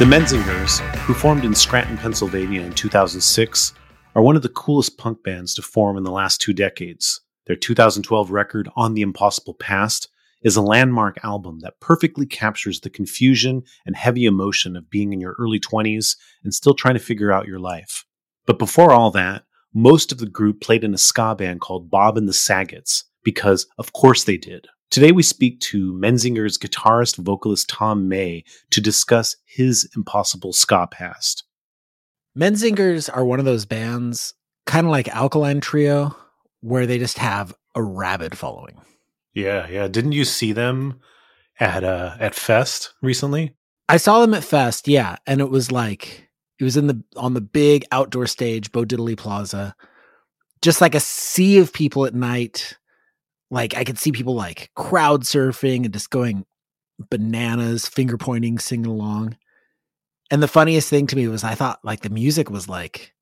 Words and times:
The 0.00 0.06
Menzingers, 0.06 0.80
who 1.00 1.12
formed 1.12 1.44
in 1.44 1.54
Scranton, 1.54 1.98
Pennsylvania 1.98 2.62
in 2.62 2.72
2006, 2.72 3.74
are 4.14 4.22
one 4.22 4.34
of 4.34 4.40
the 4.40 4.48
coolest 4.48 4.96
punk 4.96 5.22
bands 5.22 5.52
to 5.54 5.60
form 5.60 5.98
in 5.98 6.04
the 6.04 6.10
last 6.10 6.40
two 6.40 6.54
decades. 6.54 7.20
Their 7.46 7.54
2012 7.54 8.30
record, 8.30 8.70
On 8.76 8.94
the 8.94 9.02
Impossible 9.02 9.52
Past, 9.52 10.08
is 10.42 10.56
a 10.56 10.62
landmark 10.62 11.22
album 11.22 11.58
that 11.58 11.80
perfectly 11.80 12.24
captures 12.24 12.80
the 12.80 12.88
confusion 12.88 13.62
and 13.84 13.94
heavy 13.94 14.24
emotion 14.24 14.74
of 14.74 14.88
being 14.88 15.12
in 15.12 15.20
your 15.20 15.36
early 15.38 15.60
20s 15.60 16.16
and 16.42 16.54
still 16.54 16.72
trying 16.72 16.94
to 16.94 16.98
figure 16.98 17.30
out 17.30 17.46
your 17.46 17.60
life. 17.60 18.06
But 18.46 18.58
before 18.58 18.92
all 18.92 19.10
that, 19.10 19.42
most 19.74 20.12
of 20.12 20.16
the 20.16 20.30
group 20.30 20.62
played 20.62 20.82
in 20.82 20.94
a 20.94 20.98
ska 20.98 21.34
band 21.34 21.60
called 21.60 21.90
Bob 21.90 22.16
and 22.16 22.26
the 22.26 22.32
Sagets, 22.32 23.04
because 23.22 23.66
of 23.76 23.92
course 23.92 24.24
they 24.24 24.38
did. 24.38 24.66
Today 24.90 25.12
we 25.12 25.22
speak 25.22 25.60
to 25.60 25.92
Menzinger's 25.92 26.58
guitarist 26.58 27.16
vocalist 27.16 27.68
Tom 27.68 28.08
May 28.08 28.42
to 28.70 28.80
discuss 28.80 29.36
his 29.46 29.88
impossible 29.94 30.52
ska 30.52 30.88
past. 30.90 31.44
Menzingers 32.36 33.08
are 33.12 33.24
one 33.24 33.38
of 33.38 33.44
those 33.44 33.66
bands, 33.66 34.34
kind 34.66 34.88
of 34.88 34.90
like 34.90 35.06
Alkaline 35.14 35.60
Trio, 35.60 36.16
where 36.60 36.86
they 36.86 36.98
just 36.98 37.18
have 37.18 37.54
a 37.76 37.82
rabid 37.84 38.36
following. 38.36 38.80
Yeah, 39.32 39.68
yeah. 39.68 39.86
Didn't 39.86 40.10
you 40.10 40.24
see 40.24 40.50
them 40.52 40.98
at 41.60 41.84
uh 41.84 42.16
at 42.18 42.34
Fest 42.34 42.92
recently? 43.00 43.54
I 43.88 43.96
saw 43.96 44.20
them 44.20 44.34
at 44.34 44.42
Fest, 44.42 44.88
yeah, 44.88 45.18
and 45.24 45.40
it 45.40 45.50
was 45.50 45.70
like 45.70 46.28
it 46.58 46.64
was 46.64 46.76
in 46.76 46.88
the 46.88 47.00
on 47.16 47.34
the 47.34 47.40
big 47.40 47.84
outdoor 47.92 48.26
stage, 48.26 48.72
Bo 48.72 48.84
Diddley 48.84 49.16
Plaza, 49.16 49.76
just 50.62 50.80
like 50.80 50.96
a 50.96 51.00
sea 51.00 51.58
of 51.58 51.72
people 51.72 52.06
at 52.06 52.14
night 52.14 52.76
like 53.50 53.76
I 53.76 53.84
could 53.84 53.98
see 53.98 54.12
people 54.12 54.34
like 54.34 54.70
crowd 54.74 55.22
surfing 55.22 55.84
and 55.84 55.92
just 55.92 56.10
going 56.10 56.44
bananas, 57.10 57.88
finger 57.88 58.16
pointing, 58.16 58.58
singing 58.58 58.86
along. 58.86 59.36
And 60.30 60.42
the 60.42 60.48
funniest 60.48 60.88
thing 60.88 61.06
to 61.08 61.16
me 61.16 61.26
was 61.28 61.42
I 61.42 61.54
thought 61.54 61.80
like 61.82 62.00
the 62.00 62.10
music 62.10 62.50
was 62.50 62.68
like 62.68 63.12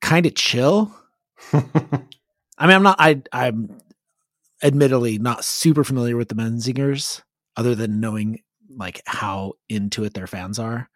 kind 0.00 0.26
of 0.26 0.34
chill. 0.34 0.94
I 1.52 2.66
mean, 2.66 2.76
I'm 2.76 2.82
not 2.82 2.96
I 2.98 3.22
I'm 3.32 3.78
admittedly 4.62 5.18
not 5.18 5.44
super 5.44 5.84
familiar 5.84 6.16
with 6.16 6.28
the 6.28 6.34
Menzingers 6.34 7.22
other 7.56 7.74
than 7.74 8.00
knowing 8.00 8.40
like 8.76 9.02
how 9.06 9.54
into 9.68 10.04
it 10.04 10.14
their 10.14 10.26
fans 10.26 10.58
are. 10.58 10.88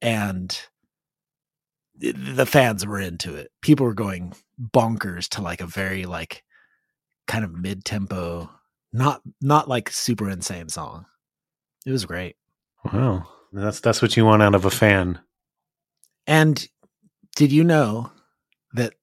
And 0.00 0.58
the 1.96 2.46
fans 2.46 2.86
were 2.86 3.00
into 3.00 3.34
it. 3.34 3.50
People 3.60 3.84
were 3.84 3.94
going 3.94 4.32
bonkers 4.58 5.28
to 5.30 5.42
like 5.42 5.60
a 5.60 5.66
very 5.66 6.06
like 6.06 6.42
kind 7.30 7.44
of 7.44 7.52
mid 7.52 7.84
tempo, 7.84 8.50
not 8.92 9.22
not 9.40 9.68
like 9.68 9.88
super 9.88 10.28
insane 10.28 10.68
song. 10.68 11.06
It 11.86 11.92
was 11.92 12.04
great. 12.04 12.34
Wow, 12.92 13.28
that's 13.52 13.80
that's 13.80 14.02
what 14.02 14.16
you 14.16 14.24
want 14.24 14.42
out 14.42 14.56
of 14.56 14.64
a 14.64 14.70
fan. 14.70 15.20
And 16.26 16.68
did 17.36 17.52
you 17.52 17.62
know 17.62 18.10
that 18.72 18.94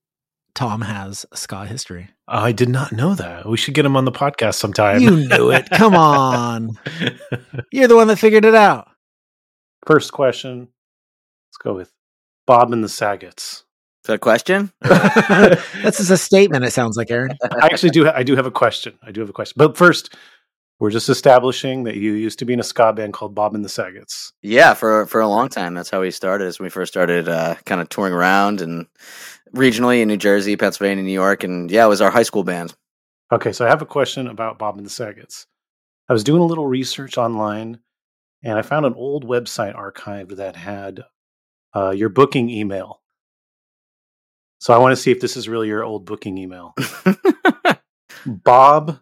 Tom 0.56 0.82
has 0.82 1.26
a 1.32 1.38
ska 1.38 1.66
history? 1.66 2.10
Oh, 2.28 2.40
I 2.40 2.52
did 2.52 2.68
not 2.68 2.92
know 2.92 3.16
that. 3.16 3.48
We 3.48 3.56
should 3.56 3.74
get 3.74 3.86
him 3.86 3.96
on 3.96 4.04
the 4.04 4.12
podcast 4.12 4.56
sometime. 4.56 5.00
You 5.00 5.16
knew 5.28 5.50
it. 5.50 5.70
Come 5.70 5.96
on. 5.96 6.78
You're 7.72 7.88
the 7.88 7.96
one 7.96 8.08
that 8.10 8.20
figured 8.20 8.44
it 8.44 8.56
out. 8.56 8.90
First 9.86 10.12
question. 10.12 10.68
Let's 11.48 11.58
go 11.58 11.74
with 11.74 11.94
Bob 12.46 12.74
and 12.74 12.84
the 12.84 12.90
Sagets. 12.90 13.64
Is 14.08 14.12
that 14.12 14.16
a 14.16 14.20
question? 14.20 14.72
this 15.84 16.00
is 16.00 16.10
a 16.10 16.18
statement. 16.18 16.64
It 16.64 16.72
sounds 16.72 16.96
like 16.96 17.12
Aaron. 17.12 17.38
I 17.44 17.66
actually 17.66 17.90
do. 17.90 18.10
I 18.10 18.24
do 18.24 18.38
have 18.38 18.46
a 18.46 18.52
question. 18.52 18.98
I 19.04 19.12
do 19.12 19.20
have 19.20 19.30
a 19.30 19.34
question. 19.34 19.56
But 19.58 19.76
first, 19.76 20.16
we're 20.80 20.92
just 20.92 21.10
establishing 21.10 21.84
that 21.84 21.98
you 21.98 22.14
used 22.14 22.40
to 22.40 22.46
be 22.46 22.54
in 22.54 22.62
a 22.62 22.64
ska 22.64 22.94
band 22.94 23.12
called 23.12 23.36
Bob 23.36 23.54
and 23.54 23.66
the 23.66 23.70
Sagets. 23.70 24.32
Yeah, 24.42 24.76
for 24.76 25.08
for 25.08 25.20
a 25.20 25.28
long 25.28 25.50
time. 25.50 25.74
That's 25.74 25.90
how 25.90 26.00
we 26.00 26.12
started. 26.12 26.48
As 26.48 26.58
we 26.58 26.70
first 26.70 26.94
started, 26.94 27.28
uh, 27.28 27.56
kind 27.66 27.82
of 27.82 27.90
touring 27.90 28.14
around 28.14 28.62
and 28.62 28.88
regionally 29.54 30.02
in 30.02 30.08
New 30.08 30.16
Jersey, 30.16 30.56
Pennsylvania, 30.56 31.04
New 31.04 31.12
York, 31.12 31.44
and 31.44 31.70
yeah, 31.70 31.84
it 31.84 31.90
was 31.90 32.00
our 32.00 32.10
high 32.10 32.24
school 32.24 32.46
band. 32.46 32.74
Okay, 33.34 33.52
so 33.52 33.66
I 33.66 33.70
have 33.70 33.82
a 33.82 33.86
question 33.86 34.28
about 34.28 34.58
Bob 34.58 34.78
and 34.78 34.86
the 34.86 34.90
Sagets. 34.90 35.48
I 36.08 36.14
was 36.14 36.24
doing 36.24 36.42
a 36.42 36.46
little 36.46 36.68
research 36.68 37.18
online, 37.18 37.80
and 38.42 38.58
I 38.58 38.62
found 38.62 38.86
an 38.86 38.94
old 38.94 39.28
website 39.28 39.76
archived 39.76 40.38
that 40.38 40.56
had 40.56 41.04
uh, 41.76 41.90
your 41.90 42.08
booking 42.08 42.50
email 42.50 43.02
so 44.60 44.74
I 44.74 44.78
want 44.78 44.92
to 44.92 44.96
see 44.96 45.12
if 45.12 45.20
this 45.20 45.38
is 45.38 45.48
really 45.48 45.68
your 45.68 45.84
old 45.84 46.06
booking 46.06 46.38
email. 46.38 46.74
Bob 48.26 49.00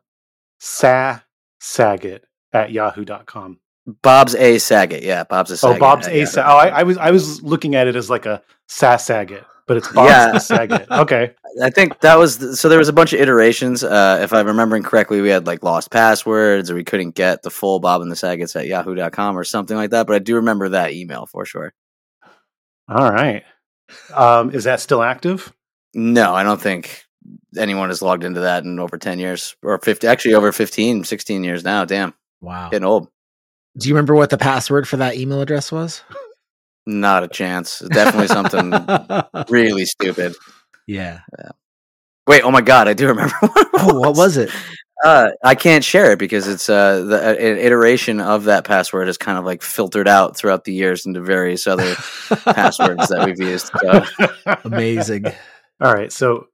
Sa 0.60 1.20
Saget 1.60 2.26
at 2.54 2.72
yahoo.com. 2.72 3.60
Bob's 4.02 4.36
A 4.36 4.58
Saget. 4.58 5.04
Yeah, 5.04 5.24
Bob's 5.24 5.52
a 5.52 5.58
Saget. 5.58 5.78
Oh, 5.78 5.80
Bob's 5.80 6.08
A 6.08 6.26
Saget. 6.26 6.50
Oh, 6.50 6.58
I, 6.58 6.68
I, 6.68 6.84
was 6.84 6.98
I 6.98 7.12
was 7.12 7.42
looking 7.44 7.76
at 7.76 7.88
it 7.88 7.96
as 7.96 8.10
like 8.10 8.26
a 8.26 8.42
Sa 8.68 8.98
Saget, 8.98 9.44
but 9.68 9.78
it's 9.78 9.92
Bob's 9.92 10.10
yeah. 10.10 10.38
Saget. 10.40 10.90
Okay. 10.90 11.34
I 11.64 11.70
think 11.70 12.02
that 12.02 12.16
was 12.16 12.40
the, 12.40 12.56
so 12.56 12.68
there 12.68 12.80
was 12.80 12.90
a 12.90 12.94
bunch 12.94 13.14
of 13.14 13.20
iterations. 13.20 13.84
Uh, 13.84 14.20
if 14.22 14.34
I'm 14.34 14.48
remembering 14.48 14.84
correctly, 14.84 15.22
we 15.22 15.30
had 15.30 15.48
like 15.48 15.64
lost 15.64 15.92
passwords 15.92 16.70
or 16.70 16.76
we 16.76 16.84
couldn't 16.84 17.16
get 17.16 17.44
the 17.44 17.50
full 17.50 17.80
Bob 17.80 18.02
and 18.02 18.12
the 18.12 18.16
Sagets 18.16 18.56
at 18.56 18.68
yahoo.com 18.68 19.38
or 19.38 19.44
something 19.44 19.78
like 19.78 19.91
that. 19.91 20.08
But 20.08 20.16
I 20.16 20.20
do 20.20 20.35
remember 20.35 20.70
that 20.70 20.91
email 20.91 21.26
for 21.28 21.46
sure. 21.46 21.74
All 22.90 23.12
right. 23.12 23.44
Um, 24.14 24.52
is 24.52 24.64
that 24.66 24.79
still 24.79 25.03
active? 25.03 25.53
No, 25.93 26.34
I 26.34 26.43
don't 26.43 26.61
think 26.61 27.05
anyone 27.58 27.90
has 27.90 28.02
logged 28.02 28.23
into 28.23 28.41
that 28.41 28.64
in 28.64 28.79
over 28.79 28.97
10 28.97 29.20
years 29.20 29.55
or 29.64 29.78
50, 29.79 30.08
actually 30.08 30.34
over 30.34 30.52
15, 30.52 31.03
16 31.03 31.43
years 31.43 31.64
now. 31.64 31.85
Damn. 31.85 32.14
Wow. 32.41 32.70
Getting 32.70 32.85
old. 32.85 33.09
Do 33.78 33.90
you 33.90 33.96
remember 33.96 34.16
what 34.16 34.29
the 34.29 34.37
password 34.37 34.87
for 34.87 34.97
that 34.97 35.16
email 35.16 35.41
address 35.41 35.72
was? 35.72 36.02
Not 36.85 37.23
a 37.23 37.28
chance. 37.28 37.79
Definitely 37.79 38.28
something 38.28 38.72
really 39.49 39.85
stupid. 39.85 40.35
Yeah. 40.88 41.20
yeah. 41.38 41.49
Wait, 42.28 42.43
oh 42.43 42.52
my 42.52 42.61
god, 42.61 42.88
I 42.88 42.93
do 42.93 43.08
remember. 43.08 43.34
What 43.41 43.67
oh, 43.73 43.99
what 43.99 44.16
was 44.16 44.38
it? 44.38 44.49
Uh, 45.05 45.29
I 45.43 45.53
can't 45.53 45.84
share 45.84 46.13
it 46.13 46.17
because 46.17 46.47
it's 46.47 46.67
uh, 46.67 47.03
the 47.03 47.29
uh, 47.29 47.34
iteration 47.40 48.19
of 48.19 48.46
that 48.46 48.63
password 48.63 49.07
is 49.07 49.19
kind 49.19 49.37
of 49.37 49.46
like 49.46 49.61
filtered 49.61 50.07
out 50.07 50.35
throughout 50.35 50.63
the 50.63 50.73
years 50.73 51.05
into 51.05 51.22
various 51.22 51.67
other 51.67 51.93
passwords 52.43 53.07
that 53.09 53.23
we've 53.23 53.40
used. 53.40 53.69
So. 53.81 54.55
Amazing. 54.63 55.28
All 55.79 55.93
right, 55.93 56.11
so 56.11 56.47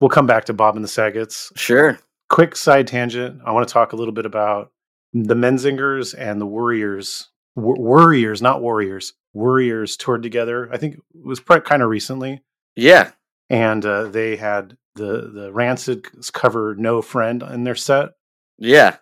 we'll 0.00 0.10
come 0.10 0.26
back 0.26 0.46
to 0.46 0.52
Bob 0.52 0.74
and 0.74 0.82
the 0.82 0.88
Sagets. 0.88 1.52
Sure. 1.54 2.00
Quick 2.30 2.56
side 2.56 2.88
tangent. 2.88 3.40
I 3.46 3.52
want 3.52 3.68
to 3.68 3.72
talk 3.72 3.92
a 3.92 3.96
little 3.96 4.14
bit 4.14 4.26
about 4.26 4.72
the 5.12 5.36
Menzingers 5.36 6.16
and 6.18 6.40
the 6.40 6.46
Worriers, 6.46 7.28
Wor- 7.54 7.78
Worriers, 7.78 8.42
not 8.42 8.60
Warriors, 8.60 9.12
Worriers 9.34 9.96
toured 9.96 10.24
together. 10.24 10.68
I 10.72 10.78
think 10.78 10.94
it 10.96 11.00
was 11.24 11.38
kind 11.38 11.80
of 11.80 11.88
recently, 11.88 12.42
Yeah. 12.74 13.12
And 13.52 13.84
uh, 13.86 14.04
they 14.08 14.34
had 14.36 14.76
the 14.96 15.30
the 15.32 15.52
Rancid 15.52 16.06
cover 16.32 16.74
"No 16.76 17.00
Friend" 17.02 17.42
in 17.44 17.62
their 17.64 17.74
set, 17.76 18.10
Yeah. 18.58 18.96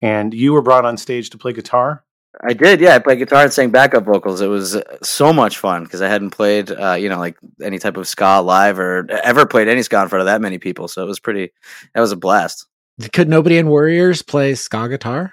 and 0.00 0.32
you 0.32 0.52
were 0.54 0.62
brought 0.62 0.84
on 0.86 0.96
stage 0.96 1.28
to 1.30 1.38
play 1.38 1.52
guitar. 1.52 2.04
I 2.48 2.52
did, 2.52 2.80
yeah. 2.80 2.94
I 2.94 2.98
played 3.00 3.18
guitar 3.18 3.42
and 3.42 3.52
sang 3.52 3.70
backup 3.70 4.04
vocals. 4.04 4.40
It 4.40 4.46
was 4.46 4.76
uh, 4.76 4.98
so 5.02 5.32
much 5.32 5.58
fun 5.58 5.82
because 5.82 6.00
I 6.02 6.08
hadn't 6.08 6.30
played, 6.30 6.70
uh, 6.70 6.92
you 6.92 7.08
know, 7.08 7.18
like 7.18 7.36
any 7.60 7.78
type 7.80 7.96
of 7.96 8.06
ska 8.06 8.40
live 8.40 8.78
or 8.78 9.06
ever 9.10 9.44
played 9.46 9.66
any 9.66 9.82
ska 9.82 10.00
in 10.02 10.08
front 10.08 10.20
of 10.20 10.26
that 10.26 10.40
many 10.40 10.58
people. 10.58 10.86
So 10.86 11.02
it 11.02 11.06
was 11.08 11.18
pretty. 11.18 11.50
That 11.94 12.00
was 12.00 12.12
a 12.12 12.16
blast. 12.16 12.66
Could 13.12 13.28
nobody 13.28 13.58
in 13.58 13.68
Worriers 13.68 14.22
play 14.22 14.54
ska 14.54 14.88
guitar? 14.88 15.32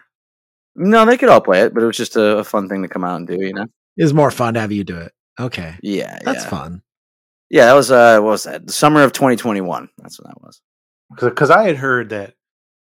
No, 0.76 1.06
they 1.06 1.18
could 1.18 1.30
all 1.30 1.42
play 1.42 1.62
it, 1.62 1.74
but 1.74 1.84
it 1.84 1.86
was 1.88 1.98
just 1.98 2.16
a, 2.16 2.38
a 2.40 2.44
fun 2.44 2.68
thing 2.70 2.82
to 2.82 2.88
come 2.90 3.04
out 3.04 3.18
and 3.18 3.28
do. 3.28 3.36
You 3.40 3.54
know? 3.54 3.68
It 3.98 4.04
was 4.04 4.14
more 4.14 4.32
fun 4.32 4.56
to 4.56 4.60
have 4.62 4.72
you 4.72 4.84
do 4.84 4.98
it. 4.98 5.12
Okay, 5.40 5.76
Yeah, 5.84 6.18
that's 6.24 6.44
yeah. 6.44 6.50
fun. 6.50 6.82
Yeah, 7.50 7.66
that 7.66 7.74
was 7.74 7.92
uh, 7.92 8.20
what 8.20 8.32
was 8.32 8.44
that? 8.44 8.66
The 8.68 8.74
summer 8.74 9.04
of 9.04 9.14
2021. 9.14 9.90
That's 9.98 10.20
what 10.20 10.28
that 10.28 10.42
was. 10.42 10.62
Because 11.20 11.50
I 11.52 11.64
had 11.64 11.78
heard 11.78 12.10
that 12.10 12.34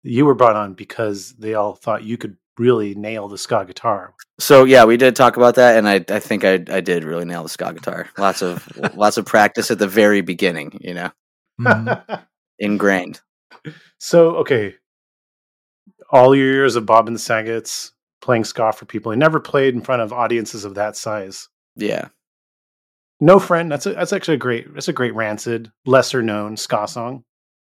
you 0.04 0.26
were 0.26 0.36
brought 0.36 0.56
on 0.56 0.74
because 0.74 1.34
they 1.34 1.54
all 1.56 1.76
thought 1.76 2.04
you 2.04 2.18
could 2.18 2.38
really 2.58 2.96
nail 2.96 3.28
the 3.28 3.38
ska 3.38 3.66
guitar. 3.66 4.14
So 4.40 4.64
yeah, 4.64 4.86
we 4.86 4.96
did 4.98 5.16
talk 5.16 5.36
about 5.38 5.56
that, 5.56 5.78
and 5.78 5.88
I 5.88 5.96
I 6.10 6.20
think 6.20 6.44
I 6.46 6.54
I 6.70 6.80
did 6.82 7.04
really 7.04 7.26
nail 7.26 7.44
the 7.44 7.50
ska 7.50 7.74
guitar. 7.74 8.08
Lots 8.18 8.42
of 8.42 8.66
lots 8.96 9.18
of 9.18 9.26
practice 9.26 9.72
at 9.72 9.80
the 9.80 9.88
very 9.88 10.22
beginning. 10.22 10.78
You 10.82 10.94
know, 10.94 11.12
Mhm. 11.60 12.24
ingrained. 12.60 13.20
so 13.98 14.38
okay, 14.38 14.76
all 16.12 16.36
your 16.36 16.52
years 16.52 16.76
of 16.78 16.86
Bob 16.86 17.08
and 17.08 17.16
the 17.16 17.20
Sagets 17.20 17.92
playing 18.22 18.46
ska 18.46 18.72
for 18.74 18.86
people, 18.86 19.12
you 19.14 19.18
never 19.20 19.40
played 19.40 19.74
in 19.76 19.82
front 19.82 20.02
of 20.02 20.14
audiences 20.14 20.64
of 20.66 20.76
that 20.76 20.96
size. 20.96 21.50
Yeah. 21.76 22.08
No 23.20 23.40
friend. 23.40 23.72
That's 23.72 23.86
a, 23.86 23.94
that's 23.94 24.14
actually 24.14 24.36
a 24.36 24.40
great. 24.40 24.74
That's 24.74 24.88
a 24.88 24.94
great 24.94 25.16
rancid, 25.16 25.72
lesser 25.86 26.22
known 26.22 26.58
ska 26.58 26.88
song. 26.88 27.24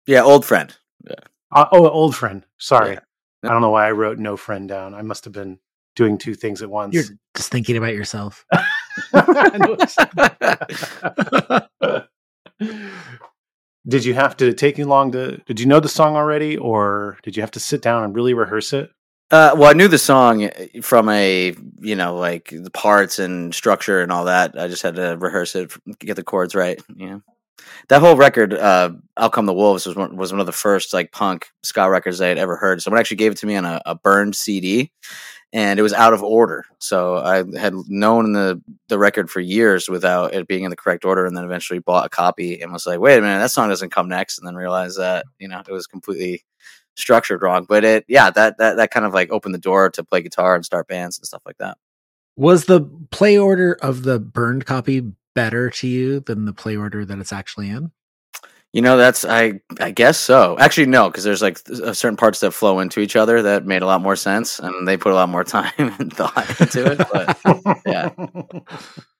Yeah, 0.06 0.22
old 0.22 0.44
friend. 0.44 0.74
Uh, 1.08 1.66
oh, 1.72 1.88
old 1.88 2.16
friend. 2.16 2.44
Sorry, 2.58 2.94
Yeah. 2.94 3.00
I 3.44 3.48
don't 3.48 3.60
know 3.60 3.70
why 3.70 3.86
I 3.86 3.92
wrote 3.92 4.18
no 4.18 4.36
friend 4.36 4.68
down. 4.68 4.94
I 4.94 5.02
must 5.02 5.24
have 5.24 5.32
been 5.32 5.58
doing 5.96 6.16
two 6.16 6.34
things 6.34 6.62
at 6.62 6.70
once. 6.70 6.94
You're 6.94 7.04
just 7.36 7.50
thinking 7.50 7.76
about 7.76 7.94
yourself. 7.94 8.46
did 13.88 14.04
you 14.04 14.14
have 14.14 14.36
to 14.38 14.52
take 14.52 14.78
you 14.78 14.86
long 14.86 15.12
to? 15.12 15.38
Did 15.46 15.60
you 15.60 15.66
know 15.66 15.80
the 15.80 15.88
song 15.88 16.16
already, 16.16 16.56
or 16.56 17.18
did 17.22 17.36
you 17.36 17.42
have 17.42 17.50
to 17.52 17.60
sit 17.60 17.82
down 17.82 18.04
and 18.04 18.14
really 18.14 18.34
rehearse 18.34 18.72
it? 18.72 18.90
Uh, 19.32 19.54
well, 19.56 19.70
I 19.70 19.72
knew 19.72 19.88
the 19.88 19.96
song 19.96 20.50
from 20.82 21.08
a 21.08 21.54
you 21.80 21.96
know 21.96 22.16
like 22.16 22.50
the 22.52 22.70
parts 22.70 23.18
and 23.18 23.54
structure 23.54 24.02
and 24.02 24.12
all 24.12 24.26
that. 24.26 24.58
I 24.58 24.68
just 24.68 24.82
had 24.82 24.96
to 24.96 25.16
rehearse 25.18 25.56
it, 25.56 25.72
get 25.98 26.16
the 26.16 26.22
chords 26.22 26.54
right. 26.54 26.78
Know, 26.94 27.22
that 27.88 28.02
whole 28.02 28.16
record, 28.16 28.52
uh, 28.52 28.90
"Out 29.16 29.32
Come 29.32 29.46
the 29.46 29.54
Wolves," 29.54 29.86
was 29.86 29.96
one, 29.96 30.16
was 30.16 30.32
one 30.32 30.40
of 30.40 30.46
the 30.46 30.52
first 30.52 30.92
like 30.92 31.12
punk 31.12 31.48
ska 31.62 31.88
records 31.90 32.20
I 32.20 32.28
had 32.28 32.38
ever 32.38 32.56
heard. 32.56 32.82
Someone 32.82 33.00
actually 33.00 33.18
gave 33.18 33.32
it 33.32 33.38
to 33.38 33.46
me 33.46 33.56
on 33.56 33.64
a, 33.64 33.80
a 33.86 33.94
burned 33.94 34.36
CD, 34.36 34.92
and 35.52 35.78
it 35.78 35.82
was 35.82 35.94
out 35.94 36.12
of 36.14 36.22
order. 36.22 36.66
So 36.78 37.16
I 37.16 37.44
had 37.58 37.74
known 37.88 38.32
the 38.34 38.62
the 38.88 38.98
record 38.98 39.30
for 39.30 39.40
years 39.40 39.88
without 39.88 40.34
it 40.34 40.46
being 40.48 40.64
in 40.64 40.70
the 40.70 40.76
correct 40.76 41.06
order, 41.06 41.26
and 41.26 41.36
then 41.36 41.44
eventually 41.44 41.78
bought 41.80 42.06
a 42.06 42.10
copy 42.10 42.60
and 42.60 42.72
was 42.72 42.86
like, 42.86 43.00
"Wait 43.00 43.18
a 43.18 43.22
minute, 43.22 43.40
that 43.40 43.50
song 43.50 43.70
doesn't 43.70 43.92
come 43.92 44.08
next," 44.08 44.38
and 44.38 44.46
then 44.46 44.56
realized 44.56 44.98
that 44.98 45.24
you 45.38 45.48
know 45.48 45.62
it 45.66 45.72
was 45.72 45.86
completely 45.86 46.44
structured 46.96 47.42
wrong. 47.42 47.66
But 47.68 47.84
it, 47.84 48.04
yeah, 48.08 48.30
that 48.30 48.58
that 48.58 48.76
that 48.76 48.90
kind 48.90 49.06
of 49.06 49.14
like 49.14 49.30
opened 49.30 49.54
the 49.54 49.58
door 49.58 49.90
to 49.90 50.04
play 50.04 50.22
guitar 50.22 50.54
and 50.54 50.64
start 50.64 50.88
bands 50.88 51.18
and 51.18 51.26
stuff 51.26 51.42
like 51.46 51.58
that. 51.58 51.78
Was 52.36 52.64
the 52.64 52.80
play 53.10 53.36
order 53.38 53.74
of 53.82 54.04
the 54.04 54.18
burned 54.18 54.66
copy 54.66 55.02
better 55.34 55.70
to 55.70 55.86
you 55.86 56.20
than 56.20 56.44
the 56.44 56.52
play 56.52 56.76
order 56.76 57.04
that 57.04 57.18
it's 57.18 57.32
actually 57.32 57.68
in? 57.68 57.92
You 58.72 58.80
know, 58.80 58.96
that's 58.96 59.24
I 59.24 59.60
I 59.80 59.90
guess 59.90 60.18
so. 60.18 60.56
Actually, 60.58 60.86
no, 60.86 61.08
because 61.10 61.24
there's 61.24 61.42
like 61.42 61.62
th- 61.62 61.80
uh, 61.80 61.92
certain 61.92 62.16
parts 62.16 62.40
that 62.40 62.52
flow 62.52 62.80
into 62.80 63.00
each 63.00 63.16
other 63.16 63.42
that 63.42 63.66
made 63.66 63.82
a 63.82 63.86
lot 63.86 64.00
more 64.00 64.16
sense, 64.16 64.58
and 64.58 64.88
they 64.88 64.96
put 64.96 65.12
a 65.12 65.14
lot 65.14 65.28
more 65.28 65.44
time 65.44 65.72
and 65.78 66.12
thought 66.12 66.60
into 66.60 66.92
it. 66.92 66.98
But 67.12 67.82
yeah. 67.86 68.10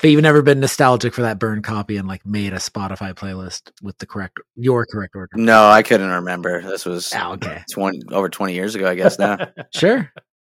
But 0.00 0.10
you've 0.10 0.22
never 0.22 0.42
been 0.42 0.60
nostalgic 0.60 1.14
for 1.14 1.22
that 1.22 1.38
burned 1.38 1.64
copy 1.64 1.96
and 1.96 2.08
like 2.08 2.24
made 2.26 2.52
a 2.52 2.56
Spotify 2.56 3.14
playlist 3.14 3.70
with 3.82 3.96
the 3.98 4.06
correct 4.06 4.38
your 4.56 4.84
correct 4.86 5.14
order. 5.14 5.30
no, 5.36 5.68
I 5.68 5.82
couldn't 5.82 6.10
remember. 6.10 6.60
This 6.62 6.84
was 6.84 7.12
Ah, 7.14 7.32
okay. 7.34 7.62
twenty 7.70 8.02
over 8.10 8.28
twenty 8.28 8.54
years 8.54 8.74
ago, 8.74 8.88
I 8.88 8.94
guess. 8.96 9.18
Now, 9.18 9.38
Sure. 9.74 10.10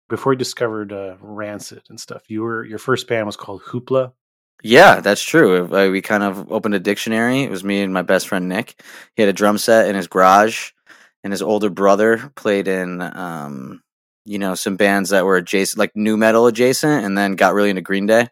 Before 0.09 0.31
you 0.31 0.37
discovered 0.39 0.93
uh, 0.93 1.15
Rancid 1.19 1.83
and 1.89 1.99
stuff, 1.99 2.23
you 2.29 2.41
were 2.41 2.63
your 2.63 2.79
first 2.79 3.07
band 3.09 3.25
was 3.25 3.35
called 3.35 3.61
Hoopla. 3.63 4.13
yeah, 4.63 5.01
that's 5.01 5.21
true. 5.21 5.65
Uh, 5.65 5.89
We 5.89 6.01
kind 6.01 6.23
of 6.23 6.49
opened 6.51 6.75
a 6.75 6.79
dictionary. 6.79 7.41
It 7.43 7.51
was 7.51 7.63
me 7.63 7.81
and 7.81 7.93
my 7.93 8.03
best 8.03 8.29
friend 8.29 8.47
Nick. 8.47 8.81
He 9.15 9.21
had 9.21 9.29
a 9.29 9.33
drum 9.33 9.57
set 9.57 9.89
in 9.89 9.95
his 9.95 10.07
garage, 10.07 10.71
and 11.25 11.33
his 11.33 11.41
older 11.41 11.69
brother 11.69 12.31
played 12.37 12.69
in, 12.69 13.01
um, 13.01 13.83
you 14.23 14.39
know, 14.39 14.55
some 14.55 14.77
bands 14.77 15.09
that 15.09 15.25
were 15.25 15.35
adjacent, 15.35 15.77
like 15.77 15.91
nu 15.95 16.15
metal 16.15 16.47
adjacent, 16.47 17.03
and 17.03 17.17
then 17.17 17.35
got 17.35 17.53
really 17.53 17.69
into 17.71 17.81
Green 17.81 18.05
Day. 18.05 18.29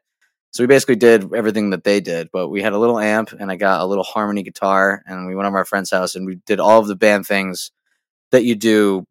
So 0.55 0.63
we 0.63 0.67
basically 0.67 0.95
did 0.95 1.33
everything 1.33 1.71
that 1.71 1.83
they 1.83 1.99
did, 1.99 2.29
but 2.31 2.47
we 2.47 2.61
had 2.61 2.71
a 2.71 2.77
little 2.77 2.97
amp 2.97 3.33
and 3.37 3.51
I 3.51 3.57
got 3.57 3.81
a 3.81 3.85
little 3.85 4.05
harmony 4.05 4.41
guitar 4.41 5.03
and 5.05 5.27
we 5.27 5.35
went 5.35 5.47
over 5.47 5.57
our 5.57 5.65
friend's 5.65 5.91
house 5.91 6.15
and 6.15 6.25
we 6.25 6.35
did 6.45 6.61
all 6.61 6.79
of 6.79 6.87
the 6.87 6.95
band 6.95 7.27
things 7.27 7.71
that 8.31 8.45
you 8.45 8.55
do 8.55 9.05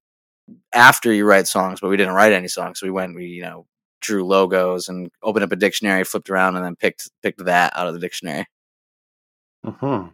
after 0.72 1.12
you 1.12 1.26
write 1.26 1.46
songs, 1.46 1.80
but 1.82 1.90
we 1.90 1.98
didn't 1.98 2.14
write 2.14 2.32
any 2.32 2.48
songs. 2.48 2.80
So 2.80 2.86
we 2.86 2.92
went, 2.92 3.14
we, 3.14 3.26
you 3.26 3.42
know, 3.42 3.66
drew 4.00 4.26
logos 4.26 4.88
and 4.88 5.10
opened 5.22 5.44
up 5.44 5.52
a 5.52 5.56
dictionary, 5.56 6.02
flipped 6.04 6.30
around 6.30 6.56
and 6.56 6.64
then 6.64 6.76
picked 6.76 7.10
picked 7.22 7.44
that 7.44 7.76
out 7.76 7.88
of 7.88 7.92
the 7.92 8.00
dictionary. 8.00 8.46
Mm-hmm. 9.66 10.08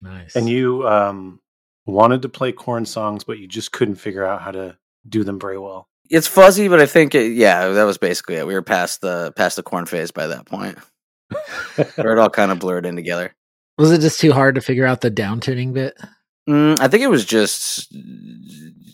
Nice. 0.00 0.36
And 0.36 0.48
you 0.48 0.86
um, 0.86 1.40
wanted 1.86 2.22
to 2.22 2.28
play 2.28 2.52
Korn 2.52 2.86
songs, 2.86 3.24
but 3.24 3.40
you 3.40 3.48
just 3.48 3.72
couldn't 3.72 3.96
figure 3.96 4.24
out 4.24 4.42
how 4.42 4.52
to 4.52 4.78
do 5.08 5.24
them 5.24 5.40
very 5.40 5.58
well. 5.58 5.88
It's 6.10 6.26
fuzzy, 6.26 6.68
but 6.68 6.80
I 6.80 6.86
think 6.86 7.14
it, 7.14 7.32
yeah, 7.32 7.68
that 7.68 7.84
was 7.84 7.98
basically 7.98 8.36
it. 8.36 8.46
We 8.46 8.54
were 8.54 8.62
past 8.62 9.00
the 9.02 9.32
past 9.36 9.56
the 9.56 9.62
Korn 9.62 9.86
phase 9.86 10.10
by 10.10 10.26
that 10.28 10.46
point. 10.46 10.78
Where 11.96 12.12
it 12.12 12.18
all 12.18 12.30
kind 12.30 12.50
of 12.50 12.58
blurred 12.58 12.86
in 12.86 12.96
together. 12.96 13.34
was 13.76 13.92
it 13.92 14.00
just 14.00 14.18
too 14.20 14.32
hard 14.32 14.54
to 14.54 14.60
figure 14.62 14.86
out 14.86 15.00
the 15.02 15.10
downtuning 15.10 15.72
bit? 15.74 15.96
Mm, 16.48 16.80
I 16.80 16.88
think 16.88 17.02
it 17.02 17.10
was 17.10 17.26
just, 17.26 17.92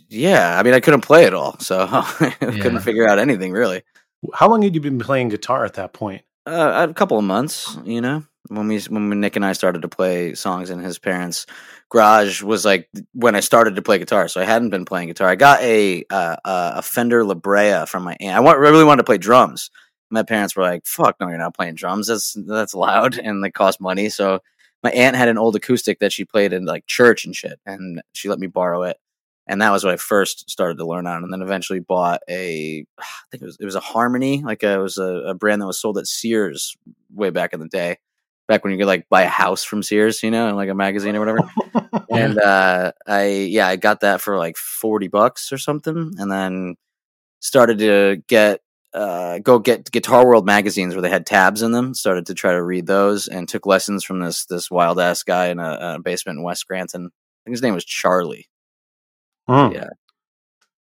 yeah. 0.09 0.59
I 0.59 0.63
mean, 0.65 0.75
I 0.75 0.81
couldn't 0.81 1.03
play 1.03 1.25
at 1.27 1.35
all, 1.35 1.57
so 1.61 1.79
I 1.91 2.35
Yeah. 2.41 2.51
couldn't 2.61 2.81
figure 2.81 3.09
out 3.09 3.19
anything 3.21 3.53
really. 3.53 3.83
How 4.35 4.49
long 4.49 4.63
had 4.63 4.75
you 4.75 4.81
been 4.81 4.99
playing 4.99 5.29
guitar 5.29 5.65
at 5.65 5.75
that 5.75 5.93
point? 5.93 6.23
Uh, 6.47 6.87
a 6.91 6.95
couple 6.95 7.17
of 7.19 7.25
months, 7.25 7.79
you 7.85 8.01
know, 8.01 8.25
when 8.49 8.69
we 8.69 8.81
when 8.83 9.21
Nick 9.21 9.37
and 9.37 9.45
I 9.45 9.53
started 9.53 9.83
to 9.83 9.89
play 9.89 10.35
songs 10.35 10.71
in 10.71 10.79
his 10.79 10.99
parents' 10.99 11.47
garage 11.89 12.43
was 12.43 12.65
like 12.65 12.89
when 13.13 13.35
I 13.35 13.41
started 13.41 13.77
to 13.77 13.83
play 13.83 13.99
guitar. 13.99 14.29
So 14.29 14.41
I 14.41 14.45
hadn't 14.45 14.71
been 14.71 14.85
playing 14.85 15.09
guitar. 15.09 15.29
I 15.29 15.35
got 15.35 15.63
a 15.63 16.05
uh, 16.11 16.37
uh, 16.45 16.73
a 16.77 16.83
Fender 16.83 17.25
La 17.25 17.35
Brea 17.35 17.87
from 17.87 18.05
my 18.05 18.17
aunt. 18.21 18.37
I 18.37 18.41
want, 18.41 18.59
really 18.59 18.85
wanted 18.85 19.03
to 19.03 19.07
play 19.07 19.19
drums. 19.19 19.71
My 20.11 20.23
parents 20.23 20.55
were 20.55 20.63
like, 20.63 20.87
"Fuck, 20.87 21.17
no, 21.21 21.29
you're 21.29 21.39
not 21.39 21.57
playing 21.57 21.75
drums. 21.75 22.09
That's 22.09 22.37
that's 22.47 22.75
loud 22.75 23.19
and 23.19 23.43
they 23.43 23.51
cost 23.51 23.81
money." 23.81 24.09
So 24.11 24.41
my 24.83 24.91
aunt 24.91 25.17
had 25.17 25.29
an 25.29 25.39
old 25.39 25.57
acoustic 25.57 26.01
that 26.01 26.13
she 26.13 26.27
played 26.27 26.53
in 26.53 26.67
like 26.67 26.87
church 26.87 27.25
and 27.25 27.35
shit, 27.35 27.59
and 27.65 28.03
she 28.13 28.29
let 28.29 28.39
me 28.39 28.47
borrow 28.47 28.83
it. 28.83 28.99
And 29.47 29.61
that 29.61 29.73
was 29.73 29.85
what 29.85 29.93
I 29.93 29.97
first 29.97 30.49
started 30.51 30.79
to 30.79 30.87
learn 30.87 31.07
on, 31.07 31.25
and 31.25 31.33
then 31.33 31.43
eventually 31.43 31.81
bought 31.81 32.21
a, 32.29 32.87
I 32.99 33.05
think 33.31 33.43
it 33.43 33.47
was 33.47 33.57
it 33.61 33.65
was 33.65 33.75
a 33.75 33.81
Harmony, 33.81 34.43
like 34.43 34.63
a, 34.63 34.75
it 34.75 34.83
was 34.83 34.99
a, 34.99 35.05
a 35.05 35.35
brand 35.35 35.63
that 35.63 35.67
was 35.67 35.79
sold 35.79 35.99
at 35.99 36.07
Sears 36.07 36.77
way 37.15 37.31
back 37.31 37.53
in 37.53 37.61
the 37.61 37.69
day, 37.69 37.99
back 38.49 38.65
when 38.65 38.73
you 38.73 38.79
could 38.79 38.87
like 38.87 39.09
buy 39.09 39.23
a 39.23 39.29
house 39.29 39.65
from 39.65 39.83
Sears, 39.83 40.23
you 40.23 40.31
know, 40.31 40.49
in 40.49 40.57
like 40.57 40.69
a 40.69 40.75
magazine 40.75 41.17
or 41.17 41.21
whatever. 41.21 41.51
and 42.11 42.39
uh, 42.39 42.93
I 43.07 43.27
yeah, 43.27 43.67
I 43.67 43.77
got 43.77 44.01
that 44.01 44.21
for 44.21 44.37
like 44.37 44.57
forty 44.57 45.09
bucks 45.09 45.53
or 45.53 45.59
something, 45.59 46.13
and 46.19 46.31
then 46.31 46.77
started 47.41 47.79
to 47.79 48.23
get 48.27 48.61
uh, 48.93 49.39
go 49.41 49.59
get 49.59 49.91
Guitar 49.91 50.27
World 50.27 50.47
magazines 50.47 50.95
where 50.95 51.03
they 51.03 51.11
had 51.11 51.27
tabs 51.27 51.63
in 51.63 51.73
them. 51.73 51.95
Started 51.95 52.27
to 52.27 52.35
try 52.35 52.53
to 52.53 52.63
read 52.63 52.87
those, 52.87 53.29
and 53.29 53.49
took 53.49 53.67
lessons 53.67 54.05
from 54.05 54.21
this 54.21 54.45
this 54.47 54.71
wild 54.71 55.01
ass 55.01 55.23
guy 55.23 55.49
in 55.49 55.59
a, 55.59 55.97
a 55.97 55.99
basement 56.01 56.39
in 56.39 56.45
West 56.45 56.61
Scranton. 56.61 57.07
I 57.07 57.43
think 57.45 57.55
his 57.55 57.63
name 57.63 57.75
was 57.75 57.85
Charlie. 57.85 58.49
Mm. 59.49 59.75
Yeah. 59.75 59.89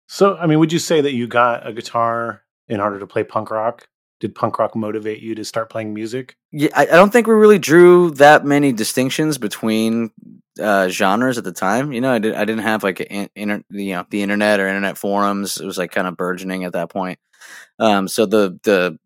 So, 0.06 0.36
I 0.36 0.46
mean, 0.46 0.58
would 0.58 0.72
you 0.72 0.78
say 0.78 1.00
that 1.00 1.12
you 1.12 1.26
got 1.26 1.66
a 1.66 1.72
guitar 1.72 2.42
in 2.68 2.80
order 2.80 2.98
to 2.98 3.06
play 3.06 3.24
punk 3.24 3.50
rock? 3.50 3.88
Did 4.20 4.34
punk 4.34 4.58
rock 4.58 4.76
motivate 4.76 5.20
you 5.20 5.34
to 5.34 5.44
start 5.44 5.70
playing 5.70 5.92
music? 5.92 6.36
Yeah, 6.52 6.70
I, 6.74 6.82
I 6.82 6.96
don't 6.96 7.12
think 7.12 7.26
we 7.26 7.34
really 7.34 7.58
drew 7.58 8.10
that 8.12 8.44
many 8.44 8.72
distinctions 8.72 9.38
between 9.38 10.12
uh, 10.60 10.88
genres 10.88 11.36
at 11.36 11.44
the 11.44 11.52
time. 11.52 11.92
You 11.92 12.00
know, 12.00 12.12
I 12.12 12.18
did 12.18 12.34
I 12.34 12.44
didn't 12.44 12.62
have 12.62 12.82
like 12.82 13.00
in, 13.00 13.28
inter, 13.34 13.62
you 13.70 13.94
know 13.94 14.06
the 14.10 14.22
internet 14.22 14.60
or 14.60 14.68
internet 14.68 14.96
forums. 14.96 15.58
It 15.58 15.66
was 15.66 15.78
like 15.78 15.90
kind 15.90 16.06
of 16.06 16.16
burgeoning 16.16 16.64
at 16.64 16.72
that 16.72 16.90
point. 16.90 17.18
Um, 17.78 18.08
so 18.08 18.26
the 18.26 18.58
the 18.62 18.98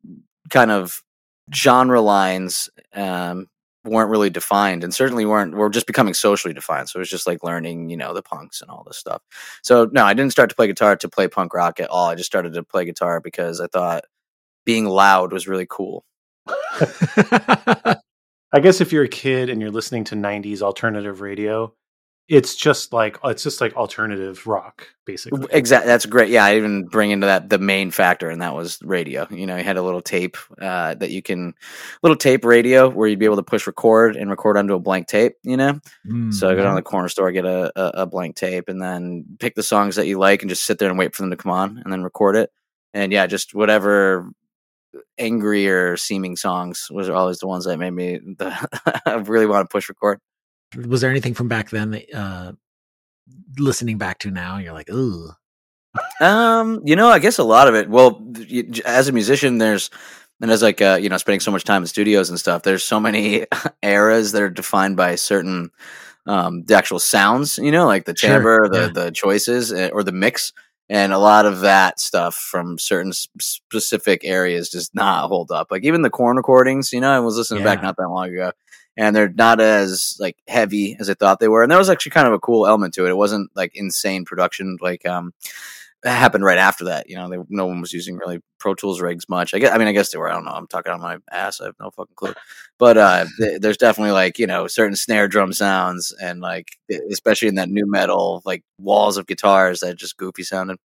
kind 0.50 0.70
of 0.70 1.02
genre 1.54 2.00
lines 2.00 2.68
um, 2.94 3.46
weren't 3.84 4.10
really 4.10 4.30
defined 4.30 4.84
and 4.84 4.94
certainly 4.94 5.24
weren't 5.24 5.54
were 5.54 5.70
just 5.70 5.86
becoming 5.86 6.14
socially 6.14 6.54
defined. 6.54 6.88
So 6.88 6.98
it 6.98 7.00
was 7.00 7.10
just 7.10 7.26
like 7.26 7.42
learning, 7.42 7.90
you 7.90 7.96
know, 7.96 8.14
the 8.14 8.22
punks 8.22 8.60
and 8.60 8.70
all 8.70 8.84
this 8.86 8.98
stuff. 8.98 9.22
So 9.62 9.88
no, 9.92 10.04
I 10.04 10.14
didn't 10.14 10.32
start 10.32 10.50
to 10.50 10.56
play 10.56 10.66
guitar 10.66 10.96
to 10.96 11.08
play 11.08 11.28
punk 11.28 11.54
rock 11.54 11.80
at 11.80 11.90
all. 11.90 12.08
I 12.08 12.14
just 12.14 12.30
started 12.30 12.54
to 12.54 12.62
play 12.62 12.84
guitar 12.84 13.20
because 13.20 13.60
I 13.60 13.66
thought 13.68 14.04
being 14.68 14.84
loud 14.84 15.32
was 15.32 15.48
really 15.48 15.66
cool. 15.66 16.04
I 16.46 17.96
guess 18.60 18.82
if 18.82 18.92
you're 18.92 19.04
a 19.04 19.08
kid 19.08 19.48
and 19.48 19.62
you're 19.62 19.70
listening 19.70 20.04
to 20.04 20.14
90s 20.14 20.60
alternative 20.60 21.22
radio, 21.22 21.72
it's 22.28 22.54
just 22.54 22.92
like 22.92 23.16
it's 23.24 23.42
just 23.42 23.62
like 23.62 23.74
alternative 23.76 24.46
rock 24.46 24.86
basically. 25.06 25.46
Exactly. 25.52 25.86
That's 25.86 26.04
great. 26.04 26.28
Yeah, 26.28 26.44
I 26.44 26.56
even 26.56 26.84
bring 26.84 27.12
into 27.12 27.26
that 27.26 27.48
the 27.48 27.58
main 27.58 27.90
factor, 27.90 28.28
and 28.28 28.42
that 28.42 28.54
was 28.54 28.78
radio. 28.82 29.26
You 29.30 29.46
know, 29.46 29.56
you 29.56 29.64
had 29.64 29.78
a 29.78 29.82
little 29.82 30.02
tape 30.02 30.36
uh, 30.60 30.92
that 30.96 31.12
you 31.12 31.22
can, 31.22 31.54
little 32.02 32.14
tape 32.14 32.44
radio 32.44 32.90
where 32.90 33.08
you'd 33.08 33.18
be 33.18 33.24
able 33.24 33.36
to 33.36 33.42
push 33.42 33.66
record 33.66 34.16
and 34.16 34.28
record 34.28 34.58
onto 34.58 34.74
a 34.74 34.78
blank 34.78 35.06
tape. 35.06 35.36
You 35.44 35.56
know, 35.56 35.80
Mm, 36.06 36.34
so 36.34 36.50
I 36.50 36.54
go 36.54 36.62
down 36.62 36.74
to 36.74 36.80
the 36.80 36.82
corner 36.82 37.08
store, 37.08 37.32
get 37.32 37.46
a, 37.46 37.72
a, 37.74 38.02
a 38.02 38.06
blank 38.06 38.36
tape, 38.36 38.68
and 38.68 38.82
then 38.82 39.24
pick 39.40 39.54
the 39.54 39.62
songs 39.62 39.96
that 39.96 40.06
you 40.06 40.18
like, 40.18 40.42
and 40.42 40.50
just 40.50 40.66
sit 40.66 40.78
there 40.78 40.90
and 40.90 40.98
wait 40.98 41.14
for 41.14 41.22
them 41.22 41.30
to 41.30 41.38
come 41.38 41.52
on, 41.52 41.80
and 41.82 41.90
then 41.90 42.02
record 42.02 42.36
it. 42.36 42.50
And 42.92 43.12
yeah, 43.12 43.26
just 43.26 43.54
whatever 43.54 44.30
angrier 45.18 45.96
seeming 45.96 46.36
songs 46.36 46.88
was 46.90 47.08
always 47.08 47.38
the 47.38 47.46
ones 47.46 47.64
that 47.64 47.78
made 47.78 47.90
me 47.90 48.18
the, 48.38 49.02
I 49.06 49.14
really 49.14 49.46
want 49.46 49.68
to 49.68 49.72
push 49.72 49.88
record. 49.88 50.20
Was 50.76 51.00
there 51.00 51.10
anything 51.10 51.34
from 51.34 51.48
back 51.48 51.70
then 51.70 51.90
that 51.92 52.14
uh, 52.14 52.52
listening 53.58 53.98
back 53.98 54.18
to 54.20 54.30
now, 54.30 54.58
you're 54.58 54.72
like, 54.72 54.90
ooh. 54.90 55.30
Um, 56.20 56.82
you 56.84 56.96
know, 56.96 57.08
I 57.08 57.18
guess 57.18 57.38
a 57.38 57.44
lot 57.44 57.68
of 57.68 57.74
it. 57.74 57.88
Well, 57.88 58.22
you, 58.36 58.70
as 58.84 59.08
a 59.08 59.12
musician, 59.12 59.58
there's 59.58 59.90
and 60.40 60.50
as 60.50 60.62
like 60.62 60.80
uh, 60.80 60.98
you 61.00 61.08
know, 61.08 61.16
spending 61.16 61.40
so 61.40 61.50
much 61.50 61.64
time 61.64 61.82
in 61.82 61.86
studios 61.86 62.30
and 62.30 62.38
stuff. 62.38 62.62
There's 62.62 62.84
so 62.84 63.00
many 63.00 63.46
eras 63.82 64.32
that 64.32 64.42
are 64.42 64.50
defined 64.50 64.96
by 64.96 65.14
certain 65.16 65.70
um 66.26 66.64
the 66.64 66.76
actual 66.76 66.98
sounds. 66.98 67.58
You 67.58 67.72
know, 67.72 67.86
like 67.86 68.04
the 68.04 68.14
Sure, 68.14 68.30
timbre, 68.30 68.68
the 68.68 68.80
yeah. 68.80 68.88
the 69.04 69.10
choices, 69.10 69.72
uh, 69.72 69.90
or 69.92 70.04
the 70.04 70.12
mix. 70.12 70.52
And 70.90 71.12
a 71.12 71.18
lot 71.18 71.44
of 71.44 71.60
that 71.60 72.00
stuff 72.00 72.34
from 72.34 72.78
certain 72.78 73.12
specific 73.12 74.22
areas 74.24 74.70
does 74.70 74.90
not 74.94 75.28
hold 75.28 75.50
up. 75.50 75.68
Like 75.70 75.84
even 75.84 76.00
the 76.02 76.10
Korn 76.10 76.38
recordings, 76.38 76.92
you 76.92 77.00
know, 77.00 77.10
I 77.10 77.20
was 77.20 77.36
listening 77.36 77.62
back 77.64 77.82
not 77.82 77.96
that 77.98 78.08
long 78.08 78.28
ago, 78.28 78.52
and 78.96 79.14
they're 79.14 79.28
not 79.28 79.60
as 79.60 80.16
like 80.18 80.36
heavy 80.48 80.96
as 80.98 81.10
I 81.10 81.14
thought 81.14 81.40
they 81.40 81.48
were. 81.48 81.62
And 81.62 81.70
that 81.70 81.78
was 81.78 81.90
actually 81.90 82.12
kind 82.12 82.26
of 82.26 82.32
a 82.32 82.38
cool 82.38 82.66
element 82.66 82.94
to 82.94 83.06
it. 83.06 83.10
It 83.10 83.16
wasn't 83.16 83.50
like 83.54 83.76
insane 83.76 84.24
production, 84.24 84.78
like 84.80 85.06
um, 85.06 85.34
happened 86.04 86.44
right 86.44 86.58
after 86.58 86.84
that. 86.84 87.08
You 87.08 87.16
know, 87.16 87.28
they, 87.28 87.38
no 87.48 87.66
one 87.66 87.80
was 87.80 87.92
using 87.92 88.16
really 88.16 88.40
Pro 88.58 88.74
Tools 88.74 89.00
rigs 89.00 89.28
much. 89.28 89.54
I 89.54 89.58
guess, 89.58 89.72
I 89.72 89.78
mean, 89.78 89.88
I 89.88 89.92
guess 89.92 90.10
they 90.10 90.18
were. 90.18 90.30
I 90.30 90.34
don't 90.34 90.44
know. 90.44 90.52
I'm 90.52 90.66
talking 90.66 90.92
on 90.92 91.00
my 91.00 91.18
ass. 91.32 91.60
I 91.60 91.66
have 91.66 91.74
no 91.80 91.90
fucking 91.90 92.14
clue. 92.16 92.34
But 92.78 92.96
uh, 92.96 93.26
th- 93.38 93.60
there's 93.60 93.76
definitely 93.76 94.12
like 94.12 94.38
you 94.38 94.46
know 94.46 94.66
certain 94.66 94.96
snare 94.96 95.28
drum 95.28 95.52
sounds 95.52 96.14
and 96.22 96.40
like 96.40 96.68
especially 97.10 97.48
in 97.48 97.56
that 97.56 97.68
nu 97.68 97.84
metal 97.86 98.42
like 98.44 98.62
walls 98.78 99.16
of 99.16 99.26
guitars 99.26 99.80
that 99.80 99.96
just 99.96 100.16
goofy 100.16 100.42
sounded. 100.42 100.78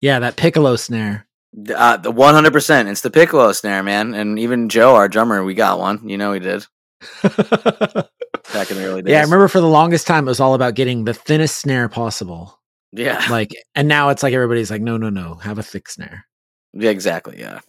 Yeah, 0.00 0.18
that 0.18 0.36
piccolo 0.36 0.76
snare. 0.76 1.26
Uh, 1.74 1.96
the 1.96 2.10
100. 2.10 2.52
percent 2.52 2.88
It's 2.88 3.00
the 3.00 3.10
piccolo 3.10 3.52
snare, 3.52 3.82
man. 3.82 4.14
And 4.14 4.38
even 4.38 4.68
Joe, 4.68 4.96
our 4.96 5.08
drummer, 5.08 5.44
we 5.44 5.54
got 5.54 5.78
one. 5.78 6.08
You 6.08 6.18
know, 6.18 6.32
he 6.32 6.40
did 6.40 6.66
back 7.22 8.70
in 8.70 8.76
the 8.76 8.84
early 8.84 9.02
days. 9.02 9.12
Yeah, 9.12 9.20
I 9.20 9.22
remember 9.22 9.48
for 9.48 9.60
the 9.60 9.68
longest 9.68 10.06
time 10.06 10.26
it 10.26 10.30
was 10.30 10.40
all 10.40 10.54
about 10.54 10.74
getting 10.74 11.04
the 11.04 11.14
thinnest 11.14 11.56
snare 11.56 11.88
possible. 11.88 12.58
Yeah, 12.96 13.24
Like, 13.30 13.50
and 13.74 13.88
now 13.88 14.10
it's 14.10 14.22
like 14.22 14.34
everybody's 14.34 14.70
like, 14.70 14.82
no, 14.82 14.96
no, 14.96 15.10
no, 15.10 15.34
have 15.34 15.58
a 15.58 15.62
thick 15.62 15.88
snare. 15.88 16.26
yeah, 16.72 16.90
exactly. 16.90 17.38
Yeah, 17.40 17.60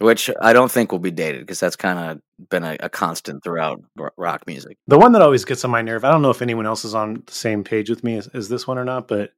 which 0.00 0.28
I 0.40 0.52
don't 0.52 0.70
think 0.70 0.92
will 0.92 0.98
be 0.98 1.10
dated 1.10 1.40
because 1.42 1.60
that's 1.60 1.76
kind 1.76 1.98
of 1.98 2.48
been 2.50 2.64
a, 2.64 2.76
a 2.80 2.88
constant 2.90 3.42
throughout 3.42 3.80
rock 4.16 4.46
music. 4.46 4.76
The 4.86 4.98
one 4.98 5.12
that 5.12 5.22
always 5.22 5.44
gets 5.44 5.64
on 5.64 5.70
my 5.70 5.82
nerve, 5.82 6.04
I 6.04 6.10
don't 6.10 6.22
know 6.22 6.30
if 6.30 6.42
anyone 6.42 6.66
else 6.66 6.84
is 6.84 6.94
on 6.94 7.22
the 7.26 7.32
same 7.32 7.64
page 7.64 7.88
with 7.88 8.04
me 8.04 8.16
as, 8.18 8.28
as 8.28 8.48
this 8.48 8.66
one 8.66 8.76
or 8.78 8.84
not, 8.84 9.08
but 9.08 9.30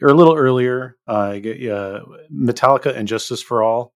or 0.00 0.08
a 0.08 0.14
little 0.14 0.36
earlier, 0.36 0.96
uh, 1.06 1.38
get, 1.38 1.56
uh, 1.70 2.00
Metallica 2.32 2.94
and 2.96 3.08
Justice 3.08 3.42
for 3.42 3.62
All. 3.62 3.92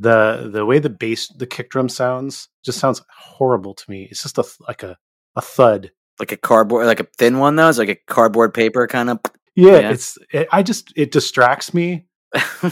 The 0.00 0.48
the 0.52 0.64
way 0.64 0.78
the 0.78 0.90
bass, 0.90 1.26
the 1.28 1.46
kick 1.46 1.70
drum 1.70 1.88
sounds, 1.88 2.48
just 2.64 2.78
sounds 2.78 3.02
horrible 3.16 3.74
to 3.74 3.84
me. 3.90 4.06
It's 4.10 4.22
just 4.22 4.38
a 4.38 4.42
th- 4.42 4.60
like 4.68 4.84
a 4.84 4.96
a 5.34 5.40
thud. 5.40 5.90
Like 6.20 6.30
a 6.32 6.36
cardboard, 6.36 6.86
like 6.86 7.00
a 7.00 7.06
thin 7.16 7.38
one 7.38 7.56
though. 7.56 7.68
It's 7.68 7.78
like 7.78 7.88
a 7.88 7.98
cardboard 8.06 8.54
paper 8.54 8.86
kind 8.86 9.10
of. 9.10 9.18
Yeah, 9.58 9.78
Yeah. 9.80 9.90
it's 9.90 10.16
it, 10.32 10.48
I 10.52 10.62
just 10.62 10.92
it 10.96 11.10
distracts 11.10 11.74
me. 11.74 12.06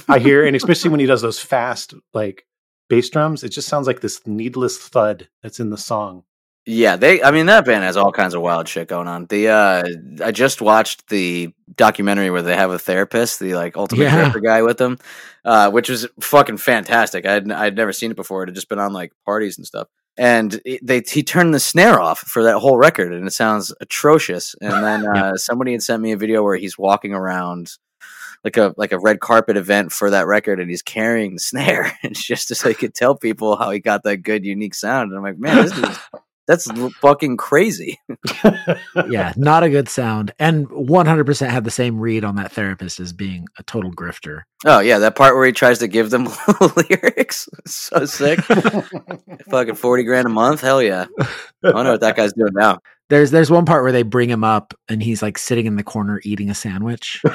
I 0.08 0.18
hear, 0.18 0.46
and 0.46 0.54
especially 0.54 0.90
when 0.90 1.00
he 1.00 1.06
does 1.06 1.22
those 1.22 1.38
fast 1.40 1.94
like 2.14 2.46
bass 2.88 3.10
drums, 3.10 3.42
it 3.42 3.48
just 3.48 3.68
sounds 3.68 3.86
like 3.86 4.00
this 4.00 4.20
needless 4.26 4.78
thud 4.78 5.28
that's 5.42 5.58
in 5.60 5.70
the 5.70 5.78
song. 5.78 6.22
Yeah, 6.68 6.96
they. 6.96 7.22
I 7.22 7.30
mean, 7.30 7.46
that 7.46 7.64
band 7.64 7.84
has 7.84 7.96
all 7.96 8.10
kinds 8.12 8.34
of 8.34 8.42
wild 8.42 8.68
shit 8.68 8.88
going 8.88 9.06
on. 9.08 9.26
The 9.26 9.48
uh, 9.48 9.84
I 10.24 10.30
just 10.32 10.60
watched 10.60 11.08
the 11.08 11.52
documentary 11.76 12.30
where 12.30 12.42
they 12.42 12.56
have 12.56 12.70
a 12.70 12.78
therapist, 12.78 13.40
the 13.40 13.54
like 13.54 13.76
ultimate 13.76 14.04
Yeah. 14.04 14.24
gripper 14.24 14.40
guy 14.40 14.62
with 14.62 14.76
them, 14.78 14.98
uh, 15.44 15.70
which 15.70 15.88
was 15.88 16.06
fucking 16.20 16.56
fantastic. 16.58 17.24
I'd 17.26 17.50
I'd 17.50 17.76
never 17.76 17.92
seen 17.92 18.10
it 18.10 18.16
before. 18.16 18.42
It 18.42 18.48
had 18.48 18.54
just 18.56 18.68
been 18.68 18.78
on 18.80 18.92
like 18.92 19.12
parties 19.24 19.58
and 19.58 19.66
stuff. 19.66 19.88
And 20.18 20.60
it, 20.64 20.80
they 20.86 21.02
he 21.06 21.22
turned 21.22 21.54
the 21.54 21.60
snare 21.60 22.00
off 22.00 22.20
for 22.20 22.42
that 22.44 22.58
whole 22.58 22.78
record, 22.78 23.12
and 23.12 23.26
it 23.26 23.32
sounds 23.32 23.74
atrocious. 23.80 24.54
And 24.60 24.72
then 24.84 25.06
uh, 25.06 25.36
somebody 25.36 25.72
had 25.72 25.82
sent 25.82 26.02
me 26.02 26.12
a 26.12 26.16
video 26.16 26.42
where 26.42 26.56
he's 26.56 26.78
walking 26.78 27.12
around 27.12 27.72
like 28.44 28.56
a 28.56 28.74
like 28.76 28.92
a 28.92 28.98
red 28.98 29.20
carpet 29.20 29.56
event 29.56 29.92
for 29.92 30.10
that 30.10 30.26
record, 30.26 30.60
and 30.60 30.70
he's 30.70 30.82
carrying 30.82 31.34
the 31.34 31.40
snare, 31.40 31.92
and 32.02 32.12
it's 32.12 32.24
just 32.24 32.54
so 32.54 32.68
he 32.68 32.74
could 32.74 32.94
tell 32.94 33.16
people 33.16 33.56
how 33.56 33.70
he 33.70 33.80
got 33.80 34.02
that 34.04 34.18
good 34.18 34.44
unique 34.44 34.74
sound. 34.74 35.10
And 35.10 35.18
I'm 35.18 35.24
like, 35.24 35.38
man, 35.38 35.64
this 35.64 35.76
is 35.76 35.98
that's 36.46 36.70
fucking 37.00 37.36
crazy. 37.36 38.00
yeah, 39.08 39.32
not 39.36 39.62
a 39.62 39.70
good 39.70 39.88
sound. 39.88 40.32
And 40.38 40.68
100% 40.68 41.48
had 41.48 41.64
the 41.64 41.70
same 41.70 41.98
read 41.98 42.24
on 42.24 42.36
that 42.36 42.52
therapist 42.52 43.00
as 43.00 43.12
being 43.12 43.46
a 43.58 43.62
total 43.64 43.92
grifter. 43.92 44.42
Oh 44.64 44.80
yeah, 44.80 44.98
that 45.00 45.16
part 45.16 45.34
where 45.34 45.46
he 45.46 45.52
tries 45.52 45.80
to 45.80 45.88
give 45.88 46.10
them 46.10 46.28
lyrics, 46.90 47.48
so 47.66 48.06
sick. 48.06 48.40
fucking 49.50 49.74
forty 49.74 50.02
grand 50.02 50.26
a 50.26 50.30
month, 50.30 50.60
hell 50.60 50.82
yeah. 50.82 51.06
I 51.20 51.26
don't 51.62 51.84
know 51.84 51.92
what 51.92 52.00
that 52.00 52.16
guy's 52.16 52.32
doing 52.32 52.54
now. 52.54 52.80
There's 53.08 53.30
there's 53.30 53.50
one 53.50 53.64
part 53.64 53.84
where 53.84 53.92
they 53.92 54.02
bring 54.02 54.28
him 54.28 54.42
up 54.42 54.74
and 54.88 55.00
he's 55.00 55.22
like 55.22 55.38
sitting 55.38 55.66
in 55.66 55.76
the 55.76 55.84
corner 55.84 56.20
eating 56.24 56.50
a 56.50 56.54
sandwich. 56.54 57.22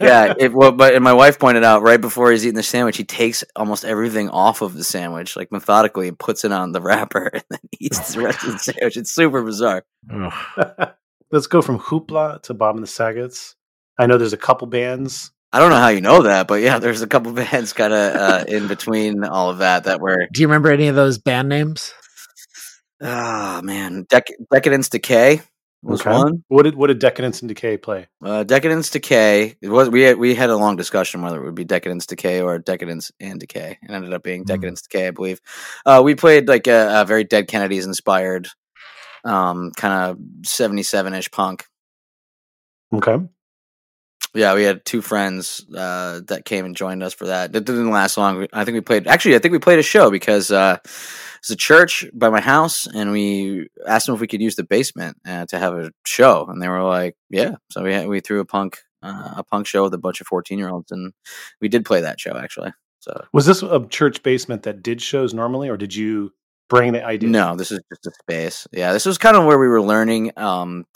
Yeah, 0.00 0.32
it, 0.38 0.54
well, 0.54 0.72
but 0.72 0.94
and 0.94 1.02
my 1.02 1.12
wife 1.12 1.38
pointed 1.38 1.64
out 1.64 1.82
right 1.82 2.00
before 2.00 2.30
he's 2.30 2.46
eating 2.46 2.56
the 2.56 2.62
sandwich, 2.62 2.96
he 2.96 3.04
takes 3.04 3.44
almost 3.56 3.84
everything 3.84 4.28
off 4.30 4.62
of 4.62 4.74
the 4.74 4.84
sandwich, 4.84 5.36
like 5.36 5.52
methodically, 5.52 6.08
and 6.08 6.18
puts 6.18 6.44
it 6.44 6.52
on 6.52 6.72
the 6.72 6.80
wrapper, 6.80 7.26
and 7.34 7.42
then 7.50 7.60
eats 7.78 8.14
the 8.14 8.22
rest 8.22 8.44
of 8.44 8.52
the 8.52 8.58
sandwich. 8.58 8.96
It's 8.96 9.10
super 9.10 9.42
bizarre. 9.42 9.84
Let's 11.30 11.46
go 11.46 11.60
from 11.60 11.78
Hoopla 11.78 12.42
to 12.44 12.54
Bob 12.54 12.76
and 12.76 12.82
the 12.82 12.88
Sagets. 12.88 13.54
I 13.98 14.06
know 14.06 14.16
there's 14.16 14.32
a 14.32 14.38
couple 14.38 14.66
bands. 14.68 15.32
I 15.52 15.58
don't 15.58 15.70
know 15.70 15.76
how 15.76 15.88
you 15.88 16.00
know 16.00 16.22
that, 16.22 16.46
but 16.46 16.62
yeah, 16.62 16.78
there's 16.78 17.02
a 17.02 17.06
couple 17.06 17.32
bands 17.32 17.72
kind 17.72 17.92
of 17.92 18.16
uh, 18.16 18.44
in 18.46 18.68
between 18.68 19.24
all 19.24 19.50
of 19.50 19.58
that 19.58 19.84
that 19.84 20.00
were 20.00 20.28
Do 20.32 20.40
you 20.40 20.46
remember 20.46 20.70
any 20.70 20.88
of 20.88 20.94
those 20.94 21.18
band 21.18 21.48
names? 21.48 21.92
Ah 23.02 23.60
man, 23.62 24.04
Dec- 24.06 24.34
Decadence 24.52 24.88
Decay 24.88 25.40
was 25.82 26.00
Okay. 26.00 26.10
one. 26.10 26.44
What 26.48 26.64
did 26.64 26.74
what 26.74 26.88
did 26.88 26.98
Decadence 26.98 27.40
and 27.40 27.48
Decay 27.48 27.76
play? 27.76 28.06
Uh, 28.22 28.42
Decadence 28.44 28.90
Decay. 28.90 29.56
It 29.60 29.68
was 29.68 29.88
we 29.90 30.02
had, 30.02 30.18
we 30.18 30.34
had 30.34 30.50
a 30.50 30.56
long 30.56 30.76
discussion 30.76 31.22
whether 31.22 31.40
it 31.40 31.44
would 31.44 31.54
be 31.54 31.64
Decadence 31.64 32.06
Decay 32.06 32.40
or 32.42 32.58
Decadence 32.58 33.12
and 33.20 33.38
Decay. 33.38 33.78
It 33.82 33.90
ended 33.90 34.12
up 34.12 34.22
being 34.22 34.40
Hmm. 34.42 34.46
Decadence 34.48 34.82
Decay, 34.82 35.08
I 35.08 35.10
believe. 35.12 35.40
Uh, 35.86 36.02
we 36.04 36.14
played 36.14 36.48
like 36.48 36.66
a, 36.66 37.02
a 37.02 37.04
very 37.04 37.24
Dead 37.24 37.46
Kennedys 37.48 37.86
inspired, 37.86 38.48
um, 39.24 39.70
kind 39.76 40.10
of 40.10 40.18
seventy 40.48 40.82
seven 40.82 41.14
ish 41.14 41.30
punk. 41.30 41.64
Okay. 42.92 43.16
Yeah, 44.38 44.54
we 44.54 44.62
had 44.62 44.84
two 44.84 45.02
friends 45.02 45.66
uh, 45.76 46.20
that 46.28 46.44
came 46.44 46.64
and 46.64 46.76
joined 46.76 47.02
us 47.02 47.12
for 47.12 47.26
that. 47.26 47.52
That 47.52 47.64
didn't 47.64 47.90
last 47.90 48.16
long. 48.16 48.46
I 48.52 48.64
think 48.64 48.76
we 48.76 48.80
played. 48.80 49.08
Actually, 49.08 49.34
I 49.34 49.40
think 49.40 49.50
we 49.50 49.58
played 49.58 49.80
a 49.80 49.82
show 49.82 50.12
because 50.12 50.52
uh, 50.52 50.76
it's 50.84 51.50
a 51.50 51.56
church 51.56 52.06
by 52.14 52.30
my 52.30 52.40
house, 52.40 52.86
and 52.86 53.10
we 53.10 53.68
asked 53.84 54.06
them 54.06 54.14
if 54.14 54.20
we 54.20 54.28
could 54.28 54.40
use 54.40 54.54
the 54.54 54.62
basement 54.62 55.16
uh, 55.26 55.46
to 55.46 55.58
have 55.58 55.74
a 55.74 55.90
show, 56.06 56.46
and 56.48 56.62
they 56.62 56.68
were 56.68 56.84
like, 56.84 57.16
"Yeah." 57.30 57.56
So 57.72 57.82
we 57.82 57.92
had, 57.92 58.06
we 58.06 58.20
threw 58.20 58.38
a 58.38 58.44
punk 58.44 58.78
uh, 59.02 59.34
a 59.38 59.42
punk 59.42 59.66
show 59.66 59.82
with 59.82 59.94
a 59.94 59.98
bunch 59.98 60.20
of 60.20 60.28
fourteen 60.28 60.60
year 60.60 60.70
olds, 60.70 60.92
and 60.92 61.12
we 61.60 61.68
did 61.68 61.84
play 61.84 62.00
that 62.02 62.20
show 62.20 62.36
actually. 62.36 62.72
So 63.00 63.24
Was 63.32 63.46
this 63.46 63.64
a 63.64 63.84
church 63.88 64.22
basement 64.22 64.62
that 64.62 64.84
did 64.84 65.02
shows 65.02 65.34
normally, 65.34 65.68
or 65.68 65.76
did 65.76 65.96
you 65.96 66.32
bring 66.68 66.92
the 66.92 67.04
idea? 67.04 67.28
No, 67.28 67.56
this 67.56 67.72
is 67.72 67.80
just 67.90 68.06
a 68.06 68.10
space. 68.22 68.66
Yeah, 68.72 68.92
this 68.92 69.06
was 69.06 69.18
kind 69.18 69.36
of 69.36 69.44
where 69.44 69.58
we 69.58 69.68
were 69.68 69.82
learning 69.82 70.32
um, 70.36 70.86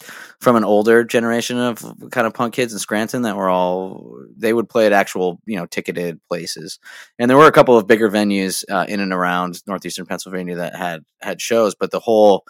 from 0.41 0.57
an 0.57 0.65
older 0.65 1.05
generation 1.05 1.59
of 1.59 1.83
kind 2.11 2.27
of 2.27 2.35
punk 2.35 2.55
kids 2.55 2.73
in 2.73 2.79
Scranton 2.79 3.23
that 3.23 3.37
were 3.37 3.49
all 3.49 4.17
they 4.37 4.53
would 4.53 4.69
play 4.69 4.87
at 4.87 4.93
actual 4.93 5.41
you 5.47 5.57
know 5.57 5.67
ticketed 5.67 6.21
places, 6.29 6.79
and 7.19 7.29
there 7.29 7.39
were 7.39 7.47
a 7.47 7.53
couple 7.53 7.77
of 7.77 7.87
bigger 7.87 8.11
venues 8.11 8.65
uh, 8.71 8.87
in 8.89 9.01
and 9.01 9.13
around 9.13 9.63
northeastern 9.67 10.07
Pennsylvania 10.07 10.57
that 10.57 10.77
had 10.77 11.05
had 11.21 11.41
shows, 11.41 11.75
but 11.75 11.91
the 11.91 12.01
whole 12.01 12.45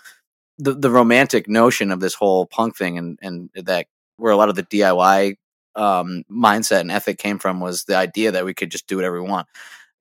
the 0.58 0.74
the 0.74 0.90
romantic 0.90 1.48
notion 1.48 1.90
of 1.90 2.00
this 2.00 2.14
whole 2.14 2.46
punk 2.46 2.76
thing 2.76 2.98
and 2.98 3.18
and 3.22 3.50
that 3.54 3.86
where 4.16 4.32
a 4.32 4.36
lot 4.36 4.48
of 4.48 4.54
the 4.54 4.62
DIY 4.64 5.36
um, 5.74 6.22
mindset 6.30 6.80
and 6.80 6.90
ethic 6.90 7.18
came 7.18 7.38
from 7.38 7.60
was 7.60 7.84
the 7.84 7.96
idea 7.96 8.32
that 8.32 8.44
we 8.44 8.54
could 8.54 8.70
just 8.70 8.86
do 8.86 8.96
whatever 8.96 9.22
we 9.22 9.28
want 9.28 9.48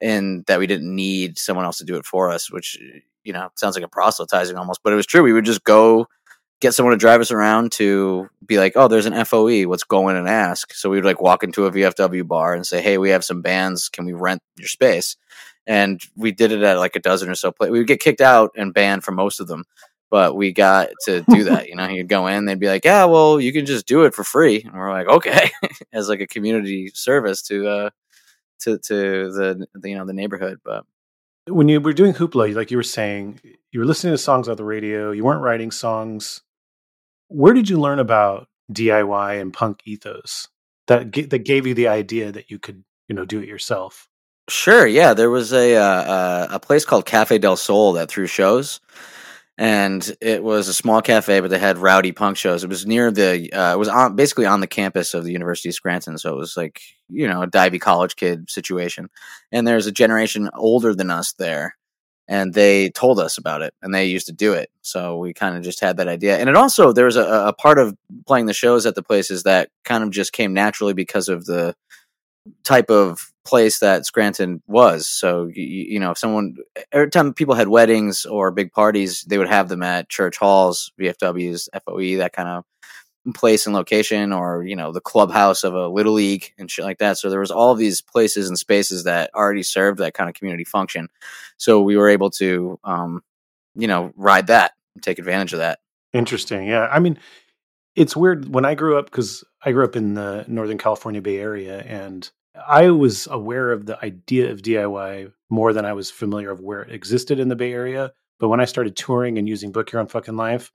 and 0.01 0.45
that 0.47 0.59
we 0.59 0.67
didn't 0.67 0.93
need 0.93 1.37
someone 1.37 1.65
else 1.65 1.77
to 1.77 1.85
do 1.85 1.95
it 1.95 2.05
for 2.05 2.29
us 2.29 2.51
which 2.51 2.77
you 3.23 3.33
know 3.33 3.49
sounds 3.55 3.75
like 3.75 3.85
a 3.85 3.89
proselytizing 3.89 4.57
almost, 4.57 4.81
but 4.83 4.93
it 4.93 4.97
was 4.97 5.05
true. 5.05 5.23
We 5.23 5.33
would 5.33 5.45
just 5.45 5.63
go 5.63 6.07
get 6.61 6.73
someone 6.73 6.91
to 6.91 6.97
drive 6.97 7.19
us 7.19 7.31
around 7.31 7.71
to 7.73 8.29
be 8.45 8.59
like, 8.59 8.73
oh, 8.75 8.87
there's 8.87 9.07
an 9.07 9.25
FOE. 9.25 9.67
Let's 9.67 9.83
go 9.83 10.07
in 10.09 10.15
and 10.15 10.29
ask. 10.29 10.73
So 10.73 10.89
we 10.89 10.97
would 10.97 11.05
like 11.05 11.19
walk 11.19 11.43
into 11.43 11.65
a 11.65 11.71
VFW 11.71 12.25
bar 12.27 12.53
and 12.53 12.65
say, 12.65 12.81
hey, 12.81 12.97
we 12.99 13.09
have 13.09 13.25
some 13.25 13.41
bands. 13.41 13.89
Can 13.89 14.05
we 14.05 14.13
rent 14.13 14.41
your 14.57 14.67
space? 14.67 15.17
And 15.65 15.99
we 16.15 16.31
did 16.31 16.51
it 16.51 16.61
at 16.61 16.77
like 16.77 16.95
a 16.95 16.99
dozen 16.99 17.29
or 17.29 17.35
so. 17.35 17.51
Play- 17.51 17.71
we 17.71 17.79
would 17.79 17.87
get 17.87 17.99
kicked 17.99 18.21
out 18.21 18.51
and 18.55 18.73
banned 18.73 19.03
from 19.03 19.15
most 19.15 19.39
of 19.39 19.47
them, 19.47 19.63
but 20.11 20.35
we 20.35 20.53
got 20.53 20.89
to 21.05 21.21
do 21.29 21.43
that. 21.45 21.67
You 21.67 21.75
know, 21.75 21.87
you'd 21.87 22.07
go 22.07 22.27
in, 22.27 22.45
they'd 22.45 22.59
be 22.59 22.67
like, 22.67 22.85
yeah, 22.85 23.05
well, 23.05 23.41
you 23.41 23.51
can 23.51 23.65
just 23.65 23.87
do 23.87 24.03
it 24.03 24.13
for 24.13 24.23
free, 24.23 24.61
and 24.61 24.73
we're 24.73 24.91
like, 24.91 25.07
okay, 25.07 25.49
as 25.93 26.09
like 26.09 26.21
a 26.21 26.27
community 26.27 26.91
service 26.93 27.41
to 27.43 27.67
uh 27.67 27.89
to 28.61 28.77
to 28.77 29.31
the, 29.31 29.67
the 29.73 29.89
you 29.89 29.97
know 29.97 30.05
the 30.05 30.13
neighborhood. 30.13 30.59
But 30.63 30.85
when 31.47 31.67
you 31.67 31.81
were 31.81 31.93
doing 31.93 32.13
hoopla, 32.13 32.55
like 32.55 32.71
you 32.71 32.77
were 32.77 32.83
saying, 32.83 33.39
you 33.71 33.79
were 33.79 33.85
listening 33.85 34.13
to 34.13 34.17
songs 34.17 34.47
on 34.47 34.57
the 34.57 34.63
radio. 34.63 35.11
You 35.11 35.23
weren't 35.23 35.41
writing 35.41 35.71
songs. 35.71 36.41
Where 37.27 37.53
did 37.53 37.69
you 37.69 37.79
learn 37.79 37.99
about 37.99 38.47
DIY 38.71 39.41
and 39.41 39.53
punk 39.53 39.81
ethos 39.85 40.47
that 40.87 41.11
g- 41.11 41.25
that 41.25 41.39
gave 41.39 41.65
you 41.65 41.73
the 41.73 41.87
idea 41.87 42.31
that 42.31 42.51
you 42.51 42.59
could 42.59 42.83
you 43.07 43.15
know 43.15 43.25
do 43.25 43.39
it 43.39 43.47
yourself? 43.47 44.07
Sure, 44.49 44.85
yeah. 44.85 45.13
There 45.13 45.29
was 45.29 45.53
a 45.53 45.75
uh, 45.75 45.81
uh, 45.81 46.47
a 46.51 46.59
place 46.59 46.85
called 46.85 47.05
Cafe 47.05 47.37
del 47.37 47.55
Sol 47.55 47.93
that 47.93 48.09
threw 48.09 48.27
shows, 48.27 48.81
and 49.57 50.15
it 50.21 50.43
was 50.43 50.67
a 50.67 50.73
small 50.73 51.01
cafe, 51.01 51.39
but 51.39 51.49
they 51.49 51.59
had 51.59 51.77
rowdy 51.77 52.11
punk 52.11 52.37
shows. 52.37 52.63
It 52.63 52.69
was 52.69 52.85
near 52.85 53.11
the, 53.11 53.51
uh, 53.51 53.73
it 53.73 53.77
was 53.77 53.89
on 53.89 54.15
basically 54.15 54.45
on 54.45 54.61
the 54.61 54.67
campus 54.67 55.13
of 55.13 55.23
the 55.23 55.31
University 55.31 55.69
of 55.69 55.75
Scranton, 55.75 56.17
so 56.17 56.33
it 56.33 56.37
was 56.37 56.55
like 56.57 56.81
you 57.09 57.27
know 57.27 57.43
a 57.43 57.47
divey 57.47 57.79
college 57.79 58.15
kid 58.15 58.49
situation. 58.49 59.09
And 59.51 59.67
there's 59.67 59.87
a 59.87 59.91
generation 59.91 60.49
older 60.53 60.95
than 60.95 61.11
us 61.11 61.33
there, 61.33 61.75
and 62.27 62.53
they 62.53 62.89
told 62.89 63.19
us 63.19 63.37
about 63.37 63.61
it, 63.61 63.73
and 63.81 63.93
they 63.93 64.05
used 64.05 64.27
to 64.27 64.33
do 64.33 64.53
it. 64.53 64.69
So 64.81 65.17
we 65.17 65.33
kind 65.33 65.57
of 65.57 65.63
just 65.63 65.81
had 65.81 65.97
that 65.97 66.07
idea. 66.07 66.37
And 66.37 66.49
it 66.49 66.55
also 66.55 66.93
there 66.93 67.05
was 67.05 67.17
a, 67.17 67.47
a 67.47 67.53
part 67.53 67.77
of 67.77 67.95
playing 68.25 68.45
the 68.45 68.53
shows 68.53 68.85
at 68.85 68.95
the 68.95 69.03
places 69.03 69.43
that 69.43 69.69
kind 69.83 70.03
of 70.03 70.11
just 70.11 70.31
came 70.31 70.53
naturally 70.53 70.93
because 70.93 71.27
of 71.29 71.45
the 71.45 71.75
type 72.63 72.89
of 72.89 73.31
place 73.43 73.79
that 73.79 74.05
Scranton 74.05 74.61
was. 74.67 75.07
So 75.07 75.49
you, 75.53 75.63
you 75.63 75.99
know, 75.99 76.11
if 76.11 76.17
someone 76.17 76.55
every 76.91 77.09
time 77.09 77.33
people 77.33 77.55
had 77.55 77.67
weddings 77.67 78.25
or 78.25 78.51
big 78.51 78.71
parties, 78.71 79.23
they 79.27 79.37
would 79.37 79.49
have 79.49 79.69
them 79.69 79.83
at 79.83 80.09
church 80.09 80.37
halls, 80.37 80.91
VFWs, 80.99 81.69
FOE, 81.85 82.17
that 82.17 82.33
kind 82.33 82.49
of 82.49 82.63
place 83.35 83.65
and 83.65 83.75
location, 83.75 84.33
or 84.33 84.63
you 84.63 84.75
know, 84.75 84.91
the 84.91 85.01
clubhouse 85.01 85.63
of 85.63 85.73
a 85.73 85.87
little 85.87 86.13
league 86.13 86.53
and 86.57 86.69
shit 86.69 86.85
like 86.85 86.99
that. 86.99 87.17
So 87.17 87.29
there 87.29 87.39
was 87.39 87.51
all 87.51 87.75
these 87.75 88.01
places 88.01 88.47
and 88.47 88.57
spaces 88.57 89.03
that 89.03 89.31
already 89.33 89.63
served 89.63 89.99
that 89.99 90.13
kind 90.13 90.29
of 90.29 90.35
community 90.35 90.63
function. 90.63 91.09
So 91.57 91.81
we 91.81 91.97
were 91.97 92.09
able 92.09 92.31
to, 92.31 92.79
um, 92.83 93.21
you 93.75 93.87
know, 93.87 94.11
ride 94.15 94.47
that, 94.47 94.73
and 94.95 95.03
take 95.03 95.19
advantage 95.19 95.53
of 95.53 95.59
that. 95.59 95.79
Interesting. 96.13 96.67
Yeah. 96.67 96.87
I 96.91 96.99
mean, 96.99 97.17
it's 97.95 98.15
weird 98.15 98.53
when 98.53 98.65
I 98.65 98.75
grew 98.75 98.97
up 98.97 99.05
because 99.05 99.43
I 99.63 99.71
grew 99.71 99.83
up 99.83 99.95
in 99.95 100.13
the 100.13 100.45
Northern 100.47 100.77
California 100.77 101.21
Bay 101.21 101.37
Area 101.37 101.79
and 101.81 102.29
I 102.67 102.89
was 102.89 103.27
aware 103.29 103.71
of 103.71 103.85
the 103.85 104.03
idea 104.03 104.51
of 104.51 104.61
DIY 104.61 105.31
more 105.49 105.73
than 105.73 105.85
I 105.85 105.93
was 105.93 106.11
familiar 106.11 106.51
of 106.51 106.59
where 106.59 106.81
it 106.81 106.91
existed 106.91 107.39
in 107.39 107.47
the 107.47 107.55
Bay 107.55 107.71
Area. 107.71 108.11
But 108.39 108.49
when 108.49 108.59
I 108.59 108.65
started 108.65 108.95
touring 108.95 109.37
and 109.37 109.47
using 109.47 109.71
Book 109.71 109.91
Your 109.91 110.01
Own 110.01 110.07
Fucking 110.07 110.35
Life, 110.35 110.71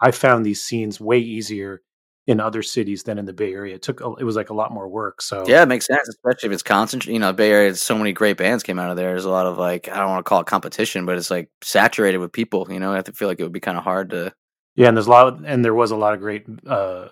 I 0.00 0.10
found 0.10 0.44
these 0.44 0.62
scenes 0.62 1.00
way 1.00 1.18
easier 1.18 1.82
in 2.26 2.40
other 2.40 2.62
cities 2.62 3.02
than 3.02 3.18
in 3.18 3.24
the 3.24 3.32
Bay 3.32 3.52
Area. 3.52 3.74
It 3.74 3.82
took 3.82 4.00
a, 4.00 4.12
it 4.14 4.24
was 4.24 4.36
like 4.36 4.50
a 4.50 4.54
lot 4.54 4.72
more 4.72 4.88
work. 4.88 5.20
So 5.20 5.44
Yeah, 5.46 5.62
it 5.62 5.68
makes 5.68 5.86
sense, 5.86 6.08
especially 6.08 6.48
if 6.48 6.52
it's 6.52 6.62
concentrated. 6.62 7.14
You 7.14 7.18
know, 7.18 7.32
Bay 7.32 7.50
Area, 7.50 7.74
so 7.74 7.96
many 7.96 8.12
great 8.12 8.36
bands 8.36 8.62
came 8.62 8.78
out 8.78 8.90
of 8.90 8.96
there. 8.96 9.10
There's 9.10 9.24
a 9.24 9.30
lot 9.30 9.46
of 9.46 9.58
like, 9.58 9.88
I 9.88 9.96
don't 9.96 10.10
want 10.10 10.24
to 10.24 10.28
call 10.28 10.40
it 10.40 10.46
competition, 10.46 11.06
but 11.06 11.18
it's 11.18 11.30
like 11.30 11.50
saturated 11.62 12.18
with 12.18 12.32
people. 12.32 12.66
You 12.70 12.80
know, 12.80 12.92
I 12.92 13.02
feel 13.02 13.28
like 13.28 13.40
it 13.40 13.42
would 13.42 13.52
be 13.52 13.60
kind 13.60 13.78
of 13.78 13.84
hard 13.84 14.10
to. 14.10 14.32
Yeah, 14.80 14.88
and 14.88 14.96
there's 14.96 15.06
a 15.06 15.10
lot 15.10 15.26
of, 15.26 15.44
and 15.44 15.62
there 15.62 15.74
was 15.74 15.90
a 15.90 15.96
lot 15.96 16.14
of 16.14 16.20
great 16.20 16.46
uh, 16.66 17.08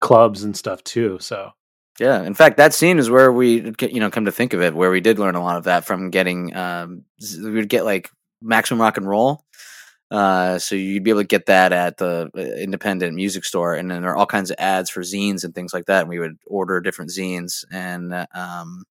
clubs 0.00 0.44
and 0.44 0.56
stuff 0.56 0.84
too. 0.84 1.18
So 1.20 1.50
Yeah, 1.98 2.22
in 2.22 2.34
fact, 2.34 2.56
that 2.58 2.72
scene 2.72 3.00
is 3.00 3.10
where 3.10 3.32
we, 3.32 3.74
you 3.80 3.98
know, 3.98 4.12
come 4.12 4.26
to 4.26 4.32
think 4.32 4.52
of 4.52 4.62
it, 4.62 4.76
where 4.76 4.92
we 4.92 5.00
did 5.00 5.18
learn 5.18 5.34
a 5.34 5.42
lot 5.42 5.56
of 5.56 5.64
that 5.64 5.84
from 5.84 6.10
getting. 6.10 6.54
Um, 6.54 7.04
we 7.42 7.50
would 7.50 7.68
get 7.68 7.84
like 7.84 8.10
Maximum 8.40 8.80
Rock 8.80 8.96
and 8.96 9.08
Roll. 9.08 9.44
Uh, 10.08 10.60
so 10.60 10.76
you'd 10.76 11.02
be 11.02 11.10
able 11.10 11.22
to 11.22 11.26
get 11.26 11.46
that 11.46 11.72
at 11.72 11.96
the 11.96 12.30
uh, 12.36 12.40
independent 12.40 13.16
music 13.16 13.44
store, 13.44 13.74
and 13.74 13.90
then 13.90 14.02
there 14.02 14.12
are 14.12 14.16
all 14.16 14.26
kinds 14.26 14.52
of 14.52 14.56
ads 14.60 14.88
for 14.88 15.00
zines 15.00 15.42
and 15.42 15.52
things 15.52 15.74
like 15.74 15.86
that. 15.86 16.02
And 16.02 16.08
we 16.08 16.20
would 16.20 16.36
order 16.46 16.80
different 16.80 17.10
zines, 17.10 17.64
and 17.72 18.14
um, 18.34 18.84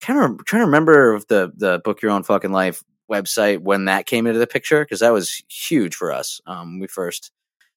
kind 0.00 0.18
of 0.18 0.44
trying 0.46 0.62
to 0.62 0.66
remember 0.66 1.20
the 1.28 1.52
the 1.56 1.80
Book 1.84 2.02
Your 2.02 2.10
Own 2.10 2.24
Fucking 2.24 2.50
Life 2.50 2.82
website 3.10 3.60
when 3.60 3.84
that 3.86 4.06
came 4.06 4.26
into 4.26 4.38
the 4.38 4.46
picture 4.46 4.84
because 4.84 5.00
that 5.00 5.12
was 5.12 5.42
huge 5.48 5.94
for 5.94 6.12
us. 6.12 6.40
Um, 6.46 6.80
we 6.80 6.86
first 6.86 7.30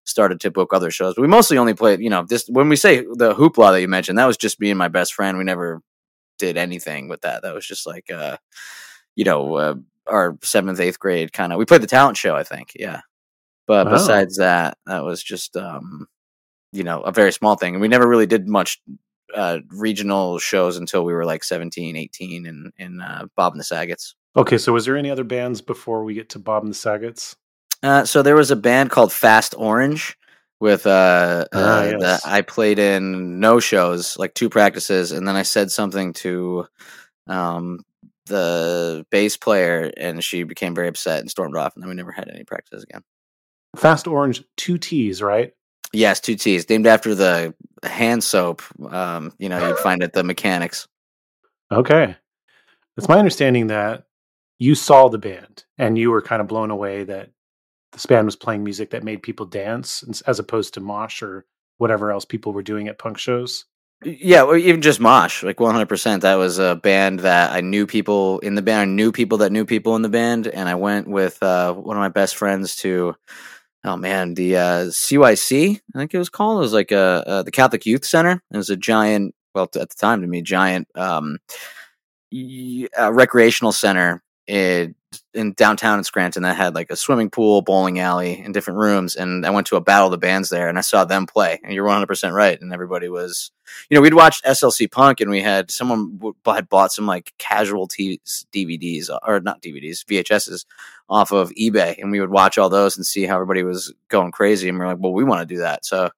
started 0.10 0.40
to 0.42 0.52
book 0.52 0.74
other 0.74 0.92
shows. 0.92 1.16
But 1.16 1.22
we 1.22 1.28
mostly 1.28 1.58
only 1.58 1.74
played, 1.74 2.02
you 2.02 2.10
know, 2.10 2.24
this 2.28 2.48
when 2.50 2.70
we 2.70 2.76
say 2.76 3.02
the 3.02 3.34
hoopla 3.36 3.72
that 3.74 3.82
you 3.82 3.88
mentioned, 3.88 4.18
that 4.18 4.26
was 4.26 4.38
just 4.38 4.60
me 4.60 4.70
and 4.72 4.78
my 4.78 4.88
best 4.90 5.14
friend. 5.14 5.38
We 5.38 5.44
never 5.44 5.82
did 6.38 6.58
anything 6.58 7.08
with 7.10 7.22
that. 7.22 7.42
That 7.44 7.54
was 7.54 7.66
just 7.66 7.86
like 7.88 8.10
uh 8.12 8.38
you 9.16 9.26
know, 9.26 9.56
uh, 9.56 9.76
our 10.08 10.38
seventh, 10.44 10.80
eighth 10.80 11.00
grade 11.00 11.34
kind 11.34 11.52
of 11.54 11.60
we 11.60 11.66
played 11.66 11.82
the 11.82 11.88
talent 11.88 12.18
show, 12.18 12.36
I 12.36 12.44
think. 12.44 12.72
Yeah. 12.76 13.02
But 13.68 13.88
Oh. 13.88 13.92
besides 13.92 14.38
that, 14.38 14.78
that 14.86 15.04
was 15.04 15.22
just 15.24 15.56
um 15.58 16.08
you 16.72 16.84
know, 16.84 17.02
a 17.02 17.12
very 17.12 17.32
small 17.32 17.56
thing. 17.56 17.74
And 17.76 17.82
we 17.82 17.88
never 17.88 18.08
really 18.08 18.28
did 18.28 18.48
much 18.48 18.82
uh 19.36 19.60
regional 19.70 20.40
shows 20.40 20.78
until 20.78 21.04
we 21.06 21.14
were 21.14 21.26
like 21.26 21.44
17, 21.44 21.96
18 21.96 22.46
in 22.46 22.72
in 22.78 23.02
uh, 23.02 23.26
Bob 23.36 23.54
and 23.54 23.60
the 23.60 23.64
Sagets. 23.64 24.16
okay, 24.36 24.58
so 24.58 24.74
was 24.74 24.86
there 24.86 24.98
any 24.98 25.12
other 25.12 25.24
bands 25.24 25.62
before 25.62 26.04
we 26.04 26.14
get 26.14 26.30
to 26.30 26.40
Bob 26.40 26.64
and 26.64 26.72
the 26.72 26.78
Sagets? 26.78 27.36
Uh, 27.82 28.06
so 28.06 28.22
there 28.22 28.36
was 28.36 28.52
a 28.52 28.56
band 28.56 28.90
called 28.90 29.14
Fast 29.14 29.56
Orange 29.58 30.18
with 30.60 30.86
uh, 30.86 31.46
Ah, 31.54 31.80
uh 31.80 31.84
yes. 31.84 32.02
that 32.02 32.22
I 32.26 32.42
played 32.42 32.80
in 32.80 33.40
no 33.40 33.60
shows, 33.60 34.18
like 34.18 34.34
two 34.34 34.50
practices, 34.50 35.12
and 35.12 35.28
then 35.28 35.36
I 35.36 35.44
said 35.44 35.72
something 35.72 36.14
to 36.14 36.68
um 37.28 37.80
the 38.26 39.06
bass 39.10 39.38
player, 39.38 39.92
and 39.98 40.24
she 40.24 40.44
became 40.44 40.76
very 40.76 40.88
upset 40.88 41.22
and 41.22 41.30
stormed 41.30 41.56
off, 41.56 41.76
and 41.76 41.84
then 41.84 41.90
we 41.90 41.96
never 41.96 42.12
had 42.12 42.30
any 42.30 42.44
practices 42.44 42.84
again. 42.84 43.02
Fast 43.76 44.08
Orange, 44.08 44.44
two 44.58 44.78
T's, 44.78 45.22
right? 45.22 45.54
Yes, 45.94 46.20
two 46.20 46.36
T's, 46.36 46.70
named 46.70 46.88
after 46.88 47.16
the 47.16 47.54
hand 47.84 48.24
soap. 48.24 48.62
Um, 48.92 49.34
you 49.40 49.50
know, 49.50 49.68
you'd 49.68 49.78
find 49.80 50.04
at 50.04 50.14
the 50.14 50.24
mechanics. 50.24 50.88
Okay. 51.72 52.16
It's 52.98 53.08
my 53.08 53.18
understanding 53.18 53.68
that 53.68 54.06
you 54.60 54.76
saw 54.76 55.08
the 55.08 55.18
band 55.18 55.64
and 55.78 55.98
you 55.98 56.12
were 56.12 56.22
kind 56.22 56.42
of 56.42 56.48
blown 56.48 56.70
away 56.70 57.06
that 57.06 57.30
this 57.92 58.06
band 58.06 58.26
was 58.26 58.36
playing 58.36 58.64
music 58.64 58.92
that 58.92 59.04
made 59.04 59.24
people 59.24 59.46
dance 59.46 60.04
as 60.26 60.40
opposed 60.40 60.74
to 60.76 60.80
mosh 60.80 61.22
or 61.22 61.46
whatever 61.78 62.12
else 62.12 62.26
people 62.26 62.54
were 62.54 62.64
doing 62.64 62.88
at 62.88 63.00
punk 63.00 63.18
shows. 63.18 63.66
Yeah, 64.04 64.44
or 64.44 64.56
even 64.56 64.82
just 64.82 65.02
Mosh, 65.02 65.44
like 65.44 65.58
100%. 65.58 66.22
That 66.22 66.36
was 66.36 66.58
a 66.58 66.78
band 66.78 67.20
that 67.20 67.52
I 67.52 67.60
knew 67.60 67.86
people 67.86 68.40
in 68.40 68.56
the 68.56 68.62
band. 68.62 68.92
I 68.92 68.94
knew 68.94 69.12
people 69.12 69.40
that 69.40 69.52
knew 69.52 69.66
people 69.66 69.96
in 69.98 70.04
the 70.04 70.10
band. 70.10 70.48
And 70.48 70.70
I 70.70 70.76
went 70.76 71.08
with 71.10 71.42
uh, 71.44 71.74
one 71.74 71.98
of 71.98 72.02
my 72.02 72.08
best 72.08 72.38
friends 72.38 72.78
to, 72.78 73.16
oh 73.84 73.98
man, 73.98 74.36
the 74.36 74.56
uh, 74.56 74.86
CYC, 74.86 75.82
I 75.96 75.98
think 75.98 76.14
it 76.14 76.18
was 76.18 76.30
called. 76.30 76.60
It 76.60 76.62
was 76.62 76.74
like 76.74 76.92
a, 76.92 77.24
uh, 77.28 77.44
the 77.44 77.52
Catholic 77.52 77.86
Youth 77.86 78.06
Center. 78.06 78.42
It 78.52 78.58
was 78.58 78.70
a 78.70 78.78
giant, 78.78 79.36
well, 79.54 79.66
at 79.66 79.74
the 79.74 79.86
time 79.88 80.22
to 80.22 80.28
me, 80.28 80.44
giant 80.44 80.88
um, 80.96 81.40
uh, 82.34 83.12
recreational 83.12 83.74
center 83.74 84.24
in, 84.50 84.96
in 85.34 85.54
downtown 85.54 86.00
in 86.00 86.04
Scranton 86.04 86.42
that 86.44 86.58
had 86.58 86.74
like 86.74 86.90
a 86.90 86.96
swimming 86.96 87.30
pool, 87.30 87.62
bowling 87.62 88.00
alley, 88.00 88.42
and 88.44 88.54
different 88.54 88.80
rooms. 88.80 89.16
And 89.16 89.46
I 89.46 89.52
went 89.52 89.68
to 89.68 89.76
a 89.76 89.82
battle 89.82 90.08
of 90.08 90.12
the 90.12 90.18
bands 90.18 90.50
there 90.50 90.68
and 90.68 90.78
I 90.78 90.82
saw 90.82 91.06
them 91.06 91.28
play. 91.28 91.60
And 91.64 91.74
you're 91.74 91.86
100% 91.86 92.34
right. 92.34 92.60
And 92.60 92.74
everybody 92.74 93.10
was 93.10 93.52
you 93.90 93.96
know, 93.96 94.02
we'd 94.02 94.16
watched 94.16 94.44
SLC 94.46 94.92
Punk 94.92 95.22
and 95.22 95.30
we 95.30 95.42
had 95.42 95.70
someone 95.70 96.20
had 96.46 96.68
bought 96.68 96.92
some 96.92 97.06
like 97.06 97.34
casualties 97.38 98.48
DVDs 98.52 99.10
or 99.28 99.40
not 99.40 99.62
DVDs, 99.62 100.04
VHSs 100.04 100.66
off 101.08 101.32
of 101.32 101.52
eBay. 101.52 102.00
And 102.00 102.12
we 102.12 102.20
would 102.20 102.32
watch 102.32 102.58
all 102.58 102.70
those 102.70 102.98
and 102.98 103.06
see 103.06 103.26
how 103.26 103.36
everybody 103.36 103.62
was 103.62 103.94
going 104.08 104.32
crazy. 104.32 104.68
And 104.68 104.80
we 104.80 104.86
are 104.86 104.90
like, 104.90 105.00
well, 105.00 105.14
we 105.14 105.24
want 105.24 105.48
to 105.48 105.54
do 105.54 105.62
that. 105.62 105.86
So 105.86 106.10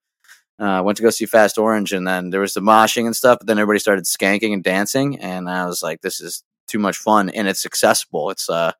I 0.58 0.78
uh, 0.78 0.84
went 0.84 0.96
to 0.98 1.04
go 1.04 1.10
see 1.10 1.26
Fast 1.26 1.58
Orange 1.58 1.91
and 1.91 2.08
then 2.08 2.30
there 2.30 2.39
was 2.39 2.54
the 2.54 2.62
moshing 2.62 3.08
and 3.08 3.15
stuff. 3.15 3.39
But 3.39 3.48
then 3.48 3.60
everybody 3.60 3.80
started 3.80 4.06
skanking 4.06 4.54
and 4.54 4.63
dancing. 4.63 5.20
And 5.20 5.50
I 5.50 5.65
was 5.65 5.84
like, 5.84 6.02
this 6.02 6.22
is 6.22 6.44
too 6.71 6.79
much 6.79 6.97
fun 6.97 7.29
and 7.29 7.47
it's 7.47 7.65
accessible. 7.65 8.29
It's, 8.29 8.49
uh, 8.49 8.71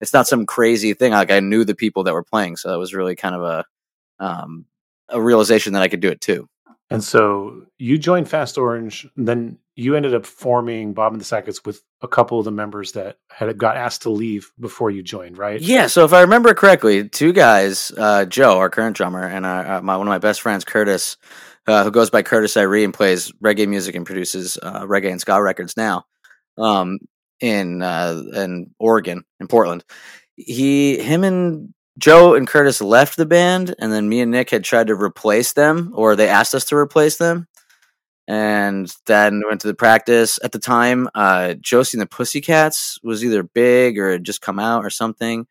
it's 0.00 0.12
not 0.12 0.26
some 0.26 0.46
crazy 0.46 0.94
thing. 0.94 1.12
Like 1.12 1.30
I 1.30 1.40
knew 1.40 1.64
the 1.64 1.74
people 1.74 2.04
that 2.04 2.14
were 2.14 2.24
playing. 2.24 2.56
So 2.56 2.74
it 2.74 2.78
was 2.78 2.94
really 2.94 3.16
kind 3.16 3.34
of 3.34 3.42
a, 3.42 3.64
um, 4.18 4.66
a 5.08 5.20
realization 5.20 5.72
that 5.74 5.82
I 5.82 5.88
could 5.88 6.00
do 6.00 6.08
it 6.08 6.20
too. 6.20 6.48
And 6.88 7.02
so 7.02 7.66
you 7.78 7.98
joined 7.98 8.28
Fast 8.28 8.58
Orange, 8.58 9.08
then 9.16 9.58
you 9.74 9.96
ended 9.96 10.14
up 10.14 10.24
forming 10.24 10.94
Bob 10.94 11.12
and 11.12 11.20
the 11.20 11.24
Sagets 11.24 11.64
with 11.64 11.82
a 12.00 12.08
couple 12.08 12.38
of 12.38 12.44
the 12.44 12.52
members 12.52 12.92
that 12.92 13.18
had 13.28 13.58
got 13.58 13.76
asked 13.76 14.02
to 14.02 14.10
leave 14.10 14.52
before 14.60 14.90
you 14.90 15.02
joined, 15.02 15.36
right? 15.36 15.60
Yeah, 15.60 15.88
so 15.88 16.04
if 16.04 16.12
I 16.12 16.20
remember 16.20 16.54
correctly, 16.54 17.08
two 17.08 17.32
guys, 17.32 17.92
uh, 17.98 18.24
Joe, 18.24 18.58
our 18.58 18.70
current 18.70 18.96
drummer, 18.96 19.22
and 19.22 19.44
uh, 19.44 19.78
uh, 19.78 19.80
my 19.82 19.96
one 19.96 20.06
of 20.06 20.10
my 20.10 20.18
best 20.18 20.40
friends, 20.40 20.64
Curtis, 20.64 21.16
uh, 21.66 21.82
who 21.82 21.90
goes 21.90 22.10
by 22.10 22.22
Curtis 22.22 22.54
Irie 22.54 22.84
and 22.84 22.94
plays 22.94 23.32
reggae 23.42 23.68
music 23.68 23.96
and 23.96 24.06
produces 24.06 24.56
uh, 24.62 24.82
reggae 24.82 25.10
and 25.10 25.20
ska 25.20 25.42
records 25.42 25.76
now, 25.76 26.04
um, 26.56 26.98
in 27.40 27.82
uh, 27.82 28.22
in 28.34 28.74
Oregon, 28.78 29.24
in 29.40 29.48
Portland. 29.48 29.84
he, 30.36 30.98
him, 30.98 31.24
and 31.24 31.74
Joe 31.98 32.34
and 32.34 32.46
Curtis 32.46 32.80
left 32.80 33.16
the 33.16 33.26
band, 33.26 33.74
and 33.78 33.90
then 33.92 34.08
me 34.08 34.20
and 34.20 34.30
Nick 34.30 34.50
had 34.50 34.64
tried 34.64 34.88
to 34.88 34.94
replace 34.94 35.52
them, 35.52 35.92
or 35.94 36.14
they 36.14 36.28
asked 36.28 36.54
us 36.54 36.66
to 36.66 36.76
replace 36.76 37.16
them. 37.16 37.46
And 38.28 38.92
then 39.06 39.42
went 39.48 39.60
to 39.60 39.68
the 39.68 39.74
practice. 39.74 40.40
At 40.42 40.50
the 40.50 40.58
time, 40.58 41.08
uh, 41.14 41.54
Josie 41.54 41.96
and 41.96 42.02
the 42.02 42.08
Pussycats 42.08 42.98
was 43.04 43.24
either 43.24 43.44
big 43.44 43.98
or 44.00 44.10
had 44.10 44.24
just 44.24 44.40
come 44.40 44.58
out 44.58 44.84
or 44.84 44.90
something. 44.90 45.46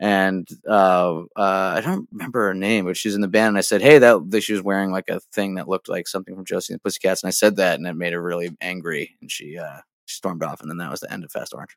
And 0.00 0.48
uh, 0.68 1.20
uh, 1.36 1.74
I 1.76 1.80
don't 1.82 2.08
remember 2.10 2.46
her 2.46 2.54
name, 2.54 2.86
but 2.86 2.96
she's 2.96 3.14
in 3.14 3.20
the 3.20 3.28
band. 3.28 3.48
And 3.48 3.58
I 3.58 3.60
said, 3.60 3.82
"Hey, 3.82 3.98
that, 3.98 4.30
that 4.30 4.40
she 4.40 4.54
was 4.54 4.62
wearing 4.62 4.90
like 4.90 5.08
a 5.08 5.20
thing 5.32 5.54
that 5.54 5.68
looked 5.68 5.88
like 5.88 6.08
something 6.08 6.34
from 6.34 6.44
Josie 6.46 6.72
and 6.72 6.80
the 6.80 6.82
Pussycats." 6.82 7.22
And 7.22 7.28
I 7.28 7.30
said 7.30 7.56
that, 7.56 7.78
and 7.78 7.86
it 7.86 7.94
made 7.94 8.12
her 8.14 8.22
really 8.22 8.50
angry, 8.60 9.16
and 9.20 9.30
she 9.30 9.58
uh, 9.58 9.80
she 10.06 10.16
stormed 10.16 10.42
off. 10.42 10.60
And 10.60 10.70
then 10.70 10.78
that 10.78 10.90
was 10.90 11.00
the 11.00 11.12
end 11.12 11.24
of 11.24 11.30
Fast 11.32 11.52
Orange. 11.54 11.76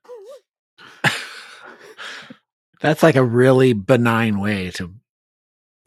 That's 2.82 3.02
like 3.02 3.16
a 3.16 3.24
really 3.24 3.74
benign 3.74 4.40
way 4.40 4.70
to 4.72 4.94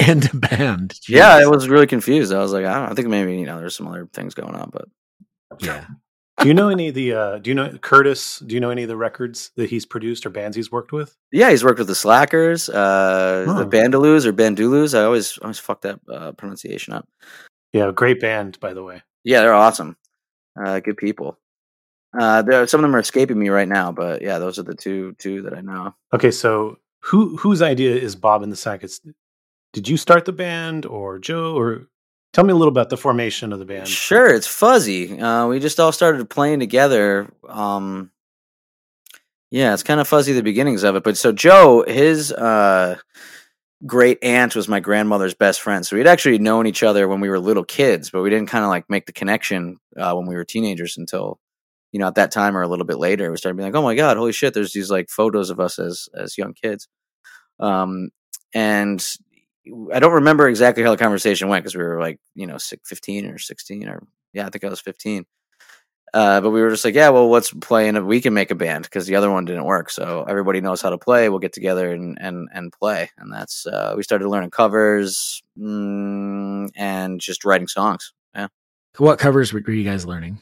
end 0.01 0.29
a 0.33 0.37
band. 0.37 0.99
Yeah, 1.09 1.29
I 1.35 1.47
was 1.47 1.69
really 1.69 1.87
confused. 1.87 2.33
I 2.33 2.39
was 2.41 2.53
like, 2.53 2.65
I 2.65 2.75
don't. 2.81 2.91
I 2.91 2.95
think 2.95 3.09
maybe 3.09 3.37
you 3.39 3.47
know 3.47 3.59
there's 3.59 3.77
some 3.77 3.87
other 3.87 4.09
things 4.13 4.35
going 4.35 4.55
on, 4.57 4.71
but 4.73 4.89
yeah. 5.61 5.85
Do 6.41 6.49
you 6.49 6.55
know 6.55 6.69
any 6.69 6.89
of 6.89 6.95
the? 6.95 7.13
Uh, 7.13 7.39
do 7.39 7.51
you 7.51 7.55
know 7.55 7.77
Curtis? 7.79 8.41
Do 8.41 8.55
you 8.55 8.61
know 8.61 8.71
any 8.71 8.83
of 8.83 8.89
the 8.89 8.97
records 8.97 9.53
that 9.57 9.71
he's 9.71 9.87
produced 9.87 10.25
or 10.27 10.31
bands 10.31 10.57
he's 10.57 10.73
worked 10.73 10.91
with? 10.91 11.17
yeah, 11.31 11.51
he's 11.51 11.63
worked 11.63 11.79
with 11.79 11.87
the 11.89 11.95
Slackers, 11.95 12.69
uh, 12.69 13.45
Oh. 13.47 13.59
the 13.59 13.67
Bandaloos 13.67 14.25
or 14.25 14.33
Bandulus. 14.33 14.99
I 14.99 15.05
always 15.05 15.39
always 15.39 15.59
fuck 15.61 15.83
that 15.83 16.01
uh, 16.09 16.33
pronunciation 16.33 16.93
up. 16.95 17.07
Yeah, 17.73 17.93
great 17.95 18.21
band 18.21 18.59
by 18.59 18.73
the 18.75 18.83
way. 18.83 19.03
Yeah, 19.23 19.43
they're 19.43 19.53
awesome. 19.55 19.97
Uh, 20.61 20.81
good 20.81 20.97
people. 20.97 21.39
Uh, 22.19 22.43
there, 22.43 22.67
some 22.67 22.81
of 22.81 22.83
them 22.83 22.97
are 22.97 23.01
escaping 23.01 23.39
me 23.39 23.49
right 23.49 23.69
now, 23.69 23.93
but 23.93 24.23
yeah, 24.23 24.39
those 24.39 24.59
are 24.59 24.65
the 24.65 24.75
two 24.75 25.15
two 25.19 25.43
that 25.43 25.55
I 25.55 25.61
know. 25.61 25.95
Okay, 26.13 26.31
so 26.31 26.79
who 27.01 27.37
whose 27.37 27.63
idea 27.63 27.95
is 27.95 28.17
Bob 28.17 28.43
and 28.43 28.51
the 28.51 28.57
Sagets? 28.57 29.01
Did 29.73 29.89
you 29.89 29.97
start 29.97 30.25
the 30.25 30.33
band 30.33 30.87
or 30.87 31.19
Joe? 31.19 31.55
Or 31.55 31.87
tell 32.33 32.45
me 32.45 32.53
a 32.53 32.57
little 32.57 32.73
about 32.73 32.91
the 32.91 32.97
formation 32.97 33.53
of 33.53 33.61
the 33.61 33.65
band. 33.65 33.87
Sure, 33.87 34.27
it's 34.27 34.47
fuzzy. 34.47 35.21
Uh, 35.21 35.47
we 35.47 35.61
just 35.61 35.79
all 35.79 35.93
started 35.93 36.29
playing 36.29 36.59
together. 36.59 37.33
Um, 37.49 38.11
yeah, 39.51 39.73
it's 39.73 39.83
kind 39.85 40.01
of 40.01 40.09
fuzzy 40.09 40.33
the 40.33 40.43
beginnings 40.43 40.83
of 40.83 40.97
it. 40.97 41.05
But 41.05 41.17
so 41.17 41.31
Joe, 41.31 41.85
his 41.87 42.33
uh, 42.33 42.97
great 43.87 44.19
aunt 44.23 44.57
was 44.57 44.69
my 44.69 44.81
grandmother's 44.81 45.35
best 45.35 45.61
friend. 45.61 45.87
So 45.87 45.97
we'd 45.97 46.07
actually 46.07 46.39
known 46.39 46.67
each 46.67 46.83
other 46.83 47.09
when 47.09 47.21
we 47.21 47.29
were 47.29 47.39
little 47.39 47.65
kids, 47.65 48.11
but 48.11 48.23
we 48.23 48.31
didn't 48.31 48.49
kind 48.49 48.65
of 48.65 48.71
like 48.71 48.91
make 48.91 49.07
the 49.07 49.13
connection 49.13 49.79
uh, 49.97 50.15
when 50.15 50.27
we 50.27 50.35
were 50.35 50.45
teenagers 50.45 50.99
until 50.99 51.39
you 51.93 51.99
know 52.01 52.07
at 52.07 52.15
that 52.17 52.31
time 52.31 52.57
or 52.57 52.63
a 52.63 52.69
little 52.69 52.87
bit 52.87 52.99
later. 52.99 53.31
We 53.31 53.37
started 53.37 53.57
being 53.57 53.71
like, 53.71 53.79
oh 53.79 53.83
my 53.83 53.95
god, 53.95 54.17
holy 54.17 54.33
shit! 54.33 54.55
There's 54.55 54.73
these 54.73 54.91
like 54.91 55.09
photos 55.09 55.51
of 55.51 55.61
us 55.61 55.79
as 55.79 56.09
as 56.15 56.39
young 56.39 56.55
kids. 56.55 56.89
Um, 57.59 58.11
and 58.55 59.05
I 59.93 60.01
don't 60.01 60.15
remember 60.15 60.49
exactly 60.49 60.83
how 60.83 60.91
the 60.91 60.97
conversation 60.97 61.49
went 61.49 61.63
because 61.63 61.77
we 61.77 61.85
were 61.85 62.01
like, 62.01 62.19
you 62.35 62.47
know, 62.47 62.59
six, 62.59 62.89
15 62.89 63.27
or 63.27 63.39
16 63.39 63.89
or 63.89 64.03
yeah, 64.33 64.47
I 64.47 64.51
think 64.51 64.65
I 64.65 64.69
was 64.69 64.81
15. 64.81 65.25
Uh, 66.13 66.41
but 66.41 66.51
we 66.51 66.61
were 66.61 66.71
just 66.71 66.85
like, 66.85 66.95
yeah, 66.95 67.09
well, 67.11 67.31
let's 67.31 67.53
play 67.53 67.89
and 67.89 68.07
we 68.07 68.21
can 68.21 68.35
make 68.35 68.51
a 68.51 68.57
band 68.57 68.83
because 68.83 69.07
the 69.07 69.15
other 69.15 69.31
one 69.31 69.45
didn't 69.45 69.65
work. 69.65 69.91
So 69.91 70.25
everybody 70.29 70.61
knows 70.61 70.83
how 70.83 70.91
to 70.91 70.99
play. 70.99 71.29
We'll 71.29 71.39
get 71.39 71.53
together 71.53 71.93
and 71.93 72.19
and 72.21 72.49
and 72.53 72.73
play. 72.73 73.11
And 73.19 73.33
that's 73.33 73.65
uh, 73.67 73.95
we 73.97 74.03
started 74.03 74.29
learning 74.29 74.51
covers 74.51 75.41
mm, 75.57 76.69
and 76.75 77.21
just 77.21 77.45
writing 77.45 77.69
songs. 77.69 78.13
Yeah. 78.35 78.49
What 78.99 79.21
covers 79.21 79.53
were 79.53 79.61
you 79.71 79.85
guys 79.85 80.05
learning? 80.05 80.41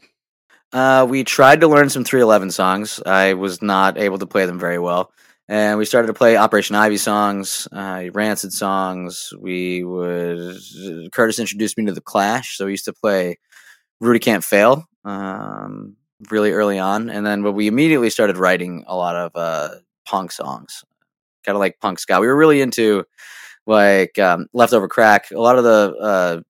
Uh, 0.72 1.06
we 1.08 1.24
tried 1.24 1.60
to 1.62 1.68
learn 1.68 1.88
some 1.88 2.04
311 2.04 2.50
songs. 2.50 3.00
I 3.06 3.34
was 3.34 3.62
not 3.62 3.96
able 3.96 4.18
to 4.18 4.26
play 4.26 4.46
them 4.46 4.58
very 4.58 4.78
well. 4.78 5.10
And 5.48 5.78
we 5.78 5.86
started 5.86 6.08
to 6.08 6.14
play 6.14 6.36
Operation 6.36 6.76
Ivy 6.76 6.98
songs, 6.98 7.66
uh, 7.72 8.04
Rancid 8.12 8.52
songs. 8.52 9.32
We 9.38 9.82
would, 9.82 10.58
Curtis 11.12 11.38
introduced 11.38 11.78
me 11.78 11.86
to 11.86 11.92
The 11.92 12.02
Clash. 12.02 12.58
So 12.58 12.66
we 12.66 12.72
used 12.72 12.84
to 12.84 12.92
play 12.92 13.38
Rudie 14.02 14.20
Can't 14.20 14.44
Fail 14.44 14.84
um, 15.06 15.96
really 16.30 16.52
early 16.52 16.78
on. 16.78 17.08
And 17.08 17.24
then, 17.24 17.42
but 17.42 17.52
we 17.52 17.66
immediately 17.66 18.10
started 18.10 18.36
writing 18.36 18.84
a 18.86 18.94
lot 18.94 19.16
of 19.16 19.32
uh, 19.34 19.76
punk 20.06 20.32
songs, 20.32 20.84
kind 21.46 21.56
of 21.56 21.60
like 21.60 21.80
punk 21.80 21.98
ska. 21.98 22.20
We 22.20 22.26
were 22.26 22.36
really 22.36 22.60
into 22.60 23.04
like 23.66 24.18
um, 24.18 24.48
Leftover 24.52 24.86
Crack. 24.86 25.30
A 25.30 25.40
lot 25.40 25.56
of 25.56 25.64
the 25.64 25.94
uh, 25.98 26.40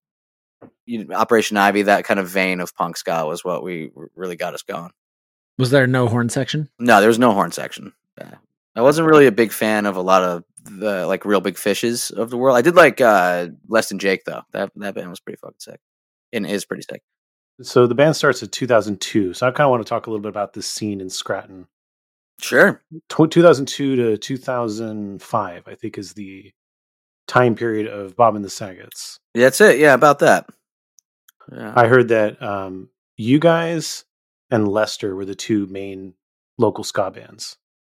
you 0.87 1.05
know, 1.05 1.15
Operation 1.15 1.57
Ivy, 1.57 1.83
that 1.83 2.05
kind 2.05 2.21
of 2.21 2.29
vein 2.29 2.61
of 2.61 2.75
punk 2.75 2.97
ska 2.97 3.27
was 3.27 3.45
what 3.45 3.63
we 3.63 3.91
really 4.15 4.37
got 4.37 4.55
us 4.55 4.63
going. 4.63 4.91
Was 5.59 5.71
there 5.71 5.87
no 5.87 6.09
horn 6.09 6.29
section? 6.29 6.69
No, 6.79 7.01
there 7.01 7.09
was 7.09 7.19
no 7.19 7.33
horn 7.33 7.53
section. 7.53 7.93
Yeah. 8.19 8.37
I 8.77 8.83
wasn't 8.83 9.09
really 9.09 9.27
a 9.27 9.33
big 9.33 9.53
fan 9.53 9.87
of 9.87 9.97
a 9.97 10.03
lot 10.03 10.23
of 10.23 10.45
the 10.65 11.07
like 11.07 11.25
Reel 11.25 11.41
Big 11.41 11.59
Fishes 11.59 12.11
of 12.11 12.31
the 12.31 12.37
world. 12.37 12.57
I 12.57 12.63
did 12.63 12.77
like 12.77 13.01
uh 13.01 13.49
Less 13.69 13.89
Than 13.89 13.99
Jake 13.99 14.25
though. 14.25 14.43
That 14.53 14.71
that 14.77 14.95
band 14.95 15.11
was 15.11 15.21
pretty 15.21 15.39
fucking 15.39 15.57
sick. 15.59 15.81
And 16.33 16.47
is 16.47 16.65
pretty 16.65 16.85
sick. 16.89 17.03
So 17.63 17.87
the 17.87 17.95
band 17.95 18.15
starts 18.15 18.43
in 18.43 18.49
2002. 18.51 19.35
So 19.35 19.47
I 19.47 19.51
kind 19.51 19.67
of 19.67 19.71
want 19.71 19.85
to 19.85 19.89
talk 19.89 20.07
a 20.07 20.11
little 20.11 20.23
bit 20.23 20.29
about 20.29 20.53
this 20.53 20.67
scene 20.67 21.01
in 21.01 21.11
Scranton. 21.11 21.67
Sure. 22.41 22.81
2002 23.09 23.97
to 23.97 24.17
2005, 24.17 25.63
I 25.67 25.75
think, 25.75 25.99
is 25.99 26.13
the 26.13 26.53
time 27.27 27.57
period 27.57 27.89
of 27.89 28.15
Bob 28.15 28.37
and 28.37 28.45
the 28.45 28.51
Sagets. 28.51 29.19
That's 29.39 29.61
it. 29.61 29.79
Yeah, 29.79 29.95
about 29.95 30.21
that. 30.21 30.47
Yeah. 31.53 31.73
I 31.75 31.87
heard 31.87 32.09
that 32.09 32.43
um, 32.43 32.91
you 33.17 33.39
guys 33.39 34.05
and 34.51 34.69
Lester 34.69 35.15
were 35.15 35.25
the 35.25 35.35
two 35.35 35.67
main 35.67 36.15
local 36.59 36.85
ska 36.85 37.11
bands. 37.11 37.57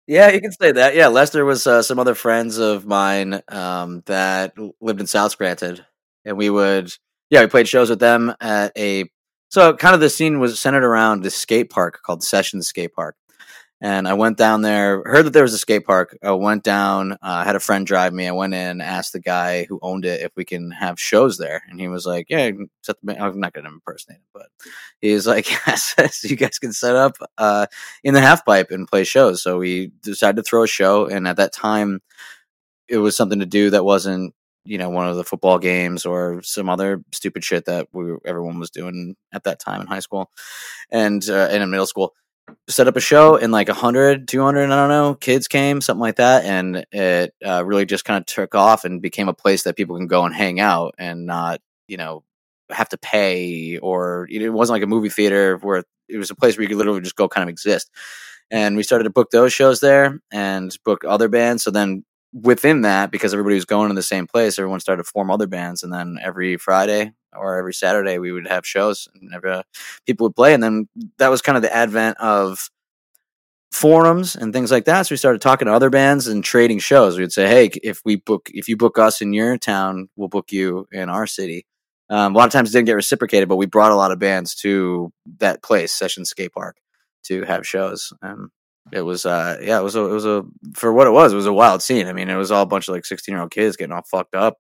Yeah, 0.07 0.31
you 0.31 0.41
can 0.41 0.51
say 0.51 0.71
that. 0.71 0.95
Yeah, 0.95 1.07
Lester 1.07 1.45
was 1.45 1.67
uh, 1.67 1.83
some 1.83 1.99
other 1.99 2.15
friends 2.15 2.57
of 2.57 2.85
mine 2.85 3.41
um, 3.47 4.01
that 4.07 4.55
lived 4.81 4.99
in 4.99 5.07
South 5.07 5.31
Scranton, 5.31 5.81
and 6.25 6.35
we 6.35 6.49
would, 6.49 6.91
yeah, 7.29 7.41
we 7.41 7.47
played 7.47 7.67
shows 7.67 7.89
with 7.89 7.99
them 7.99 8.33
at 8.41 8.71
a. 8.77 9.05
So 9.49 9.75
kind 9.75 9.95
of 9.95 10.01
the 10.01 10.09
scene 10.09 10.39
was 10.39 10.59
centered 10.59 10.83
around 10.83 11.21
this 11.21 11.35
skate 11.35 11.69
park 11.69 12.01
called 12.03 12.23
Sessions 12.23 12.67
Skate 12.67 12.93
Park, 12.93 13.15
and 13.81 14.07
I 14.07 14.13
went 14.13 14.37
down 14.37 14.61
there, 14.61 15.01
heard 15.05 15.25
that 15.25 15.31
there 15.31 15.43
was 15.43 15.53
a 15.53 15.57
skate 15.57 15.85
park. 15.85 16.17
I 16.21 16.31
went 16.31 16.63
down, 16.63 17.17
uh, 17.21 17.43
had 17.45 17.55
a 17.55 17.61
friend 17.61 17.87
drive 17.87 18.13
me. 18.13 18.27
I 18.27 18.31
went 18.31 18.53
in, 18.53 18.81
asked 18.81 19.13
the 19.13 19.21
guy 19.21 19.65
who 19.69 19.79
owned 19.81 20.03
it 20.03 20.21
if 20.21 20.31
we 20.35 20.43
can 20.43 20.71
have 20.71 20.99
shows 20.99 21.37
there, 21.37 21.63
and 21.69 21.79
he 21.79 21.87
was 21.87 22.05
like, 22.05 22.27
"Yeah, 22.29 22.51
set 22.81 22.97
the." 23.01 23.17
I'm 23.21 23.39
not 23.39 23.53
going 23.53 23.65
to 23.65 23.71
impersonate 23.71 24.19
him, 24.19 24.25
but 24.33 24.47
he 24.99 25.13
was 25.13 25.25
like, 25.27 25.49
"Yes, 25.67 25.95
you 26.23 26.35
guys 26.35 26.59
can 26.59 26.73
set 26.73 26.95
up." 26.95 27.17
Uh, 27.37 27.67
in 28.03 28.13
the 28.13 28.21
half 28.21 28.45
pipe 28.45 28.71
and 28.71 28.87
play 28.87 29.03
shows. 29.03 29.41
So 29.41 29.59
we 29.59 29.91
decided 30.03 30.37
to 30.37 30.43
throw 30.43 30.63
a 30.63 30.67
show, 30.67 31.05
and 31.07 31.27
at 31.27 31.37
that 31.37 31.53
time, 31.53 32.01
it 32.89 32.97
was 32.97 33.15
something 33.15 33.39
to 33.39 33.45
do 33.45 33.69
that 33.69 33.85
wasn't 33.85 34.33
you 34.65 34.77
know 34.77 34.89
one 34.89 35.07
of 35.07 35.15
the 35.15 35.23
football 35.23 35.57
games 35.57 36.05
or 36.05 36.41
some 36.43 36.69
other 36.69 37.03
stupid 37.13 37.43
shit 37.43 37.65
that 37.65 37.87
we 37.93 38.13
everyone 38.25 38.59
was 38.59 38.69
doing 38.69 39.15
at 39.33 39.43
that 39.45 39.59
time 39.59 39.81
in 39.81 39.87
high 39.87 39.99
school 39.99 40.29
and 40.91 41.27
uh, 41.29 41.47
and 41.51 41.63
in 41.63 41.69
middle 41.69 41.85
school. 41.85 42.13
Set 42.67 42.87
up 42.87 42.95
a 42.95 43.01
show 43.01 43.37
and 43.37 43.51
like 43.51 43.67
100, 43.67 44.27
200, 44.27 44.63
I 44.63 44.67
don't 44.67 44.89
know, 44.89 45.15
kids 45.15 45.47
came, 45.47 45.81
something 45.81 46.01
like 46.01 46.17
that. 46.17 46.45
And 46.45 46.85
it 46.91 47.33
uh, 47.45 47.63
really 47.65 47.85
just 47.85 48.05
kind 48.05 48.19
of 48.19 48.25
took 48.25 48.55
off 48.55 48.85
and 48.85 49.01
became 49.01 49.29
a 49.29 49.33
place 49.33 49.63
that 49.63 49.75
people 49.75 49.97
can 49.97 50.07
go 50.07 50.25
and 50.25 50.33
hang 50.33 50.59
out 50.59 50.95
and 50.97 51.25
not, 51.25 51.61
you 51.87 51.97
know, 51.97 52.23
have 52.71 52.89
to 52.89 52.97
pay 52.97 53.77
or 53.79 54.27
it 54.29 54.49
wasn't 54.49 54.75
like 54.75 54.83
a 54.83 54.87
movie 54.87 55.09
theater 55.09 55.57
where 55.57 55.83
it 56.07 56.17
was 56.17 56.29
a 56.29 56.35
place 56.35 56.57
where 56.57 56.63
you 56.63 56.67
could 56.67 56.77
literally 56.77 57.01
just 57.01 57.15
go 57.15 57.27
kind 57.27 57.43
of 57.43 57.49
exist. 57.49 57.89
And 58.51 58.75
we 58.75 58.83
started 58.83 59.03
to 59.03 59.09
book 59.09 59.29
those 59.31 59.53
shows 59.53 59.79
there 59.79 60.19
and 60.31 60.75
book 60.83 61.03
other 61.05 61.29
bands. 61.29 61.63
So 61.63 61.71
then 61.71 62.03
within 62.33 62.81
that, 62.81 63.11
because 63.11 63.33
everybody 63.33 63.55
was 63.55 63.65
going 63.65 63.89
to 63.89 63.95
the 63.95 64.03
same 64.03 64.27
place, 64.27 64.57
everyone 64.57 64.79
started 64.79 65.03
to 65.03 65.09
form 65.09 65.31
other 65.31 65.47
bands. 65.47 65.83
And 65.83 65.93
then 65.93 66.17
every 66.21 66.57
Friday 66.57 67.13
or 67.35 67.57
every 67.57 67.73
Saturday, 67.73 68.17
we 68.19 68.31
would 68.31 68.47
have 68.47 68.65
shows 68.65 69.07
and 69.13 69.33
every, 69.33 69.51
uh, 69.51 69.63
people 70.05 70.25
would 70.27 70.35
play. 70.35 70.53
And 70.53 70.63
then 70.63 70.87
that 71.17 71.29
was 71.29 71.41
kind 71.41 71.55
of 71.55 71.61
the 71.61 71.75
advent 71.75 72.17
of 72.19 72.69
forums 73.71 74.35
and 74.35 74.51
things 74.51 74.71
like 74.71 74.85
that. 74.85 75.03
So 75.03 75.13
we 75.13 75.17
started 75.17 75.41
talking 75.41 75.67
to 75.67 75.73
other 75.73 75.89
bands 75.89 76.27
and 76.27 76.43
trading 76.43 76.79
shows. 76.79 77.17
We 77.17 77.23
would 77.23 77.31
say, 77.31 77.47
hey, 77.47 77.69
if 77.83 78.01
we 78.03 78.15
book, 78.15 78.49
if 78.53 78.67
you 78.67 78.77
book 78.77 78.97
us 78.97 79.21
in 79.21 79.33
your 79.33 79.57
town, 79.57 80.09
we'll 80.15 80.27
book 80.27 80.51
you 80.51 80.87
in 80.91 81.09
our 81.09 81.27
city. 81.27 81.65
Um, 82.09 82.33
a 82.33 82.37
lot 82.37 82.47
of 82.47 82.51
times 82.51 82.69
it 82.69 82.73
didn't 82.73 82.87
get 82.87 82.93
reciprocated, 82.93 83.47
but 83.47 83.57
we 83.57 83.67
brought 83.67 83.91
a 83.91 83.95
lot 83.95 84.11
of 84.11 84.17
bands 84.17 84.55
to 84.55 85.13
that 85.37 85.61
place, 85.61 85.93
Session 85.93 86.25
Skate 86.25 86.53
Park, 86.53 86.77
to 87.25 87.43
have 87.43 87.67
shows. 87.67 88.11
Um, 88.23 88.49
it 88.91 89.01
was, 89.01 89.27
uh, 89.27 89.57
yeah, 89.61 89.79
it 89.79 89.83
was, 89.83 89.95
a, 89.95 90.05
it 90.05 90.13
was 90.13 90.25
a, 90.25 90.43
for 90.73 90.91
what 90.91 91.05
it 91.05 91.11
was, 91.11 91.31
it 91.31 91.35
was 91.35 91.45
a 91.45 91.53
wild 91.53 91.83
scene. 91.83 92.07
I 92.07 92.13
mean, 92.13 92.29
it 92.29 92.35
was 92.35 92.51
all 92.51 92.63
a 92.63 92.67
bunch 92.67 92.87
of 92.87 92.95
like 92.95 93.05
16 93.05 93.31
year 93.31 93.41
old 93.41 93.51
kids 93.51 93.77
getting 93.77 93.93
all 93.93 94.01
fucked 94.01 94.33
up 94.33 94.57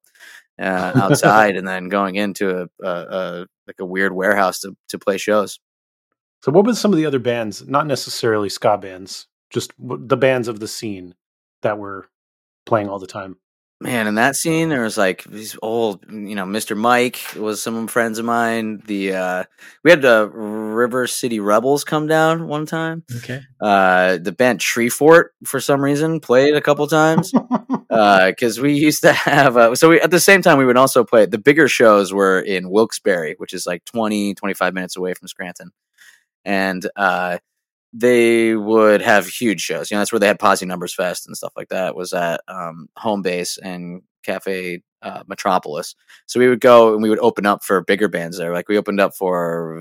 uh, 0.59 0.91
outside 0.95 1.55
and 1.55 1.67
then 1.67 1.89
going 1.89 2.15
into 2.15 2.61
a, 2.61 2.67
a, 2.83 2.89
a, 2.89 3.47
like 3.67 3.79
a 3.79 3.85
weird 3.85 4.13
warehouse 4.13 4.59
to, 4.61 4.75
to 4.89 4.99
play 4.99 5.17
shows. 5.17 5.59
So, 6.43 6.51
what 6.51 6.65
were 6.65 6.73
some 6.73 6.91
of 6.91 6.97
the 6.97 7.05
other 7.05 7.19
bands, 7.19 7.67
not 7.67 7.87
necessarily 7.87 8.49
ska 8.49 8.77
bands, 8.77 9.27
just 9.49 9.73
the 9.77 10.17
bands 10.17 10.47
of 10.47 10.59
the 10.59 10.67
scene 10.67 11.15
that 11.61 11.77
were 11.77 12.07
playing 12.65 12.87
all 12.89 12.99
the 12.99 13.07
time? 13.07 13.37
Man, 13.81 14.07
in 14.07 14.15
that 14.15 14.35
scene, 14.35 14.69
there 14.69 14.81
was 14.81 14.97
like 14.97 15.23
these 15.23 15.57
old, 15.61 16.05
you 16.11 16.35
know, 16.35 16.45
Mr. 16.45 16.75
Mike 16.75 17.19
was 17.37 17.61
some 17.61 17.87
friends 17.87 18.19
of 18.19 18.25
mine. 18.25 18.81
The 18.85 19.13
uh, 19.13 19.43
we 19.83 19.91
had 19.91 20.01
the 20.01 20.29
River 20.29 21.07
City 21.07 21.39
Rebels 21.39 21.83
come 21.83 22.07
down 22.07 22.47
one 22.47 22.65
time. 22.65 23.03
Okay. 23.17 23.41
Uh, 23.61 24.17
the 24.17 24.31
band 24.31 24.59
Tree 24.59 24.89
Fort 24.89 25.33
for 25.45 25.59
some 25.59 25.81
reason 25.81 26.19
played 26.19 26.55
a 26.55 26.61
couple 26.61 26.85
times 26.87 27.31
because 27.89 28.59
we 28.59 28.73
used 28.73 29.01
to 29.01 29.13
have. 29.13 29.55
Uh, 29.55 29.75
so 29.75 29.89
we, 29.89 30.01
at 30.01 30.11
the 30.11 30.19
same 30.19 30.41
time, 30.41 30.57
we 30.57 30.65
would 30.65 30.77
also 30.77 31.03
play. 31.03 31.25
The 31.25 31.37
bigger 31.37 31.67
shows 31.67 32.13
were 32.13 32.39
in 32.39 32.69
Wilkes-Barre, 32.69 33.35
which 33.37 33.53
is 33.53 33.65
like 33.65 33.85
20, 33.85 34.35
25 34.35 34.73
minutes 34.73 34.97
away 34.97 35.13
from 35.13 35.27
Scranton, 35.27 35.71
and 36.43 36.85
uh, 36.95 37.37
they 37.93 38.55
would 38.55 39.01
have 39.01 39.27
huge 39.27 39.61
shows. 39.61 39.89
You 39.89 39.95
know, 39.95 40.01
that's 40.01 40.11
where 40.11 40.19
they 40.19 40.27
had 40.27 40.39
Posi 40.39 40.67
Numbers 40.67 40.93
Fest 40.93 41.27
and 41.27 41.35
stuff 41.35 41.53
like 41.55 41.69
that. 41.69 41.95
Was 41.95 42.13
at 42.13 42.41
um, 42.47 42.87
home 42.95 43.21
base 43.21 43.57
and 43.57 44.01
Cafe 44.23 44.83
uh, 45.01 45.23
Metropolis. 45.27 45.95
So 46.27 46.39
we 46.39 46.47
would 46.47 46.59
go 46.59 46.93
and 46.93 47.01
we 47.01 47.09
would 47.09 47.19
open 47.19 47.45
up 47.45 47.63
for 47.63 47.81
bigger 47.81 48.07
bands 48.07 48.37
there. 48.37 48.53
Like 48.53 48.67
we 48.67 48.77
opened 48.77 48.99
up 48.99 49.15
for 49.15 49.75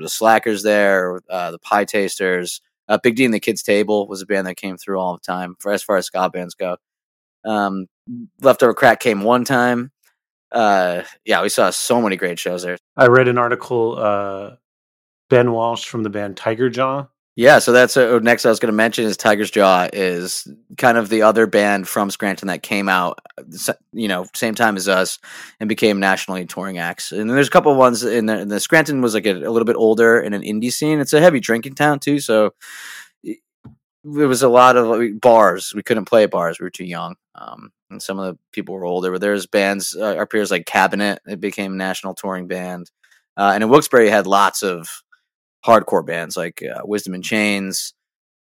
the 0.00 0.08
Slackers 0.08 0.62
there, 0.62 1.20
uh, 1.28 1.50
the 1.50 1.58
Pietasters. 1.58 2.60
Uh, 2.86 2.98
Big 3.02 3.16
D 3.16 3.24
and 3.24 3.32
the 3.32 3.40
Kids 3.40 3.62
Table 3.62 4.06
was 4.06 4.20
a 4.20 4.26
band 4.26 4.46
that 4.46 4.56
came 4.56 4.76
through 4.76 5.00
all 5.00 5.14
the 5.14 5.20
time 5.20 5.56
for 5.58 5.72
as 5.72 5.82
far 5.82 5.96
as 5.96 6.06
ska 6.06 6.28
bands 6.28 6.54
go. 6.54 6.76
Um, 7.42 7.86
Leftover 8.42 8.74
Crack 8.74 9.00
came 9.00 9.22
one 9.22 9.44
time. 9.44 9.90
Uh, 10.52 11.02
yeah, 11.24 11.42
we 11.42 11.48
saw 11.48 11.70
so 11.70 12.02
many 12.02 12.16
great 12.16 12.38
shows 12.38 12.62
there. 12.62 12.76
I 12.94 13.06
read 13.06 13.26
an 13.26 13.38
article. 13.38 13.96
Uh, 13.98 14.56
ben 15.30 15.52
Walsh 15.52 15.86
from 15.86 16.02
the 16.02 16.10
band 16.10 16.36
Tigers 16.36 16.76
Jaw 16.76 17.06
Yeah, 17.36 17.58
so 17.58 17.72
that's 17.72 17.96
uh, 17.96 18.20
next 18.20 18.46
I 18.46 18.48
was 18.48 18.60
going 18.60 18.72
to 18.72 18.76
mention 18.76 19.04
is 19.06 19.16
Tigers 19.16 19.50
Jaw 19.50 19.88
is 19.92 20.46
kind 20.78 20.96
of 20.96 21.08
the 21.08 21.22
other 21.22 21.48
band 21.48 21.88
from 21.88 22.08
Scranton 22.10 22.46
that 22.46 22.62
came 22.62 22.88
out, 22.88 23.18
you 23.92 24.06
know, 24.06 24.24
same 24.34 24.54
time 24.54 24.76
as 24.76 24.88
us 24.88 25.18
and 25.58 25.68
became 25.68 25.98
nationally 25.98 26.46
touring 26.46 26.78
acts. 26.78 27.10
And 27.10 27.28
there's 27.28 27.48
a 27.48 27.50
couple 27.50 27.74
ones 27.74 28.04
in 28.04 28.26
the, 28.26 28.40
in 28.40 28.48
the 28.48 28.60
Scranton 28.60 29.00
was 29.00 29.14
like 29.14 29.26
a, 29.26 29.32
a 29.32 29.50
little 29.50 29.64
bit 29.64 29.74
older 29.74 30.20
in 30.20 30.32
an 30.32 30.42
indie 30.42 30.72
scene. 30.72 31.00
It's 31.00 31.12
a 31.12 31.20
heavy 31.20 31.40
drinking 31.40 31.74
town 31.74 31.98
too, 31.98 32.20
so 32.20 32.52
it 33.24 33.38
was 34.04 34.42
a 34.42 34.48
lot 34.48 34.76
of 34.76 34.86
like, 34.86 35.20
bars. 35.20 35.72
We 35.74 35.82
couldn't 35.82 36.04
play 36.04 36.26
bars; 36.26 36.60
we 36.60 36.64
were 36.64 36.70
too 36.70 36.84
young. 36.84 37.16
Um, 37.34 37.72
and 37.90 38.02
some 38.02 38.18
of 38.18 38.26
the 38.26 38.38
people 38.52 38.74
were 38.74 38.84
older. 38.84 39.10
But 39.10 39.20
there's 39.20 39.46
bands, 39.46 39.96
uh, 39.98 40.14
our 40.16 40.26
peers 40.26 40.50
like 40.52 40.66
Cabinet. 40.66 41.20
It 41.26 41.40
became 41.40 41.72
a 41.72 41.76
national 41.76 42.14
touring 42.14 42.46
band, 42.46 42.90
uh, 43.36 43.52
and 43.54 43.64
in 43.64 43.70
Wilkes-Barre 43.70 44.08
had 44.08 44.26
lots 44.26 44.62
of 44.62 44.88
hardcore 45.64 46.04
bands 46.04 46.36
like 46.36 46.62
uh, 46.62 46.80
Wisdom 46.84 47.14
in 47.14 47.22
Chains, 47.22 47.94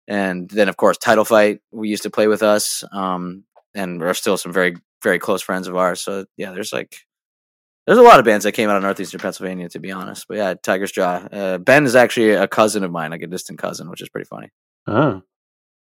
and 0.08 0.50
then 0.50 0.70
of 0.70 0.78
course 0.78 0.98
Title 0.98 1.26
Fight. 1.26 1.60
We 1.72 1.90
used 1.90 2.04
to 2.04 2.10
play 2.10 2.28
with 2.28 2.44
us, 2.44 2.84
um, 2.92 3.44
and 3.74 4.02
are 4.02 4.14
still 4.14 4.38
some 4.38 4.54
very 4.54 4.76
very 5.02 5.20
close 5.20 5.42
friends 5.42 5.68
of 5.68 5.76
ours. 5.76 6.02
So 6.02 6.26
yeah, 6.38 6.52
there's 6.52 6.74
like 6.74 6.98
there's 7.86 8.00
a 8.00 8.04
lot 8.04 8.20
of 8.20 8.26
bands 8.26 8.46
that 8.46 8.54
came 8.54 8.70
out 8.70 8.78
of 8.78 8.84
northeastern 8.84 9.20
Pennsylvania, 9.20 9.70
to 9.70 9.80
be 9.80 9.92
honest. 9.92 10.26
But 10.28 10.38
yeah, 10.38 10.54
Tigers 10.54 10.92
Jaw. 10.92 11.28
Uh, 11.32 11.58
ben 11.58 11.86
is 11.86 11.96
actually 11.96 12.32
a 12.32 12.48
cousin 12.48 12.84
of 12.84 12.92
mine, 12.92 13.12
like 13.12 13.22
a 13.22 13.28
distant 13.28 13.60
cousin, 13.60 13.90
which 13.90 14.02
is 14.02 14.10
pretty 14.10 14.28
funny. 14.28 14.50
Oh. 14.88 15.22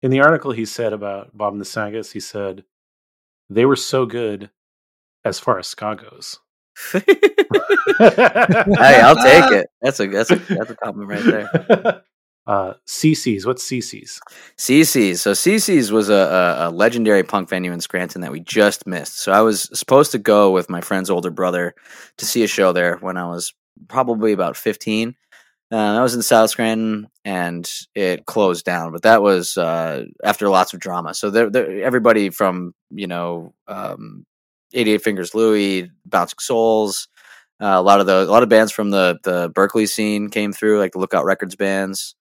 In 0.02 0.12
the 0.12 0.22
article 0.22 0.52
he 0.52 0.66
said 0.66 0.94
about 0.94 1.36
Bob 1.36 1.54
and 1.54 1.62
the 1.62 1.66
Sagets, 1.66 2.12
he 2.12 2.20
said 2.20 2.64
they 3.50 3.66
were 3.66 3.76
so 3.76 4.06
good 4.06 4.50
as 5.24 5.40
far 5.40 5.60
as 5.60 5.68
ska 5.68 5.96
goes. 5.96 6.40
hey, 6.92 7.02
I'll 9.02 9.16
take 9.16 9.52
it. 9.52 9.68
That's 9.82 10.00
a 10.00 10.08
that's 10.08 10.32
a 10.32 10.36
that's 10.36 10.70
a 10.70 10.76
compliment 10.76 11.26
right 11.26 11.48
there. 11.52 12.04
uh, 12.48 12.74
CC's. 12.88 13.46
What's 13.46 13.70
CC's? 13.70 14.20
CC's. 14.58 15.22
So 15.22 15.32
CC's 15.32 15.92
was 15.92 16.10
a, 16.10 16.14
a, 16.14 16.70
a 16.70 16.72
legendary 16.72 17.24
punk 17.24 17.50
venue 17.50 17.72
in 17.72 17.82
Scranton 17.82 18.22
that 18.22 18.32
we 18.32 18.40
just 18.40 18.86
missed. 18.86 19.20
So 19.20 19.32
I 19.32 19.42
was 19.42 19.70
supposed 19.78 20.12
to 20.12 20.20
go 20.20 20.52
with 20.52 20.70
my 20.70 20.82
friend's 20.82 21.10
older 21.10 21.32
brother 21.32 21.76
to 22.18 22.26
see 22.26 22.44
a 22.44 22.48
show 22.48 22.74
there 22.74 22.98
when 22.98 23.18
I 23.18 23.28
was 23.28 23.54
probably 23.88 24.34
about 24.34 24.58
15. 24.58 25.16
Uh, 25.72 25.76
I 25.76 26.02
was 26.02 26.14
in 26.14 26.22
South 26.22 26.52
Scranton 26.52 27.08
and 27.24 27.70
it 27.96 28.26
closed 28.26 28.66
down, 28.66 28.92
but 28.92 29.02
that 29.02 29.24
was 29.24 29.58
uh, 29.58 30.06
after 30.24 30.48
lots 30.48 30.74
of 30.74 30.80
drama. 30.80 31.14
So 31.14 31.32
there, 31.32 31.50
there, 31.50 31.84
everybody 31.84 32.30
from 32.30 32.74
you 32.92 33.08
know 33.08 33.54
um, 33.68 34.26
88 34.76 35.02
Fingers 35.02 35.34
Louie, 35.34 35.90
Bouncing 36.06 36.40
Souls, 36.40 37.08
uh, 37.62 37.76
a 37.78 37.82
lot 37.82 38.02
of 38.02 38.06
the 38.06 38.24
a 38.24 38.32
lot 38.32 38.44
of 38.44 38.50
bands 38.50 38.72
from 38.72 38.92
the 38.92 39.18
the 39.24 39.50
Berkeley 39.54 39.86
scene 39.86 40.30
came 40.30 40.52
through, 40.52 40.80
like 40.80 40.92
the 40.92 41.00
Lookout 41.00 41.26
Records 41.26 41.56
bands. 41.56 42.16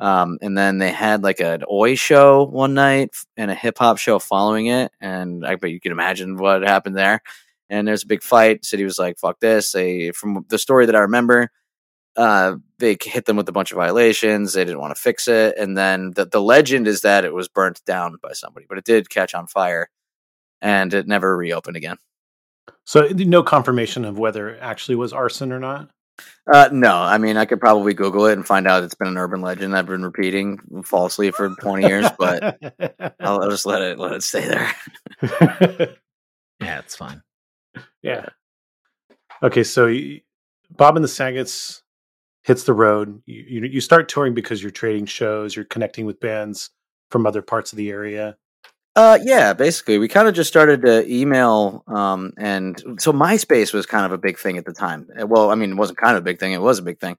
Um, 0.00 0.38
and 0.40 0.56
then 0.56 0.78
they 0.78 0.92
had 0.92 1.24
like 1.24 1.40
an 1.40 1.64
Oi 1.70 1.96
show 1.96 2.44
one 2.44 2.74
night 2.74 3.10
and 3.36 3.50
a 3.50 3.54
hip 3.54 3.78
hop 3.78 3.98
show 3.98 4.20
following 4.20 4.66
it, 4.66 4.92
and 5.00 5.44
I 5.44 5.56
bet 5.56 5.70
you 5.70 5.80
can 5.80 5.90
imagine 5.92 6.36
what 6.36 6.62
happened 6.62 6.96
there. 6.96 7.20
And 7.68 7.86
there's 7.86 8.04
a 8.04 8.06
big 8.06 8.22
fight. 8.22 8.64
City 8.64 8.84
was 8.84 8.98
like, 8.98 9.18
"Fuck 9.18 9.40
this!" 9.40 9.72
They, 9.72 10.12
from 10.12 10.44
the 10.48 10.58
story 10.58 10.86
that 10.86 10.94
I 10.96 11.00
remember, 11.00 11.50
uh, 12.16 12.56
they 12.78 12.96
hit 13.02 13.26
them 13.26 13.36
with 13.36 13.48
a 13.48 13.52
bunch 13.52 13.72
of 13.72 13.76
violations. 13.76 14.52
They 14.54 14.64
didn't 14.64 14.80
want 14.80 14.94
to 14.94 15.02
fix 15.02 15.28
it, 15.28 15.56
and 15.58 15.76
then 15.76 16.12
the 16.14 16.26
the 16.26 16.40
legend 16.42 16.86
is 16.88 17.02
that 17.02 17.24
it 17.24 17.34
was 17.34 17.48
burnt 17.48 17.84
down 17.84 18.16
by 18.22 18.32
somebody, 18.34 18.66
but 18.68 18.78
it 18.78 18.84
did 18.84 19.10
catch 19.10 19.34
on 19.34 19.48
fire, 19.48 19.88
and 20.60 20.92
it 20.94 21.06
never 21.06 21.36
reopened 21.36 21.76
again. 21.76 21.96
So 22.84 23.06
no 23.08 23.42
confirmation 23.42 24.04
of 24.04 24.18
whether 24.18 24.48
it 24.50 24.58
actually 24.62 24.96
was 24.96 25.12
arson 25.12 25.52
or 25.52 25.60
not. 25.60 25.90
Uh, 26.52 26.68
no, 26.72 26.94
I 26.94 27.18
mean 27.18 27.36
I 27.36 27.44
could 27.44 27.60
probably 27.60 27.94
Google 27.94 28.26
it 28.26 28.32
and 28.32 28.46
find 28.46 28.66
out 28.66 28.82
it's 28.82 28.94
been 28.94 29.08
an 29.08 29.18
urban 29.18 29.40
legend 29.40 29.76
I've 29.76 29.86
been 29.86 30.04
repeating 30.04 30.58
falsely 30.84 31.30
for 31.30 31.54
twenty 31.60 31.86
years, 31.86 32.08
but 32.18 32.58
I'll, 33.20 33.42
I'll 33.42 33.50
just 33.50 33.66
let 33.66 33.82
it 33.82 33.98
let 33.98 34.12
it 34.12 34.22
stay 34.22 34.48
there. 34.48 35.96
Yeah, 36.60 36.80
it's 36.80 36.96
fine. 36.96 37.22
yeah. 38.02 38.26
Okay, 39.42 39.62
so 39.62 39.86
Bob 40.70 40.96
and 40.96 41.04
the 41.04 41.08
Sagets 41.08 41.82
hits 42.42 42.64
the 42.64 42.72
road. 42.72 43.22
You, 43.26 43.44
you 43.48 43.66
you 43.66 43.80
start 43.80 44.08
touring 44.08 44.34
because 44.34 44.60
you're 44.60 44.70
trading 44.72 45.06
shows, 45.06 45.54
you're 45.54 45.64
connecting 45.64 46.04
with 46.04 46.20
bands 46.20 46.70
from 47.10 47.26
other 47.26 47.42
parts 47.42 47.72
of 47.72 47.76
the 47.76 47.90
area. 47.90 48.36
Uh, 48.98 49.16
yeah, 49.22 49.52
basically, 49.52 49.96
we 49.96 50.08
kind 50.08 50.26
of 50.26 50.34
just 50.34 50.48
started 50.48 50.82
to 50.82 51.08
email, 51.08 51.84
um, 51.86 52.32
and 52.36 52.82
so 52.98 53.12
MySpace 53.12 53.72
was 53.72 53.86
kind 53.86 54.04
of 54.04 54.10
a 54.10 54.18
big 54.18 54.36
thing 54.36 54.58
at 54.58 54.64
the 54.64 54.72
time. 54.72 55.06
Uh, 55.16 55.24
Well, 55.24 55.52
I 55.52 55.54
mean, 55.54 55.70
it 55.70 55.76
wasn't 55.76 55.98
kind 55.98 56.16
of 56.16 56.22
a 56.22 56.24
big 56.24 56.40
thing; 56.40 56.52
it 56.52 56.60
was 56.60 56.80
a 56.80 56.82
big 56.82 56.98
thing. 56.98 57.16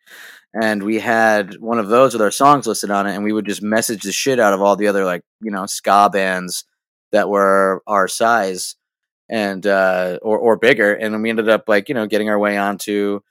And 0.54 0.84
we 0.84 1.00
had 1.00 1.58
one 1.62 1.80
of 1.80 1.88
those 1.88 2.12
with 2.12 2.22
our 2.22 2.32
songs 2.32 2.68
listed 2.68 2.92
on 2.92 3.08
it, 3.08 3.16
and 3.16 3.24
we 3.24 3.32
would 3.32 3.46
just 3.46 3.64
message 3.64 4.04
the 4.04 4.12
shit 4.12 4.42
out 4.42 4.52
of 4.54 4.62
all 4.62 4.76
the 4.76 4.88
other 4.88 5.06
like 5.06 5.22
you 5.40 5.52
know 5.52 5.66
ska 5.68 6.10
bands 6.12 6.66
that 7.14 7.30
were 7.30 7.82
our 7.88 8.10
size 8.10 8.76
and 9.30 9.66
uh, 9.66 10.20
or 10.22 10.38
or 10.38 10.58
bigger, 10.58 10.94
and 10.94 11.24
we 11.24 11.30
ended 11.30 11.48
up 11.48 11.70
like 11.70 11.88
you 11.88 11.96
know 11.96 12.08
getting 12.08 12.28
our 12.30 12.40
way 12.40 12.58
onto 12.58 13.22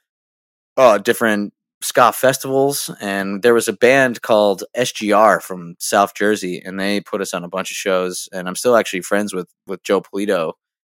uh, 0.75 0.97
different 0.97 1.53
ska 1.81 2.11
festivals 2.11 2.89
and 2.99 3.41
there 3.41 3.53
was 3.53 3.67
a 3.69 3.73
band 3.73 4.21
called 4.21 4.63
SGR 4.75 5.41
from 5.41 5.75
South 5.79 6.13
Jersey 6.13 6.61
and 6.63 6.79
they 6.79 6.99
put 7.01 7.21
us 7.21 7.33
on 7.33 7.43
a 7.43 7.47
bunch 7.49 7.71
of 7.71 7.77
shows 7.77 8.27
and 8.33 8.47
I'm 8.47 8.55
still 8.55 8.75
actually 8.75 9.01
friends 9.01 9.33
with 9.33 9.47
with 9.65 9.81
Joe 9.83 10.01
Polito 10.01 10.53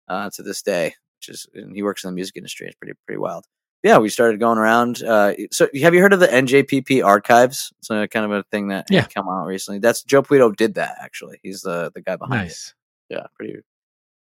uh, 0.07 0.29
to 0.35 0.41
this 0.43 0.61
day 0.61 0.93
which 1.19 1.29
is 1.29 1.47
and 1.53 1.75
he 1.75 1.83
works 1.83 2.03
in 2.03 2.09
the 2.09 2.15
music 2.15 2.37
industry 2.37 2.67
it's 2.67 2.75
pretty 2.75 2.93
pretty 3.05 3.19
wild 3.19 3.43
yeah 3.83 3.97
we 3.97 4.07
started 4.09 4.39
going 4.39 4.57
around 4.57 5.03
uh, 5.03 5.33
so 5.51 5.67
have 5.81 5.93
you 5.93 5.99
heard 6.01 6.13
of 6.13 6.21
the 6.21 6.27
NJPP 6.27 7.03
archives 7.03 7.73
it's 7.79 7.89
a 7.89 8.07
kind 8.07 8.25
of 8.25 8.31
a 8.31 8.43
thing 8.51 8.69
that 8.69 8.85
Yeah. 8.89 9.05
come 9.05 9.27
out 9.27 9.45
recently 9.47 9.79
that's 9.79 10.01
Joe 10.03 10.21
Polito 10.23 10.55
did 10.55 10.75
that 10.75 10.95
actually 11.01 11.39
he's 11.43 11.61
the 11.61 11.91
the 11.93 12.01
guy 12.01 12.15
behind 12.15 12.41
it 12.41 12.43
Nice. 12.45 12.73
yeah, 13.09 13.23
pretty 13.35 13.57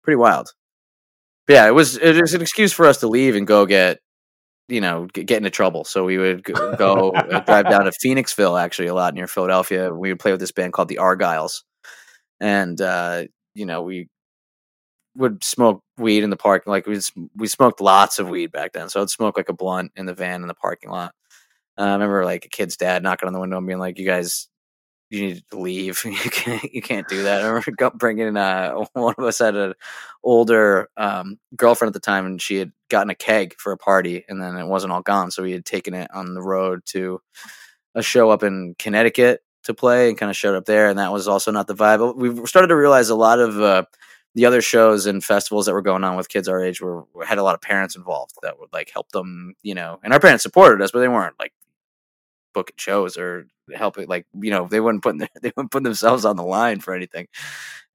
pretty 0.03 0.17
wild. 0.17 0.53
But 1.47 1.53
yeah, 1.53 1.67
it 1.67 1.71
was 1.71 1.97
it 1.97 2.21
was 2.21 2.33
an 2.35 2.41
excuse 2.41 2.71
for 2.71 2.85
us 2.85 2.99
to 2.99 3.07
leave 3.07 3.35
and 3.35 3.45
go 3.47 3.65
get 3.65 3.99
you 4.67 4.81
know 4.81 5.07
get, 5.13 5.31
into 5.31 5.49
trouble. 5.49 5.83
So 5.83 6.05
we 6.05 6.17
would 6.17 6.43
go 6.43 7.11
uh, 7.11 7.39
drive 7.41 7.69
down 7.69 7.85
to 7.85 7.91
Phoenixville 7.91 8.61
actually 8.61 8.87
a 8.87 8.93
lot 8.93 9.13
near 9.13 9.27
Philadelphia. 9.27 9.93
We 9.93 10.09
would 10.09 10.19
play 10.19 10.31
with 10.31 10.39
this 10.39 10.51
band 10.51 10.73
called 10.73 10.87
the 10.87 10.99
Argyles, 11.01 11.63
and 12.39 12.79
uh, 12.79 13.23
you 13.53 13.65
know 13.65 13.81
we 13.81 14.07
would 15.15 15.43
smoke 15.43 15.83
weed 15.97 16.23
in 16.23 16.29
the 16.29 16.37
parking 16.37 16.71
like 16.71 16.87
we 16.87 16.99
we 17.35 17.47
smoked 17.47 17.81
lots 17.81 18.19
of 18.19 18.29
weed 18.29 18.51
back 18.51 18.73
then. 18.73 18.89
So 18.89 19.01
I'd 19.01 19.09
smoke 19.09 19.37
like 19.37 19.49
a 19.49 19.53
blunt 19.53 19.91
in 19.95 20.05
the 20.05 20.13
van 20.13 20.41
in 20.41 20.47
the 20.47 20.55
parking 20.55 20.89
lot. 20.89 21.13
Uh, 21.77 21.83
I 21.83 21.93
remember 21.93 22.25
like 22.25 22.45
a 22.45 22.49
kid's 22.49 22.77
dad 22.77 23.03
knocking 23.03 23.27
on 23.27 23.33
the 23.33 23.39
window 23.39 23.57
and 23.57 23.67
being 23.67 23.79
like, 23.79 23.97
"You 23.99 24.05
guys 24.05 24.47
you 25.13 25.27
need 25.27 25.43
to 25.51 25.59
leave. 25.59 26.03
You 26.23 26.29
can't, 26.29 26.63
you 26.73 26.81
can't 26.81 27.07
do 27.07 27.23
that. 27.23 27.41
I 27.41 27.47
remember 27.47 27.91
bringing 27.95 28.35
uh, 28.35 28.73
one 28.93 29.15
of 29.17 29.23
us 29.23 29.39
had 29.39 29.55
an 29.55 29.73
older 30.23 30.89
um, 30.97 31.37
girlfriend 31.55 31.89
at 31.89 31.93
the 31.93 31.99
time, 31.99 32.25
and 32.25 32.41
she 32.41 32.55
had 32.55 32.71
gotten 32.89 33.09
a 33.09 33.15
keg 33.15 33.55
for 33.57 33.71
a 33.71 33.77
party, 33.77 34.25
and 34.27 34.41
then 34.41 34.57
it 34.57 34.65
wasn't 34.65 34.91
all 34.91 35.01
gone, 35.01 35.31
so 35.31 35.43
we 35.43 35.51
had 35.51 35.65
taken 35.65 35.93
it 35.93 36.09
on 36.13 36.33
the 36.33 36.41
road 36.41 36.81
to 36.85 37.21
a 37.95 38.01
show 38.01 38.31
up 38.31 38.43
in 38.43 38.75
Connecticut 38.79 39.41
to 39.65 39.73
play, 39.73 40.09
and 40.09 40.17
kind 40.17 40.29
of 40.29 40.35
showed 40.35 40.55
up 40.55 40.65
there, 40.65 40.89
and 40.89 40.99
that 40.99 41.13
was 41.13 41.27
also 41.27 41.51
not 41.51 41.67
the 41.67 41.75
vibe. 41.75 42.15
We 42.15 42.45
started 42.47 42.69
to 42.69 42.75
realize 42.75 43.09
a 43.09 43.15
lot 43.15 43.39
of 43.39 43.59
uh, 43.61 43.83
the 44.35 44.45
other 44.45 44.61
shows 44.61 45.05
and 45.05 45.23
festivals 45.23 45.65
that 45.65 45.73
were 45.73 45.81
going 45.81 46.03
on 46.03 46.15
with 46.17 46.29
kids 46.29 46.47
our 46.47 46.63
age 46.63 46.81
were 46.81 47.05
had 47.25 47.37
a 47.37 47.43
lot 47.43 47.55
of 47.55 47.61
parents 47.61 47.95
involved 47.95 48.33
that 48.41 48.59
would 48.59 48.73
like 48.73 48.89
help 48.91 49.11
them, 49.11 49.53
you 49.61 49.75
know. 49.75 49.99
And 50.03 50.13
our 50.13 50.19
parents 50.19 50.43
supported 50.43 50.81
us, 50.81 50.91
but 50.91 50.99
they 50.99 51.07
weren't 51.07 51.35
like 51.39 51.53
booking 52.53 52.75
shows 52.77 53.17
or 53.17 53.47
helping. 53.73 54.07
Like 54.07 54.25
you 54.39 54.51
know, 54.51 54.67
they 54.67 54.79
wouldn't 54.79 55.03
put 55.03 55.17
they 55.41 55.51
wouldn't 55.55 55.71
put 55.71 55.83
themselves 55.83 56.25
on 56.25 56.35
the 56.35 56.43
line 56.43 56.79
for 56.79 56.93
anything. 56.93 57.27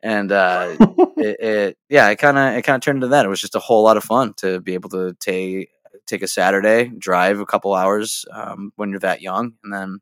And 0.02 0.30
uh, 0.30 0.76
it, 1.16 1.40
it, 1.40 1.78
yeah, 1.88 2.08
it 2.10 2.16
kind 2.16 2.38
of 2.38 2.56
it 2.56 2.62
kind 2.62 2.76
of 2.76 2.82
turned 2.82 2.98
into 2.98 3.08
that. 3.08 3.24
It 3.24 3.28
was 3.28 3.40
just 3.40 3.54
a 3.54 3.60
whole 3.60 3.82
lot 3.82 3.96
of 3.96 4.04
fun 4.04 4.34
to 4.38 4.60
be 4.60 4.74
able 4.74 4.90
to 4.90 5.14
take 5.20 5.70
take 6.06 6.22
a 6.22 6.28
Saturday, 6.28 6.90
drive 6.98 7.40
a 7.40 7.46
couple 7.46 7.74
hours 7.74 8.24
um, 8.32 8.72
when 8.76 8.90
you're 8.90 9.00
that 9.00 9.20
young, 9.20 9.54
and 9.62 9.72
then 9.72 9.98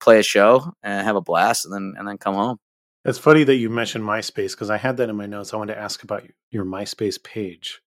play 0.00 0.18
a 0.18 0.22
show 0.22 0.72
and 0.82 1.04
have 1.04 1.16
a 1.16 1.20
blast, 1.20 1.64
and 1.64 1.74
then 1.74 1.94
and 1.98 2.08
then 2.08 2.18
come 2.18 2.34
home. 2.34 2.58
It's 3.04 3.18
funny 3.18 3.44
that 3.44 3.56
you 3.56 3.70
mentioned 3.70 4.04
MySpace 4.04 4.50
because 4.50 4.68
I 4.68 4.76
had 4.76 4.98
that 4.98 5.08
in 5.08 5.16
my 5.16 5.24
notes. 5.24 5.54
I 5.54 5.56
wanted 5.56 5.74
to 5.74 5.80
ask 5.80 6.02
about 6.02 6.24
your 6.50 6.66
MySpace 6.66 7.22
page. 7.22 7.80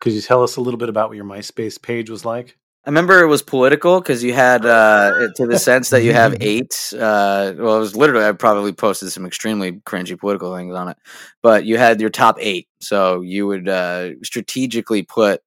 Could 0.00 0.12
you 0.12 0.20
tell 0.20 0.42
us 0.42 0.56
a 0.56 0.60
little 0.60 0.78
bit 0.78 0.90
about 0.90 1.08
what 1.08 1.16
your 1.16 1.24
MySpace 1.24 1.80
page 1.80 2.10
was 2.10 2.26
like? 2.26 2.58
I 2.88 2.90
remember 2.90 3.20
it 3.20 3.26
was 3.26 3.42
political 3.42 4.00
because 4.00 4.24
you 4.24 4.32
had 4.32 4.64
uh, 4.64 5.28
to 5.36 5.46
the 5.46 5.58
sense 5.68 5.90
that 5.90 6.04
you 6.04 6.14
have 6.14 6.38
eight. 6.40 6.90
Uh, 6.94 7.52
well, 7.54 7.76
it 7.76 7.80
was 7.80 7.94
literally 7.94 8.24
I 8.24 8.32
probably 8.32 8.72
posted 8.72 9.12
some 9.12 9.26
extremely 9.26 9.72
cringy 9.72 10.18
political 10.18 10.56
things 10.56 10.74
on 10.74 10.88
it, 10.88 10.96
but 11.42 11.66
you 11.66 11.76
had 11.76 12.00
your 12.00 12.08
top 12.08 12.38
eight. 12.40 12.66
So 12.80 13.20
you 13.20 13.46
would 13.46 13.68
uh, 13.68 14.12
strategically 14.22 15.02
put 15.02 15.42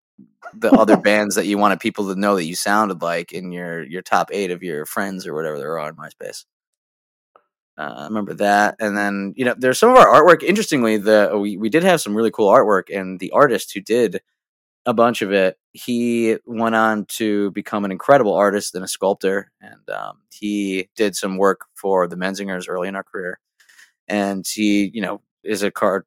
the 0.53 0.69
other 0.71 0.97
bands 1.01 1.33
that 1.33 1.47
you 1.47 1.57
wanted 1.57 1.79
people 1.79 2.13
to 2.13 2.19
know 2.19 2.35
that 2.35 2.45
you 2.45 2.53
sounded 2.53 3.01
like 3.01 3.31
in 3.31 3.51
your 3.51 3.81
your 3.85 4.03
top 4.03 4.29
eight 4.31 4.51
of 4.51 4.61
your 4.61 4.85
friends 4.85 5.25
or 5.25 5.33
whatever 5.33 5.57
there 5.57 5.79
are 5.79 5.79
on 5.79 5.95
MySpace. 5.95 6.45
Uh, 7.75 7.95
I 7.97 8.03
remember 8.03 8.35
that, 8.35 8.75
and 8.79 8.95
then 8.95 9.33
you 9.35 9.45
know 9.45 9.55
there's 9.57 9.79
some 9.79 9.89
of 9.89 9.97
our 9.97 10.05
artwork. 10.05 10.43
Interestingly, 10.43 10.97
the 10.97 11.31
we 11.35 11.57
we 11.57 11.69
did 11.69 11.81
have 11.81 12.01
some 12.01 12.15
really 12.15 12.29
cool 12.29 12.53
artwork, 12.53 12.95
and 12.95 13.19
the 13.19 13.31
artist 13.31 13.73
who 13.73 13.81
did 13.81 14.21
a 14.85 14.93
bunch 14.93 15.21
of 15.21 15.31
it, 15.31 15.57
he 15.73 16.37
went 16.45 16.75
on 16.75 17.05
to 17.05 17.51
become 17.51 17.85
an 17.85 17.91
incredible 17.91 18.33
artist 18.33 18.75
and 18.75 18.83
a 18.83 18.87
sculptor, 18.87 19.51
and 19.61 19.89
um, 19.89 20.19
he 20.33 20.89
did 20.95 21.15
some 21.15 21.37
work 21.37 21.61
for 21.75 22.07
the 22.07 22.15
Menzingers 22.15 22.67
early 22.67 22.87
in 22.87 22.95
our 22.95 23.03
career, 23.03 23.39
and 24.07 24.45
he 24.47 24.91
you 24.93 25.01
know 25.01 25.21
is 25.43 25.63
a 25.63 25.71
card 25.71 26.05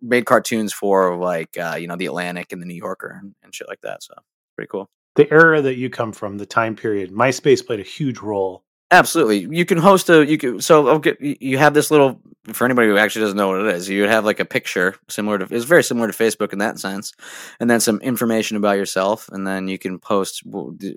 made 0.00 0.26
cartoons 0.26 0.72
for 0.72 1.16
like 1.16 1.56
uh, 1.58 1.76
you 1.78 1.86
know 1.86 1.96
the 1.96 2.06
Atlantic 2.06 2.52
and 2.52 2.60
the 2.60 2.66
New 2.66 2.74
Yorker 2.74 3.18
and, 3.22 3.34
and 3.42 3.54
shit 3.54 3.68
like 3.68 3.80
that. 3.82 4.02
So 4.02 4.14
pretty 4.56 4.68
cool. 4.68 4.88
The 5.14 5.30
era 5.30 5.60
that 5.60 5.76
you 5.76 5.90
come 5.90 6.12
from, 6.12 6.38
the 6.38 6.46
time 6.46 6.74
period, 6.74 7.12
MySpace 7.12 7.64
played 7.66 7.80
a 7.80 7.84
huge 7.84 8.18
role 8.18 8.64
Absolutely, 8.92 9.48
you 9.56 9.64
can 9.64 9.78
host 9.78 10.10
a 10.10 10.26
you 10.26 10.36
can 10.36 10.60
so 10.60 10.86
okay 10.90 11.16
you 11.40 11.56
have 11.56 11.72
this 11.72 11.90
little 11.90 12.20
for 12.52 12.66
anybody 12.66 12.88
who 12.88 12.98
actually 12.98 13.22
doesn't 13.22 13.38
know 13.38 13.48
what 13.48 13.62
it 13.66 13.74
is. 13.74 13.88
You 13.88 14.02
would 14.02 14.10
have 14.10 14.26
like 14.26 14.38
a 14.38 14.44
picture 14.44 14.96
similar 15.08 15.38
to 15.38 15.46
it's 15.54 15.64
very 15.64 15.82
similar 15.82 16.12
to 16.12 16.12
Facebook 16.12 16.52
in 16.52 16.58
that 16.58 16.78
sense, 16.78 17.14
and 17.58 17.70
then 17.70 17.80
some 17.80 18.02
information 18.02 18.58
about 18.58 18.76
yourself, 18.76 19.30
and 19.32 19.46
then 19.46 19.66
you 19.66 19.78
can 19.78 19.98
post 19.98 20.42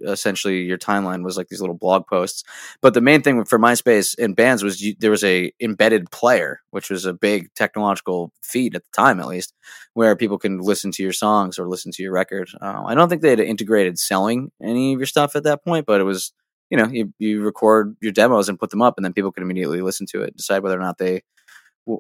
essentially 0.06 0.64
your 0.64 0.78
timeline 0.78 1.24
was 1.24 1.38
like 1.38 1.48
these 1.48 1.62
little 1.62 1.78
blog 1.78 2.06
posts. 2.06 2.44
But 2.82 2.96
the 2.96 3.00
main 3.02 3.22
thing 3.22 3.46
for 3.46 3.58
MySpace 3.58 4.14
and 4.22 4.36
bands 4.36 4.62
was 4.62 4.82
you, 4.82 4.96
there 5.00 5.12
was 5.12 5.24
a 5.24 5.54
embedded 5.62 6.12
player, 6.12 6.60
which 6.72 6.90
was 6.90 7.06
a 7.06 7.14
big 7.14 7.54
technological 7.56 8.34
feat 8.42 8.76
at 8.76 8.84
the 8.84 8.92
time, 9.02 9.22
at 9.22 9.28
least, 9.28 9.54
where 9.94 10.18
people 10.18 10.38
can 10.38 10.60
listen 10.60 10.92
to 10.92 11.04
your 11.04 11.14
songs 11.14 11.58
or 11.58 11.70
listen 11.70 11.94
to 11.94 12.04
your 12.04 12.12
record. 12.12 12.50
Uh, 12.62 12.84
I 12.86 12.94
don't 12.94 13.08
think 13.08 13.22
they 13.22 13.30
had 13.30 13.40
integrated 13.40 13.98
selling 14.00 14.52
any 14.62 14.94
of 14.94 15.00
your 15.00 15.08
stuff 15.08 15.34
at 15.38 15.44
that 15.46 15.64
point, 15.64 15.86
but 15.86 16.02
it 16.02 16.06
was 16.06 16.34
you 16.70 16.78
know 16.78 16.88
you, 16.88 17.14
you 17.20 17.42
record 17.44 17.96
your 18.02 18.12
demos 18.12 18.50
and 18.50 18.60
put 18.60 18.70
them 18.70 18.82
up 18.82 18.96
and 18.98 19.06
then 19.06 19.14
people 19.14 19.32
can 19.32 19.44
immediately 19.44 19.82
listen 19.82 20.06
to 20.08 20.22
it 20.22 20.36
decide 20.36 20.64
whether 20.64 20.78
or 20.78 20.82
not 20.82 20.98
they 20.98 21.22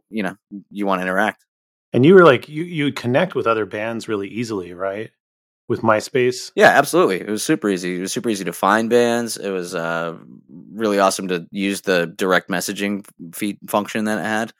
you 0.09 0.23
know 0.23 0.35
you 0.69 0.85
want 0.85 0.99
to 0.99 1.03
interact. 1.03 1.45
And 1.93 2.05
you 2.05 2.13
were 2.13 2.25
like 2.25 2.49
you 2.49 2.63
you 2.63 2.91
connect 2.91 3.35
with 3.35 3.47
other 3.47 3.65
bands 3.65 4.07
really 4.07 4.27
easily 4.27 4.73
right? 4.73 5.11
With 5.67 5.81
myspace? 5.81 6.51
Yeah 6.55 6.69
absolutely. 6.69 7.21
It 7.21 7.29
was 7.29 7.43
super 7.43 7.69
easy. 7.69 7.97
It 7.97 8.01
was 8.01 8.11
super 8.11 8.29
easy 8.29 8.45
to 8.45 8.53
find 8.53 8.89
bands. 8.89 9.37
It 9.37 9.49
was 9.49 9.73
uh, 9.73 10.17
really 10.73 10.99
awesome 10.99 11.27
to 11.29 11.47
use 11.51 11.81
the 11.81 12.07
direct 12.07 12.49
messaging 12.49 13.05
feed 13.33 13.57
function 13.67 14.05
that 14.05 14.19
it 14.19 14.25
had. 14.25 14.53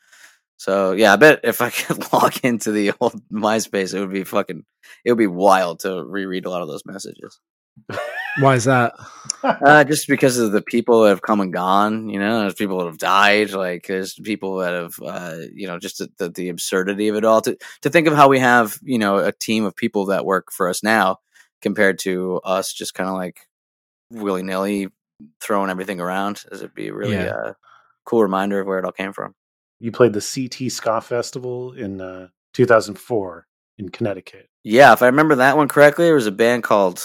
So 0.58 0.94
yeah 0.94 1.13
i 1.13 1.15
bet 1.18 1.41
if 1.44 1.62
i 1.62 1.70
could 1.72 2.12
log 2.13 2.38
into 2.44 2.72
the 2.72 2.94
old 3.00 3.22
myspace 3.32 3.94
it 3.94 4.00
would 4.00 4.13
be 4.13 4.24
fucking 4.24 4.63
it 5.04 5.12
would 5.12 5.18
be 5.18 5.28
wild 5.28 5.82
to 5.82 6.04
reread 6.04 6.46
a 6.46 6.50
lot 6.50 6.62
of 6.62 6.68
those 6.68 6.86
messages 6.86 7.39
why 8.39 8.56
is 8.56 8.65
that? 8.65 8.93
uh, 9.43 9.84
just 9.84 10.08
because 10.08 10.38
of 10.38 10.52
the 10.52 10.62
people 10.62 11.04
that 11.04 11.10
have 11.10 11.21
come 11.21 11.39
and 11.39 11.54
gone. 11.54 12.10
You 12.10 12.19
know, 12.19 12.41
there's 12.41 12.56
people 12.56 12.80
that 12.80 12.88
have 12.88 12.98
died. 12.98 13.52
Like 13.52 13.88
there's 13.88 14.13
people 14.13 14.58
that 14.58 14.74
have, 14.74 14.95
uh, 15.04 15.38
you 15.54 15.67
know, 15.67 15.80
just 15.80 16.00
the, 16.00 16.10
the, 16.17 16.30
the, 16.30 16.50
absurdity 16.50 17.08
of 17.08 17.15
it 17.15 17.26
all. 17.26 17.41
To 17.41 17.58
to 17.82 17.89
think 17.89 18.08
of 18.08 18.15
how 18.15 18.28
we 18.28 18.39
have, 18.39 18.80
you 18.84 18.98
know, 18.98 19.17
a 19.17 19.32
team 19.32 19.65
of 19.65 19.76
people 19.76 20.08
that 20.08 20.26
work 20.26 20.52
for 20.52 20.69
us 20.69 20.84
now, 20.84 21.19
compared 21.62 22.00
to 22.00 22.41
us 22.43 22.74
just 22.74 22.93
kind 22.93 23.10
of 23.10 23.15
like 23.15 23.48
willy 24.12 24.43
nilly 24.43 24.89
throwing 25.41 25.69
everything 25.69 26.00
around, 26.00 26.43
as 26.52 26.62
it'd 26.62 26.76
be 26.76 26.89
a 26.89 26.93
really 26.93 27.15
yeah. 27.15 27.30
uh, 27.30 27.54
cool 28.06 28.21
reminder 28.21 28.60
of 28.60 28.67
where 28.67 28.80
it 28.80 28.86
all 28.86 28.91
came 28.91 29.13
from. 29.13 29.34
You 29.80 29.91
played 29.91 30.13
the 30.13 30.21
CT 30.21 30.71
Ska 30.71 31.02
Festival 31.02 31.74
in 31.74 32.02
uh, 32.02 32.28
2004 32.54 33.48
in 33.78 33.89
Connecticut. 33.89 34.50
Yeah, 34.63 34.93
if 34.93 35.02
I 35.02 35.08
remember 35.08 35.36
that 35.36 35.58
one 35.58 35.67
correctly, 35.67 36.06
there 36.06 36.15
was 36.15 36.28
a 36.28 36.32
band 36.32 36.63
called 36.63 37.04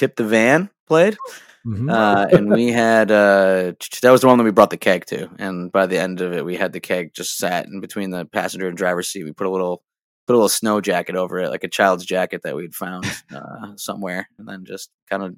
Tip 0.00 0.16
the 0.16 0.24
Van 0.24 0.70
played. 0.86 1.18
Mm-hmm. 1.66 1.90
Uh, 1.90 2.24
and 2.32 2.50
we 2.50 2.68
had 2.72 3.10
uh, 3.10 3.72
that 4.00 4.10
was 4.10 4.22
the 4.22 4.28
one 4.28 4.38
that 4.38 4.44
we 4.44 4.50
brought 4.50 4.70
the 4.70 4.78
keg 4.78 5.04
to, 5.06 5.28
and 5.38 5.70
by 5.70 5.84
the 5.84 5.98
end 5.98 6.22
of 6.22 6.32
it, 6.32 6.42
we 6.42 6.56
had 6.56 6.72
the 6.72 6.80
keg 6.80 7.12
just 7.12 7.36
sat 7.36 7.66
in 7.66 7.80
between 7.80 8.08
the 8.08 8.24
passenger 8.24 8.66
and 8.66 8.78
driver's 8.78 9.08
seat. 9.08 9.24
We 9.24 9.32
put 9.32 9.46
a 9.46 9.50
little 9.50 9.82
put 10.26 10.32
a 10.32 10.38
little 10.38 10.48
snow 10.48 10.80
jacket 10.80 11.16
over 11.16 11.38
it, 11.38 11.50
like 11.50 11.64
a 11.64 11.68
child's 11.68 12.06
jacket 12.06 12.40
that 12.44 12.56
we'd 12.56 12.74
found 12.74 13.04
uh, 13.34 13.76
somewhere, 13.76 14.26
and 14.38 14.48
then 14.48 14.64
just 14.64 14.90
kind 15.10 15.22
of 15.22 15.36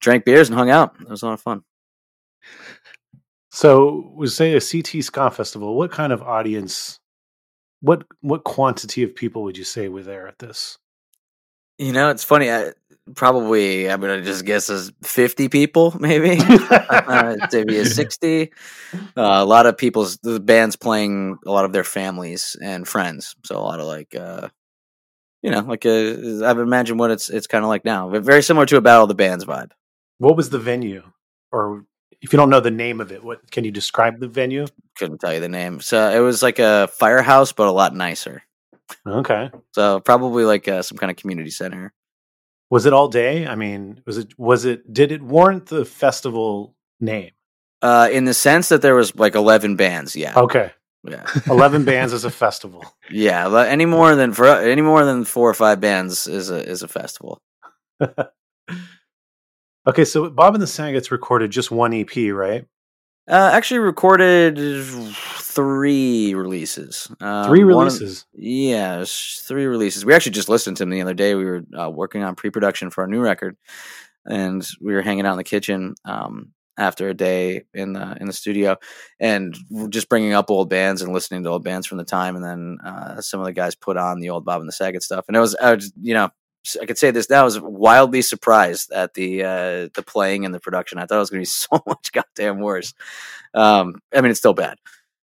drank 0.00 0.24
beers 0.24 0.48
and 0.48 0.56
hung 0.56 0.70
out. 0.70 0.94
It 1.00 1.08
was 1.08 1.22
a 1.22 1.26
lot 1.26 1.32
of 1.32 1.40
fun. 1.40 1.62
So, 3.50 4.12
we 4.14 4.28
say 4.28 4.54
a 4.54 4.60
CT 4.60 5.02
Ska 5.02 5.32
Festival. 5.32 5.74
What 5.74 5.90
kind 5.90 6.12
of 6.12 6.22
audience? 6.22 7.00
What 7.80 8.04
what 8.20 8.44
quantity 8.44 9.02
of 9.02 9.16
people 9.16 9.42
would 9.42 9.58
you 9.58 9.64
say 9.64 9.88
were 9.88 10.04
there 10.04 10.28
at 10.28 10.38
this? 10.38 10.78
You 11.78 11.92
know, 11.92 12.10
it's 12.10 12.24
funny. 12.24 12.48
I, 12.48 12.72
probably 13.14 13.90
I'm 13.90 14.00
gonna 14.00 14.22
just 14.22 14.44
guess 14.44 14.68
as 14.70 14.92
50 15.02 15.48
people, 15.48 15.94
maybe 15.98 16.38
uh, 16.70 17.36
maybe 17.52 17.78
a 17.78 17.86
60. 17.86 18.52
Uh, 18.92 18.98
a 19.16 19.44
lot 19.44 19.66
of 19.66 19.76
people's 19.76 20.18
the 20.18 20.40
band's 20.40 20.76
playing 20.76 21.38
a 21.46 21.50
lot 21.50 21.64
of 21.64 21.72
their 21.72 21.84
families 21.84 22.56
and 22.62 22.86
friends, 22.86 23.36
so 23.44 23.56
a 23.56 23.60
lot 23.60 23.80
of 23.80 23.86
like 23.86 24.14
uh, 24.14 24.48
you 25.42 25.50
know, 25.50 25.60
like 25.60 25.84
a, 25.84 26.44
uh, 26.44 26.50
I've 26.50 26.58
imagined 26.58 26.98
what 26.98 27.10
it's 27.10 27.28
it's 27.28 27.46
kind 27.46 27.64
of 27.64 27.68
like 27.68 27.84
now, 27.84 28.10
but 28.10 28.22
very 28.22 28.42
similar 28.42 28.66
to 28.66 28.76
a 28.76 28.80
Battle 28.80 29.04
of 29.04 29.08
the 29.08 29.14
Bands 29.14 29.44
vibe. 29.44 29.70
What 30.18 30.36
was 30.36 30.50
the 30.50 30.58
venue, 30.58 31.02
or 31.52 31.84
if 32.20 32.32
you 32.32 32.36
don't 32.36 32.50
know 32.50 32.60
the 32.60 32.70
name 32.70 33.00
of 33.00 33.12
it, 33.12 33.22
what 33.22 33.50
can 33.50 33.64
you 33.64 33.70
describe 33.70 34.18
the 34.18 34.28
venue? 34.28 34.66
Couldn't 34.96 35.18
tell 35.18 35.32
you 35.34 35.40
the 35.40 35.48
name. 35.48 35.80
So 35.80 36.10
it 36.10 36.20
was 36.20 36.42
like 36.42 36.58
a 36.58 36.88
firehouse, 36.88 37.52
but 37.52 37.68
a 37.68 37.72
lot 37.72 37.94
nicer. 37.94 38.42
Okay. 39.06 39.50
So 39.72 40.00
probably 40.00 40.44
like 40.44 40.68
uh, 40.68 40.82
some 40.82 40.98
kind 40.98 41.10
of 41.10 41.16
community 41.16 41.50
center. 41.50 41.92
Was 42.70 42.86
it 42.86 42.92
all 42.92 43.08
day? 43.08 43.46
I 43.46 43.54
mean, 43.54 44.02
was 44.06 44.18
it 44.18 44.38
was 44.38 44.64
it 44.64 44.92
did 44.92 45.12
it 45.12 45.22
warrant 45.22 45.66
the 45.66 45.84
festival 45.84 46.74
name? 47.00 47.30
Uh, 47.82 48.08
in 48.10 48.24
the 48.24 48.34
sense 48.34 48.68
that 48.70 48.82
there 48.82 48.94
was 48.94 49.14
like 49.16 49.34
eleven 49.34 49.76
bands, 49.76 50.16
yeah. 50.16 50.34
Okay. 50.36 50.72
Yeah. 51.04 51.26
eleven 51.46 51.84
bands 51.84 52.12
is 52.12 52.24
a 52.24 52.30
festival. 52.30 52.84
Yeah, 53.10 53.48
any 53.62 53.86
more 53.86 54.16
than 54.16 54.32
for 54.32 54.46
any 54.46 54.82
more 54.82 55.04
than 55.04 55.24
four 55.24 55.48
or 55.48 55.54
five 55.54 55.80
bands 55.80 56.26
is 56.26 56.50
a 56.50 56.68
is 56.68 56.82
a 56.82 56.88
festival. 56.88 57.40
okay, 59.86 60.04
so 60.04 60.28
Bob 60.30 60.54
and 60.54 60.62
the 60.62 60.66
Sagets 60.66 61.12
recorded 61.12 61.50
just 61.50 61.70
one 61.70 61.94
EP, 61.94 62.16
right? 62.32 62.66
Uh, 63.28 63.50
actually, 63.52 63.78
recorded 63.78 64.56
three 65.16 66.34
releases. 66.34 67.10
Um, 67.20 67.46
three 67.46 67.64
releases. 67.64 68.20
Of, 68.20 68.40
yeah, 68.40 69.04
three 69.06 69.66
releases. 69.66 70.04
We 70.04 70.14
actually 70.14 70.32
just 70.32 70.48
listened 70.48 70.76
to 70.76 70.82
them 70.82 70.90
the 70.90 71.02
other 71.02 71.14
day. 71.14 71.34
We 71.34 71.44
were 71.44 71.62
uh, 71.76 71.90
working 71.90 72.22
on 72.22 72.36
pre-production 72.36 72.90
for 72.90 73.00
our 73.00 73.08
new 73.08 73.20
record, 73.20 73.56
and 74.24 74.64
we 74.80 74.94
were 74.94 75.02
hanging 75.02 75.26
out 75.26 75.32
in 75.32 75.38
the 75.38 75.44
kitchen 75.44 75.94
um, 76.04 76.52
after 76.78 77.08
a 77.08 77.14
day 77.14 77.64
in 77.74 77.94
the 77.94 78.16
in 78.20 78.28
the 78.28 78.32
studio, 78.32 78.76
and 79.18 79.56
just 79.88 80.08
bringing 80.08 80.32
up 80.32 80.48
old 80.48 80.70
bands 80.70 81.02
and 81.02 81.12
listening 81.12 81.42
to 81.42 81.50
old 81.50 81.64
bands 81.64 81.88
from 81.88 81.98
the 81.98 82.04
time. 82.04 82.36
And 82.36 82.44
then 82.44 82.78
uh, 82.84 83.20
some 83.20 83.40
of 83.40 83.46
the 83.46 83.52
guys 83.52 83.74
put 83.74 83.96
on 83.96 84.20
the 84.20 84.30
old 84.30 84.44
Bob 84.44 84.60
and 84.60 84.68
the 84.68 84.72
Saget 84.72 85.02
stuff, 85.02 85.24
and 85.26 85.36
it 85.36 85.40
was, 85.40 85.56
was 85.60 85.92
you 86.00 86.14
know, 86.14 86.30
I 86.80 86.86
could 86.86 86.98
say 86.98 87.10
this 87.10 87.30
now. 87.30 87.42
I 87.42 87.44
was 87.44 87.60
wildly 87.60 88.22
surprised 88.22 88.90
at 88.92 89.14
the 89.14 89.42
uh, 89.42 89.88
the 89.94 90.04
playing 90.06 90.44
and 90.44 90.54
the 90.54 90.60
production. 90.60 90.98
I 90.98 91.06
thought 91.06 91.16
it 91.16 91.20
was 91.20 91.30
going 91.30 91.38
to 91.38 91.42
be 91.42 91.44
so 91.46 91.82
much 91.86 92.12
goddamn 92.12 92.60
worse. 92.60 92.94
Um, 93.54 94.00
I 94.14 94.20
mean, 94.20 94.30
it's 94.30 94.40
still 94.40 94.54
bad, 94.54 94.78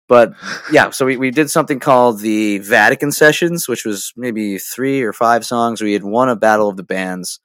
but 0.09 0.35
yeah. 0.70 0.90
So 0.90 1.07
we, 1.07 1.16
we 1.16 1.31
did 1.31 1.50
something 1.50 1.81
called 1.81 2.20
the 2.20 2.59
Vatican 2.59 3.12
Sessions, 3.12 3.68
which 3.68 3.85
was 3.85 4.12
maybe 4.16 4.59
three 4.59 5.03
or 5.03 5.12
five 5.12 5.46
songs. 5.46 5.81
We 5.81 5.94
had 5.94 6.04
won 6.04 6.29
a 6.29 6.37
battle 6.37 6.69
of 6.69 6.77
the 6.77 6.83
bands 6.83 7.40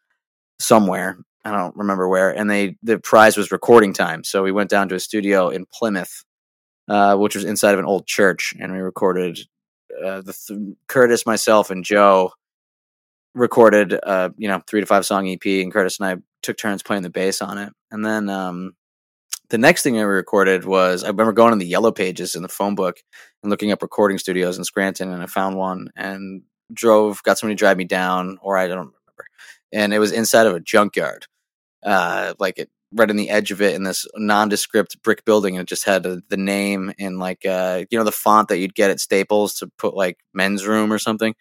somewhere. 0.59 1.17
I 1.43 1.51
don't 1.51 1.75
remember 1.75 2.09
where, 2.09 2.31
and 2.31 2.49
they 2.49 2.75
the 2.81 2.97
prize 2.97 3.37
was 3.37 3.51
recording 3.51 3.93
time. 3.93 4.23
So 4.23 4.43
we 4.43 4.51
went 4.51 4.69
down 4.69 4.89
to 4.89 4.95
a 4.95 4.99
studio 4.99 5.49
in 5.49 5.65
Plymouth, 5.71 6.23
uh, 6.87 7.15
which 7.15 7.35
was 7.35 7.45
inside 7.45 7.73
of 7.73 7.79
an 7.79 7.85
old 7.85 8.07
church, 8.07 8.53
and 8.59 8.73
we 8.73 8.79
recorded 8.79 9.39
uh, 10.03 10.21
the 10.21 10.33
th- 10.33 10.59
Curtis, 10.87 11.25
myself, 11.25 11.69
and 11.69 11.83
Joe 11.83 12.31
recorded 13.35 13.99
uh 14.03 14.29
you 14.37 14.47
know 14.47 14.61
three 14.65 14.79
to 14.79 14.87
five 14.87 15.05
song 15.05 15.27
ep 15.27 15.45
and 15.45 15.71
curtis 15.71 15.99
and 15.99 16.07
i 16.07 16.15
took 16.41 16.57
turns 16.57 16.81
playing 16.81 17.03
the 17.03 17.09
bass 17.09 17.41
on 17.41 17.57
it. 17.57 17.73
And 17.91 18.05
then 18.05 18.29
um 18.29 18.73
the 19.49 19.57
next 19.57 19.83
thing 19.83 19.97
i 19.99 20.01
recorded 20.01 20.65
was 20.65 21.03
i 21.03 21.07
remember 21.07 21.33
going 21.33 21.53
in 21.53 21.59
the 21.59 21.65
yellow 21.67 21.91
pages 21.91 22.35
in 22.35 22.41
the 22.43 22.49
phone 22.49 22.75
book 22.75 22.97
and 23.43 23.49
looking 23.49 23.71
up 23.71 23.81
recording 23.81 24.17
studios 24.17 24.57
in 24.57 24.63
scranton 24.63 25.11
and 25.11 25.21
i 25.21 25.25
found 25.27 25.57
one 25.57 25.89
and 25.95 26.43
drove 26.73 27.21
got 27.23 27.37
somebody 27.37 27.55
to 27.55 27.59
drive 27.59 27.77
me 27.77 27.83
down 27.83 28.37
or 28.41 28.57
i 28.57 28.67
don't 28.67 28.77
remember. 28.77 29.25
And 29.73 29.93
it 29.93 29.99
was 29.99 30.11
inside 30.13 30.47
of 30.47 30.55
a 30.55 30.59
junkyard. 30.59 31.27
Uh 31.83 32.33
like 32.39 32.57
it 32.57 32.69
right 32.95 33.09
on 33.09 33.17
the 33.17 33.29
edge 33.29 33.51
of 33.51 33.61
it 33.61 33.75
in 33.75 33.83
this 33.83 34.07
nondescript 34.15 35.01
brick 35.03 35.25
building 35.25 35.55
and 35.55 35.63
it 35.63 35.67
just 35.67 35.83
had 35.83 36.05
uh, 36.05 36.17
the 36.29 36.37
name 36.37 36.93
in 36.97 37.19
like 37.19 37.45
uh 37.45 37.83
you 37.91 37.97
know 37.97 38.03
the 38.03 38.11
font 38.11 38.47
that 38.47 38.57
you'd 38.57 38.73
get 38.73 38.89
at 38.89 38.99
staples 38.99 39.55
to 39.55 39.67
put 39.77 39.93
like 39.93 40.17
men's 40.33 40.65
room 40.65 40.91
or 40.91 40.97
something? 40.97 41.35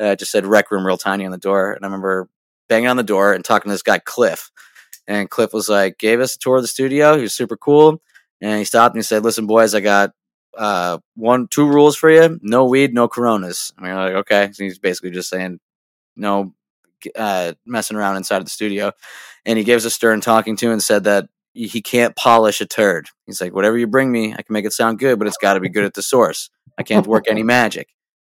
Uh, 0.00 0.06
it 0.06 0.18
just 0.18 0.30
said 0.30 0.46
rec 0.46 0.70
room 0.70 0.86
real 0.86 0.96
tiny 0.96 1.26
on 1.26 1.32
the 1.32 1.38
door 1.38 1.72
and 1.72 1.84
i 1.84 1.86
remember 1.88 2.28
banging 2.68 2.88
on 2.88 2.96
the 2.96 3.02
door 3.02 3.32
and 3.34 3.44
talking 3.44 3.68
to 3.68 3.74
this 3.74 3.82
guy 3.82 3.98
cliff. 3.98 4.50
And 5.08 5.28
cliff 5.28 5.52
was 5.52 5.68
like 5.68 5.98
gave 5.98 6.20
us 6.20 6.36
a 6.36 6.38
tour 6.38 6.56
of 6.56 6.62
the 6.62 6.68
studio 6.68 7.16
he 7.16 7.22
was 7.22 7.34
super 7.34 7.56
cool. 7.56 8.00
And 8.40 8.58
he 8.58 8.64
stopped 8.64 8.94
and 8.94 9.00
he 9.00 9.04
said 9.04 9.24
listen 9.24 9.46
boys 9.46 9.74
i 9.74 9.80
got 9.80 10.12
uh 10.56 10.98
one 11.16 11.48
two 11.48 11.66
rules 11.66 11.96
for 11.96 12.10
you 12.10 12.38
no 12.42 12.64
weed 12.66 12.94
no 12.94 13.08
coronas. 13.08 13.72
And 13.76 13.86
we 13.86 13.92
were 13.92 13.98
like 13.98 14.14
okay. 14.14 14.50
So 14.52 14.64
he's 14.64 14.78
basically 14.78 15.10
just 15.10 15.28
saying 15.28 15.58
no 16.16 16.54
uh 17.16 17.54
messing 17.66 17.96
around 17.96 18.16
inside 18.16 18.38
of 18.38 18.44
the 18.44 18.50
studio 18.50 18.92
and 19.46 19.58
he 19.58 19.64
gave 19.64 19.76
us 19.76 19.84
a 19.84 19.90
stern 19.90 20.20
talking 20.20 20.56
to 20.56 20.70
and 20.70 20.82
said 20.82 21.04
that 21.04 21.28
he 21.52 21.82
can't 21.82 22.14
polish 22.16 22.60
a 22.60 22.66
turd. 22.66 23.08
He's 23.26 23.40
like, 23.40 23.52
whatever 23.52 23.76
you 23.76 23.86
bring 23.86 24.10
me, 24.12 24.32
I 24.32 24.42
can 24.42 24.52
make 24.52 24.64
it 24.64 24.72
sound 24.72 24.98
good, 24.98 25.18
but 25.18 25.26
it's 25.26 25.36
got 25.36 25.54
to 25.54 25.60
be 25.60 25.68
good 25.68 25.84
at 25.84 25.94
the 25.94 26.02
source. 26.02 26.48
I 26.78 26.82
can't 26.82 27.06
work 27.06 27.24
any 27.28 27.42
magic. 27.58 27.88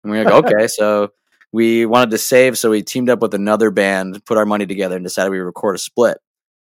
And 0.03 0.13
we 0.13 0.19
are 0.19 0.25
like, 0.25 0.45
okay. 0.45 0.67
So 0.69 1.13
we 1.53 1.87
wanted 1.87 2.11
to 2.11 2.19
save, 2.19 2.57
so 2.57 2.71
we 2.71 2.83
teamed 2.83 3.11
up 3.11 3.21
with 3.21 3.35
another 3.35 3.71
band, 3.71 4.25
put 4.25 4.39
our 4.39 4.47
money 4.47 4.67
together, 4.67 4.97
and 4.97 5.05
decided 5.05 5.31
we 5.31 5.39
would 5.39 5.47
record 5.47 5.75
a 5.75 5.79
split. 5.79 6.19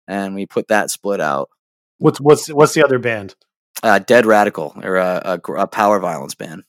And 0.08 0.36
we 0.36 0.46
put 0.46 0.68
that 0.70 0.92
split 0.92 1.20
out. 1.20 1.50
What's 1.98 2.22
what's 2.22 2.48
what's 2.48 2.74
the 2.74 2.84
other 2.84 3.00
band? 3.00 3.36
Uh, 3.84 4.00
Dead 4.00 4.26
Radical, 4.26 4.74
or 4.82 4.96
a, 4.96 5.40
a, 5.46 5.52
a 5.54 5.68
power 5.68 6.00
violence 6.00 6.36
band. 6.36 6.64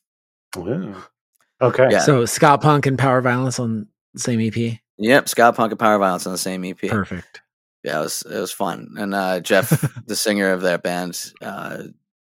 Yeah. 0.56 1.02
Okay. 1.60 1.88
Yeah. 1.90 2.00
So 2.00 2.24
Ska 2.24 2.58
Punk 2.58 2.86
and 2.86 2.98
Power 2.98 3.20
Violence 3.20 3.60
on 3.60 3.88
the 4.14 4.20
same 4.20 4.40
EP. 4.40 4.78
Yep, 4.96 5.28
Ska 5.28 5.52
Punk 5.52 5.72
and 5.72 5.78
Power 5.78 5.98
Violence 5.98 6.26
on 6.26 6.32
the 6.32 6.38
same 6.38 6.64
EP. 6.64 6.80
Perfect. 6.80 7.42
Yeah, 7.82 8.00
it 8.00 8.02
was 8.02 8.22
it 8.22 8.38
was 8.38 8.52
fun. 8.52 8.94
And 8.98 9.14
uh, 9.14 9.40
Jeff, 9.40 9.70
the 10.06 10.16
singer 10.16 10.52
of 10.52 10.62
that 10.62 10.82
band, 10.82 11.32
uh, 11.40 11.84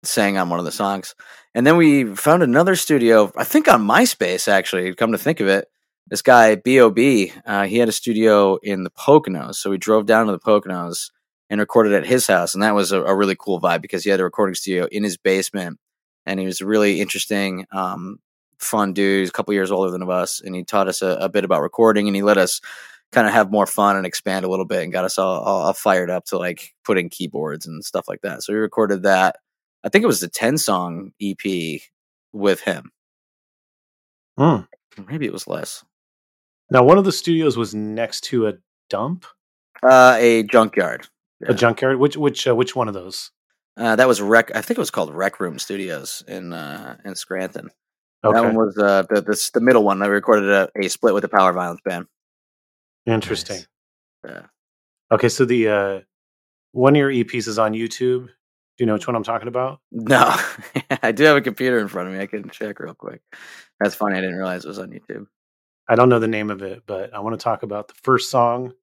sang 0.04 0.38
on 0.38 0.50
one 0.50 0.60
of 0.60 0.66
the 0.66 0.72
songs. 0.72 1.16
And 1.54 1.66
then 1.66 1.78
we 1.78 2.16
found 2.16 2.44
another 2.44 2.76
studio, 2.76 3.32
I 3.36 3.44
think 3.44 3.68
on 3.68 3.88
MySpace. 3.88 4.48
Actually, 4.48 4.94
come 4.96 5.12
to 5.12 5.18
think 5.18 5.40
of 5.40 5.48
it, 5.48 5.68
this 6.08 6.22
guy 6.22 6.56
Bob, 6.56 6.98
uh, 7.46 7.66
he 7.66 7.78
had 7.78 7.90
a 7.90 7.94
studio 7.94 8.58
in 8.58 8.84
the 8.84 8.92
Poconos. 8.92 9.56
So 9.56 9.70
we 9.70 9.78
drove 9.78 10.06
down 10.06 10.28
to 10.28 10.32
the 10.32 10.40
Poconos 10.40 11.12
and 11.50 11.60
recorded 11.60 11.94
at 11.94 12.06
his 12.06 12.28
house, 12.28 12.54
and 12.54 12.64
that 12.64 12.76
was 12.76 12.92
a, 12.92 13.02
a 13.04 13.16
really 13.16 13.36
cool 13.36 13.62
vibe 13.62 13.82
because 13.82 14.04
he 14.04 14.10
had 14.10 14.20
a 14.20 14.24
recording 14.24 14.56
studio 14.56 14.88
in 14.92 15.04
his 15.04 15.18
basement, 15.18 15.80
and 16.26 16.40
he 16.40 16.46
was 16.46 16.62
a 16.62 16.66
really 16.66 17.02
interesting. 17.02 17.66
Um, 17.72 18.20
fun 18.60 18.94
dude 18.94 19.20
he's 19.20 19.30
a 19.30 19.32
couple 19.32 19.54
years 19.54 19.72
older 19.72 19.92
than 19.92 20.02
of 20.02 20.10
us 20.10 20.42
and 20.42 20.56
he 20.56 20.64
taught 20.64 20.88
us 20.88 21.02
a, 21.02 21.10
a 21.22 21.30
bit 21.30 21.44
about 21.44 21.62
recording 21.62 22.08
and 22.08 22.16
he 22.16 22.24
let 22.24 22.38
us 22.38 22.60
kind 23.12 23.28
of 23.28 23.34
have 23.34 23.52
more 23.52 23.66
fun 23.66 23.96
and 23.96 24.06
expand 24.06 24.46
a 24.46 24.50
little 24.50 24.66
bit 24.66 24.84
and 24.84 24.92
got 24.92 25.06
us 25.06 25.18
all, 25.18 25.40
all, 25.40 25.74
fired 25.74 26.10
up 26.10 26.26
to 26.26 26.38
like 26.38 26.74
put 26.84 26.98
in 26.98 27.10
keyboards 27.10 27.66
and 27.66 27.84
stuff 27.84 28.08
like 28.08 28.22
that. 28.22 28.44
So 28.44 28.54
we 28.54 28.60
recorded 28.60 29.04
that. 29.04 29.38
I 29.84 29.90
think 29.90 30.04
it 30.04 30.08
was 30.08 30.20
the 30.20 30.28
10 30.28 30.58
song 30.58 31.12
EP 31.22 31.82
with 32.34 32.62
him. 32.62 32.92
Hmm. 34.38 34.62
Maybe 35.10 35.26
it 35.26 35.34
was 35.34 35.48
less. 35.48 35.84
Now, 36.70 36.84
one 36.84 36.98
of 36.98 37.06
the 37.06 37.12
studios 37.12 37.56
was 37.56 37.74
next 37.74 38.22
to 38.26 38.48
a 38.48 38.54
dump, 38.90 39.26
Uh, 39.82 40.16
a 40.20 40.44
junkyard. 40.44 41.08
a 41.46 41.54
junkyard. 41.54 41.98
Which 41.98 42.18
which 42.18 42.48
uh, 42.48 42.56
which 42.56 42.76
one 42.76 42.88
of 42.88 42.94
those? 42.94 43.32
Uh, 43.78 43.96
that 43.96 44.08
was 44.08 44.22
Rec. 44.22 44.54
I 44.56 44.62
think 44.62 44.78
it 44.78 44.82
was 44.82 44.92
called 44.92 45.14
Rec 45.14 45.40
Room 45.40 45.60
Studios 45.60 46.24
in 46.28 46.52
uh, 46.52 46.98
in 47.06 47.16
Scranton. 47.16 47.70
Okay. 48.24 48.34
That 48.36 48.44
one 48.44 48.56
was 48.56 48.78
uh, 48.78 49.04
the, 49.10 49.22
the 49.22 49.50
the 49.54 49.62
middle 49.62 49.84
one. 49.84 50.02
I 50.02 50.08
recorded 50.08 50.50
a, 50.50 50.70
a 50.76 50.90
split 50.90 51.14
with 51.14 51.22
the 51.22 51.30
Power 51.30 51.54
Violence 51.54 51.80
band. 51.86 52.08
Interesting. 53.08 53.62
Yeah. 54.26 54.44
Okay, 55.12 55.30
so 55.30 55.46
the 55.46 55.68
uh, 55.70 56.00
one 56.74 56.96
of 56.96 57.00
your 57.00 57.12
EPs 57.12 57.48
is 57.48 57.58
on 57.58 57.74
YouTube. 57.74 58.28
Do 58.28 58.84
you 58.84 58.86
know 58.86 58.94
which 58.94 59.08
one 59.08 59.16
I'm 59.16 59.24
talking 59.24 59.48
about? 59.48 59.80
No, 59.92 60.36
I 61.02 61.12
do 61.12 61.24
have 61.24 61.38
a 61.38 61.42
computer 61.42 61.80
in 61.80 61.88
front 61.88 62.10
of 62.10 62.14
me. 62.14 62.22
I 62.22 62.28
can 62.28 62.50
check 62.50 62.80
real 62.80 62.94
quick. 62.94 63.22
That's 63.80 63.96
funny. 63.96 64.16
I 64.18 64.22
didn't 64.22 64.36
realize 64.36 64.66
it 64.66 64.68
was 64.68 64.80
on 64.80 64.92
YouTube. 64.92 65.26
I 65.88 65.96
don't 65.96 66.10
know 66.10 66.20
the 66.20 66.28
name 66.28 66.52
of 66.52 66.62
it, 66.62 66.84
but 66.86 67.14
I 67.14 67.20
want 67.20 67.40
to 67.40 67.44
talk 67.44 67.64
about 67.64 67.88
the 67.88 67.94
first 68.04 68.30
song. 68.30 68.74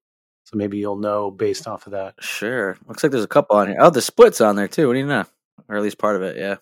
So 0.45 0.57
maybe 0.57 0.79
you'll 0.79 0.97
know 0.97 1.31
based 1.31 1.67
off 1.69 1.87
of 1.87 1.93
that. 1.93 2.15
Sure. 2.21 2.77
Looks 2.87 3.03
like 3.03 3.13
there's 3.13 3.25
a 3.25 3.29
couple 3.29 3.57
on 3.57 3.69
here. 3.69 3.77
Oh, 3.81 3.91
the 3.91 4.03
split's 4.03 4.41
on 4.41 4.57
there 4.57 4.69
too. 4.69 4.87
What 4.87 4.95
do 4.95 5.01
you 5.01 5.07
know? 5.07 5.25
Or 5.69 5.77
at 5.77 5.83
least 5.83 5.99
part 5.99 6.17
of 6.17 6.23
it. 6.23 6.37
Yeah. 6.37 6.57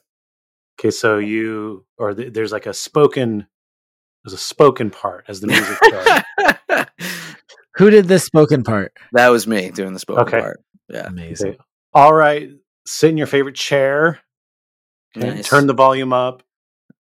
Okay, 0.78 0.90
so 0.90 1.18
you 1.18 1.84
or 1.98 2.14
th- 2.14 2.32
there's 2.32 2.52
like 2.52 2.66
a 2.66 2.74
spoken 2.74 3.46
there's 4.24 4.32
a 4.34 4.38
spoken 4.38 4.90
part 4.90 5.24
as 5.28 5.40
the 5.40 5.46
music 5.48 5.76
starts. 5.84 6.90
Who 7.76 7.90
did 7.90 8.06
the 8.08 8.18
spoken 8.18 8.62
part? 8.64 8.92
that 9.12 9.28
was 9.28 9.46
me 9.46 9.70
doing 9.70 9.92
the 9.94 9.98
spoken 9.98 10.22
Okay. 10.24 10.40
part. 10.40 10.60
Yeah. 10.88 11.06
Amazing. 11.06 11.48
Okay. 11.52 11.58
All 11.94 12.14
right, 12.14 12.50
sit 12.86 13.10
in 13.10 13.16
your 13.18 13.26
favorite 13.26 13.54
chair. 13.56 14.20
Okay, 15.16 15.28
Nice. 15.34 15.48
turn 15.48 15.66
the 15.66 15.74
volume 15.74 16.12
up. 16.12 16.42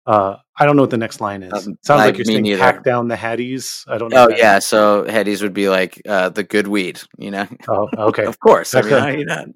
Uh, 0.07 0.37
I 0.59 0.66
don't 0.66 0.75
know 0.77 0.83
what 0.83 0.91
the 0.91 0.97
next 0.97 1.21
line 1.21 1.43
is. 1.45 1.53
Um, 1.53 1.77
Sounds 1.83 2.01
I- 2.01 2.07
like 2.07 2.16
you're 2.18 2.25
saying 2.25 2.43
neither. 2.43 2.62
hack 2.62 2.83
down 2.83 3.07
the 3.09 3.14
Hatties. 3.16 3.85
I 3.87 3.99
don't 3.99 4.11
know. 4.12 4.23
Oh 4.23 4.25
if 4.25 4.31
that- 4.31 4.39
yeah. 4.39 4.59
So 4.59 5.05
Headies 5.05 5.43
would 5.43 5.55
be 5.55 5.68
like 5.68 6.01
uh, 6.09 6.31
the 6.31 6.43
good 6.43 6.66
weed. 6.66 7.01
You 7.18 7.31
know. 7.33 7.47
Oh, 7.68 7.89
okay. 8.09 8.25
Of 8.27 8.39
course. 8.41 8.75
I 8.75 8.83
mean, 8.83 8.93
Okay. 8.93 9.01
how 9.01 9.09
you 9.09 9.25
not? 9.27 9.47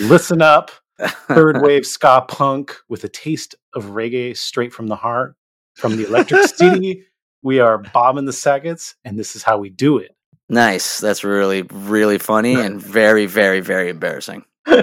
Listen 0.00 0.42
up. 0.42 0.70
Third 1.28 1.62
wave 1.62 1.86
ska 1.86 2.24
punk 2.26 2.74
with 2.88 3.04
a 3.04 3.08
taste 3.08 3.54
of 3.74 3.84
reggae 3.86 4.36
straight 4.36 4.72
from 4.72 4.88
the 4.88 4.96
heart. 4.96 5.36
From 5.78 5.96
the 5.96 6.06
Electric 6.06 6.48
City, 6.48 7.04
we 7.42 7.60
are 7.60 7.78
bombing 7.78 8.24
the 8.24 8.32
Sagets, 8.32 8.96
and 9.04 9.16
this 9.18 9.36
is 9.36 9.44
how 9.44 9.58
we 9.58 9.70
do 9.70 9.98
it. 9.98 10.16
Nice. 10.48 11.00
That's 11.00 11.24
really, 11.24 11.62
really 11.62 12.18
funny 12.18 12.54
and 12.54 12.82
very, 12.82 13.26
very, 13.26 13.60
very 13.60 13.90
embarrassing. 13.90 14.44
do 14.66 14.82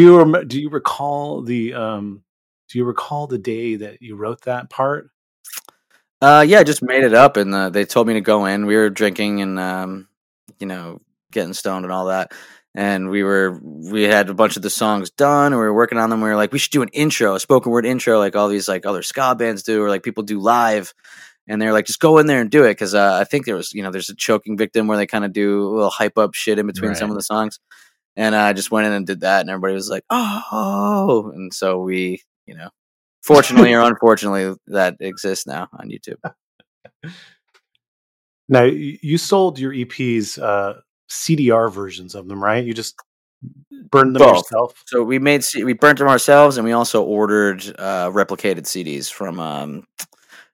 you 0.00 0.18
rem- 0.18 0.48
do 0.48 0.60
you 0.60 0.70
recall 0.70 1.42
the 1.42 1.74
um 1.74 2.22
do 2.68 2.78
you 2.78 2.84
recall 2.84 3.26
the 3.26 3.38
day 3.38 3.76
that 3.76 4.02
you 4.02 4.16
wrote 4.16 4.42
that 4.42 4.70
part? 4.70 5.10
Uh, 6.20 6.44
yeah, 6.46 6.58
I 6.58 6.64
just 6.64 6.82
made 6.82 7.04
it 7.04 7.14
up, 7.14 7.36
and 7.36 7.54
uh, 7.54 7.70
they 7.70 7.84
told 7.84 8.06
me 8.06 8.14
to 8.14 8.20
go 8.20 8.46
in. 8.46 8.66
We 8.66 8.76
were 8.76 8.90
drinking 8.90 9.40
and 9.40 9.58
um, 9.58 10.08
you 10.58 10.66
know, 10.66 11.00
getting 11.30 11.54
stoned 11.54 11.84
and 11.84 11.92
all 11.92 12.06
that. 12.06 12.32
And 12.78 13.10
we 13.10 13.24
were 13.24 13.58
we 13.60 14.04
had 14.04 14.30
a 14.30 14.34
bunch 14.34 14.56
of 14.56 14.62
the 14.62 14.70
songs 14.70 15.10
done, 15.10 15.52
and 15.52 15.56
we 15.60 15.66
were 15.66 15.74
working 15.74 15.98
on 15.98 16.10
them. 16.10 16.20
We 16.20 16.28
were 16.28 16.36
like, 16.36 16.52
we 16.52 16.60
should 16.60 16.70
do 16.70 16.82
an 16.82 16.90
intro, 16.92 17.34
a 17.34 17.40
spoken 17.40 17.72
word 17.72 17.84
intro, 17.84 18.20
like 18.20 18.36
all 18.36 18.46
these 18.46 18.68
like 18.68 18.86
other 18.86 19.02
ska 19.02 19.34
bands 19.34 19.64
do, 19.64 19.82
or 19.82 19.88
like 19.88 20.04
people 20.04 20.22
do 20.22 20.38
live. 20.38 20.94
And 21.48 21.60
they're 21.60 21.72
like, 21.72 21.86
just 21.86 21.98
go 21.98 22.18
in 22.18 22.28
there 22.28 22.40
and 22.40 22.48
do 22.48 22.62
it, 22.62 22.70
because 22.70 22.94
uh, 22.94 23.18
I 23.20 23.24
think 23.24 23.46
there 23.46 23.56
was, 23.56 23.72
you 23.72 23.82
know, 23.82 23.90
there's 23.90 24.10
a 24.10 24.14
choking 24.14 24.56
victim 24.56 24.86
where 24.86 24.96
they 24.96 25.08
kind 25.08 25.24
of 25.24 25.32
do 25.32 25.66
a 25.66 25.74
little 25.74 25.90
hype 25.90 26.16
up 26.18 26.34
shit 26.34 26.60
in 26.60 26.68
between 26.68 26.94
some 26.94 27.10
of 27.10 27.16
the 27.16 27.22
songs. 27.22 27.58
And 28.14 28.36
I 28.36 28.52
just 28.52 28.70
went 28.70 28.86
in 28.86 28.92
and 28.92 29.04
did 29.04 29.22
that, 29.22 29.40
and 29.40 29.50
everybody 29.50 29.74
was 29.74 29.90
like, 29.90 30.04
oh, 30.08 31.32
and 31.34 31.52
so 31.52 31.80
we, 31.80 32.22
you 32.46 32.54
know, 32.54 32.68
fortunately 33.22 33.74
or 33.74 33.80
unfortunately, 33.88 34.54
that 34.68 34.98
exists 35.00 35.48
now 35.48 35.68
on 35.72 35.90
YouTube. 35.90 36.20
Now 38.50 38.62
you 38.62 39.18
sold 39.18 39.58
your 39.58 39.74
EPs 39.74 40.42
uh 40.42 40.80
CDR 41.08 41.72
versions 41.72 42.14
of 42.14 42.28
them, 42.28 42.42
right? 42.42 42.64
You 42.64 42.74
just 42.74 42.96
burned 43.90 44.14
them 44.14 44.20
Both. 44.22 44.36
yourself. 44.50 44.82
So 44.86 45.02
we 45.02 45.18
made 45.18 45.44
C- 45.44 45.64
we 45.64 45.72
burnt 45.72 45.98
them 45.98 46.08
ourselves, 46.08 46.56
and 46.56 46.64
we 46.64 46.72
also 46.72 47.02
ordered 47.02 47.62
uh, 47.78 48.10
replicated 48.10 48.62
CDs 48.62 49.10
from. 49.10 49.40
Um, 49.40 49.86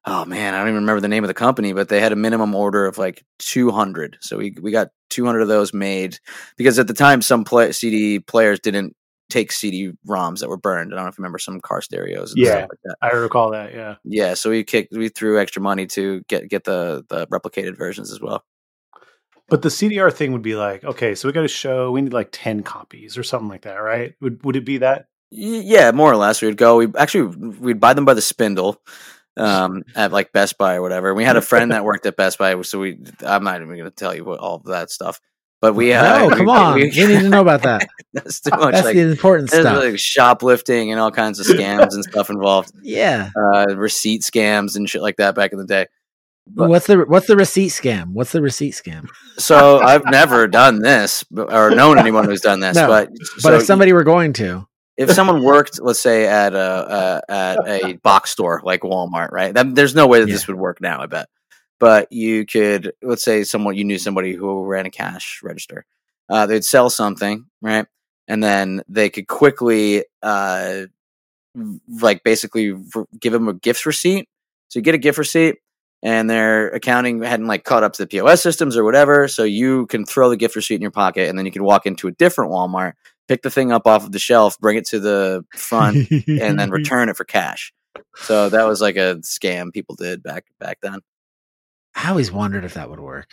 oh 0.05 0.25
man, 0.25 0.55
I 0.55 0.59
don't 0.59 0.69
even 0.69 0.83
remember 0.83 1.01
the 1.01 1.09
name 1.09 1.25
of 1.25 1.29
the 1.29 1.35
company, 1.35 1.73
but 1.73 1.89
they 1.89 2.01
had 2.01 2.13
a 2.13 2.17
minimum 2.17 2.55
order 2.55 2.87
of 2.87 2.99
like 2.99 3.25
two 3.39 3.71
hundred. 3.71 4.19
So 4.21 4.37
we 4.39 4.55
we 4.61 4.71
got 4.71 4.89
two 5.11 5.25
hundred 5.25 5.41
of 5.43 5.49
those 5.49 5.73
made 5.73 6.19
because 6.57 6.79
at 6.79 6.87
the 6.87 6.95
time 6.95 7.23
some 7.23 7.45
play- 7.45 7.73
CD 7.73 8.19
players 8.21 8.61
didn't 8.61 8.95
take 9.31 9.51
CD 9.51 9.91
ROMs 10.07 10.41
that 10.41 10.49
were 10.51 10.59
burned. 10.59 10.93
I 10.93 10.97
don't 10.97 11.07
know 11.07 11.09
if 11.09 11.19
you 11.19 11.23
remember 11.23 11.39
some 11.39 11.61
car 11.61 11.81
stereos. 11.81 12.33
And 12.33 12.43
Yeah. 12.43 12.67
like 12.69 12.79
that. 12.85 12.97
I 13.01 13.09
recall 13.13 13.51
that, 13.53 13.73
yeah. 13.73 13.97
Yeah, 14.05 14.35
so 14.35 14.51
we 14.51 14.63
kicked 14.65 14.93
we 14.93 15.09
threw 15.09 15.41
extra 15.41 15.63
money 15.63 15.87
to 15.89 16.21
get 16.29 16.49
get 16.49 16.65
the 16.65 17.05
the 17.09 17.27
replicated 17.29 17.77
versions 17.79 18.13
as 18.13 18.21
well. 18.21 18.45
But 19.49 19.63
the 19.63 19.69
CDR 19.69 20.13
thing 20.13 20.33
would 20.33 20.43
be 20.43 20.55
like, 20.55 20.85
okay, 20.85 21.15
so 21.15 21.29
we 21.29 21.33
got 21.33 21.45
a 21.45 21.49
show, 21.49 21.91
we 21.91 22.01
need 22.01 22.13
like 22.15 22.31
10 22.33 22.63
copies 22.63 23.19
or 23.19 23.23
something 23.23 23.49
like 23.49 23.63
that, 23.63 23.75
right? 23.77 24.15
Would 24.21 24.45
would 24.45 24.57
it 24.57 24.65
be 24.65 24.79
that? 24.79 25.09
Yeah, 25.31 25.91
more 25.91 26.11
or 26.13 26.17
less. 26.17 26.41
We'd 26.41 26.57
go. 26.57 26.77
We 26.77 26.89
actually 26.97 27.37
we'd 27.37 27.81
buy 27.81 27.93
them 27.93 28.05
by 28.05 28.15
the 28.15 28.23
spindle 28.23 28.81
um, 29.37 29.83
at 29.97 30.13
like 30.13 30.33
Best 30.33 30.57
Buy 30.59 30.77
or 30.77 30.83
whatever. 30.83 31.13
We 31.13 31.25
had 31.25 31.37
a 31.37 31.43
friend 31.43 31.73
that 31.73 31.85
worked 31.85 32.07
at 32.07 32.17
Best 32.17 32.39
Buy, 32.39 32.61
so 32.63 32.79
we. 32.79 32.99
I'm 33.21 33.43
not 33.43 33.57
even 33.57 33.69
going 33.77 33.85
to 33.85 33.91
tell 33.91 34.15
you 34.15 34.25
what 34.25 34.39
all 34.39 34.57
of 34.57 34.65
that 34.65 34.91
stuff. 34.91 35.21
But 35.61 35.75
we 35.75 35.93
uh, 35.93 36.19
no, 36.19 36.29
we- 36.29 36.35
come 36.37 36.49
on. 36.49 36.75
we- 36.75 36.83
We, 36.83 37.07
need 37.07 37.21
to 37.21 37.29
know 37.29 37.41
about 37.41 37.63
that. 37.63 37.89
that's 38.13 38.41
too 38.41 38.51
much. 38.51 38.75
That's 38.75 38.85
like, 38.85 38.95
the 38.95 39.11
important 39.11 39.51
there's 39.51 39.65
stuff. 39.65 39.83
like 39.83 39.99
shoplifting 39.99 40.93
and 40.93 41.01
all 41.01 41.11
kinds 41.11 41.41
of 41.41 41.47
scams 41.47 41.95
and 41.95 42.05
stuff 42.05 42.31
involved. 42.31 42.71
yeah. 42.83 43.31
Uh, 43.37 43.75
receipt 43.75 44.23
scams 44.23 44.77
and 44.77 44.89
shit 44.89 45.03
like 45.03 45.17
that 45.17 45.35
back 45.35 45.53
in 45.53 45.59
the 45.59 45.67
day. 45.67 45.87
But- 46.47 46.69
what's 46.69 46.87
the 46.87 46.99
what's 46.99 47.27
the 47.27 47.37
receipt 47.37 47.69
scam? 47.69 48.13
What's 48.13 48.33
the 48.33 48.43
receipt 48.43 48.75
scam? 48.75 49.09
So 49.39 49.81
I've 49.81 50.05
never 50.05 50.47
done 50.47 50.81
this 50.81 51.25
or 51.35 51.71
known 51.71 51.99
anyone 51.99 52.25
who's 52.27 52.43
done 52.43 52.61
this. 52.61 52.77
No, 52.77 52.87
but 52.87 53.09
But 53.11 53.41
so 53.41 53.55
if 53.57 53.63
somebody 53.65 53.93
were 53.93 54.05
going 54.05 54.35
to, 54.35 54.67
if 54.97 55.11
someone 55.11 55.43
worked, 55.43 55.81
let's 55.81 56.01
say 56.01 56.27
at 56.27 56.55
a 56.55 56.59
uh, 56.59 57.21
at 57.29 57.59
a 57.67 57.93
box 57.95 58.31
store 58.31 58.61
like 58.63 58.83
Walmart, 58.83 59.31
right? 59.33 59.55
That, 59.55 59.75
there's 59.75 59.95
no 59.95 60.07
way 60.07 60.21
that 60.21 60.27
this 60.27 60.47
would 60.47 60.57
work 60.57 60.81
now. 60.81 61.01
I 61.01 61.07
bet, 61.07 61.29
but 61.81 62.13
you 62.13 62.45
could, 62.47 62.93
let's 63.03 63.25
say, 63.25 63.43
someone 63.45 63.75
you 63.77 63.85
knew 63.85 63.99
somebody 63.99 64.35
who 64.35 64.65
ran 64.67 64.87
a 64.87 64.91
cash 64.91 65.41
register. 65.43 65.87
Uh, 66.29 66.47
they'd 66.47 66.65
sell 66.65 66.91
something, 66.91 67.47
right, 67.63 67.87
and 68.29 68.43
then 68.43 68.83
they 68.89 69.09
could 69.11 69.27
quickly, 69.27 70.05
uh, 70.23 70.83
like, 72.01 72.23
basically 72.23 72.75
give 73.19 73.33
them 73.33 73.49
a 73.49 73.55
gift 73.55 73.85
receipt. 73.87 74.29
So 74.69 74.79
you 74.79 74.83
get 74.83 74.95
a 74.95 74.99
gift 74.99 75.19
receipt. 75.19 75.57
And 76.05 76.29
their 76.29 76.69
accounting 76.69 77.23
hadn't 77.23 77.47
like 77.47 77.65
caught 77.65 77.83
up 77.83 77.95
to 77.95 78.03
the 78.03 78.07
POS 78.07 78.43
systems 78.43 78.77
or 78.77 78.85
whatever, 78.85 79.27
so 79.27 79.43
you 79.43 79.87
can 79.87 80.05
throw 80.05 80.29
the 80.29 80.37
gift 80.37 80.55
receipt 80.55 80.75
in 80.75 80.83
your 80.83 80.91
pocket, 80.91 81.31
and 81.31 81.39
then 81.39 81.47
you 81.47 81.53
can 81.53 81.65
walk 81.65 81.87
into 81.87 82.09
a 82.09 82.13
different 82.13 82.53
Walmart, 82.53 82.93
pick 83.27 83.43
the 83.43 83.51
thing 83.51 83.73
up 83.73 83.87
off 83.87 84.05
of 84.05 84.13
the 84.13 84.19
shelf, 84.19 84.59
bring 84.61 84.77
it 84.77 84.87
to 84.89 85.01
the 85.01 85.47
front, 85.57 86.11
and 86.11 86.61
then 86.61 86.71
return 86.71 87.09
it 87.09 87.17
for 87.17 87.25
cash. 87.25 87.73
So 88.17 88.51
that 88.51 88.65
was 88.65 88.83
like 88.83 88.97
a 88.97 89.17
scam 89.23 89.73
people 89.73 89.95
did 89.95 90.23
back 90.23 90.45
back 90.61 90.79
then. 90.83 91.01
I 91.95 92.11
always 92.11 92.31
wondered 92.31 92.65
if 92.65 92.75
that 92.75 92.91
would 92.91 93.01
work. 93.01 93.31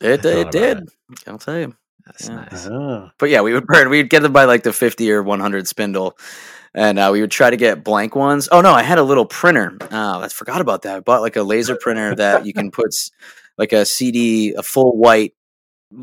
It, 0.00 0.24
it 0.24 0.50
did. 0.50 0.78
it. 0.78 0.88
I'll 1.26 1.38
tell 1.38 1.58
you. 1.58 1.74
That's 2.06 2.28
Yeah. 2.28 2.34
nice. 2.36 2.66
Ah. 2.70 3.12
But 3.18 3.30
yeah, 3.30 3.40
we 3.42 3.52
would 3.52 3.66
burn. 3.66 3.88
We'd 3.90 4.10
get 4.10 4.22
them 4.22 4.32
by 4.32 4.44
like 4.44 4.62
the 4.62 4.72
fifty 4.72 5.10
or 5.12 5.22
one 5.22 5.40
hundred 5.40 5.68
spindle, 5.68 6.16
and 6.74 6.98
uh, 6.98 7.10
we 7.12 7.20
would 7.20 7.30
try 7.30 7.50
to 7.50 7.56
get 7.56 7.84
blank 7.84 8.14
ones. 8.16 8.48
Oh 8.52 8.60
no, 8.60 8.72
I 8.72 8.82
had 8.82 8.98
a 8.98 9.02
little 9.02 9.26
printer. 9.26 9.76
Oh, 9.90 10.20
I 10.20 10.28
forgot 10.28 10.60
about 10.60 10.82
that. 10.82 10.96
I 10.96 11.00
bought 11.00 11.22
like 11.22 11.36
a 11.36 11.42
laser 11.42 11.76
printer 11.76 12.14
that 12.16 12.44
you 12.46 12.52
can 12.52 12.70
put 12.70 12.94
like 13.58 13.72
a 13.72 13.84
CD, 13.84 14.52
a 14.54 14.62
full 14.62 14.96
white 14.96 15.34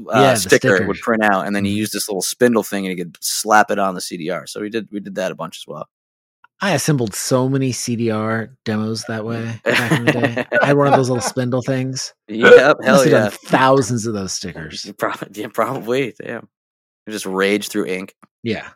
uh, 0.08 0.20
Yeah, 0.22 0.34
sticker 0.36 0.86
would 0.88 1.00
print 1.00 1.24
out, 1.24 1.48
and 1.48 1.56
then 1.56 1.66
you 1.66 1.74
Mhm. 1.74 1.78
use 1.78 1.92
this 1.92 2.08
little 2.08 2.22
spindle 2.22 2.64
thing, 2.64 2.86
and 2.88 2.98
you 2.98 3.04
could 3.04 3.18
slap 3.22 3.72
it 3.72 3.80
on 3.80 3.96
the 3.96 4.02
CDR. 4.02 4.48
So 4.48 4.62
we 4.62 4.70
did 4.70 4.88
we 4.92 5.00
did 5.00 5.16
that 5.16 5.32
a 5.32 5.36
bunch 5.36 5.58
as 5.58 5.68
well. 5.68 5.90
I 6.62 6.74
assembled 6.74 7.16
so 7.16 7.48
many 7.48 7.72
CDR 7.72 8.56
demos 8.66 9.04
that 9.08 9.26
way 9.26 9.62
back 9.64 9.92
in 9.92 10.06
the 10.06 10.12
day. 10.12 10.46
I 10.62 10.68
had 10.68 10.78
one 10.78 10.88
of 10.88 10.94
those 10.94 11.10
little 11.10 11.22
spindle 11.22 11.62
things. 11.62 12.14
Yep, 12.28 12.78
I 12.82 12.86
hell 12.86 12.96
must 12.96 13.04
have 13.06 13.12
yeah. 13.12 13.30
done 13.30 13.32
thousands 13.46 14.06
of 14.06 14.14
those 14.14 14.34
stickers. 14.34 14.84
You 14.84 14.94
Probably, 14.94 15.42
yeah, 15.42 15.48
probably. 15.54 16.14
Damn. 16.22 16.50
You 17.08 17.14
just 17.14 17.26
rage 17.26 17.70
through 17.70 17.86
ink. 17.86 18.14
Yeah. 18.44 18.70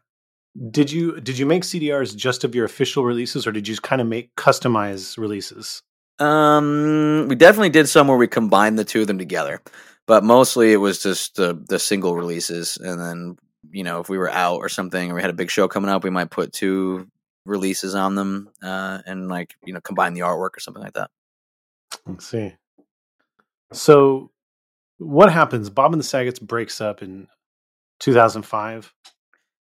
Did 0.70 0.92
you 0.92 1.20
did 1.20 1.38
you 1.38 1.46
make 1.46 1.64
CDRs 1.64 2.16
just 2.16 2.44
of 2.44 2.54
your 2.54 2.66
official 2.66 3.04
releases, 3.04 3.48
or 3.48 3.52
did 3.52 3.68
you 3.68 3.76
kind 3.78 4.02
of 4.02 4.08
make 4.08 4.36
customized 4.36 5.18
releases? 5.18 5.82
Um, 6.20 7.26
we 7.28 7.36
definitely 7.36 7.70
did 7.70 7.90
some 7.90 8.08
where 8.08 8.18
we 8.18 8.28
combined 8.28 8.78
the 8.78 8.86
two 8.86 9.02
of 9.02 9.08
them 9.08 9.18
together, 9.18 9.62
but 10.06 10.24
mostly 10.24 10.72
it 10.72 10.78
was 10.78 11.02
just 11.02 11.36
the 11.36 11.60
the 11.68 11.80
single 11.80 12.16
releases, 12.16 12.78
and 12.78 13.00
then 13.00 13.36
you 13.72 13.84
know 13.84 14.00
if 14.00 14.10
we 14.10 14.20
were 14.20 14.30
out 14.30 14.58
or 14.58 14.70
something, 14.70 15.12
or 15.12 15.16
we 15.16 15.22
had 15.22 15.32
a 15.32 15.34
big 15.34 15.50
show 15.50 15.68
coming 15.68 15.90
up, 15.90 16.04
we 16.04 16.12
might 16.12 16.30
put 16.30 16.54
two 16.54 17.08
releases 17.46 17.96
on 17.96 18.16
them, 18.16 18.50
uh, 18.62 19.00
and 19.06 19.30
like 19.30 19.56
you 19.66 19.74
know 19.74 19.82
combine 19.82 20.14
the 20.14 20.22
artwork 20.22 20.56
or 20.56 20.60
something 20.60 20.84
like 20.84 20.94
that. 20.94 21.10
Let's 22.06 22.28
see. 22.28 22.54
So, 23.72 24.32
what 24.98 25.32
happens? 25.32 25.70
Bob 25.70 25.94
and 25.94 26.00
the 26.00 26.06
Sagets 26.06 26.40
breaks 26.40 26.82
up 26.82 27.02
in 27.02 27.28
2005, 28.00 28.94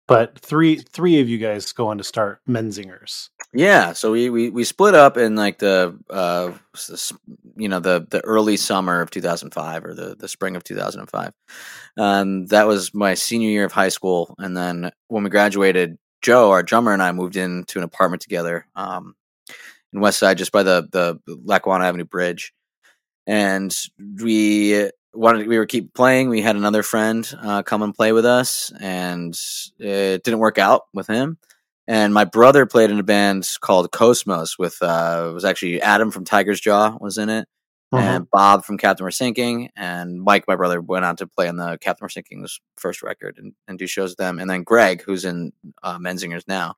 but 0.06 0.38
three 0.38 0.76
three 0.76 1.20
of 1.20 1.28
you 1.28 1.38
guys 1.38 1.72
go 1.72 1.88
on 1.88 1.98
to 1.98 2.04
start 2.04 2.40
Menzingers. 2.48 3.28
Yeah, 3.52 3.92
so 3.92 4.12
we, 4.12 4.30
we 4.30 4.50
we 4.50 4.64
split 4.64 4.94
up 4.94 5.16
in 5.16 5.36
like 5.36 5.58
the 5.58 5.98
uh 6.08 6.52
you 7.56 7.68
know 7.68 7.80
the 7.80 8.06
the 8.10 8.20
early 8.22 8.56
summer 8.56 9.00
of 9.00 9.10
2005 9.10 9.84
or 9.84 9.94
the 9.94 10.16
the 10.16 10.28
spring 10.28 10.56
of 10.56 10.64
2005. 10.64 11.32
Um 11.96 12.46
that 12.46 12.66
was 12.66 12.94
my 12.94 13.14
senior 13.14 13.50
year 13.50 13.64
of 13.64 13.72
high 13.72 13.88
school 13.88 14.34
and 14.38 14.56
then 14.56 14.90
when 15.08 15.24
we 15.24 15.30
graduated 15.30 15.98
Joe 16.22 16.50
our 16.50 16.62
drummer 16.62 16.92
and 16.92 17.02
I 17.02 17.12
moved 17.12 17.36
into 17.36 17.78
an 17.78 17.84
apartment 17.84 18.22
together 18.22 18.66
um 18.74 19.14
in 19.92 20.00
West 20.00 20.18
Side 20.18 20.38
just 20.38 20.52
by 20.52 20.62
the 20.62 20.88
the 20.90 21.18
Lackawanna 21.44 21.84
Avenue 21.84 22.04
bridge. 22.04 22.52
And 23.26 23.74
we 24.22 24.90
wanted 25.12 25.46
we 25.46 25.58
were 25.58 25.66
keep 25.66 25.94
playing. 25.94 26.28
We 26.28 26.42
had 26.42 26.56
another 26.56 26.82
friend 26.82 27.28
uh, 27.40 27.62
come 27.62 27.82
and 27.82 27.94
play 27.94 28.12
with 28.12 28.24
us 28.26 28.72
and 28.80 29.38
it 29.78 30.22
didn't 30.22 30.40
work 30.40 30.58
out 30.58 30.82
with 30.94 31.06
him 31.06 31.38
and 31.90 32.14
my 32.14 32.24
brother 32.24 32.66
played 32.66 32.90
in 32.90 33.00
a 33.00 33.02
band 33.02 33.48
called 33.60 33.90
Cosmos 33.90 34.56
with 34.58 34.78
uh 34.80 35.26
it 35.30 35.34
was 35.34 35.44
actually 35.44 35.82
Adam 35.82 36.12
from 36.12 36.24
Tigers 36.24 36.60
Jaw 36.60 36.96
was 37.00 37.18
in 37.18 37.28
it 37.28 37.48
and 37.93 38.30
Bob 38.30 38.64
from 38.64 38.78
Captain 38.78 39.05
We're 39.05 39.11
Sinking 39.11 39.70
and 39.76 40.22
Mike 40.22 40.45
my 40.47 40.57
brother 40.57 40.80
went 40.80 41.05
on 41.05 41.16
to 41.16 41.26
play 41.26 41.49
on 41.49 41.57
the 41.57 41.78
Captain 41.80 42.05
We're 42.05 42.09
Sinking's 42.09 42.61
first 42.76 43.03
record 43.03 43.38
and, 43.38 43.53
and 43.66 43.78
do 43.78 43.86
shows 43.86 44.11
with 44.11 44.18
them 44.18 44.38
and 44.38 44.49
then 44.49 44.62
Greg 44.62 45.03
who's 45.03 45.24
in 45.24 45.53
uh, 45.82 45.99
Menzingers 45.99 46.47
now. 46.47 46.76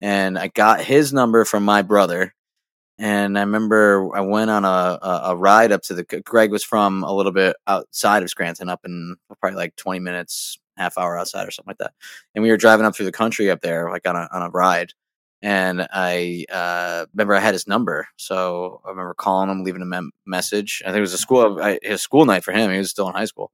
And 0.00 0.38
I 0.38 0.48
got 0.48 0.80
his 0.80 1.12
number 1.12 1.44
from 1.44 1.64
my 1.64 1.82
brother 1.82 2.34
and 2.98 3.38
I 3.38 3.42
remember 3.42 4.14
I 4.14 4.20
went 4.20 4.50
on 4.50 4.64
a, 4.64 4.98
a, 5.02 5.20
a 5.24 5.36
ride 5.36 5.72
up 5.72 5.82
to 5.82 5.94
the 5.94 6.04
Greg 6.04 6.50
was 6.50 6.64
from 6.64 7.02
a 7.02 7.12
little 7.14 7.32
bit 7.32 7.56
outside 7.66 8.22
of 8.22 8.30
Scranton 8.30 8.68
up 8.68 8.80
in 8.84 9.16
probably 9.40 9.56
like 9.56 9.76
20 9.76 10.00
minutes 10.00 10.58
half 10.76 10.96
hour 10.96 11.18
outside 11.18 11.46
or 11.46 11.50
something 11.50 11.70
like 11.70 11.78
that. 11.78 11.92
And 12.34 12.42
we 12.42 12.50
were 12.50 12.56
driving 12.56 12.86
up 12.86 12.94
through 12.94 13.06
the 13.06 13.12
country 13.12 13.50
up 13.50 13.60
there, 13.60 13.90
like 13.90 14.06
on 14.06 14.16
a 14.16 14.28
on 14.32 14.42
a 14.42 14.50
ride. 14.50 14.92
And 15.42 15.86
I 15.92 16.46
uh, 16.50 17.06
remember 17.14 17.34
I 17.34 17.40
had 17.40 17.54
his 17.54 17.68
number, 17.68 18.08
so 18.16 18.80
I 18.84 18.90
remember 18.90 19.14
calling 19.14 19.50
him, 19.50 19.64
leaving 19.64 19.82
a 19.82 19.86
mem- 19.86 20.12
message. 20.26 20.82
I 20.84 20.88
think 20.88 20.98
it 20.98 21.02
was 21.02 21.12
a 21.12 21.18
school 21.18 21.60
I, 21.62 21.78
his 21.82 22.02
school 22.02 22.24
night 22.24 22.42
for 22.42 22.52
him. 22.52 22.70
He 22.72 22.78
was 22.78 22.90
still 22.90 23.08
in 23.08 23.14
high 23.14 23.26
school, 23.26 23.52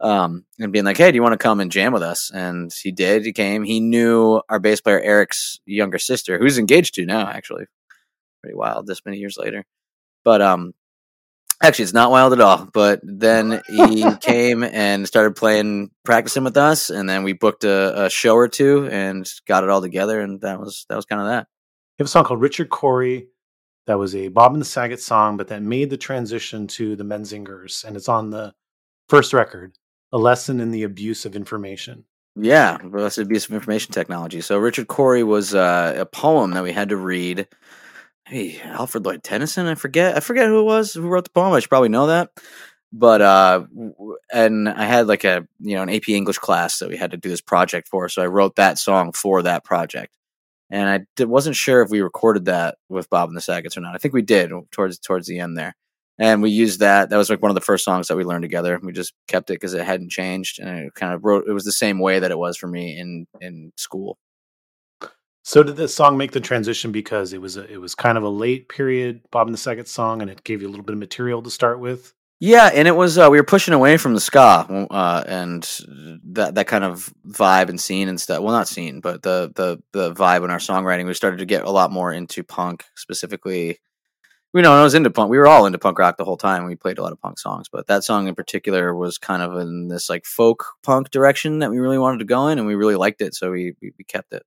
um, 0.00 0.44
and 0.58 0.72
being 0.72 0.84
like, 0.84 0.96
"Hey, 0.98 1.10
do 1.12 1.16
you 1.16 1.22
want 1.22 1.34
to 1.34 1.38
come 1.38 1.60
and 1.60 1.70
jam 1.70 1.92
with 1.92 2.02
us?" 2.02 2.30
And 2.34 2.72
he 2.82 2.92
did. 2.92 3.24
He 3.24 3.32
came. 3.32 3.64
He 3.64 3.80
knew 3.80 4.42
our 4.48 4.58
bass 4.58 4.80
player 4.80 5.00
Eric's 5.00 5.60
younger 5.66 5.98
sister, 5.98 6.38
who's 6.38 6.58
engaged 6.58 6.94
to 6.96 7.06
now. 7.06 7.28
Actually, 7.28 7.66
pretty 8.42 8.56
wild. 8.56 8.86
This 8.86 9.04
many 9.06 9.18
years 9.18 9.36
later, 9.38 9.64
but 10.24 10.42
um, 10.42 10.74
Actually, 11.64 11.84
it's 11.84 11.94
not 11.94 12.10
wild 12.10 12.34
at 12.34 12.40
all. 12.40 12.68
But 12.72 13.00
then 13.02 13.62
he 13.68 14.04
came 14.20 14.62
and 14.62 15.06
started 15.06 15.34
playing, 15.34 15.90
practicing 16.04 16.44
with 16.44 16.58
us, 16.58 16.90
and 16.90 17.08
then 17.08 17.22
we 17.22 17.32
booked 17.32 17.64
a, 17.64 18.04
a 18.04 18.10
show 18.10 18.34
or 18.34 18.48
two 18.48 18.86
and 18.90 19.26
got 19.46 19.64
it 19.64 19.70
all 19.70 19.80
together, 19.80 20.20
and 20.20 20.40
that 20.42 20.60
was 20.60 20.84
that 20.88 20.96
was 20.96 21.06
kind 21.06 21.22
of 21.22 21.28
that. 21.28 21.46
You 21.98 22.02
have 22.02 22.06
a 22.06 22.10
song 22.10 22.24
called 22.24 22.42
Richard 22.42 22.68
Cory 22.68 23.28
that 23.86 23.98
was 23.98 24.14
a 24.14 24.28
Bob 24.28 24.52
and 24.52 24.60
the 24.60 24.66
Saget 24.66 25.00
song, 25.00 25.36
but 25.36 25.48
that 25.48 25.62
made 25.62 25.90
the 25.90 25.96
transition 25.96 26.66
to 26.68 26.96
the 26.96 27.04
Menzingers, 27.04 27.84
and 27.84 27.96
it's 27.96 28.08
on 28.08 28.30
the 28.30 28.54
first 29.08 29.32
record, 29.32 29.74
A 30.12 30.18
Lesson 30.18 30.60
in 30.60 30.70
the 30.70 30.82
Abuse 30.82 31.24
of 31.24 31.36
Information. 31.36 32.04
Yeah, 32.36 32.78
that's 32.82 33.18
abuse 33.18 33.46
of 33.46 33.52
information 33.52 33.92
technology. 33.92 34.40
So 34.40 34.58
Richard 34.58 34.88
Cory 34.88 35.22
was 35.22 35.54
uh, 35.54 35.94
a 35.96 36.04
poem 36.04 36.50
that 36.52 36.64
we 36.64 36.72
had 36.72 36.88
to 36.88 36.96
read. 36.96 37.46
Hey, 38.26 38.58
Alfred 38.62 39.04
Lloyd 39.04 39.22
Tennyson, 39.22 39.66
I 39.66 39.74
forget, 39.74 40.16
I 40.16 40.20
forget 40.20 40.46
who 40.46 40.60
it 40.60 40.64
was 40.64 40.94
who 40.94 41.08
wrote 41.08 41.24
the 41.24 41.30
poem. 41.30 41.52
I 41.52 41.60
should 41.60 41.68
probably 41.68 41.90
know 41.90 42.06
that. 42.06 42.30
But 42.90 43.20
uh, 43.20 43.66
and 44.32 44.68
I 44.68 44.84
had 44.84 45.08
like 45.08 45.24
a 45.24 45.46
you 45.60 45.74
know 45.74 45.82
an 45.82 45.90
AP 45.90 46.08
English 46.10 46.38
class 46.38 46.78
that 46.78 46.88
we 46.88 46.96
had 46.96 47.10
to 47.10 47.16
do 47.16 47.28
this 47.28 47.40
project 47.40 47.88
for, 47.88 48.08
so 48.08 48.22
I 48.22 48.26
wrote 48.26 48.54
that 48.56 48.78
song 48.78 49.12
for 49.12 49.42
that 49.42 49.64
project. 49.64 50.12
And 50.70 51.06
I 51.18 51.24
wasn't 51.24 51.56
sure 51.56 51.82
if 51.82 51.90
we 51.90 52.00
recorded 52.02 52.46
that 52.46 52.76
with 52.88 53.10
Bob 53.10 53.28
and 53.28 53.36
the 53.36 53.40
Sagets 53.40 53.76
or 53.76 53.80
not. 53.80 53.96
I 53.96 53.98
think 53.98 54.14
we 54.14 54.22
did 54.22 54.52
towards 54.70 54.98
towards 55.00 55.26
the 55.26 55.40
end 55.40 55.58
there, 55.58 55.74
and 56.20 56.40
we 56.40 56.50
used 56.50 56.80
that. 56.80 57.10
That 57.10 57.16
was 57.16 57.30
like 57.30 57.42
one 57.42 57.50
of 57.50 57.56
the 57.56 57.60
first 57.60 57.84
songs 57.84 58.06
that 58.08 58.16
we 58.16 58.24
learned 58.24 58.42
together. 58.42 58.78
We 58.80 58.92
just 58.92 59.12
kept 59.26 59.50
it 59.50 59.54
because 59.54 59.74
it 59.74 59.84
hadn't 59.84 60.12
changed, 60.12 60.60
and 60.60 60.86
it 60.86 60.94
kind 60.94 61.12
of 61.12 61.24
wrote. 61.24 61.46
It 61.48 61.52
was 61.52 61.64
the 61.64 61.72
same 61.72 61.98
way 61.98 62.20
that 62.20 62.30
it 62.30 62.38
was 62.38 62.56
for 62.56 62.68
me 62.68 62.96
in 62.96 63.26
in 63.40 63.72
school. 63.76 64.18
So 65.46 65.62
did 65.62 65.76
this 65.76 65.94
song 65.94 66.16
make 66.16 66.32
the 66.32 66.40
transition 66.40 66.90
because 66.90 67.34
it 67.34 67.40
was 67.40 67.58
a, 67.58 67.70
it 67.70 67.76
was 67.76 67.94
kind 67.94 68.16
of 68.16 68.24
a 68.24 68.28
late 68.30 68.70
period 68.70 69.20
Bob 69.30 69.46
and 69.46 69.52
the 69.52 69.58
Second 69.58 69.84
song, 69.84 70.22
and 70.22 70.30
it 70.30 70.42
gave 70.42 70.62
you 70.62 70.68
a 70.68 70.70
little 70.70 70.84
bit 70.84 70.94
of 70.94 70.98
material 70.98 71.42
to 71.42 71.50
start 71.50 71.80
with? 71.80 72.14
Yeah, 72.40 72.70
and 72.72 72.88
it 72.88 72.96
was 72.96 73.18
uh, 73.18 73.28
we 73.30 73.36
were 73.36 73.44
pushing 73.44 73.74
away 73.74 73.98
from 73.98 74.14
the 74.14 74.20
ska 74.20 74.86
uh, 74.90 75.24
and 75.26 75.62
that 76.32 76.54
that 76.54 76.66
kind 76.66 76.82
of 76.82 77.12
vibe 77.28 77.68
and 77.68 77.78
scene 77.78 78.08
and 78.08 78.18
stuff. 78.18 78.42
Well, 78.42 78.54
not 78.54 78.68
scene, 78.68 79.00
but 79.00 79.22
the 79.22 79.52
the 79.54 79.82
the 79.92 80.14
vibe 80.14 80.44
in 80.44 80.50
our 80.50 80.58
songwriting. 80.58 81.06
We 81.06 81.12
started 81.12 81.38
to 81.40 81.46
get 81.46 81.64
a 81.64 81.70
lot 81.70 81.92
more 81.92 82.10
into 82.10 82.42
punk, 82.42 82.86
specifically. 82.94 83.80
You 84.54 84.62
know, 84.62 84.72
I 84.72 84.82
was 84.82 84.94
into 84.94 85.10
punk. 85.10 85.30
We 85.30 85.38
were 85.38 85.46
all 85.46 85.66
into 85.66 85.78
punk 85.78 85.98
rock 85.98 86.16
the 86.16 86.24
whole 86.24 86.38
time. 86.38 86.64
We 86.64 86.74
played 86.74 86.96
a 86.96 87.02
lot 87.02 87.12
of 87.12 87.20
punk 87.20 87.38
songs, 87.38 87.68
but 87.70 87.86
that 87.88 88.02
song 88.02 88.28
in 88.28 88.34
particular 88.34 88.94
was 88.94 89.18
kind 89.18 89.42
of 89.42 89.58
in 89.58 89.88
this 89.88 90.08
like 90.08 90.24
folk 90.24 90.64
punk 90.82 91.10
direction 91.10 91.58
that 91.58 91.70
we 91.70 91.80
really 91.80 91.98
wanted 91.98 92.20
to 92.20 92.24
go 92.24 92.48
in, 92.48 92.58
and 92.58 92.66
we 92.66 92.76
really 92.76 92.96
liked 92.96 93.20
it, 93.20 93.34
so 93.34 93.50
we 93.50 93.74
we, 93.82 93.92
we 93.98 94.04
kept 94.04 94.32
it. 94.32 94.42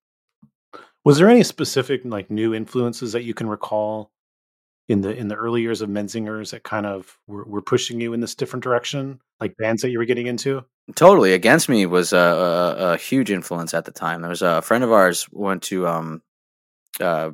Was 1.08 1.20
there 1.20 1.30
any 1.30 1.44
specific 1.44 2.02
like 2.04 2.30
new 2.30 2.54
influences 2.54 3.14
that 3.14 3.24
you 3.24 3.34
can 3.34 3.48
recall 3.48 4.12
in 4.90 5.00
the 5.00 5.16
in 5.16 5.30
the 5.30 5.36
early 5.36 5.62
years 5.62 5.82
of 5.82 5.90
Menzingers 5.90 6.52
that 6.52 6.64
kind 6.64 6.86
of 6.86 7.18
were, 7.28 7.46
were 7.46 7.62
pushing 7.62 8.02
you 8.02 8.12
in 8.12 8.20
this 8.20 8.36
different 8.36 8.62
direction, 8.62 9.22
like 9.40 9.56
bands 9.56 9.84
that 9.84 9.92
you 9.92 10.00
were 10.00 10.04
getting 10.04 10.28
into? 10.28 10.66
Totally. 10.96 11.32
Against 11.32 11.70
Me 11.70 11.86
was 11.86 12.12
a, 12.12 12.18
a, 12.18 12.76
a 12.96 12.98
huge 12.98 13.32
influence 13.32 13.74
at 13.74 13.86
the 13.86 13.92
time. 13.94 14.20
There 14.20 14.30
was 14.30 14.42
a 14.42 14.62
friend 14.62 14.84
of 14.84 14.92
ours 14.92 15.30
went 15.32 15.64
to 15.64 15.88
um, 15.88 16.22
uh, 17.00 17.32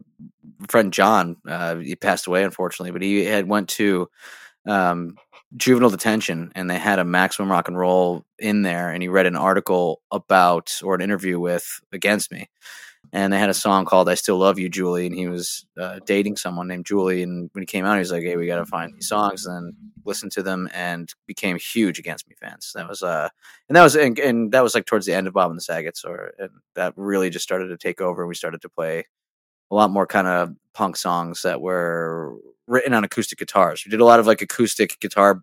friend 0.69 0.93
John. 0.93 1.37
Uh, 1.47 1.77
he 1.77 1.95
passed 1.95 2.27
away 2.27 2.43
unfortunately, 2.43 2.91
but 2.91 3.01
he 3.01 3.25
had 3.25 3.47
went 3.47 3.69
to 3.69 4.07
um, 4.67 5.17
juvenile 5.57 5.89
detention, 5.89 6.51
and 6.53 6.69
they 6.69 6.77
had 6.77 6.99
a 6.99 7.03
maximum 7.03 7.49
rock 7.49 7.69
and 7.69 7.77
roll 7.79 8.23
in 8.37 8.61
there, 8.61 8.91
and 8.91 9.01
he 9.01 9.09
read 9.09 9.25
an 9.25 9.35
article 9.35 10.03
about 10.11 10.79
or 10.83 10.93
an 10.93 11.01
interview 11.01 11.39
with 11.39 11.81
Against 11.91 12.31
Me, 12.31 12.49
and 13.11 13.31
they 13.31 13.39
had 13.39 13.49
a 13.49 13.53
song 13.53 13.85
called 13.85 14.09
"I 14.09 14.15
Still 14.15 14.37
Love 14.37 14.57
You, 14.57 14.69
Julie," 14.69 15.05
and 15.05 15.15
he 15.15 15.27
was 15.27 15.65
uh, 15.79 15.99
dating 16.05 16.37
someone 16.37 16.67
named 16.67 16.85
Julie, 16.85 17.23
and 17.23 17.49
when 17.53 17.61
he 17.61 17.65
came 17.65 17.85
out, 17.85 17.95
he 17.95 17.99
was 17.99 18.11
like, 18.11 18.23
"Hey, 18.23 18.37
we 18.37 18.47
got 18.47 18.57
to 18.57 18.65
find 18.65 18.93
these 18.93 19.07
songs," 19.07 19.45
and 19.45 19.73
listened 20.05 20.31
to 20.33 20.43
them 20.43 20.69
and 20.73 21.13
became 21.27 21.57
huge 21.57 21.99
Against 21.99 22.27
Me 22.27 22.35
fans. 22.39 22.71
That 22.75 22.87
was 22.87 23.03
uh, 23.03 23.29
and 23.69 23.75
that 23.75 23.83
was 23.83 23.95
and, 23.95 24.17
and 24.19 24.51
that 24.51 24.63
was 24.63 24.75
like 24.75 24.85
towards 24.85 25.05
the 25.05 25.13
end 25.13 25.27
of 25.27 25.33
Bob 25.33 25.51
and 25.51 25.57
the 25.57 25.63
Sagets, 25.63 26.03
or 26.03 26.33
and 26.39 26.49
that 26.75 26.93
really 26.95 27.29
just 27.29 27.43
started 27.43 27.67
to 27.67 27.77
take 27.77 28.01
over. 28.01 28.23
And 28.23 28.29
we 28.29 28.35
started 28.35 28.61
to 28.61 28.69
play 28.69 29.05
a 29.71 29.75
lot 29.75 29.91
more 29.91 30.07
kind 30.07 30.27
of 30.27 30.55
punk 30.73 30.95
songs 30.97 31.41
that 31.43 31.61
were 31.61 32.35
written 32.67 32.93
on 32.93 33.03
acoustic 33.03 33.39
guitars. 33.39 33.83
We 33.85 33.91
did 33.91 34.01
a 34.01 34.05
lot 34.05 34.19
of 34.19 34.27
like 34.27 34.41
acoustic 34.41 34.99
guitar 34.99 35.41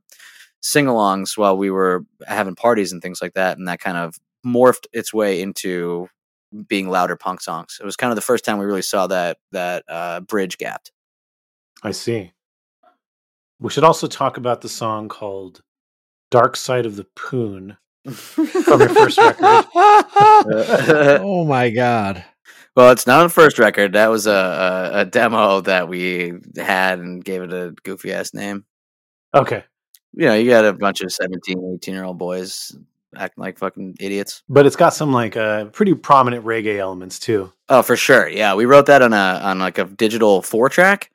sing-alongs 0.63 1.39
while 1.39 1.57
we 1.57 1.71
were 1.71 2.05
having 2.27 2.55
parties 2.55 2.93
and 2.93 3.01
things 3.01 3.23
like 3.23 3.35
that, 3.35 3.59
and 3.59 3.69
that 3.69 3.81
kind 3.81 3.97
of 3.97 4.17
morphed 4.45 4.87
its 4.93 5.13
way 5.13 5.41
into 5.41 6.09
being 6.67 6.89
louder 6.89 7.17
punk 7.17 7.41
songs. 7.41 7.79
It 7.81 7.85
was 7.85 7.97
kind 7.97 8.11
of 8.11 8.17
the 8.17 8.23
first 8.23 8.45
time 8.45 8.59
we 8.59 8.67
really 8.67 8.83
saw 8.83 9.07
that 9.09 9.39
that 9.53 9.85
uh, 9.89 10.21
bridge 10.21 10.59
gapped. 10.59 10.93
I 11.83 11.93
see. 11.93 12.33
We 13.61 13.71
should 13.71 13.85
also 13.85 14.07
talk 14.07 14.37
about 14.37 14.61
the 14.61 14.69
song 14.69 15.09
called 15.09 15.63
"Dark 16.31 16.57
Side 16.57 16.87
of 16.87 16.97
the 16.97 17.07
Poon" 17.17 17.77
from 18.11 18.81
your 18.81 18.89
first 18.89 19.19
record. 19.19 19.39
oh 21.23 21.45
my 21.47 21.71
god. 21.71 22.25
Well, 22.77 22.93
it's 22.93 23.07
not 23.07 23.19
on 23.19 23.27
the 23.27 23.31
first 23.31 23.59
record. 23.59 23.95
That 23.95 24.09
was 24.09 24.27
a, 24.27 24.31
a, 24.31 25.01
a 25.01 25.05
demo 25.05 25.61
that 25.63 25.89
we 25.89 26.35
had 26.57 27.01
and 27.01 27.25
gave 27.25 27.43
it 27.43 27.53
a 27.53 27.75
goofy 27.83 28.13
ass 28.13 28.33
name. 28.33 28.65
Okay. 29.35 29.65
You 30.13 30.27
know, 30.27 30.35
you 30.35 30.49
got 30.49 30.65
a 30.65 30.73
bunch 30.73 31.01
of 31.03 31.13
17, 31.13 31.75
18 31.77 31.95
year 31.95 32.05
old 32.05 32.19
boys 32.19 32.77
acting 33.17 33.43
like 33.43 33.59
fucking 33.59 33.97
idiots. 34.01 34.43
But 34.49 34.67
it's 34.67 34.77
got 34.77 34.95
some 34.95 35.13
like 35.13 35.37
uh, 35.37 35.67
pretty 35.67 35.95
prominent 35.95 36.45
reggae 36.45 36.79
elements 36.79 37.19
too. 37.19 37.53
Oh, 37.69 37.83
for 37.83 37.97
sure. 37.97 38.29
Yeah, 38.29 38.55
we 38.55 38.65
wrote 38.65 38.87
that 38.87 39.03
on 39.03 39.13
a 39.13 39.41
on 39.43 39.59
like 39.59 39.79
a 39.79 39.85
digital 39.85 40.43
four 40.43 40.69
track, 40.69 41.11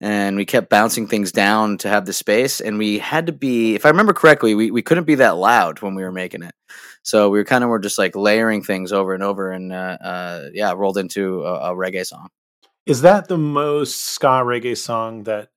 and 0.00 0.36
we 0.36 0.44
kept 0.44 0.70
bouncing 0.70 1.06
things 1.06 1.32
down 1.32 1.78
to 1.78 1.88
have 1.88 2.06
the 2.06 2.12
space. 2.12 2.60
And 2.60 2.78
we 2.78 2.98
had 2.98 3.26
to 3.26 3.32
be, 3.32 3.74
if 3.74 3.86
I 3.86 3.90
remember 3.90 4.12
correctly, 4.12 4.54
we, 4.54 4.70
we 4.70 4.82
couldn't 4.82 5.04
be 5.04 5.16
that 5.16 5.36
loud 5.36 5.80
when 5.80 5.94
we 5.94 6.02
were 6.02 6.12
making 6.12 6.42
it. 6.42 6.54
So 7.02 7.28
we 7.28 7.38
were 7.38 7.44
kind 7.44 7.64
of 7.64 7.70
were 7.70 7.78
just 7.78 7.98
like 7.98 8.16
layering 8.16 8.62
things 8.62 8.92
over 8.92 9.14
and 9.14 9.22
over, 9.22 9.50
and 9.50 9.72
uh, 9.72 9.98
uh, 10.00 10.48
yeah, 10.52 10.72
rolled 10.72 10.98
into 10.98 11.44
a, 11.44 11.72
a 11.72 11.76
reggae 11.76 12.06
song. 12.06 12.28
Is 12.86 13.02
that 13.02 13.28
the 13.28 13.38
most 13.38 13.98
ska 13.98 14.42
reggae 14.44 14.76
song 14.76 15.24
that 15.24 15.48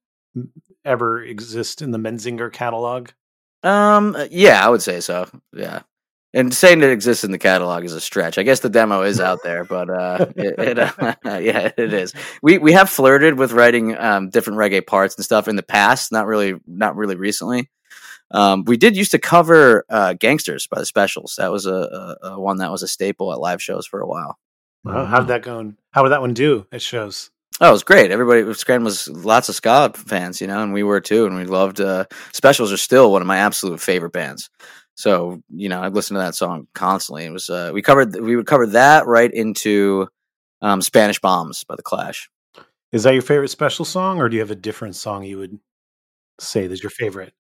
ever 0.86 1.22
exists 1.22 1.82
in 1.82 1.92
the 1.92 1.98
Menzinger 1.98 2.52
catalog? 2.52 3.10
Um, 3.64 4.16
uh, 4.16 4.28
yeah, 4.32 4.66
I 4.66 4.70
would 4.70 4.82
say 4.82 4.99
so. 4.99 5.28
Yeah. 5.53 5.82
And 6.34 6.53
saying 6.53 6.84
it 6.84 6.91
exists 6.91 7.24
in 7.24 7.32
the 7.32 7.38
catalog 7.38 7.84
is 7.84 7.93
a 7.93 8.01
stretch. 8.01 8.38
I 8.38 8.43
guess 8.43 8.60
the 8.60 8.70
demo 8.70 9.01
is 9.01 9.20
out 9.20 9.39
there, 9.43 9.64
but 9.70 9.89
uh, 9.89 10.28
it, 10.36 10.60
it 10.60 10.80
uh, 10.80 11.16
yeah, 11.26 11.72
it 11.78 11.93
is. 11.93 12.14
We 12.41 12.58
we 12.58 12.74
have 12.74 12.89
flirted 12.89 13.39
with 13.39 13.53
writing 13.53 13.97
um, 13.97 14.30
different 14.30 14.60
reggae 14.60 14.86
parts 14.86 15.16
and 15.16 15.26
stuff 15.26 15.47
in 15.47 15.55
the 15.55 15.64
past. 15.64 16.12
Not 16.12 16.28
really, 16.28 16.55
not 16.68 16.95
really 16.95 17.16
recently. 17.16 17.70
Um, 18.30 18.66
we 18.66 18.76
did 18.76 18.97
used 18.97 19.12
to 19.12 19.20
cover 19.20 19.86
uh, 19.89 20.14
"Gangsters" 20.14 20.68
by 20.68 20.80
the 20.80 20.86
Specials. 20.86 21.36
That 21.38 21.51
was 21.51 21.66
a, 21.66 21.74
a, 21.74 22.18
a, 22.24 22.39
one 22.39 22.58
that 22.58 22.72
was 22.72 22.84
a 22.84 22.88
staple 22.88 23.32
at 23.32 23.39
live 23.39 23.64
shows 23.64 23.88
for 23.88 24.01
a 24.01 24.08
while. 24.08 24.38
Wow, 24.84 25.05
how 25.05 25.20
did 25.20 25.30
that 25.30 25.43
go? 25.43 25.74
How 25.91 26.03
would 26.03 26.10
that 26.10 26.22
one 26.22 26.34
do 26.34 26.68
at 26.72 26.82
shows? 26.82 27.32
Oh, 27.60 27.70
it 27.70 27.72
was 27.72 27.84
great. 27.84 28.12
Everybody, 28.12 28.54
Scranton 28.54 28.84
was 28.86 29.08
lots 29.10 29.50
of 29.50 29.56
ska 29.56 29.91
fans, 29.95 30.39
you 30.41 30.48
know, 30.48 30.62
and 30.62 30.74
we 30.74 30.84
were 30.84 31.02
too, 31.02 31.26
and 31.26 31.36
we 31.36 31.45
loved. 31.45 31.82
Uh, 31.82 32.06
Specials 32.32 32.72
are 32.72 32.78
still 32.78 33.12
one 33.12 33.22
of 33.22 33.28
my 33.28 33.38
absolute 33.38 33.82
favorite 33.82 34.14
bands. 34.14 34.50
So 34.95 35.41
you 35.50 35.70
know, 35.70 35.82
I 35.82 35.88
listened 35.89 36.16
to 36.18 36.22
that 36.22 36.36
song 36.36 36.68
constantly. 36.76 37.26
It 37.26 37.32
was 37.32 37.50
uh, 37.50 37.72
we 37.74 37.82
covered 37.82 38.16
we 38.20 38.36
would 38.36 38.45
cover 38.48 38.68
that 38.68 39.08
right 39.08 39.32
into 39.32 40.08
um, 40.62 40.82
Spanish 40.82 41.20
Bombs 41.20 41.64
by 41.64 41.76
the 41.76 41.84
Clash. 41.84 42.30
Is 42.91 43.04
that 43.04 43.14
your 43.14 43.24
favorite 43.24 43.50
special 43.50 43.86
song, 43.86 44.20
or 44.20 44.30
do 44.30 44.36
you 44.36 44.41
have 44.41 44.52
a 44.52 44.56
different 44.56 44.95
song 44.95 45.24
you 45.24 45.38
would 45.39 45.60
say 46.39 46.66
is 46.66 46.84
your 46.84 46.91
favorite? 46.91 47.34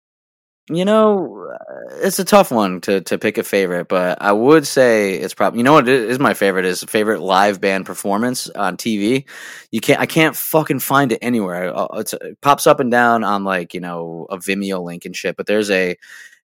You 0.69 0.83
know, 0.83 1.47
uh, 1.49 1.95
it's 2.01 2.19
a 2.19 2.25
tough 2.25 2.51
one 2.51 2.81
to 2.81 2.99
to 3.01 3.17
pick 3.17 3.37
a 3.37 3.43
favorite, 3.43 3.87
but 3.87 4.21
I 4.21 4.33
would 4.33 4.67
say 4.67 5.13
it's 5.13 5.33
probably 5.33 5.59
you 5.59 5.63
know 5.63 5.73
what 5.73 5.87
is 5.87 6.19
my 6.19 6.33
favorite 6.33 6.65
is 6.65 6.83
favorite 6.83 7.21
live 7.21 7.61
band 7.61 7.85
performance 7.85 8.49
on 8.49 8.75
TV. 8.75 9.25
You 9.71 9.79
can't 9.79 10.01
I 10.01 10.05
can't 10.05 10.35
fucking 10.35 10.79
find 10.79 11.13
it 11.13 11.19
anywhere. 11.21 11.73
Uh, 11.73 11.87
it 12.21 12.41
pops 12.41 12.67
up 12.67 12.81
and 12.81 12.91
down 12.91 13.23
on 13.23 13.45
like 13.45 13.73
you 13.73 13.79
know 13.79 14.27
a 14.29 14.37
Vimeo 14.37 14.83
link 14.83 15.05
and 15.05 15.15
shit. 15.15 15.37
But 15.37 15.45
there's 15.47 15.71
a 15.71 15.95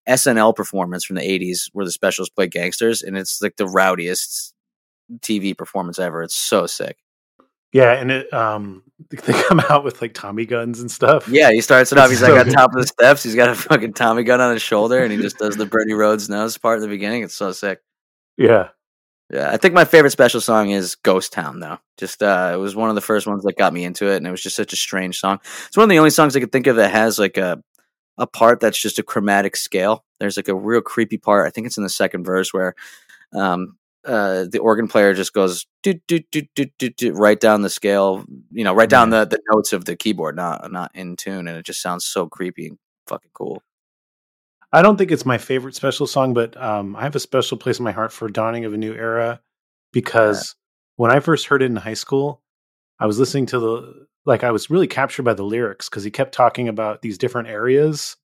SNL 0.08 0.54
performance 0.56 1.04
from 1.04 1.16
the 1.16 1.22
'80s 1.22 1.68
where 1.74 1.84
the 1.84 1.92
Specials 1.92 2.30
play 2.30 2.46
gangsters, 2.46 3.02
and 3.02 3.18
it's 3.18 3.42
like 3.42 3.56
the 3.56 3.66
rowdiest 3.66 4.54
TV 5.20 5.56
performance 5.56 5.98
ever. 5.98 6.22
It's 6.22 6.34
so 6.34 6.66
sick. 6.66 7.03
Yeah, 7.74 7.92
and 7.92 8.10
it 8.12 8.32
um 8.32 8.84
they 9.10 9.32
come 9.32 9.60
out 9.68 9.82
with 9.82 10.00
like 10.00 10.14
Tommy 10.14 10.46
guns 10.46 10.80
and 10.80 10.88
stuff. 10.90 11.28
Yeah, 11.28 11.50
he 11.50 11.60
starts 11.60 11.90
it 11.90 11.98
off. 11.98 12.08
He's 12.08 12.20
so 12.24 12.32
like 12.32 12.46
on 12.46 12.52
top 12.52 12.70
of 12.72 12.80
the 12.80 12.86
steps. 12.86 13.24
He's 13.24 13.34
got 13.34 13.48
a 13.48 13.54
fucking 13.54 13.94
Tommy 13.94 14.22
gun 14.22 14.40
on 14.40 14.52
his 14.52 14.62
shoulder, 14.62 15.02
and 15.02 15.12
he 15.12 15.18
just 15.18 15.38
does 15.38 15.56
the 15.56 15.66
Bernie 15.66 15.92
Rhodes 15.92 16.28
knows 16.28 16.56
part 16.56 16.78
in 16.78 16.82
the 16.82 16.88
beginning. 16.88 17.24
It's 17.24 17.34
so 17.34 17.50
sick. 17.50 17.80
Yeah, 18.38 18.68
yeah. 19.28 19.50
I 19.50 19.56
think 19.56 19.74
my 19.74 19.84
favorite 19.84 20.12
special 20.12 20.40
song 20.40 20.70
is 20.70 20.94
Ghost 20.94 21.32
Town, 21.32 21.58
though. 21.58 21.78
Just 21.98 22.22
uh, 22.22 22.52
it 22.54 22.58
was 22.58 22.76
one 22.76 22.90
of 22.90 22.94
the 22.94 23.00
first 23.00 23.26
ones 23.26 23.42
that 23.42 23.58
got 23.58 23.72
me 23.72 23.84
into 23.84 24.06
it, 24.06 24.18
and 24.18 24.26
it 24.26 24.30
was 24.30 24.42
just 24.42 24.56
such 24.56 24.72
a 24.72 24.76
strange 24.76 25.18
song. 25.18 25.40
It's 25.66 25.76
one 25.76 25.84
of 25.84 25.90
the 25.90 25.98
only 25.98 26.10
songs 26.10 26.36
I 26.36 26.40
could 26.40 26.52
think 26.52 26.68
of 26.68 26.76
that 26.76 26.92
has 26.92 27.18
like 27.18 27.36
a 27.36 27.60
a 28.18 28.26
part 28.28 28.60
that's 28.60 28.80
just 28.80 29.00
a 29.00 29.02
chromatic 29.02 29.56
scale. 29.56 30.04
There's 30.20 30.36
like 30.36 30.46
a 30.46 30.54
real 30.54 30.80
creepy 30.80 31.18
part. 31.18 31.48
I 31.48 31.50
think 31.50 31.66
it's 31.66 31.76
in 31.76 31.82
the 31.82 31.90
second 31.90 32.22
verse 32.22 32.54
where 32.54 32.76
um, 33.32 33.76
uh, 34.04 34.44
the 34.50 34.58
organ 34.58 34.88
player 34.88 35.14
just 35.14 35.32
goes 35.32 35.66
do, 35.82 35.94
do, 36.06 36.20
do, 36.30 36.42
do, 36.54 36.66
do, 36.78 36.90
do, 36.90 37.12
right 37.12 37.38
down 37.38 37.62
the 37.62 37.70
scale, 37.70 38.24
you 38.50 38.64
know, 38.64 38.74
right 38.74 38.88
down 38.88 39.10
the, 39.10 39.24
the 39.24 39.40
notes 39.50 39.72
of 39.72 39.84
the 39.84 39.96
keyboard, 39.96 40.36
not 40.36 40.70
not 40.70 40.90
in 40.94 41.16
tune, 41.16 41.48
and 41.48 41.56
it 41.56 41.64
just 41.64 41.82
sounds 41.82 42.04
so 42.04 42.28
creepy 42.28 42.68
and 42.68 42.78
fucking 43.06 43.30
cool. 43.34 43.62
I 44.72 44.82
don't 44.82 44.96
think 44.96 45.10
it's 45.10 45.24
my 45.24 45.38
favorite 45.38 45.74
special 45.74 46.06
song, 46.06 46.34
but 46.34 46.60
um, 46.60 46.96
I 46.96 47.02
have 47.02 47.14
a 47.14 47.20
special 47.20 47.56
place 47.56 47.78
in 47.78 47.84
my 47.84 47.92
heart 47.92 48.12
for 48.12 48.28
"Dawning 48.28 48.64
of 48.64 48.74
a 48.74 48.76
New 48.78 48.92
Era" 48.92 49.40
because 49.92 50.56
yeah. 50.56 51.02
when 51.02 51.10
I 51.10 51.20
first 51.20 51.46
heard 51.46 51.62
it 51.62 51.66
in 51.66 51.76
high 51.76 51.94
school, 51.94 52.42
I 52.98 53.06
was 53.06 53.18
listening 53.18 53.46
to 53.46 53.58
the 53.58 54.06
like 54.26 54.44
I 54.44 54.50
was 54.50 54.70
really 54.70 54.86
captured 54.86 55.22
by 55.22 55.34
the 55.34 55.44
lyrics 55.44 55.88
because 55.88 56.04
he 56.04 56.10
kept 56.10 56.34
talking 56.34 56.68
about 56.68 57.02
these 57.02 57.18
different 57.18 57.48
areas, 57.48 58.16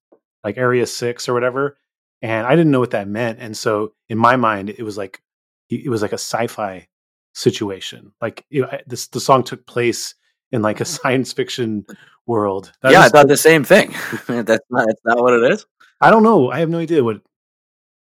like 0.45 0.59
Area 0.59 0.87
Six 0.87 1.29
or 1.29 1.35
whatever, 1.35 1.79
and 2.21 2.47
I 2.47 2.51
didn't 2.51 2.73
know 2.73 2.81
what 2.81 2.91
that 2.91 3.09
meant, 3.09 3.39
and 3.41 3.57
so 3.57 3.93
in 4.09 4.19
my 4.19 4.37
mind, 4.37 4.71
it 4.71 4.83
was 4.83 4.99
like 4.99 5.23
it 5.71 5.89
was 5.89 6.03
like 6.03 6.13
a 6.13 6.15
sci-fi 6.15 6.89
situation. 7.35 8.13
Like 8.21 8.45
you 8.51 8.63
know, 8.63 8.79
this, 8.87 9.09
the 9.09 9.21
song 9.21 9.45
took 9.45 9.67
place 9.67 10.15
in 10.53 10.63
like 10.63 10.81
a 10.81 10.85
science 10.97 11.33
fiction 11.33 11.87
world. 12.27 12.73
That 12.83 12.93
yeah, 12.93 13.03
I 13.03 13.09
thought 13.09 13.29
the 13.29 13.37
same 13.37 13.65
thing. 13.65 13.91
that's 14.27 14.67
not 14.71 14.87
that's 14.87 15.05
not 15.05 15.19
what 15.21 15.35
it 15.35 15.53
is. 15.53 15.67
I 16.01 16.11
don't 16.11 16.23
know. 16.23 16.51
I 16.51 16.61
have 16.61 16.71
no 16.71 16.79
idea 16.79 17.05
what 17.05 17.21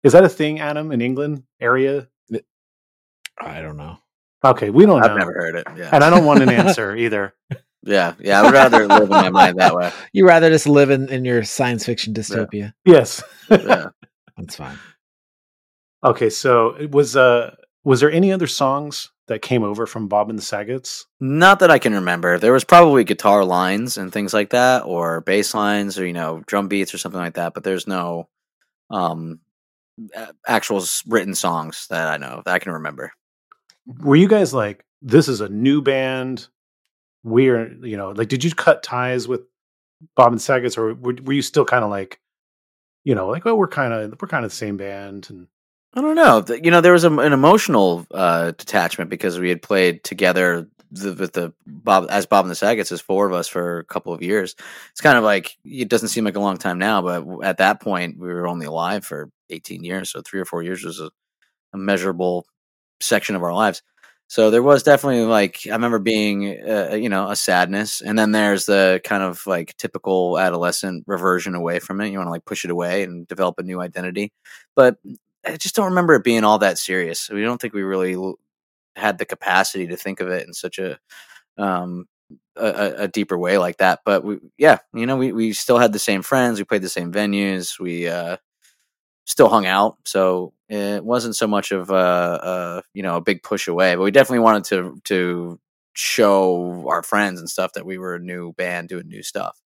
is 0.02 0.12
that 0.12 0.24
a 0.24 0.28
thing, 0.28 0.60
Adam, 0.60 0.92
in 0.92 1.00
England 1.00 1.44
area? 1.60 2.08
I 3.40 3.60
don't 3.60 3.76
know. 3.76 3.98
Okay, 4.44 4.70
we 4.70 4.86
don't. 4.86 5.02
I've 5.02 5.12
know. 5.12 5.18
never 5.18 5.32
heard 5.32 5.54
it. 5.56 5.66
Yeah, 5.76 5.90
and 5.92 6.02
I 6.02 6.10
don't 6.10 6.24
want 6.24 6.42
an 6.42 6.48
answer 6.48 6.96
either. 6.96 7.34
Yeah, 7.84 8.14
yeah. 8.20 8.40
I 8.40 8.42
would 8.42 8.52
rather 8.52 8.86
live 8.86 9.02
in 9.02 9.08
my 9.08 9.30
mind 9.30 9.58
that 9.58 9.74
way. 9.74 9.92
You 10.12 10.26
rather 10.26 10.50
just 10.50 10.66
live 10.66 10.90
in, 10.90 11.08
in 11.08 11.24
your 11.24 11.44
science 11.44 11.84
fiction 11.86 12.14
dystopia. 12.14 12.72
Yeah. 12.84 12.94
Yes. 12.94 13.22
yeah, 13.50 13.86
that's 14.36 14.56
fine. 14.56 14.78
Okay, 16.04 16.30
so 16.30 16.76
was 16.90 17.16
uh 17.16 17.54
was 17.84 18.00
there 18.00 18.10
any 18.10 18.32
other 18.32 18.46
songs 18.46 19.10
that 19.28 19.42
came 19.42 19.62
over 19.62 19.86
from 19.86 20.08
Bob 20.08 20.30
and 20.30 20.38
the 20.38 20.42
Sagets? 20.42 21.06
Not 21.20 21.60
that 21.60 21.70
I 21.70 21.78
can 21.78 21.94
remember. 21.94 22.38
There 22.38 22.52
was 22.52 22.64
probably 22.64 23.04
guitar 23.04 23.44
lines 23.44 23.96
and 23.96 24.12
things 24.12 24.34
like 24.34 24.50
that, 24.50 24.84
or 24.84 25.20
bass 25.20 25.54
lines, 25.54 25.98
or 25.98 26.06
you 26.06 26.12
know, 26.12 26.42
drum 26.46 26.68
beats 26.68 26.92
or 26.92 26.98
something 26.98 27.20
like 27.20 27.34
that. 27.34 27.54
But 27.54 27.64
there's 27.64 27.86
no 27.86 28.28
um 28.90 29.40
actual 30.46 30.82
written 31.06 31.34
songs 31.34 31.86
that 31.90 32.08
I 32.08 32.16
know 32.16 32.42
that 32.44 32.54
I 32.54 32.58
can 32.58 32.72
remember. 32.72 33.12
Were 33.86 34.16
you 34.16 34.28
guys 34.28 34.54
like, 34.54 34.84
this 35.02 35.28
is 35.28 35.40
a 35.40 35.48
new 35.48 35.82
band? 35.82 36.48
We're 37.24 37.72
you 37.84 37.96
know, 37.96 38.10
like, 38.10 38.28
did 38.28 38.42
you 38.42 38.52
cut 38.52 38.82
ties 38.82 39.28
with 39.28 39.42
Bob 40.16 40.32
and 40.32 40.42
Sagets, 40.42 40.76
or 40.76 40.94
were, 40.94 41.14
were 41.22 41.32
you 41.32 41.42
still 41.42 41.64
kind 41.64 41.84
of 41.84 41.90
like, 41.90 42.18
you 43.04 43.14
know, 43.14 43.28
like, 43.28 43.46
oh, 43.46 43.54
we're 43.54 43.68
kind 43.68 43.92
of 43.92 44.20
we're 44.20 44.28
kind 44.28 44.44
of 44.44 44.50
the 44.50 44.56
same 44.56 44.76
band 44.76 45.28
and 45.30 45.46
I 45.94 46.00
don't 46.00 46.16
know. 46.16 46.44
You 46.62 46.70
know, 46.70 46.80
there 46.80 46.92
was 46.92 47.04
a, 47.04 47.12
an 47.18 47.32
emotional 47.32 48.06
uh, 48.12 48.52
detachment 48.52 49.10
because 49.10 49.38
we 49.38 49.50
had 49.50 49.60
played 49.62 50.02
together 50.04 50.68
the 50.90 51.12
with 51.14 51.32
the 51.32 51.52
Bob 51.66 52.06
as 52.10 52.26
Bob 52.26 52.44
and 52.44 52.50
the 52.50 52.54
Sagets 52.54 52.92
as 52.92 53.00
four 53.00 53.26
of 53.26 53.32
us 53.32 53.48
for 53.48 53.80
a 53.80 53.84
couple 53.84 54.12
of 54.12 54.22
years. 54.22 54.54
It's 54.90 55.00
kind 55.00 55.18
of 55.18 55.24
like 55.24 55.56
it 55.64 55.88
doesn't 55.88 56.08
seem 56.08 56.24
like 56.24 56.36
a 56.36 56.40
long 56.40 56.56
time 56.56 56.78
now, 56.78 57.02
but 57.02 57.44
at 57.44 57.58
that 57.58 57.80
point 57.80 58.18
we 58.18 58.28
were 58.28 58.46
only 58.48 58.66
alive 58.66 59.04
for 59.04 59.30
18 59.50 59.84
years, 59.84 60.10
so 60.10 60.22
three 60.22 60.40
or 60.40 60.44
four 60.46 60.62
years 60.62 60.82
was 60.84 61.00
a, 61.00 61.10
a 61.74 61.78
measurable 61.78 62.46
section 63.00 63.36
of 63.36 63.42
our 63.42 63.54
lives. 63.54 63.82
So 64.28 64.50
there 64.50 64.62
was 64.62 64.82
definitely 64.82 65.24
like 65.26 65.60
I 65.66 65.72
remember 65.72 65.98
being 66.00 66.62
uh, 66.68 66.94
you 66.94 67.08
know 67.10 67.30
a 67.30 67.36
sadness, 67.36 68.02
and 68.02 68.18
then 68.18 68.32
there's 68.32 68.66
the 68.66 69.00
kind 69.04 69.22
of 69.22 69.46
like 69.46 69.76
typical 69.78 70.38
adolescent 70.38 71.04
reversion 71.06 71.54
away 71.54 71.80
from 71.80 72.00
it. 72.00 72.10
You 72.10 72.18
want 72.18 72.28
to 72.28 72.32
like 72.32 72.46
push 72.46 72.64
it 72.64 72.70
away 72.70 73.02
and 73.04 73.26
develop 73.28 73.58
a 73.58 73.62
new 73.62 73.80
identity, 73.82 74.32
but 74.76 74.96
I 75.44 75.56
just 75.56 75.74
don't 75.74 75.86
remember 75.90 76.14
it 76.14 76.24
being 76.24 76.44
all 76.44 76.58
that 76.58 76.78
serious. 76.78 77.28
We 77.30 77.42
don't 77.42 77.60
think 77.60 77.74
we 77.74 77.82
really 77.82 78.16
had 78.96 79.18
the 79.18 79.24
capacity 79.26 79.86
to 79.88 79.96
think 79.96 80.20
of 80.20 80.28
it 80.28 80.46
in 80.46 80.54
such 80.54 80.78
a 80.78 80.98
um 81.58 82.06
a, 82.56 82.94
a 82.98 83.08
deeper 83.08 83.38
way 83.38 83.58
like 83.58 83.78
that. 83.78 84.00
But 84.04 84.24
we, 84.24 84.38
yeah, 84.58 84.78
you 84.94 85.06
know, 85.06 85.16
we 85.16 85.32
we 85.32 85.52
still 85.52 85.78
had 85.78 85.92
the 85.92 85.98
same 85.98 86.22
friends. 86.22 86.58
We 86.58 86.64
played 86.64 86.82
the 86.82 86.88
same 86.88 87.12
venues. 87.12 87.78
We 87.80 88.08
uh 88.08 88.38
still 89.26 89.48
hung 89.48 89.66
out. 89.66 89.98
So 90.06 90.52
it 90.68 91.04
wasn't 91.04 91.36
so 91.36 91.46
much 91.46 91.72
of 91.72 91.90
a, 91.90 91.94
a 91.94 92.82
you 92.94 93.02
know 93.02 93.16
a 93.16 93.20
big 93.20 93.42
push 93.42 93.68
away, 93.68 93.94
but 93.94 94.02
we 94.02 94.10
definitely 94.10 94.40
wanted 94.40 94.64
to 94.66 95.00
to 95.04 95.60
show 95.94 96.86
our 96.88 97.02
friends 97.02 97.40
and 97.40 97.48
stuff 97.50 97.74
that 97.74 97.86
we 97.86 97.98
were 97.98 98.14
a 98.14 98.20
new 98.20 98.52
band 98.54 98.88
doing 98.88 99.08
new 99.08 99.22
stuff. 99.22 99.60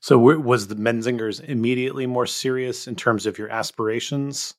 So 0.00 0.18
was 0.18 0.68
the 0.68 0.76
Menzingers 0.76 1.42
immediately 1.42 2.06
more 2.06 2.26
serious 2.26 2.86
in 2.86 2.94
terms 2.94 3.26
of 3.26 3.38
your 3.38 3.48
aspirations, 3.48 4.54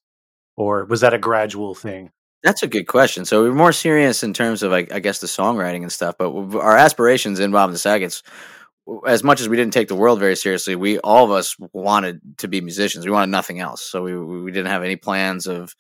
or 0.59 0.83
was 0.83 0.99
that 0.99 1.13
a 1.13 1.17
gradual 1.17 1.73
thing? 1.73 2.11
That's 2.43 2.63
a 2.63 2.67
good 2.67 2.85
question. 2.85 3.23
So 3.23 3.43
we 3.43 3.49
are 3.49 3.53
more 3.53 3.71
serious 3.71 4.23
in 4.23 4.33
terms 4.33 4.61
of, 4.61 4.71
like, 4.71 4.91
I 4.91 4.99
guess, 4.99 5.19
the 5.19 5.27
songwriting 5.27 5.83
and 5.83 5.91
stuff. 5.91 6.15
But 6.17 6.31
our 6.55 6.77
aspirations 6.77 7.39
in 7.39 7.51
Bob 7.51 7.71
the 7.71 7.77
Sagets, 7.77 8.23
as 9.07 9.23
much 9.23 9.39
as 9.39 9.47
we 9.47 9.55
didn't 9.55 9.73
take 9.73 9.87
the 9.87 9.95
world 9.95 10.19
very 10.19 10.35
seriously, 10.35 10.75
we 10.75 10.99
all 10.99 11.23
of 11.23 11.31
us 11.31 11.55
wanted 11.73 12.19
to 12.39 12.49
be 12.49 12.59
musicians. 12.59 13.05
We 13.05 13.11
wanted 13.11 13.31
nothing 13.31 13.59
else. 13.59 13.81
So 13.81 14.03
we 14.03 14.17
we 14.17 14.51
didn't 14.51 14.71
have 14.71 14.83
any 14.83 14.97
plans 14.97 15.47
of 15.47 15.75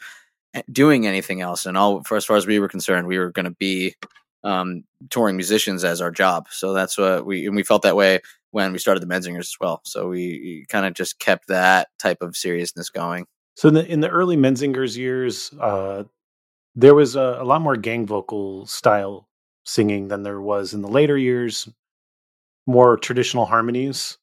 eh, 0.53 0.61
doing 0.71 1.05
anything 1.05 1.41
else. 1.41 1.65
And 1.65 1.77
all 1.77 2.03
for 2.03 2.15
as 2.15 2.25
far 2.25 2.37
as 2.37 2.47
we 2.47 2.59
were 2.59 2.69
concerned, 2.69 3.07
we 3.07 3.17
were 3.17 3.31
going 3.31 3.45
to 3.45 3.51
be 3.59 3.95
um, 4.43 4.83
touring 5.09 5.35
musicians 5.35 5.83
as 5.83 6.01
our 6.01 6.11
job. 6.11 6.47
So 6.51 6.73
that's 6.73 6.97
what 6.97 7.25
we 7.25 7.47
and 7.47 7.55
we 7.55 7.63
felt 7.63 7.81
that 7.81 7.97
way 7.97 8.19
when 8.51 8.71
we 8.71 8.79
started 8.79 9.01
the 9.01 9.13
Menzingers 9.13 9.39
as 9.39 9.57
well. 9.59 9.81
So 9.85 10.07
we 10.09 10.65
kind 10.69 10.85
of 10.85 10.93
just 10.93 11.19
kept 11.19 11.47
that 11.47 11.89
type 11.99 12.21
of 12.21 12.37
seriousness 12.37 12.89
going. 12.89 13.25
So 13.59 13.67
in 13.67 13.73
the, 13.73 13.85
in 13.85 13.99
the 13.99 14.07
early 14.07 14.37
Menzingers 14.37 14.95
years, 14.95 15.51
uh, 15.59 16.05
there 16.75 16.95
was 16.95 17.17
a, 17.17 17.39
a, 17.41 17.43
lot 17.43 17.59
more 17.59 17.75
gang 17.75 18.05
vocal 18.05 18.65
style 18.67 19.27
singing 19.65 20.07
than 20.07 20.23
there 20.23 20.39
was 20.39 20.73
in 20.73 20.81
the 20.81 20.87
later 20.87 21.17
years, 21.17 21.67
more 22.65 22.95
traditional 22.95 23.45
harmonies. 23.45 24.17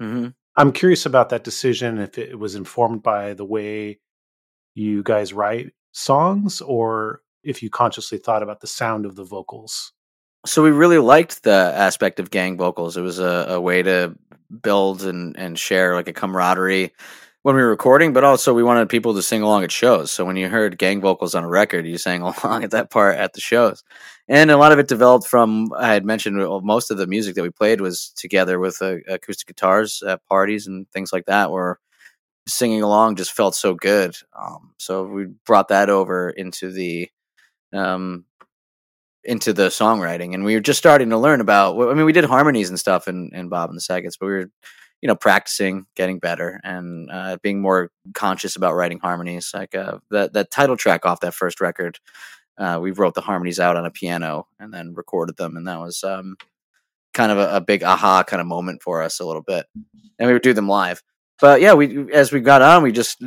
Mm-hmm. 0.00 0.28
I'm 0.56 0.72
curious 0.72 1.04
about 1.04 1.28
that 1.28 1.44
decision, 1.44 1.98
if 1.98 2.16
it 2.16 2.38
was 2.38 2.54
informed 2.54 3.02
by 3.02 3.34
the 3.34 3.44
way 3.44 4.00
you 4.74 5.02
guys 5.02 5.34
write 5.34 5.74
songs 5.92 6.62
or 6.62 7.20
if 7.44 7.62
you 7.62 7.68
consciously 7.68 8.16
thought 8.16 8.42
about 8.42 8.60
the 8.60 8.66
sound 8.66 9.04
of 9.04 9.16
the 9.16 9.24
vocals. 9.24 9.92
So 10.46 10.62
we 10.62 10.70
really 10.70 10.96
liked 10.96 11.42
the 11.42 11.74
aspect 11.76 12.20
of 12.20 12.30
gang 12.30 12.56
vocals. 12.56 12.96
It 12.96 13.02
was 13.02 13.18
a, 13.18 13.48
a 13.50 13.60
way 13.60 13.82
to 13.82 14.16
build 14.62 15.02
and, 15.02 15.36
and 15.36 15.58
share 15.58 15.94
like 15.94 16.08
a 16.08 16.14
camaraderie 16.14 16.94
when 17.42 17.54
we 17.54 17.62
were 17.62 17.70
recording, 17.70 18.12
but 18.12 18.24
also 18.24 18.52
we 18.52 18.62
wanted 18.62 18.88
people 18.88 19.14
to 19.14 19.22
sing 19.22 19.42
along 19.42 19.64
at 19.64 19.72
shows. 19.72 20.10
So 20.10 20.24
when 20.24 20.36
you 20.36 20.48
heard 20.48 20.78
gang 20.78 21.00
vocals 21.00 21.34
on 21.34 21.44
a 21.44 21.48
record, 21.48 21.86
you 21.86 21.98
sang 21.98 22.22
along 22.44 22.64
at 22.64 22.72
that 22.72 22.90
part 22.90 23.16
at 23.16 23.32
the 23.32 23.40
shows. 23.40 23.84
And 24.28 24.50
a 24.50 24.56
lot 24.56 24.72
of 24.72 24.78
it 24.78 24.88
developed 24.88 25.26
from 25.26 25.72
I 25.76 25.92
had 25.92 26.04
mentioned 26.04 26.36
most 26.62 26.90
of 26.90 26.98
the 26.98 27.06
music 27.06 27.34
that 27.36 27.42
we 27.42 27.50
played 27.50 27.80
was 27.80 28.10
together 28.16 28.58
with 28.58 28.82
uh, 28.82 28.96
acoustic 29.08 29.46
guitars 29.46 30.02
at 30.02 30.26
parties 30.26 30.66
and 30.66 30.90
things 30.90 31.12
like 31.12 31.26
that, 31.26 31.50
where 31.50 31.78
singing 32.46 32.82
along 32.82 33.16
just 33.16 33.32
felt 33.32 33.54
so 33.54 33.74
good. 33.74 34.14
Um, 34.38 34.74
so 34.78 35.04
we 35.04 35.26
brought 35.46 35.68
that 35.68 35.88
over 35.88 36.30
into 36.30 36.70
the 36.70 37.08
um, 37.72 38.24
into 39.24 39.52
the 39.52 39.68
songwriting, 39.68 40.34
and 40.34 40.44
we 40.44 40.54
were 40.54 40.60
just 40.60 40.78
starting 40.78 41.10
to 41.10 41.18
learn 41.18 41.40
about. 41.40 41.80
I 41.80 41.94
mean, 41.94 42.06
we 42.06 42.12
did 42.12 42.24
harmonies 42.24 42.68
and 42.68 42.78
stuff 42.78 43.08
in, 43.08 43.30
in 43.32 43.48
Bob 43.48 43.70
and 43.70 43.76
the 43.76 43.80
Sagets, 43.80 44.16
but 44.18 44.26
we 44.26 44.32
were 44.32 44.50
you 45.00 45.06
know 45.06 45.14
practicing 45.14 45.86
getting 45.94 46.18
better 46.18 46.60
and 46.64 47.10
uh, 47.10 47.36
being 47.42 47.60
more 47.60 47.90
conscious 48.14 48.56
about 48.56 48.74
writing 48.74 48.98
harmonies 48.98 49.50
like 49.54 49.74
uh, 49.74 49.98
that 50.10 50.32
that 50.32 50.50
title 50.50 50.76
track 50.76 51.06
off 51.06 51.20
that 51.20 51.34
first 51.34 51.60
record 51.60 51.98
uh, 52.58 52.78
we 52.82 52.90
wrote 52.90 53.14
the 53.14 53.20
harmonies 53.20 53.60
out 53.60 53.76
on 53.76 53.86
a 53.86 53.90
piano 53.90 54.46
and 54.58 54.74
then 54.74 54.94
recorded 54.94 55.36
them 55.36 55.56
and 55.56 55.68
that 55.68 55.78
was 55.78 56.02
um, 56.02 56.36
kind 57.14 57.32
of 57.32 57.38
a, 57.38 57.56
a, 57.56 57.60
big 57.60 57.82
aha 57.82 58.22
kind 58.22 58.40
of 58.40 58.46
moment 58.46 58.82
for 58.82 59.02
us 59.02 59.20
a 59.20 59.24
little 59.26 59.42
bit. 59.42 59.66
And 60.18 60.26
we 60.26 60.32
would 60.32 60.42
do 60.42 60.52
them 60.52 60.68
live. 60.68 61.02
But 61.40 61.60
yeah 61.60 61.74
we 61.74 62.12
as 62.12 62.32
we 62.32 62.40
got 62.40 62.62
on 62.62 62.82
we 62.82 62.92
just 62.92 63.22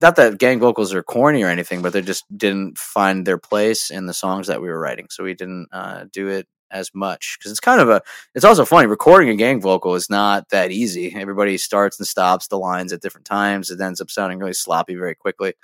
not 0.00 0.16
that 0.16 0.38
gang 0.38 0.58
vocals 0.58 0.92
are 0.92 1.02
corny 1.02 1.44
or 1.44 1.48
anything 1.48 1.80
but 1.80 1.92
they 1.92 2.02
just 2.02 2.24
didn't 2.36 2.76
find 2.76 3.24
their 3.24 3.38
place 3.38 3.90
in 3.90 4.06
the 4.06 4.14
songs 4.14 4.48
that 4.48 4.60
we 4.60 4.68
were 4.68 4.78
writing 4.78 5.06
so 5.10 5.22
we 5.22 5.34
didn't 5.34 5.68
uh, 5.72 6.06
do 6.12 6.28
it 6.28 6.48
as 6.70 6.90
much 6.94 7.36
because 7.38 7.50
it's 7.50 7.60
kind 7.60 7.80
of 7.80 7.88
a 7.88 8.02
it's 8.34 8.44
also 8.44 8.64
funny 8.64 8.86
recording 8.86 9.28
a 9.28 9.36
gang 9.36 9.60
vocal 9.60 9.94
is 9.94 10.10
not 10.10 10.48
that 10.50 10.70
easy. 10.70 11.14
Everybody 11.14 11.58
starts 11.58 11.98
and 11.98 12.06
stops 12.06 12.48
the 12.48 12.58
lines 12.58 12.92
at 12.92 13.00
different 13.00 13.26
times. 13.26 13.70
It 13.70 13.80
ends 13.80 14.00
up 14.00 14.10
sounding 14.10 14.38
really 14.38 14.54
sloppy 14.54 14.94
very 14.94 15.14
quickly. 15.14 15.54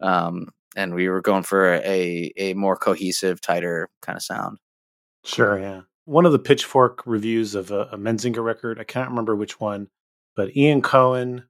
Um, 0.00 0.48
and 0.74 0.94
we 0.94 1.08
were 1.08 1.20
going 1.20 1.42
for 1.42 1.74
a 1.74 2.32
a 2.36 2.54
more 2.54 2.76
cohesive 2.76 3.40
tighter 3.40 3.88
kind 4.02 4.16
of 4.16 4.22
sound. 4.22 4.58
Sure 5.24 5.58
yeah. 5.58 5.82
One 6.04 6.24
of 6.24 6.32
the 6.32 6.38
pitchfork 6.38 7.02
reviews 7.04 7.54
of 7.54 7.70
a, 7.70 7.88
a 7.92 7.98
menzinger 7.98 8.44
record 8.44 8.78
i 8.78 8.84
can't 8.84 9.10
remember 9.10 9.34
which 9.34 9.58
one 9.60 9.88
but 10.36 10.56
ian 10.56 10.80
cohen 10.80 11.44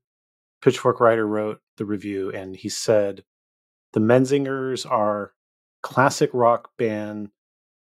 pitchfork 0.62 0.98
writer 0.98 1.26
wrote 1.26 1.60
the 1.76 1.84
review 1.84 2.30
and 2.32 2.56
he 2.56 2.68
said 2.68 3.22
the 3.92 4.00
menzingers 4.00 4.90
are 4.90 5.32
classic 5.82 6.30
rock 6.32 6.70
band 6.78 7.30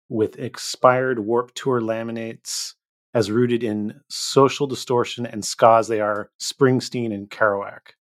with 0.09 0.39
expired 0.39 1.19
Warped 1.19 1.55
Tour 1.55 1.81
laminates 1.81 2.75
as 3.15 3.31
rooted 3.31 3.63
in 3.63 4.01
social 4.09 4.67
distortion 4.67 5.25
and 5.27 5.45
ska 5.45 5.77
as 5.79 5.89
they 5.89 6.01
are 6.01 6.31
Springsteen 6.41 7.15
and 7.15 7.31
Kerouac. 7.31 7.95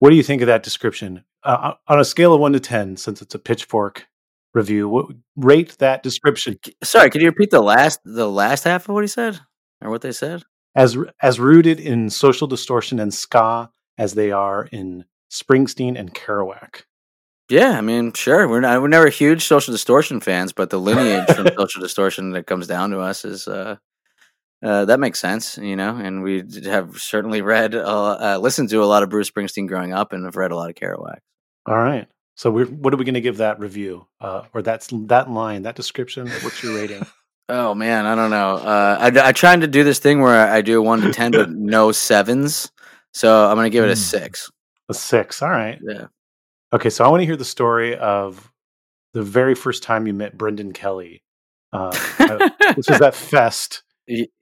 What 0.00 0.10
do 0.10 0.16
you 0.16 0.22
think 0.22 0.42
of 0.42 0.46
that 0.46 0.62
description? 0.62 1.24
Uh, 1.44 1.74
on 1.86 2.00
a 2.00 2.04
scale 2.04 2.34
of 2.34 2.40
one 2.40 2.52
to 2.52 2.60
10, 2.60 2.96
since 2.96 3.22
it's 3.22 3.34
a 3.34 3.38
pitchfork 3.38 4.08
review, 4.52 4.88
what, 4.88 5.06
rate 5.36 5.76
that 5.78 6.02
description. 6.02 6.58
Sorry, 6.82 7.08
could 7.10 7.22
you 7.22 7.28
repeat 7.28 7.50
the 7.50 7.62
last 7.62 8.00
the 8.04 8.28
last 8.28 8.64
half 8.64 8.88
of 8.88 8.94
what 8.94 9.04
he 9.04 9.08
said 9.08 9.40
or 9.80 9.90
what 9.90 10.02
they 10.02 10.12
said? 10.12 10.42
As 10.74 10.96
as 11.22 11.40
rooted 11.40 11.80
in 11.80 12.10
social 12.10 12.46
distortion 12.46 12.98
and 12.98 13.14
ska 13.14 13.70
as 13.96 14.14
they 14.14 14.32
are 14.32 14.68
in 14.72 15.04
Springsteen 15.30 15.98
and 15.98 16.14
Kerouac. 16.14 16.82
Yeah, 17.50 17.72
I 17.72 17.80
mean, 17.80 18.12
sure. 18.12 18.48
We're 18.48 18.60
not, 18.60 18.80
we're 18.80 18.88
never 18.88 19.08
huge 19.08 19.44
Social 19.44 19.72
Distortion 19.72 20.20
fans, 20.20 20.52
but 20.52 20.70
the 20.70 20.78
lineage 20.78 21.28
from 21.34 21.48
Social 21.58 21.82
Distortion 21.82 22.30
that 22.30 22.46
comes 22.46 22.68
down 22.68 22.90
to 22.90 23.00
us 23.00 23.24
is 23.24 23.48
uh, 23.48 23.76
uh, 24.62 24.84
that 24.84 25.00
makes 25.00 25.18
sense, 25.18 25.58
you 25.58 25.74
know. 25.74 25.96
And 25.96 26.22
we 26.22 26.44
have 26.64 26.98
certainly 26.98 27.42
read, 27.42 27.74
uh, 27.74 28.12
uh, 28.12 28.38
listened 28.40 28.68
to 28.70 28.82
a 28.82 28.86
lot 28.86 29.02
of 29.02 29.08
Bruce 29.08 29.30
Springsteen 29.30 29.66
growing 29.66 29.92
up, 29.92 30.12
and 30.12 30.24
have 30.24 30.36
read 30.36 30.52
a 30.52 30.56
lot 30.56 30.70
of 30.70 30.76
Kerouac. 30.76 31.18
All 31.66 31.76
right. 31.76 32.06
So, 32.36 32.50
we're, 32.50 32.66
what 32.66 32.94
are 32.94 32.96
we 32.96 33.04
going 33.04 33.14
to 33.14 33.20
give 33.20 33.38
that 33.38 33.58
review, 33.58 34.06
uh, 34.20 34.44
or 34.54 34.62
that's 34.62 34.88
that 34.92 35.30
line, 35.30 35.62
that 35.62 35.74
description? 35.74 36.28
What's 36.28 36.62
your 36.62 36.76
rating? 36.76 37.04
oh 37.48 37.74
man, 37.74 38.06
I 38.06 38.14
don't 38.14 38.30
know. 38.30 38.56
Uh, 38.56 38.96
I 39.00 39.28
I 39.28 39.32
trying 39.32 39.60
to 39.60 39.66
do 39.66 39.82
this 39.82 39.98
thing 39.98 40.20
where 40.20 40.48
I 40.48 40.60
do 40.60 40.78
a 40.78 40.82
one 40.82 41.00
to 41.00 41.12
ten, 41.12 41.32
but 41.32 41.50
no 41.50 41.90
sevens. 41.90 42.70
So 43.12 43.46
I'm 43.46 43.56
going 43.56 43.64
to 43.64 43.70
give 43.70 43.84
it 43.84 43.90
a 43.90 43.94
hmm. 43.94 43.98
six. 43.98 44.50
A 44.88 44.94
six. 44.94 45.42
All 45.42 45.50
right. 45.50 45.78
Yeah. 45.82 46.06
Okay, 46.72 46.90
so 46.90 47.04
I 47.04 47.08
want 47.08 47.20
to 47.20 47.26
hear 47.26 47.36
the 47.36 47.44
story 47.44 47.96
of 47.96 48.50
the 49.12 49.22
very 49.22 49.54
first 49.54 49.82
time 49.82 50.06
you 50.06 50.14
met 50.14 50.38
Brendan 50.38 50.72
Kelly. 50.72 51.22
Uh, 51.72 51.90
this 52.76 52.88
was 52.88 52.98
that 53.00 53.14
fest. 53.14 53.82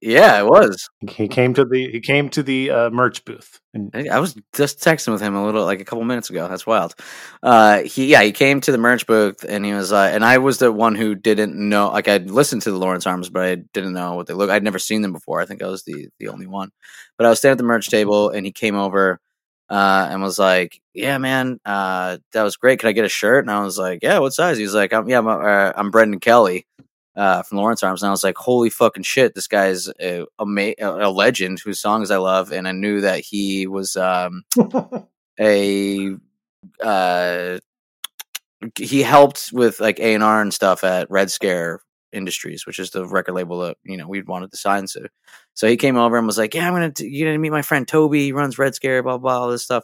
Yeah, 0.00 0.40
it 0.40 0.46
was. 0.46 0.88
He 1.10 1.28
came 1.28 1.52
to 1.52 1.64
the 1.64 1.90
he 1.90 2.00
came 2.00 2.30
to 2.30 2.42
the 2.42 2.70
uh, 2.70 2.90
merch 2.90 3.22
booth. 3.26 3.60
And 3.74 4.10
I 4.10 4.18
was 4.18 4.34
just 4.54 4.78
texting 4.78 5.12
with 5.12 5.20
him 5.20 5.34
a 5.34 5.44
little 5.44 5.64
like 5.64 5.80
a 5.80 5.84
couple 5.84 6.04
minutes 6.04 6.30
ago. 6.30 6.48
That's 6.48 6.66
wild. 6.66 6.94
Uh, 7.42 7.82
he 7.82 8.06
yeah 8.06 8.22
he 8.22 8.32
came 8.32 8.62
to 8.62 8.72
the 8.72 8.78
merch 8.78 9.06
booth 9.06 9.44
and 9.46 9.66
he 9.66 9.74
was 9.74 9.92
uh, 9.92 10.10
and 10.12 10.24
I 10.24 10.38
was 10.38 10.56
the 10.56 10.72
one 10.72 10.94
who 10.94 11.14
didn't 11.14 11.54
know 11.54 11.90
like 11.90 12.08
I'd 12.08 12.30
listened 12.30 12.62
to 12.62 12.70
the 12.70 12.78
Lawrence 12.78 13.06
Arms 13.06 13.28
but 13.28 13.42
I 13.42 13.56
didn't 13.74 13.92
know 13.92 14.14
what 14.14 14.26
they 14.26 14.32
look. 14.32 14.48
I'd 14.48 14.64
never 14.64 14.78
seen 14.78 15.02
them 15.02 15.12
before. 15.12 15.38
I 15.40 15.44
think 15.44 15.62
I 15.62 15.66
was 15.66 15.82
the 15.82 16.08
the 16.18 16.28
only 16.28 16.46
one. 16.46 16.70
But 17.18 17.26
I 17.26 17.30
was 17.30 17.38
standing 17.38 17.56
at 17.56 17.58
the 17.58 17.64
merch 17.64 17.88
table 17.88 18.30
and 18.30 18.46
he 18.46 18.52
came 18.52 18.74
over 18.76 19.20
uh, 19.70 20.08
and 20.10 20.22
was 20.22 20.38
like, 20.38 20.80
"Yeah, 20.94 21.18
man, 21.18 21.60
uh, 21.64 22.18
that 22.32 22.42
was 22.42 22.56
great. 22.56 22.80
Can 22.80 22.88
I 22.88 22.92
get 22.92 23.04
a 23.04 23.08
shirt?" 23.08 23.44
And 23.44 23.50
I 23.50 23.60
was 23.60 23.78
like, 23.78 24.00
"Yeah, 24.02 24.18
what 24.18 24.32
size?" 24.32 24.58
He's 24.58 24.74
like, 24.74 24.92
"I'm 24.92 25.08
yeah, 25.08 25.18
I'm, 25.18 25.28
uh, 25.28 25.72
I'm 25.76 25.90
Brendan 25.90 26.20
Kelly 26.20 26.66
uh, 27.16 27.42
from 27.42 27.58
Lawrence 27.58 27.82
Arms." 27.82 28.02
And 28.02 28.08
I 28.08 28.12
was 28.12 28.24
like, 28.24 28.36
"Holy 28.36 28.70
fucking 28.70 29.02
shit! 29.02 29.34
This 29.34 29.48
guy's 29.48 29.88
a, 30.00 30.24
a, 30.40 30.74
a 30.80 31.10
legend 31.10 31.60
whose 31.60 31.80
songs 31.80 32.10
I 32.10 32.16
love." 32.16 32.52
And 32.52 32.66
I 32.66 32.72
knew 32.72 33.00
that 33.02 33.20
he 33.20 33.66
was 33.66 33.96
um, 33.96 34.44
a 35.40 36.16
uh, 36.82 37.58
he 38.76 39.02
helped 39.02 39.50
with 39.52 39.80
like 39.80 40.00
A 40.00 40.14
and 40.14 40.22
R 40.22 40.40
and 40.40 40.52
stuff 40.52 40.84
at 40.84 41.10
Red 41.10 41.30
Scare 41.30 41.80
Industries, 42.12 42.66
which 42.66 42.78
is 42.78 42.90
the 42.90 43.06
record 43.06 43.34
label 43.34 43.60
that 43.60 43.76
you 43.84 43.96
know 43.96 44.08
we'd 44.08 44.26
wanted 44.26 44.50
to 44.50 44.56
sign 44.56 44.86
to. 44.92 45.08
So 45.58 45.66
he 45.66 45.76
came 45.76 45.96
over 45.96 46.16
and 46.16 46.24
was 46.24 46.38
like, 46.38 46.54
"Yeah, 46.54 46.68
I'm 46.68 46.72
gonna 46.72 46.92
t- 46.92 47.08
you 47.08 47.26
gonna 47.26 47.36
meet 47.36 47.50
my 47.50 47.62
friend 47.62 47.86
Toby. 47.86 48.26
He 48.26 48.32
runs 48.32 48.58
Red 48.60 48.76
Scare, 48.76 49.02
blah 49.02 49.18
blah, 49.18 49.40
all 49.40 49.50
this 49.50 49.64
stuff." 49.64 49.82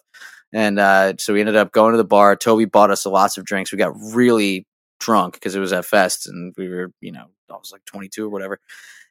And 0.52 0.78
uh, 0.78 1.14
so 1.18 1.32
we 1.34 1.40
ended 1.40 1.56
up 1.56 1.72
going 1.72 1.94
to 1.94 1.96
the 1.96 2.04
bar. 2.04 2.36
Toby 2.36 2.64
bought 2.64 2.92
us 2.92 3.04
lots 3.06 3.38
of 3.38 3.44
drinks. 3.44 3.72
We 3.72 3.78
got 3.78 3.92
really 4.12 4.68
drunk 5.00 5.34
because 5.34 5.56
it 5.56 5.60
was 5.60 5.72
at 5.72 5.84
Fest, 5.84 6.28
and 6.28 6.54
we 6.56 6.68
were 6.68 6.92
you 7.00 7.10
know 7.10 7.26
I 7.50 7.54
was 7.54 7.72
like 7.72 7.84
22 7.86 8.24
or 8.24 8.28
whatever. 8.28 8.60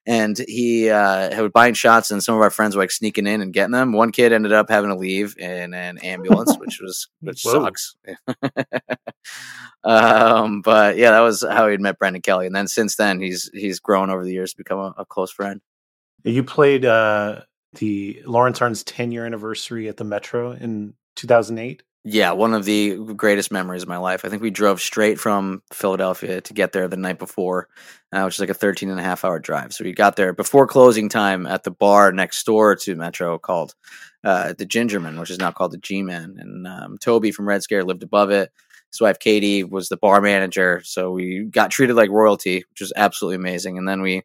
And 0.06 0.38
he 0.38 0.90
uh, 0.90 1.42
was 1.42 1.52
buying 1.54 1.74
shots, 1.74 2.12
and 2.12 2.24
some 2.24 2.36
of 2.36 2.42
our 2.42 2.50
friends 2.50 2.78
were 2.78 2.84
like 2.84 2.92
sneaking 2.92 3.28
in 3.28 3.42
and 3.42 3.52
getting 3.52 3.74
them. 3.74 3.92
One 3.92 4.14
kid 4.14 4.32
ended 4.32 4.54
up 4.54 4.70
having 4.70 4.90
to 4.90 4.96
leave 4.96 5.36
in 5.38 5.74
an 5.74 5.98
ambulance, 5.98 6.56
which 6.58 6.80
was 6.82 7.10
which 7.20 7.42
Whoa. 7.44 7.66
sucks. 7.66 7.98
um, 9.84 10.62
but 10.62 10.96
yeah, 10.96 11.12
that 11.12 11.20
was 11.20 11.44
how 11.44 11.68
he 11.68 11.76
met 11.76 12.00
Brendan 12.00 12.22
Kelly, 12.22 12.46
and 12.46 12.56
then 12.56 12.70
since 12.70 12.96
then 12.96 13.20
he's 13.20 13.52
he's 13.54 13.82
grown 13.82 14.10
over 14.10 14.24
the 14.24 14.32
years 14.32 14.52
to 14.52 14.58
become 14.58 14.80
a, 14.80 14.94
a 15.00 15.06
close 15.06 15.30
friend. 15.30 15.60
You 16.24 16.44
played 16.44 16.86
uh, 16.86 17.42
the 17.74 18.22
Lawrence 18.26 18.62
Arms 18.62 18.84
10 18.84 19.12
year 19.12 19.26
anniversary 19.26 19.88
at 19.88 19.98
the 19.98 20.04
Metro 20.04 20.52
in 20.52 20.94
2008. 21.16 21.84
Yeah, 22.06 22.32
one 22.32 22.54
of 22.54 22.66
the 22.66 22.98
greatest 22.98 23.50
memories 23.50 23.84
of 23.84 23.88
my 23.88 23.98
life. 23.98 24.26
I 24.26 24.30
think 24.30 24.42
we 24.42 24.52
drove 24.52 24.82
straight 24.82 25.18
from 25.20 25.64
Philadelphia 25.72 26.42
to 26.42 26.54
get 26.54 26.74
there 26.74 26.90
the 26.90 26.98
night 26.98 27.18
before, 27.18 27.70
uh, 28.12 28.24
which 28.24 28.36
is 28.36 28.40
like 28.42 28.50
a 28.50 28.54
13 28.54 28.90
and 28.90 29.00
a 29.00 29.04
half 29.04 29.24
hour 29.24 29.40
drive. 29.40 29.74
So 29.74 29.86
we 29.86 29.94
got 29.94 30.18
there 30.18 30.34
before 30.34 30.68
closing 30.68 31.08
time 31.08 31.46
at 31.46 31.64
the 31.64 31.72
bar 31.72 32.12
next 32.12 32.46
door 32.46 32.76
to 32.76 32.96
Metro 32.96 33.40
called 33.40 33.74
uh, 34.22 34.52
the 34.52 34.66
Gingerman, 34.66 35.18
which 35.18 35.30
is 35.30 35.40
now 35.40 35.52
called 35.52 35.72
the 35.72 35.78
G 35.78 36.02
Man. 36.04 36.36
And 36.38 36.68
um, 36.68 36.98
Toby 36.98 37.32
from 37.32 37.48
Red 37.48 37.64
Scare 37.64 37.86
lived 37.86 38.04
above 38.04 38.32
it. 38.32 38.52
His 38.94 39.02
wife 39.02 39.20
Katie 39.20 39.64
was 39.64 39.90
the 39.90 39.98
bar 39.98 40.22
manager, 40.22 40.82
so 40.86 41.12
we 41.12 41.46
got 41.46 41.72
treated 41.72 41.96
like 41.96 42.12
royalty, 42.12 42.64
which 42.70 42.82
was 42.82 42.94
absolutely 42.96 43.36
amazing. 43.38 43.78
And 43.78 43.88
then 43.88 44.02
we 44.02 44.22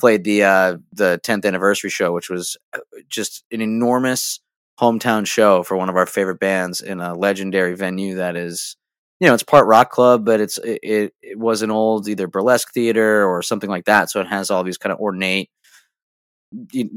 played 0.00 0.24
the 0.24 0.44
uh, 0.44 0.76
the 0.92 1.20
10th 1.24 1.44
anniversary 1.44 1.90
show, 1.90 2.12
which 2.12 2.30
was 2.30 2.56
uh, 2.72 2.78
just 3.08 3.44
an 3.50 3.60
enormous 3.60 4.40
hometown 4.80 5.26
show 5.26 5.62
for 5.62 5.76
one 5.76 5.88
of 5.88 5.96
our 5.96 6.06
favorite 6.06 6.40
bands 6.40 6.80
in 6.80 7.00
a 7.00 7.14
legendary 7.14 7.74
venue 7.76 8.16
that 8.16 8.36
is 8.36 8.76
you 9.20 9.28
know 9.28 9.34
it's 9.34 9.42
part 9.42 9.66
rock 9.66 9.90
club 9.90 10.24
but 10.24 10.40
it's 10.40 10.58
it, 10.58 10.78
it, 10.82 11.14
it 11.22 11.38
was 11.38 11.62
an 11.62 11.70
old 11.70 12.08
either 12.08 12.26
burlesque 12.26 12.72
theater 12.72 13.24
or 13.28 13.42
something 13.42 13.68
like 13.70 13.84
that 13.84 14.10
so 14.10 14.20
it 14.20 14.26
has 14.26 14.50
all 14.50 14.64
these 14.64 14.78
kind 14.78 14.92
of 14.92 14.98
ornate 14.98 15.50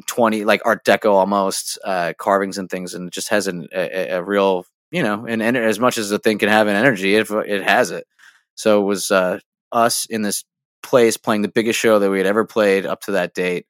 20 0.08 0.44
like 0.44 0.62
art 0.66 0.84
deco 0.86 1.12
almost 1.12 1.78
uh 1.86 2.14
carvings 2.18 2.58
and 2.58 2.70
things 2.70 2.94
and 2.94 3.08
it 3.08 3.14
just 3.14 3.30
has 3.30 3.48
an, 3.48 3.68
a- 3.74 4.10
a 4.16 4.24
real 4.24 4.66
you 4.96 5.04
know 5.04 5.26
and, 5.28 5.42
as 5.42 5.80
much 5.80 5.98
as 5.98 6.10
the 6.10 6.20
thing 6.20 6.38
can 6.38 6.48
have 6.48 6.68
an 6.68 6.76
energy 6.76 7.16
it, 7.16 7.30
it 7.30 7.64
has 7.64 7.92
it 7.92 8.08
so 8.56 8.82
it 8.82 8.86
was 8.86 9.12
uh 9.12 9.38
us 9.72 10.06
in 10.06 10.22
this 10.22 10.46
place 10.82 11.18
playing 11.18 11.42
the 11.42 11.50
biggest 11.50 11.78
show 11.78 12.00
that 12.00 12.10
we 12.10 12.18
had 12.18 12.28
ever 12.28 12.46
played 12.46 12.86
up 12.86 13.02
to 13.02 13.12
that 13.12 13.34
date 13.34 13.66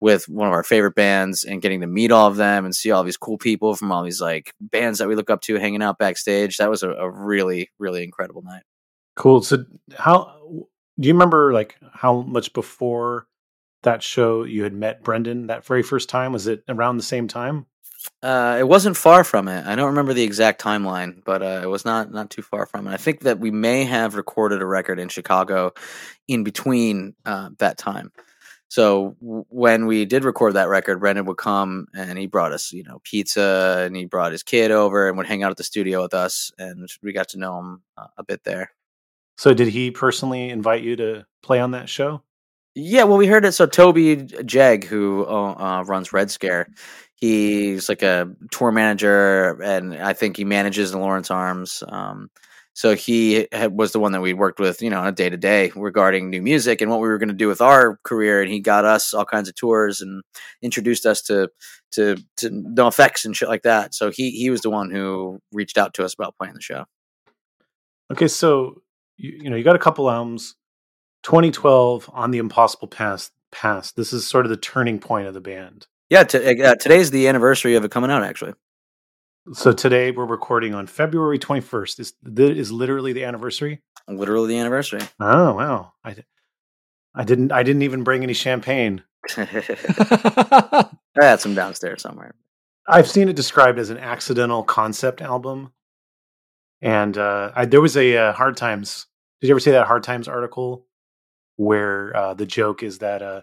with 0.00 0.26
one 0.28 0.48
of 0.48 0.54
our 0.54 0.62
favorite 0.62 0.94
bands 0.94 1.44
and 1.44 1.60
getting 1.60 1.82
to 1.82 1.86
meet 1.86 2.10
all 2.10 2.26
of 2.26 2.36
them 2.36 2.64
and 2.64 2.74
see 2.74 2.90
all 2.90 3.04
these 3.04 3.18
cool 3.18 3.36
people 3.36 3.74
from 3.74 3.92
all 3.92 4.02
these 4.02 4.20
like 4.20 4.54
bands 4.60 4.98
that 4.98 5.08
we 5.08 5.14
look 5.14 5.28
up 5.28 5.42
to 5.42 5.56
hanging 5.56 5.82
out 5.82 5.98
backstage. 5.98 6.56
That 6.56 6.70
was 6.70 6.82
a, 6.82 6.90
a 6.92 7.10
really, 7.10 7.70
really 7.78 8.02
incredible 8.02 8.40
night. 8.40 8.62
Cool. 9.16 9.42
So, 9.42 9.64
how 9.94 10.38
do 10.98 11.08
you 11.08 11.12
remember 11.12 11.52
like 11.52 11.76
how 11.92 12.22
much 12.22 12.54
before 12.54 13.26
that 13.82 14.02
show 14.02 14.44
you 14.44 14.62
had 14.62 14.72
met 14.72 15.02
Brendan 15.02 15.48
that 15.48 15.66
very 15.66 15.82
first 15.82 16.08
time? 16.08 16.32
Was 16.32 16.46
it 16.46 16.64
around 16.66 16.96
the 16.96 17.02
same 17.02 17.28
time? 17.28 17.66
Uh, 18.22 18.56
it 18.58 18.66
wasn't 18.66 18.96
far 18.96 19.24
from 19.24 19.48
it. 19.48 19.66
I 19.66 19.74
don't 19.74 19.88
remember 19.88 20.12
the 20.14 20.22
exact 20.22 20.62
timeline, 20.62 21.22
but 21.24 21.42
uh, 21.42 21.60
it 21.62 21.68
was 21.68 21.84
not 21.84 22.12
not 22.12 22.30
too 22.30 22.42
far 22.42 22.66
from 22.66 22.86
it. 22.86 22.92
I 22.92 22.96
think 22.96 23.20
that 23.20 23.38
we 23.40 23.50
may 23.50 23.84
have 23.84 24.14
recorded 24.14 24.62
a 24.62 24.66
record 24.66 24.98
in 24.98 25.08
Chicago 25.08 25.72
in 26.28 26.44
between 26.44 27.14
uh, 27.24 27.50
that 27.58 27.78
time. 27.78 28.12
So 28.68 29.16
w- 29.20 29.44
when 29.48 29.86
we 29.86 30.04
did 30.04 30.24
record 30.24 30.54
that 30.54 30.68
record, 30.68 31.00
Brendan 31.00 31.26
would 31.26 31.36
come 31.36 31.88
and 31.94 32.18
he 32.18 32.26
brought 32.26 32.52
us, 32.52 32.72
you 32.72 32.84
know, 32.84 33.00
pizza, 33.02 33.82
and 33.84 33.96
he 33.96 34.04
brought 34.04 34.32
his 34.32 34.44
kid 34.44 34.70
over 34.70 35.08
and 35.08 35.18
would 35.18 35.26
hang 35.26 35.42
out 35.42 35.50
at 35.50 35.56
the 35.56 35.64
studio 35.64 36.02
with 36.02 36.14
us, 36.14 36.52
and 36.58 36.88
we 37.02 37.12
got 37.12 37.28
to 37.30 37.38
know 37.38 37.58
him 37.58 37.82
uh, 37.96 38.06
a 38.16 38.24
bit 38.24 38.44
there. 38.44 38.70
So, 39.36 39.54
did 39.54 39.68
he 39.68 39.90
personally 39.90 40.50
invite 40.50 40.82
you 40.82 40.96
to 40.96 41.26
play 41.42 41.60
on 41.60 41.72
that 41.72 41.88
show? 41.88 42.22
Yeah, 42.76 43.04
well, 43.04 43.18
we 43.18 43.26
heard 43.26 43.44
it. 43.44 43.52
So 43.52 43.66
Toby 43.66 44.28
Jeg, 44.46 44.84
who 44.84 45.26
uh, 45.26 45.54
uh, 45.54 45.84
runs 45.84 46.12
Red 46.12 46.30
Scare, 46.30 46.68
he's 47.20 47.88
like 47.88 48.02
a 48.02 48.30
tour 48.50 48.72
manager, 48.72 49.60
and 49.62 49.94
I 49.94 50.12
think 50.12 50.36
he 50.36 50.44
manages 50.44 50.92
the 50.92 50.98
Lawrence 50.98 51.30
Arms. 51.30 51.82
Um, 51.88 52.30
so 52.72 52.94
he 52.94 53.46
had, 53.52 53.76
was 53.76 53.92
the 53.92 54.00
one 54.00 54.12
that 54.12 54.20
we 54.20 54.32
worked 54.32 54.60
with, 54.60 54.80
you 54.80 54.90
know, 54.90 55.00
on 55.00 55.06
a 55.06 55.12
day 55.12 55.28
to 55.28 55.36
day 55.36 55.72
regarding 55.74 56.30
new 56.30 56.40
music 56.40 56.80
and 56.80 56.90
what 56.90 57.00
we 57.00 57.08
were 57.08 57.18
going 57.18 57.28
to 57.28 57.34
do 57.34 57.48
with 57.48 57.60
our 57.60 57.98
career. 58.04 58.40
And 58.40 58.50
he 58.50 58.60
got 58.60 58.84
us 58.84 59.12
all 59.12 59.24
kinds 59.24 59.48
of 59.48 59.54
tours 59.54 60.00
and 60.00 60.22
introduced 60.62 61.04
us 61.04 61.20
to 61.22 61.50
to 61.92 62.16
to 62.38 62.48
NOFX 62.50 63.24
and 63.24 63.36
shit 63.36 63.48
like 63.48 63.62
that. 63.62 63.94
So 63.94 64.10
he 64.10 64.30
he 64.30 64.50
was 64.50 64.62
the 64.62 64.70
one 64.70 64.90
who 64.90 65.40
reached 65.52 65.76
out 65.76 65.94
to 65.94 66.04
us 66.04 66.14
about 66.14 66.36
playing 66.38 66.54
the 66.54 66.62
show. 66.62 66.84
Okay, 68.12 68.28
so 68.28 68.80
you, 69.16 69.40
you 69.42 69.50
know 69.50 69.56
you 69.56 69.64
got 69.64 69.76
a 69.76 69.80
couple 69.80 70.10
albums. 70.10 70.54
2012 71.22 72.08
on 72.14 72.30
the 72.30 72.38
Impossible 72.38 72.88
Past. 72.88 73.32
Past. 73.52 73.96
This 73.96 74.12
is 74.12 74.26
sort 74.26 74.46
of 74.46 74.50
the 74.50 74.56
turning 74.56 75.00
point 75.00 75.26
of 75.26 75.34
the 75.34 75.40
band. 75.40 75.88
Yeah, 76.10 76.24
t- 76.24 76.62
uh, 76.62 76.74
today's 76.74 77.12
the 77.12 77.28
anniversary 77.28 77.76
of 77.76 77.84
it 77.84 77.92
coming 77.92 78.10
out. 78.10 78.24
Actually, 78.24 78.54
So 79.52 79.72
today 79.72 80.10
we're 80.10 80.26
recording 80.26 80.74
on 80.74 80.88
February 80.88 81.38
21st. 81.38 82.00
Is 82.00 82.14
that 82.22 82.50
is 82.56 82.72
literally 82.72 83.12
the 83.12 83.24
anniversary? 83.24 83.80
literally 84.08 84.48
the 84.48 84.58
anniversary. 84.58 85.02
Oh 85.20 85.54
wow! 85.54 85.92
I, 86.04 86.16
I 87.14 87.22
didn't 87.22 87.52
I 87.52 87.62
didn't 87.62 87.82
even 87.82 88.02
bring 88.02 88.24
any 88.24 88.32
champagne. 88.32 89.04
I 89.36 90.88
had 91.20 91.40
some 91.40 91.54
downstairs 91.54 92.02
somewhere. 92.02 92.34
I've 92.88 93.08
seen 93.08 93.28
it 93.28 93.36
described 93.36 93.78
as 93.78 93.90
an 93.90 93.98
accidental 93.98 94.64
concept 94.64 95.22
album, 95.22 95.72
and 96.82 97.16
uh, 97.16 97.52
I, 97.54 97.66
there 97.66 97.80
was 97.80 97.96
a 97.96 98.16
uh, 98.16 98.32
Hard 98.32 98.56
Times. 98.56 99.06
Did 99.40 99.46
you 99.46 99.52
ever 99.54 99.60
see 99.60 99.70
that 99.70 99.86
Hard 99.86 100.02
Times 100.02 100.26
article 100.26 100.86
where 101.54 102.16
uh, 102.16 102.34
the 102.34 102.46
joke 102.46 102.82
is 102.82 102.98
that 102.98 103.22
uh, 103.22 103.42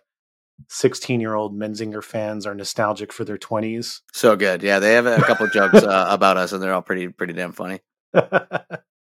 16 0.70 1.20
year 1.20 1.36
old 1.36 1.58
Menzinger 1.58 2.04
fans 2.04 2.46
are 2.46 2.56
nostalgic 2.56 3.14
for 3.14 3.24
their 3.24 3.38
20s? 3.38 4.02
So 4.14 4.36
good. 4.36 4.64
Yeah, 4.64 4.80
they 4.80 4.94
have 4.94 5.06
a 5.06 5.22
couple 5.22 5.48
jokes 5.54 5.84
uh, 5.84 6.08
about 6.10 6.38
us, 6.38 6.52
and 6.52 6.62
they're 6.62 6.74
all 6.74 6.82
pretty 6.82 7.08
pretty 7.10 7.34
damn 7.34 7.54
funny. 7.54 7.80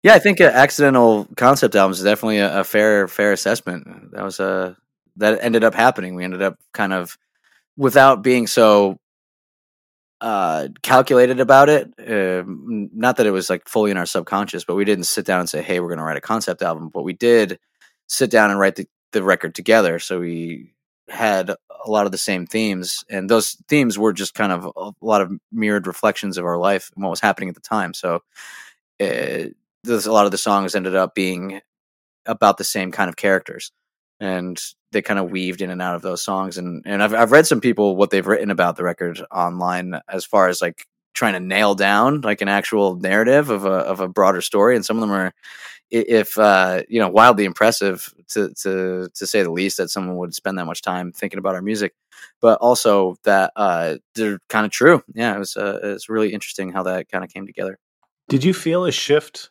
Yeah, 0.02 0.14
I 0.14 0.20
think 0.20 0.40
uh, 0.40 0.46
accidental 0.46 1.28
concept 1.36 1.76
albums 1.76 2.00
is 2.00 2.06
definitely 2.06 2.38
a, 2.38 2.62
a 2.62 2.64
fair 2.64 3.08
fair 3.08 3.34
assessment. 3.34 4.12
That 4.14 4.24
was 4.24 4.40
a 4.40 4.78
that 5.18 5.40
ended 5.42 5.64
up 5.64 5.76
happening. 5.76 6.16
We 6.16 6.24
ended 6.24 6.42
up 6.42 6.58
kind 6.74 6.94
of 6.94 7.18
without 7.78 8.24
being 8.24 8.48
so 8.48 9.00
uh 10.22 10.68
calculated 10.82 11.40
about 11.40 11.70
it 11.70 11.94
uh, 11.98 12.44
not 12.46 13.16
that 13.16 13.26
it 13.26 13.32
was 13.32 13.50
like 13.50 13.70
fully 13.70 13.90
in 13.90 13.96
our 13.96 14.06
subconscious 14.06 14.66
but 14.66 14.76
we 14.76 14.84
didn't 14.84 15.06
sit 15.06 15.26
down 15.26 15.40
and 15.40 15.48
say 15.48 15.62
hey 15.62 15.80
we're 15.80 15.88
going 15.88 15.98
to 15.98 16.04
write 16.04 16.18
a 16.18 16.22
concept 16.22 16.62
album 16.62 16.90
but 16.94 17.04
we 17.04 17.14
did 17.14 17.58
sit 18.08 18.30
down 18.30 18.52
and 18.52 18.60
write 18.60 18.76
the, 18.76 18.86
the 19.14 19.24
record 19.24 19.56
together 19.56 19.98
so 19.98 20.20
we 20.20 20.74
had 21.10 21.50
a 21.50 21.90
lot 21.90 22.06
of 22.06 22.12
the 22.12 22.18
same 22.18 22.46
themes 22.46 23.06
and 23.10 23.30
those 23.30 23.58
themes 23.68 23.98
were 23.98 24.14
just 24.14 24.34
kind 24.34 24.52
of 24.52 24.72
a 24.76 24.92
lot 25.02 25.22
of 25.22 25.32
mirrored 25.52 25.88
reflections 25.88 26.38
of 26.38 26.46
our 26.46 26.58
life 26.58 26.92
and 26.96 27.04
what 27.04 27.10
was 27.10 27.22
happening 27.22 27.50
at 27.50 27.56
the 27.56 27.62
time. 27.62 27.94
So 27.94 28.16
uh, 29.00 29.50
there's 29.84 30.06
a 30.06 30.12
lot 30.12 30.26
of 30.26 30.32
the 30.32 30.38
songs 30.38 30.76
ended 30.76 30.96
up 30.96 31.16
being 31.16 31.62
about 32.26 32.58
the 32.58 32.64
same 32.64 32.92
kind 32.92 33.10
of 33.10 33.16
characters 33.16 33.72
and 34.20 34.62
they 34.92 35.02
kind 35.02 35.20
of 35.20 35.32
weaved 35.32 35.62
in 35.62 35.70
and 35.70 35.82
out 35.82 35.96
of 35.96 36.02
those 36.02 36.22
songs 36.22 36.58
and 36.58 36.84
and 36.86 37.02
I've 37.02 37.14
I've 37.14 37.32
read 37.32 37.48
some 37.48 37.62
people 37.62 37.96
what 37.96 38.10
they've 38.10 38.26
written 38.26 38.52
about 38.52 38.76
the 38.76 38.84
record 38.84 39.22
online 39.32 40.00
as 40.10 40.26
far 40.26 40.50
as 40.50 40.62
like 40.62 40.86
trying 41.20 41.34
to 41.34 41.40
nail 41.42 41.76
down 41.76 42.22
like 42.22 42.40
an 42.40 42.48
actual 42.48 42.96
narrative 42.96 43.50
of 43.50 43.66
a 43.66 43.80
of 43.92 44.00
a 44.00 44.08
broader 44.08 44.40
story. 44.40 44.78
And 44.78 44.86
some 44.86 44.96
of 44.96 45.02
them 45.02 45.12
are 45.12 45.34
if 45.92 46.38
uh 46.38 46.84
you 46.88 47.00
know 47.00 47.10
wildly 47.10 47.44
impressive 47.44 48.14
to 48.30 48.54
to 48.62 49.10
to 49.14 49.28
say 49.28 49.44
the 49.44 49.52
least 49.52 49.78
that 49.78 49.90
someone 49.90 50.16
would 50.16 50.34
spend 50.34 50.58
that 50.58 50.66
much 50.66 50.82
time 50.82 51.12
thinking 51.12 51.38
about 51.38 51.56
our 51.56 51.62
music. 51.62 51.94
But 52.40 52.58
also 52.62 53.18
that 53.26 53.52
uh 53.58 53.98
they're 54.16 54.40
kind 54.48 54.66
of 54.66 54.72
true. 54.72 55.04
Yeah 55.14 55.36
it 55.36 55.40
was 55.40 55.58
uh, 55.58 55.80
it's 55.84 56.08
really 56.08 56.32
interesting 56.32 56.72
how 56.72 56.84
that 56.84 57.10
kind 57.10 57.26
of 57.26 57.30
came 57.34 57.46
together. 57.46 57.78
Did 58.30 58.46
you 58.46 58.54
feel 58.54 58.86
a 58.86 58.92
shift? 58.92 59.50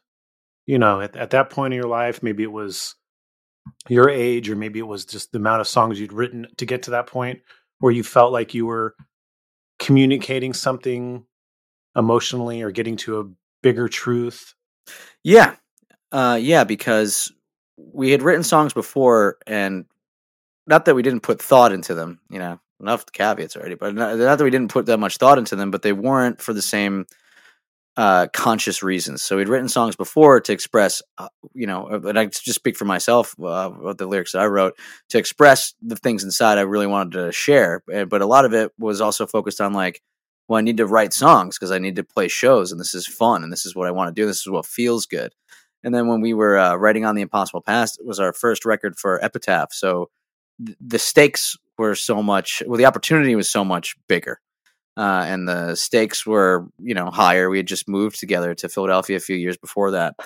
You 0.64 0.78
know, 0.78 1.00
at, 1.00 1.16
at 1.16 1.30
that 1.30 1.50
point 1.50 1.74
in 1.74 1.80
your 1.80 1.88
life, 1.88 2.22
maybe 2.22 2.42
it 2.42 2.52
was 2.52 2.94
your 3.88 4.08
age, 4.08 4.48
or 4.50 4.56
maybe 4.56 4.78
it 4.78 4.86
was 4.86 5.04
just 5.04 5.32
the 5.32 5.38
amount 5.38 5.60
of 5.60 5.68
songs 5.68 6.00
you'd 6.00 6.12
written 6.12 6.46
to 6.56 6.66
get 6.66 6.82
to 6.84 6.90
that 6.92 7.06
point 7.06 7.40
where 7.78 7.92
you 7.92 8.02
felt 8.02 8.32
like 8.32 8.54
you 8.54 8.66
were 8.66 8.94
communicating 9.78 10.52
something 10.52 11.24
emotionally 11.96 12.62
or 12.62 12.70
getting 12.70 12.96
to 12.96 13.20
a 13.20 13.24
bigger 13.62 13.88
truth. 13.88 14.54
Yeah. 15.24 15.56
Uh, 16.10 16.38
yeah, 16.40 16.64
because 16.64 17.32
we 17.76 18.10
had 18.10 18.22
written 18.22 18.42
songs 18.42 18.72
before, 18.72 19.38
and 19.46 19.84
not 20.66 20.84
that 20.84 20.94
we 20.94 21.02
didn't 21.02 21.20
put 21.20 21.40
thought 21.40 21.72
into 21.72 21.94
them, 21.94 22.20
you 22.30 22.38
know, 22.38 22.60
enough 22.80 23.04
caveats 23.12 23.56
already, 23.56 23.74
but 23.74 23.94
not, 23.94 24.16
not 24.16 24.38
that 24.38 24.44
we 24.44 24.50
didn't 24.50 24.70
put 24.70 24.86
that 24.86 24.98
much 24.98 25.16
thought 25.16 25.38
into 25.38 25.56
them, 25.56 25.70
but 25.70 25.82
they 25.82 25.92
weren't 25.92 26.40
for 26.40 26.52
the 26.52 26.62
same 26.62 27.06
uh, 27.96 28.28
conscious 28.32 28.82
reasons. 28.82 29.24
So 29.24 29.36
we'd 29.36 29.48
written 29.48 29.68
songs 29.68 29.96
before 29.96 30.40
to 30.40 30.52
express, 30.52 31.02
uh, 31.18 31.28
you 31.52 31.66
know, 31.66 31.88
and 31.88 32.18
I 32.18 32.26
just 32.26 32.54
speak 32.54 32.76
for 32.76 32.84
myself, 32.84 33.34
uh, 33.42 33.92
the 33.94 34.06
lyrics 34.06 34.32
that 34.32 34.42
I 34.42 34.46
wrote 34.46 34.78
to 35.08 35.18
express 35.18 35.74
the 35.82 35.96
things 35.96 36.22
inside 36.22 36.58
I 36.58 36.62
really 36.62 36.86
wanted 36.86 37.14
to 37.14 37.32
share. 37.32 37.82
Eh, 37.90 38.04
but 38.04 38.22
a 38.22 38.26
lot 38.26 38.44
of 38.44 38.54
it 38.54 38.72
was 38.78 39.00
also 39.00 39.26
focused 39.26 39.60
on 39.60 39.72
like, 39.72 40.00
well, 40.48 40.58
I 40.58 40.62
need 40.62 40.78
to 40.78 40.86
write 40.86 41.12
songs 41.12 41.56
because 41.58 41.70
I 41.70 41.78
need 41.78 41.96
to 41.96 42.04
play 42.04 42.28
shows, 42.28 42.72
and 42.72 42.80
this 42.80 42.94
is 42.94 43.06
fun, 43.06 43.42
and 43.42 43.52
this 43.52 43.66
is 43.66 43.76
what 43.76 43.86
I 43.86 43.92
want 43.92 44.14
to 44.14 44.20
do. 44.20 44.26
This 44.26 44.40
is 44.40 44.48
what 44.48 44.66
feels 44.66 45.06
good. 45.06 45.34
And 45.84 45.94
then 45.94 46.08
when 46.08 46.20
we 46.20 46.34
were 46.34 46.58
uh, 46.58 46.74
writing 46.74 47.04
on 47.04 47.14
the 47.14 47.22
Impossible 47.22 47.60
Past, 47.60 48.00
it 48.00 48.06
was 48.06 48.18
our 48.18 48.32
first 48.32 48.64
record 48.64 48.98
for 48.98 49.22
Epitaph. 49.24 49.72
So 49.72 50.10
th- 50.64 50.76
the 50.80 50.98
stakes 50.98 51.56
were 51.76 51.94
so 51.94 52.22
much. 52.22 52.62
Well, 52.66 52.78
the 52.78 52.86
opportunity 52.86 53.36
was 53.36 53.48
so 53.48 53.64
much 53.64 53.94
bigger 54.08 54.40
uh, 54.98 55.24
and 55.28 55.48
the 55.48 55.76
stakes 55.76 56.26
were 56.26 56.66
you 56.80 56.92
know 56.92 57.06
higher. 57.06 57.48
We 57.48 57.58
had 57.58 57.68
just 57.68 57.88
moved 57.88 58.18
together 58.18 58.54
to 58.56 58.68
Philadelphia 58.68 59.16
a 59.16 59.20
few 59.20 59.36
years 59.36 59.56
before 59.56 59.92
that, 59.92 60.16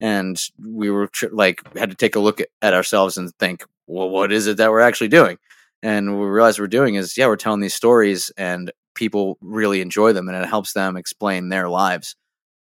and 0.00 0.38
we 0.58 0.90
were 0.90 1.06
tr- 1.06 1.28
like 1.32 1.60
had 1.76 1.88
to 1.88 1.96
take 1.96 2.14
a 2.14 2.20
look 2.20 2.42
at 2.60 2.74
ourselves 2.74 3.16
and 3.16 3.32
think, 3.38 3.64
well, 3.86 4.10
what 4.10 4.30
is 4.30 4.46
it 4.46 4.58
that 4.58 4.70
we're 4.70 4.80
actually 4.80 5.08
doing? 5.08 5.38
And 5.82 6.20
we 6.20 6.26
realized 6.26 6.60
we're 6.60 6.68
doing 6.68 6.94
is, 6.96 7.16
yeah, 7.16 7.26
we're 7.26 7.36
telling 7.36 7.60
these 7.60 7.74
stories, 7.74 8.30
and 8.36 8.70
people 8.94 9.38
really 9.40 9.80
enjoy 9.80 10.12
them, 10.12 10.28
and 10.28 10.36
it 10.36 10.48
helps 10.48 10.72
them 10.72 10.96
explain 10.96 11.48
their 11.48 11.68
lives. 11.68 12.16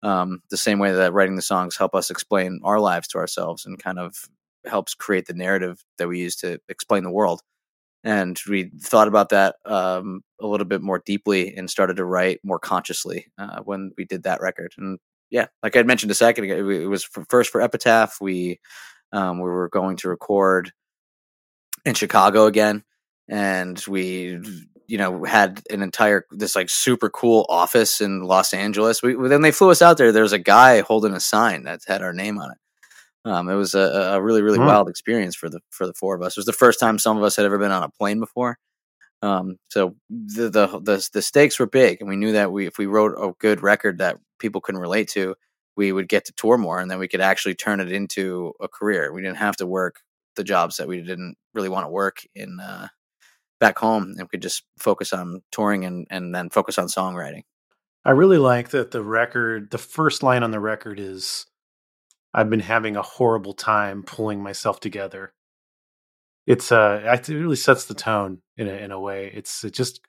Um, 0.02 0.42
the 0.50 0.56
same 0.56 0.78
way 0.78 0.92
that 0.92 1.12
writing 1.12 1.36
the 1.36 1.42
songs 1.42 1.76
help 1.76 1.94
us 1.94 2.10
explain 2.10 2.60
our 2.64 2.80
lives 2.80 3.08
to 3.08 3.18
ourselves, 3.18 3.66
and 3.66 3.78
kind 3.78 3.98
of 3.98 4.16
helps 4.66 4.94
create 4.94 5.26
the 5.26 5.34
narrative 5.34 5.84
that 5.98 6.08
we 6.08 6.18
use 6.20 6.36
to 6.36 6.58
explain 6.68 7.04
the 7.04 7.10
world 7.10 7.42
and 8.06 8.40
we 8.48 8.70
thought 8.80 9.08
about 9.08 9.30
that 9.30 9.56
um, 9.64 10.22
a 10.40 10.46
little 10.46 10.64
bit 10.64 10.80
more 10.80 11.02
deeply 11.04 11.56
and 11.56 11.68
started 11.68 11.96
to 11.96 12.04
write 12.04 12.38
more 12.44 12.60
consciously 12.60 13.26
uh, 13.36 13.58
when 13.64 13.90
we 13.98 14.04
did 14.04 14.22
that 14.22 14.40
record. 14.40 14.72
And 14.78 15.00
yeah, 15.28 15.46
like 15.60 15.76
I 15.76 15.82
mentioned 15.82 16.12
a 16.12 16.14
second 16.14 16.44
ago, 16.44 16.70
it 16.70 16.86
was 16.86 17.02
first 17.28 17.50
for 17.50 17.60
Epitaph. 17.60 18.18
We 18.20 18.60
um, 19.10 19.38
we 19.38 19.50
were 19.50 19.68
going 19.68 19.96
to 19.98 20.08
record 20.08 20.70
in 21.84 21.94
Chicago 21.94 22.46
again, 22.46 22.84
and 23.28 23.82
we 23.88 24.38
you 24.86 24.98
know 24.98 25.24
had 25.24 25.62
an 25.70 25.82
entire 25.82 26.26
this 26.30 26.56
like 26.56 26.70
super 26.70 27.08
cool 27.10 27.46
office 27.48 28.00
in 28.00 28.22
Los 28.22 28.52
Angeles. 28.52 29.02
We 29.02 29.14
then 29.28 29.42
they 29.42 29.52
flew 29.52 29.70
us 29.70 29.82
out 29.82 29.98
there. 29.98 30.12
There 30.12 30.22
was 30.22 30.32
a 30.32 30.38
guy 30.38 30.80
holding 30.80 31.14
a 31.14 31.20
sign 31.20 31.64
that 31.64 31.80
had 31.86 32.02
our 32.02 32.12
name 32.12 32.38
on 32.38 32.52
it. 32.52 32.58
Um, 33.28 33.48
it 33.48 33.54
was 33.54 33.74
a, 33.74 34.14
a 34.14 34.22
really 34.22 34.42
really 34.42 34.58
mm. 34.58 34.66
wild 34.66 34.88
experience 34.88 35.34
for 35.34 35.48
the 35.48 35.60
for 35.70 35.86
the 35.86 35.94
four 35.94 36.14
of 36.14 36.22
us. 36.22 36.36
It 36.36 36.40
was 36.40 36.46
the 36.46 36.52
first 36.52 36.80
time 36.80 36.98
some 36.98 37.16
of 37.16 37.22
us 37.22 37.36
had 37.36 37.44
ever 37.44 37.58
been 37.58 37.72
on 37.72 37.82
a 37.82 37.90
plane 37.90 38.20
before. 38.20 38.58
Um, 39.22 39.56
so 39.68 39.96
the, 40.10 40.48
the 40.48 40.66
the 40.80 41.08
the 41.12 41.22
stakes 41.22 41.58
were 41.58 41.66
big, 41.66 41.98
and 42.00 42.08
we 42.08 42.16
knew 42.16 42.32
that 42.32 42.52
we 42.52 42.66
if 42.66 42.78
we 42.78 42.86
wrote 42.86 43.14
a 43.18 43.32
good 43.38 43.62
record 43.62 43.98
that 43.98 44.18
people 44.38 44.60
couldn't 44.60 44.80
relate 44.80 45.08
to, 45.10 45.34
we 45.76 45.92
would 45.92 46.08
get 46.08 46.24
to 46.26 46.32
tour 46.36 46.58
more, 46.58 46.78
and 46.78 46.90
then 46.90 46.98
we 46.98 47.08
could 47.08 47.20
actually 47.20 47.54
turn 47.54 47.80
it 47.80 47.90
into 47.90 48.52
a 48.60 48.68
career. 48.68 49.12
We 49.12 49.22
didn't 49.22 49.38
have 49.38 49.56
to 49.56 49.66
work 49.66 49.96
the 50.36 50.44
jobs 50.44 50.76
that 50.76 50.86
we 50.86 51.00
didn't 51.00 51.36
really 51.54 51.70
want 51.70 51.86
to 51.86 51.90
work 51.90 52.18
in 52.34 52.60
uh, 52.60 52.88
back 53.60 53.78
home, 53.78 54.14
and 54.16 54.22
we 54.22 54.28
could 54.28 54.42
just 54.42 54.64
focus 54.78 55.12
on 55.12 55.42
touring 55.50 55.84
and 55.84 56.06
and 56.10 56.34
then 56.34 56.50
focus 56.50 56.78
on 56.78 56.86
songwriting. 56.86 57.42
I 58.04 58.10
really 58.10 58.38
like 58.38 58.70
that 58.70 58.92
the 58.92 59.02
record, 59.02 59.70
the 59.70 59.78
first 59.78 60.22
line 60.22 60.42
on 60.42 60.52
the 60.52 60.60
record 60.60 61.00
is 61.00 61.46
I've 62.32 62.50
been 62.50 62.60
having 62.60 62.96
a 62.96 63.02
horrible 63.02 63.54
time 63.54 64.02
pulling 64.02 64.42
myself 64.42 64.78
together. 64.78 65.32
It's 66.46 66.70
uh, 66.70 67.00
it 67.04 67.28
really 67.28 67.56
sets 67.56 67.86
the 67.86 67.94
tone 67.94 68.42
in 68.56 68.68
a 68.68 68.72
in 68.72 68.92
a 68.92 69.00
way. 69.00 69.32
It's 69.34 69.64
it 69.64 69.74
just 69.74 70.00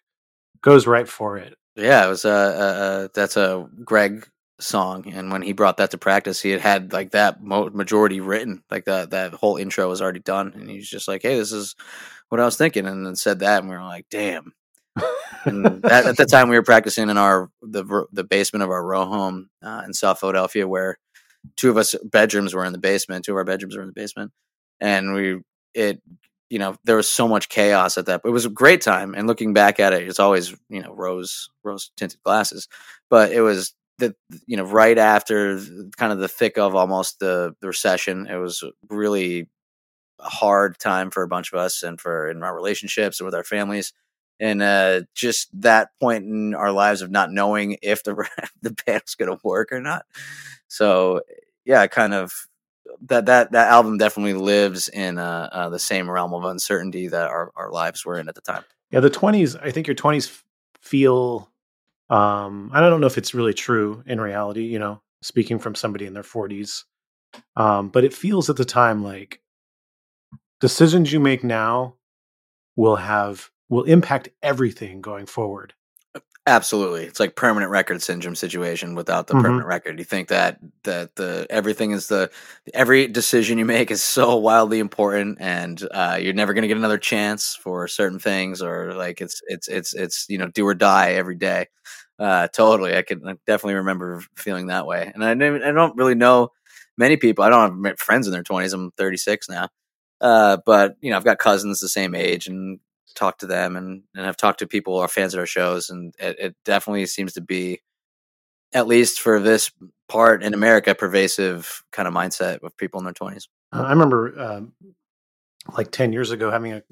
goes 0.62 0.86
right 0.86 1.08
for 1.08 1.38
it. 1.38 1.56
Yeah, 1.76 2.06
it 2.06 2.10
was 2.10 2.26
uh, 2.26 2.30
uh, 2.30 2.34
uh 2.34 3.08
that's 3.14 3.38
a 3.38 3.68
Greg 3.84 4.28
song, 4.60 5.12
and 5.14 5.32
when 5.32 5.42
he 5.42 5.54
brought 5.54 5.78
that 5.78 5.92
to 5.92 5.98
practice, 5.98 6.42
he 6.42 6.52
had 6.52 6.62
had 6.62 6.94
like 6.94 7.12
that 7.12 7.44
mo- 7.44 7.70
majority 7.70 8.20
written, 8.20 8.64
like 8.72 8.86
that 8.86 9.12
that 9.12 9.34
whole 9.34 9.58
intro 9.58 9.90
was 9.90 10.02
already 10.02 10.20
done, 10.20 10.54
and 10.56 10.70
he's 10.70 10.90
just 10.90 11.08
like, 11.08 11.22
"Hey, 11.24 11.38
this 11.38 11.52
is 11.52 11.76
what 12.30 12.42
I 12.42 12.46
was 12.46 12.58
thinking," 12.58 12.86
and 12.86 13.06
then 13.06 13.16
said 13.16 13.40
that, 13.40 13.60
and 13.60 13.70
we 13.70 13.76
were 13.76 13.84
like, 13.84 14.08
"Damn." 14.10 14.54
and 15.46 15.66
that, 15.84 16.06
at 16.06 16.18
the 16.18 16.26
time, 16.30 16.50
we 16.50 16.56
were 16.56 16.64
practicing 16.64 17.10
in 17.10 17.18
our 17.18 17.50
the 17.62 18.06
the 18.12 18.24
basement 18.24 18.64
of 18.64 18.70
our 18.70 18.84
row 18.86 19.06
home 19.06 19.50
uh, 19.64 19.84
in 19.86 19.94
South 19.94 20.20
Philadelphia, 20.20 20.68
where 20.68 20.98
two 21.56 21.70
of 21.70 21.78
us 21.78 21.96
bedrooms 22.04 22.54
were 22.54 22.66
in 22.66 22.74
the 22.74 22.80
basement. 22.80 23.26
Two 23.26 23.34
of 23.34 23.38
our 23.38 23.44
bedrooms 23.46 23.76
were 23.76 23.84
in 23.84 23.90
the 23.90 23.94
basement, 23.94 24.32
and 24.80 25.14
we 25.14 25.40
it 25.74 26.02
you 26.50 26.60
know 26.60 26.76
there 26.84 26.96
was 26.96 27.10
so 27.10 27.28
much 27.28 27.50
chaos 27.50 27.98
at 27.98 28.06
that. 28.08 28.22
But 28.24 28.30
it 28.30 28.34
was 28.34 28.46
a 28.46 28.50
great 28.50 28.82
time, 28.82 29.14
and 29.16 29.28
looking 29.28 29.54
back 29.54 29.80
at 29.80 29.94
it, 29.94 30.08
it's 30.08 30.20
always 30.20 30.56
you 30.70 30.82
know 30.82 30.94
rose 30.94 31.50
rose 31.64 31.92
tinted 31.98 32.22
glasses. 32.24 32.68
But 33.10 33.32
it 33.32 33.42
was 33.42 33.74
the 34.00 34.16
you 34.46 34.58
know 34.58 34.64
right 34.64 34.98
after 34.98 35.60
kind 35.98 36.12
of 36.12 36.20
the 36.20 36.28
thick 36.28 36.58
of 36.58 36.76
almost 36.76 37.20
the, 37.20 37.56
the 37.62 37.68
recession. 37.68 38.28
It 38.28 38.38
was 38.38 38.64
really 38.90 39.50
a 40.20 40.30
hard 40.30 40.80
time 40.80 41.12
for 41.12 41.24
a 41.24 41.28
bunch 41.28 41.52
of 41.52 41.60
us 41.60 41.84
and 41.84 42.00
for 42.00 42.30
in 42.30 42.44
our 42.44 42.56
relationships 42.56 43.20
and 43.20 43.26
with 43.26 43.36
our 43.36 43.44
families 43.44 43.94
and 44.40 44.62
uh, 44.62 45.02
just 45.14 45.50
that 45.62 45.90
point 46.00 46.26
in 46.26 46.54
our 46.54 46.72
lives 46.72 47.02
of 47.02 47.12
not 47.12 47.32
knowing 47.32 47.78
if 47.82 48.04
the 48.04 48.28
the 48.62 48.76
band's 48.86 49.16
going 49.16 49.32
to 49.32 49.40
work 49.44 49.72
or 49.72 49.82
not. 49.82 50.06
So 50.68 51.22
yeah, 51.66 51.88
kind 51.88 52.14
of 52.14 52.48
that 53.08 53.26
that 53.26 53.52
that 53.52 53.70
album 53.70 53.98
definitely 53.98 54.34
lives 54.34 54.88
in 54.88 55.18
uh, 55.18 55.50
uh, 55.52 55.70
the 55.70 55.80
same 55.80 56.10
realm 56.10 56.34
of 56.34 56.46
uncertainty 56.46 57.08
that 57.08 57.28
our 57.30 57.52
our 57.56 57.72
lives 57.72 58.06
were 58.06 58.20
in 58.20 58.30
at 58.30 58.36
the 58.36 58.42
time. 58.42 58.64
Yeah, 58.92 59.00
the 59.00 59.10
twenties. 59.10 59.56
I 59.56 59.72
think 59.72 59.88
your 59.88 59.96
twenties 59.96 60.44
feel. 60.82 61.50
Um, 62.10 62.72
I 62.74 62.80
don't 62.80 63.02
know 63.02 63.08
if 63.08 63.18
it's 63.18 63.34
really 63.34 63.54
true 63.54 64.04
in 64.06 64.22
reality. 64.22 64.64
You 64.64 64.80
know, 64.80 65.02
speaking 65.22 65.60
from 65.60 65.76
somebody 65.76 66.06
in 66.06 66.14
their 66.14 66.24
forties, 66.24 66.86
um, 67.56 67.90
but 67.90 68.04
it 68.04 68.14
feels 68.14 68.50
at 68.50 68.56
the 68.56 68.66
time 68.66 69.04
like 69.04 69.42
decisions 70.60 71.12
you 71.12 71.20
make 71.20 71.44
now 71.44 71.96
will 72.76 72.96
have 72.96 73.50
will 73.70 73.84
impact 73.84 74.30
everything 74.42 75.02
going 75.02 75.26
forward. 75.26 75.74
Absolutely, 76.48 77.04
it's 77.04 77.20
like 77.20 77.36
permanent 77.36 77.72
record 77.72 78.02
syndrome 78.02 78.34
situation 78.34 78.96
without 78.96 79.28
the 79.28 79.34
mm-hmm. 79.34 79.44
permanent 79.44 79.68
record. 79.68 80.00
You 80.00 80.06
think 80.06 80.30
that 80.30 80.58
that 80.84 81.14
the 81.18 81.46
everything 81.50 81.92
is 81.92 82.08
the 82.08 82.32
every 82.74 83.06
decision 83.08 83.58
you 83.58 83.66
make 83.66 83.92
is 83.92 84.02
so 84.02 84.38
wildly 84.38 84.80
important, 84.80 85.40
and 85.42 85.86
uh, 85.92 86.18
you're 86.22 86.34
never 86.34 86.54
going 86.54 86.62
to 86.62 86.70
get 86.70 86.78
another 86.78 86.98
chance 86.98 87.54
for 87.62 87.86
certain 87.90 88.18
things, 88.18 88.62
or 88.62 88.94
like 88.94 89.20
it's 89.20 89.42
it's 89.48 89.68
it's 89.68 89.94
it's 89.94 90.26
you 90.30 90.38
know 90.38 90.48
do 90.48 90.66
or 90.66 90.74
die 90.74 91.16
every 91.16 91.36
day. 91.36 91.68
Uh, 92.18 92.48
totally, 92.48 92.96
I 92.96 93.02
can 93.02 93.20
definitely 93.46 93.76
remember 93.76 94.24
feeling 94.38 94.68
that 94.68 94.88
way, 94.88 95.12
and 95.14 95.26
I 95.26 95.32
I 95.32 95.72
don't 95.74 95.98
really 95.98 96.16
know 96.16 96.54
many 96.98 97.18
people. 97.18 97.44
I 97.44 97.50
don't 97.50 97.84
have 97.84 98.00
friends 98.00 98.26
in 98.26 98.32
their 98.32 98.44
twenties. 98.44 98.72
I'm 98.72 98.92
36 98.92 99.50
now, 99.50 99.68
uh, 100.22 100.60
but 100.66 100.96
you 101.02 101.12
know 101.12 101.18
I've 101.18 101.26
got 101.26 101.40
cousins 101.40 101.82
the 101.82 101.90
same 101.90 102.16
age, 102.16 102.48
and 102.48 102.80
talked 103.18 103.42
to 103.42 103.48
them 103.48 103.76
and, 103.76 104.04
and 104.16 104.26
I've 104.26 104.38
talked 104.38 104.60
to 104.60 104.68
people, 104.68 104.98
our 104.98 105.08
fans 105.08 105.34
at 105.34 105.40
our 105.40 105.46
shows, 105.46 105.90
and 105.90 106.14
it, 106.20 106.40
it 106.40 106.56
definitely 106.64 107.06
seems 107.06 107.34
to 107.34 107.42
be, 107.42 107.82
at 108.74 108.88
least 108.88 109.20
for 109.20 109.40
this 109.40 109.72
part 110.08 110.44
in 110.44 110.54
America, 110.54 110.96
pervasive 110.96 111.84
kind 111.92 112.08
of 112.08 112.14
mindset 112.14 112.62
with 112.62 112.78
people 112.78 113.00
in 113.00 113.06
their 113.06 113.14
20s. 113.14 113.48
Uh, 113.74 113.84
I 113.84 113.90
remember 113.90 114.40
um, 114.40 114.74
like 115.76 115.92
10 115.92 116.14
years 116.14 116.32
ago 116.32 116.52
having 116.52 116.74
a 116.74 116.84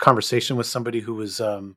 conversation 0.00 0.56
with 0.56 0.66
somebody 0.66 1.00
who 1.00 1.14
was, 1.14 1.40
um, 1.40 1.76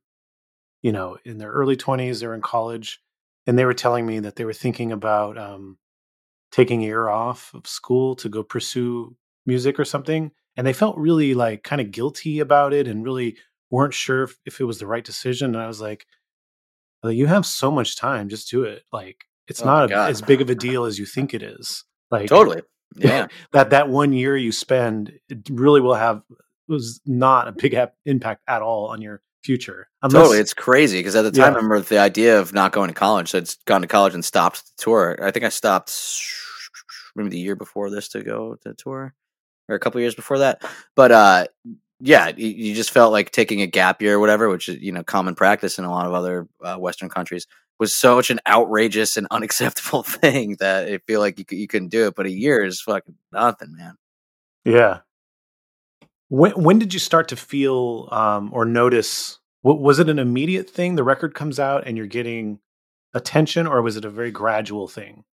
you 0.82 0.92
know, 0.92 1.18
in 1.26 1.38
their 1.38 1.52
early 1.52 1.76
20s, 1.76 2.20
they're 2.20 2.34
in 2.34 2.42
college, 2.42 3.02
and 3.48 3.58
they 3.58 3.66
were 3.66 3.74
telling 3.74 4.06
me 4.06 4.20
that 4.20 4.36
they 4.36 4.46
were 4.46 4.54
thinking 4.54 4.92
about 4.92 5.38
um, 5.38 5.78
taking 6.52 6.84
a 6.84 6.88
year 6.88 7.10
off 7.10 7.52
of 7.54 7.68
school 7.68 8.16
to 8.16 8.30
go 8.30 8.44
pursue 8.44 9.16
music 9.46 9.80
or 9.80 9.86
something. 9.86 10.32
And 10.56 10.66
they 10.66 10.74
felt 10.74 10.98
really 10.98 11.34
like 11.34 11.64
kind 11.64 11.82
of 11.82 11.92
guilty 11.92 12.40
about 12.40 12.74
it 12.74 12.88
and 12.88 13.04
really 13.04 13.38
weren't 13.70 13.94
sure 13.94 14.24
if, 14.24 14.38
if 14.46 14.60
it 14.60 14.66
was 14.66 14.80
the 14.80 14.88
right 14.88 15.04
decision. 15.04 15.56
And 15.56 15.64
I 15.64 15.68
was 15.68 15.82
like, 15.82 16.06
you 17.04 17.28
have 17.28 17.46
so 17.46 17.72
much 17.72 17.98
time, 17.98 18.30
just 18.30 18.50
do 18.50 18.64
it. 18.64 18.84
Like 18.92 19.26
it's 19.48 19.62
oh 19.62 19.66
not 19.66 19.92
a, 19.92 19.96
as 19.96 20.22
big 20.22 20.42
of 20.42 20.50
a 20.50 20.56
deal 20.56 20.86
as 20.86 21.00
you 21.00 21.06
think 21.06 21.34
it 21.34 21.44
is. 21.44 21.84
Like 22.12 22.28
totally. 22.28 22.62
Yeah. 22.96 23.28
that 23.52 23.70
that 23.70 23.88
one 23.88 24.14
year 24.14 24.36
you 24.36 24.52
spend 24.52 25.14
it 25.30 25.48
really 25.52 25.80
will 25.80 25.94
have 25.94 26.24
was 26.68 27.00
not 27.06 27.48
a 27.48 27.52
big 27.52 27.76
ap- 27.76 27.94
impact 28.04 28.42
at 28.48 28.64
all 28.64 28.88
on 28.88 29.00
your 29.00 29.22
future. 29.44 29.90
Unless, 30.02 30.22
totally, 30.24 30.40
it's 30.40 30.56
crazy 30.56 31.00
because 31.00 31.16
at 31.16 31.22
the 31.22 31.32
time, 31.32 31.54
yeah. 31.54 31.60
I 31.60 31.62
remember 31.62 31.82
the 31.82 32.00
idea 32.00 32.40
of 32.40 32.52
not 32.52 32.72
going 32.72 32.88
to 32.88 32.94
college. 32.96 33.30
So 33.30 33.38
it's 33.38 33.56
gone 33.66 33.82
to 33.82 33.88
college 33.88 34.16
and 34.16 34.26
stopped 34.26 34.64
the 34.66 34.84
tour. 34.84 35.20
I 35.22 35.30
think 35.30 35.46
I 35.46 35.50
stopped 35.50 35.96
maybe 37.16 37.30
the 37.30 37.40
year 37.40 37.56
before 37.56 37.90
this 37.90 38.10
to 38.10 38.24
go 38.24 38.56
to 38.64 38.74
tour, 38.74 39.14
or 39.68 39.76
a 39.76 39.80
couple 39.80 40.02
years 40.02 40.16
before 40.16 40.40
that. 40.40 40.64
But 40.96 41.12
uh, 41.12 41.48
yeah, 42.00 42.30
you 42.36 42.74
just 42.76 42.91
felt 42.91 43.12
like 43.12 43.32
taking 43.32 43.62
a 43.62 43.68
gap 43.68 44.02
year 44.02 44.16
or 44.16 44.20
whatever, 44.20 44.50
which 44.50 44.70
is 44.70 44.82
you 44.82 44.91
know 44.91 45.04
common 45.04 45.36
practice 45.36 45.78
in 45.78 45.86
a 45.86 45.91
lot 45.91 46.06
of 46.06 46.14
other 46.14 46.47
uh, 46.64 46.76
Western 46.78 47.10
countries, 47.10 47.45
was 47.78 47.93
such 47.93 48.30
an 48.30 48.39
outrageous 48.47 49.18
and 49.18 49.28
unacceptable 49.32 50.04
thing 50.04 50.56
that 50.60 50.88
it 50.88 51.04
feel 51.06 51.20
like 51.20 51.39
you 51.39 51.45
you 51.58 51.68
couldn't 51.68 51.89
do 51.89 52.08
it. 52.08 52.16
But 52.16 52.26
a 52.26 52.32
year 52.32 52.64
is 52.64 52.82
fucking 52.82 53.16
nothing, 53.32 53.76
man. 53.76 53.95
Yeah. 54.64 55.00
When 56.30 56.52
when 56.52 56.80
did 56.80 56.93
you 56.93 57.00
start 57.00 57.28
to 57.30 57.36
feel 57.36 58.08
um, 58.12 58.52
or 58.54 58.66
notice? 58.66 59.39
What, 59.62 59.82
was 59.82 60.00
it 60.00 60.08
an 60.08 60.20
immediate 60.20 60.70
thing? 60.70 60.95
The 60.95 61.04
record 61.04 61.34
comes 61.34 61.60
out 61.60 61.86
and 61.86 61.97
you're 61.97 62.08
getting 62.08 62.60
attention, 63.14 63.68
or 63.68 63.82
was 63.82 63.97
it 63.97 64.06
a 64.06 64.10
very 64.10 64.32
gradual 64.32 64.88
thing? 64.88 65.26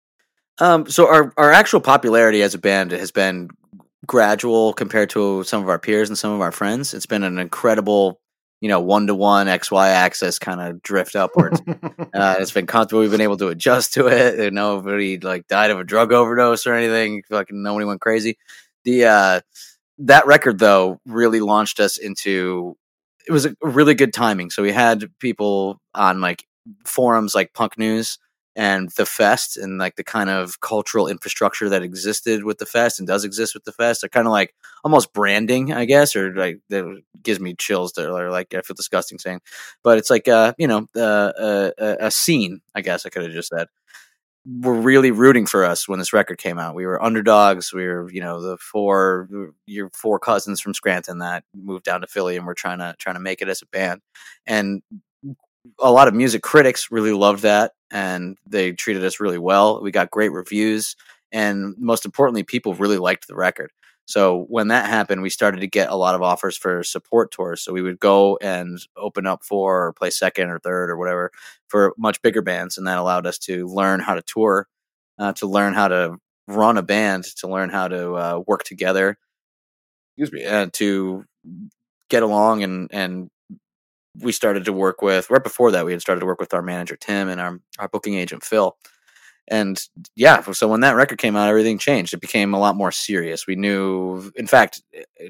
Um, 0.58 0.88
so 0.88 1.06
our 1.06 1.32
our 1.36 1.52
actual 1.52 1.80
popularity 1.80 2.42
as 2.42 2.54
a 2.54 2.58
band 2.58 2.90
has 2.90 3.12
been 3.12 3.50
gradual 4.06 4.72
compared 4.72 5.10
to 5.10 5.44
some 5.44 5.62
of 5.62 5.68
our 5.68 5.78
peers 5.78 6.08
and 6.08 6.18
some 6.18 6.32
of 6.32 6.40
our 6.40 6.52
friends. 6.52 6.94
It's 6.94 7.06
been 7.06 7.22
an 7.22 7.38
incredible, 7.38 8.20
you 8.60 8.68
know, 8.68 8.80
one 8.80 9.06
to 9.06 9.14
one 9.14 9.48
X 9.48 9.70
Y 9.70 9.88
axis 9.88 10.38
kind 10.38 10.60
of 10.60 10.82
drift 10.82 11.16
upwards. 11.16 11.60
uh, 11.68 12.36
it's 12.38 12.52
been 12.52 12.66
comfortable. 12.66 13.00
We've 13.00 13.10
been 13.10 13.20
able 13.20 13.36
to 13.38 13.48
adjust 13.48 13.94
to 13.94 14.06
it. 14.06 14.38
And 14.38 14.54
nobody 14.54 15.18
like 15.18 15.46
died 15.48 15.70
of 15.70 15.78
a 15.78 15.84
drug 15.84 16.12
overdose 16.12 16.66
or 16.66 16.74
anything. 16.74 17.22
Fucking 17.28 17.62
nobody 17.62 17.86
went 17.86 18.00
crazy. 18.00 18.38
The 18.84 19.06
uh, 19.06 19.40
that 19.98 20.26
record 20.26 20.58
though 20.58 21.00
really 21.06 21.40
launched 21.40 21.80
us 21.80 21.98
into. 21.98 22.76
It 23.28 23.32
was 23.32 23.44
a 23.44 23.56
really 23.60 23.94
good 23.94 24.12
timing. 24.12 24.50
So 24.50 24.62
we 24.62 24.70
had 24.70 25.10
people 25.18 25.80
on 25.94 26.20
like 26.20 26.44
forums 26.84 27.34
like 27.34 27.52
Punk 27.54 27.76
News 27.76 28.18
and 28.56 28.88
the 28.92 29.06
fest 29.06 29.58
and 29.58 29.78
like 29.78 29.96
the 29.96 30.04
kind 30.04 30.30
of 30.30 30.60
cultural 30.60 31.06
infrastructure 31.06 31.68
that 31.68 31.82
existed 31.82 32.42
with 32.44 32.58
the 32.58 32.66
fest 32.66 32.98
and 32.98 33.06
does 33.06 33.24
exist 33.24 33.54
with 33.54 33.64
the 33.64 33.72
fest 33.72 34.02
are 34.02 34.08
kind 34.08 34.26
of 34.26 34.32
like 34.32 34.54
almost 34.82 35.12
branding, 35.12 35.72
I 35.74 35.84
guess, 35.84 36.16
or 36.16 36.34
like 36.34 36.60
that 36.70 37.02
gives 37.22 37.38
me 37.38 37.54
chills 37.54 37.92
to 37.92 38.10
or 38.12 38.30
like 38.30 38.54
I 38.54 38.62
feel 38.62 38.74
disgusting 38.74 39.18
saying, 39.18 39.42
but 39.84 39.98
it's 39.98 40.10
like 40.10 40.26
uh 40.26 40.54
you 40.58 40.66
know 40.66 40.86
uh, 40.96 41.32
uh, 41.38 41.70
a 42.00 42.10
scene, 42.10 42.60
I 42.74 42.80
guess 42.80 43.06
I 43.06 43.10
could 43.10 43.22
have 43.24 43.32
just 43.32 43.50
said. 43.50 43.68
Were 44.60 44.74
really 44.74 45.10
rooting 45.10 45.44
for 45.44 45.64
us 45.64 45.88
when 45.88 45.98
this 45.98 46.12
record 46.12 46.38
came 46.38 46.56
out. 46.56 46.76
We 46.76 46.86
were 46.86 47.02
underdogs. 47.02 47.72
We 47.72 47.84
were, 47.84 48.08
you 48.12 48.20
know, 48.20 48.40
the 48.40 48.56
four 48.58 49.28
your 49.66 49.90
four 49.90 50.20
cousins 50.20 50.60
from 50.60 50.72
Scranton 50.72 51.18
that 51.18 51.42
moved 51.52 51.84
down 51.84 52.02
to 52.02 52.06
Philly 52.06 52.36
and 52.36 52.46
we're 52.46 52.54
trying 52.54 52.78
to 52.78 52.94
trying 52.96 53.16
to 53.16 53.20
make 53.20 53.42
it 53.42 53.48
as 53.48 53.60
a 53.60 53.66
band. 53.66 54.02
And 54.46 54.82
a 55.78 55.90
lot 55.90 56.08
of 56.08 56.14
music 56.14 56.42
critics 56.42 56.90
really 56.90 57.12
loved 57.12 57.42
that 57.42 57.72
and 57.90 58.36
they 58.46 58.72
treated 58.72 59.04
us 59.04 59.20
really 59.20 59.38
well. 59.38 59.82
We 59.82 59.90
got 59.90 60.10
great 60.10 60.32
reviews 60.32 60.96
and 61.32 61.74
most 61.78 62.04
importantly 62.04 62.42
people 62.42 62.74
really 62.74 62.98
liked 62.98 63.28
the 63.28 63.36
record. 63.36 63.70
So 64.06 64.46
when 64.48 64.68
that 64.68 64.88
happened, 64.88 65.22
we 65.22 65.30
started 65.30 65.60
to 65.60 65.66
get 65.66 65.90
a 65.90 65.96
lot 65.96 66.14
of 66.14 66.22
offers 66.22 66.56
for 66.56 66.84
support 66.84 67.32
tours. 67.32 67.62
So 67.62 67.72
we 67.72 67.82
would 67.82 67.98
go 67.98 68.38
and 68.40 68.78
open 68.96 69.26
up 69.26 69.42
for 69.42 69.88
or 69.88 69.92
play 69.92 70.10
second 70.10 70.48
or 70.48 70.60
third 70.60 70.90
or 70.90 70.96
whatever 70.96 71.32
for 71.66 71.92
much 71.98 72.22
bigger 72.22 72.40
bands, 72.40 72.78
and 72.78 72.86
that 72.86 72.98
allowed 72.98 73.26
us 73.26 73.36
to 73.38 73.66
learn 73.66 73.98
how 73.98 74.14
to 74.14 74.22
tour, 74.22 74.68
uh, 75.18 75.32
to 75.34 75.48
learn 75.48 75.74
how 75.74 75.88
to 75.88 76.18
run 76.46 76.78
a 76.78 76.82
band, 76.82 77.24
to 77.38 77.48
learn 77.48 77.68
how 77.68 77.88
to 77.88 78.14
uh, 78.14 78.42
work 78.46 78.62
together. 78.62 79.18
Excuse 80.16 80.32
me, 80.32 80.44
and 80.44 80.72
to 80.74 81.24
get 82.08 82.22
along 82.22 82.62
and 82.62 82.88
and 82.92 83.28
we 84.20 84.32
started 84.32 84.64
to 84.64 84.72
work 84.72 85.02
with 85.02 85.30
right 85.30 85.42
before 85.42 85.70
that 85.70 85.84
we 85.84 85.92
had 85.92 86.00
started 86.00 86.20
to 86.20 86.26
work 86.26 86.40
with 86.40 86.54
our 86.54 86.62
manager 86.62 86.96
tim 86.96 87.28
and 87.28 87.40
our, 87.40 87.60
our 87.78 87.88
booking 87.88 88.14
agent 88.14 88.44
phil. 88.44 88.76
And 89.48 89.80
yeah 90.16 90.40
so 90.52 90.68
when 90.68 90.80
that 90.80 90.96
record 90.96 91.18
came 91.18 91.36
out 91.36 91.48
everything 91.48 91.78
changed. 91.78 92.12
It 92.12 92.20
became 92.20 92.54
a 92.54 92.58
lot 92.58 92.76
more 92.76 92.92
serious. 92.92 93.46
We 93.46 93.56
knew 93.56 94.32
in 94.36 94.46
fact 94.46 94.82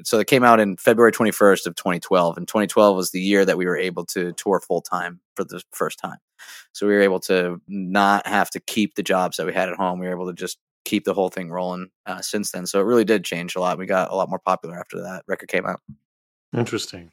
so 0.03 0.19
it 0.19 0.27
came 0.27 0.43
out 0.43 0.59
in 0.59 0.77
february 0.77 1.11
21st 1.11 1.67
of 1.67 1.75
2012 1.75 2.37
and 2.37 2.47
2012 2.47 2.95
was 2.95 3.11
the 3.11 3.21
year 3.21 3.45
that 3.45 3.57
we 3.57 3.65
were 3.65 3.77
able 3.77 4.05
to 4.07 4.33
tour 4.33 4.59
full 4.59 4.81
time 4.81 5.19
for 5.35 5.43
the 5.43 5.61
first 5.71 5.99
time. 5.99 6.17
So 6.73 6.87
we 6.87 6.93
were 6.93 7.01
able 7.01 7.19
to 7.21 7.61
not 7.67 8.27
have 8.27 8.49
to 8.51 8.59
keep 8.59 8.95
the 8.95 9.03
jobs 9.03 9.37
that 9.37 9.45
we 9.45 9.53
had 9.53 9.69
at 9.69 9.75
home. 9.75 9.99
We 9.99 10.07
were 10.07 10.13
able 10.13 10.27
to 10.27 10.33
just 10.33 10.57
keep 10.85 11.03
the 11.03 11.13
whole 11.13 11.29
thing 11.29 11.49
rolling 11.49 11.89
uh, 12.05 12.21
since 12.21 12.51
then. 12.51 12.65
So 12.65 12.79
it 12.79 12.85
really 12.85 13.03
did 13.03 13.25
change 13.25 13.55
a 13.55 13.59
lot. 13.59 13.77
We 13.77 13.85
got 13.85 14.11
a 14.11 14.15
lot 14.15 14.29
more 14.29 14.39
popular 14.39 14.79
after 14.79 15.01
that 15.01 15.23
record 15.27 15.49
came 15.49 15.65
out. 15.65 15.81
Interesting 16.55 17.11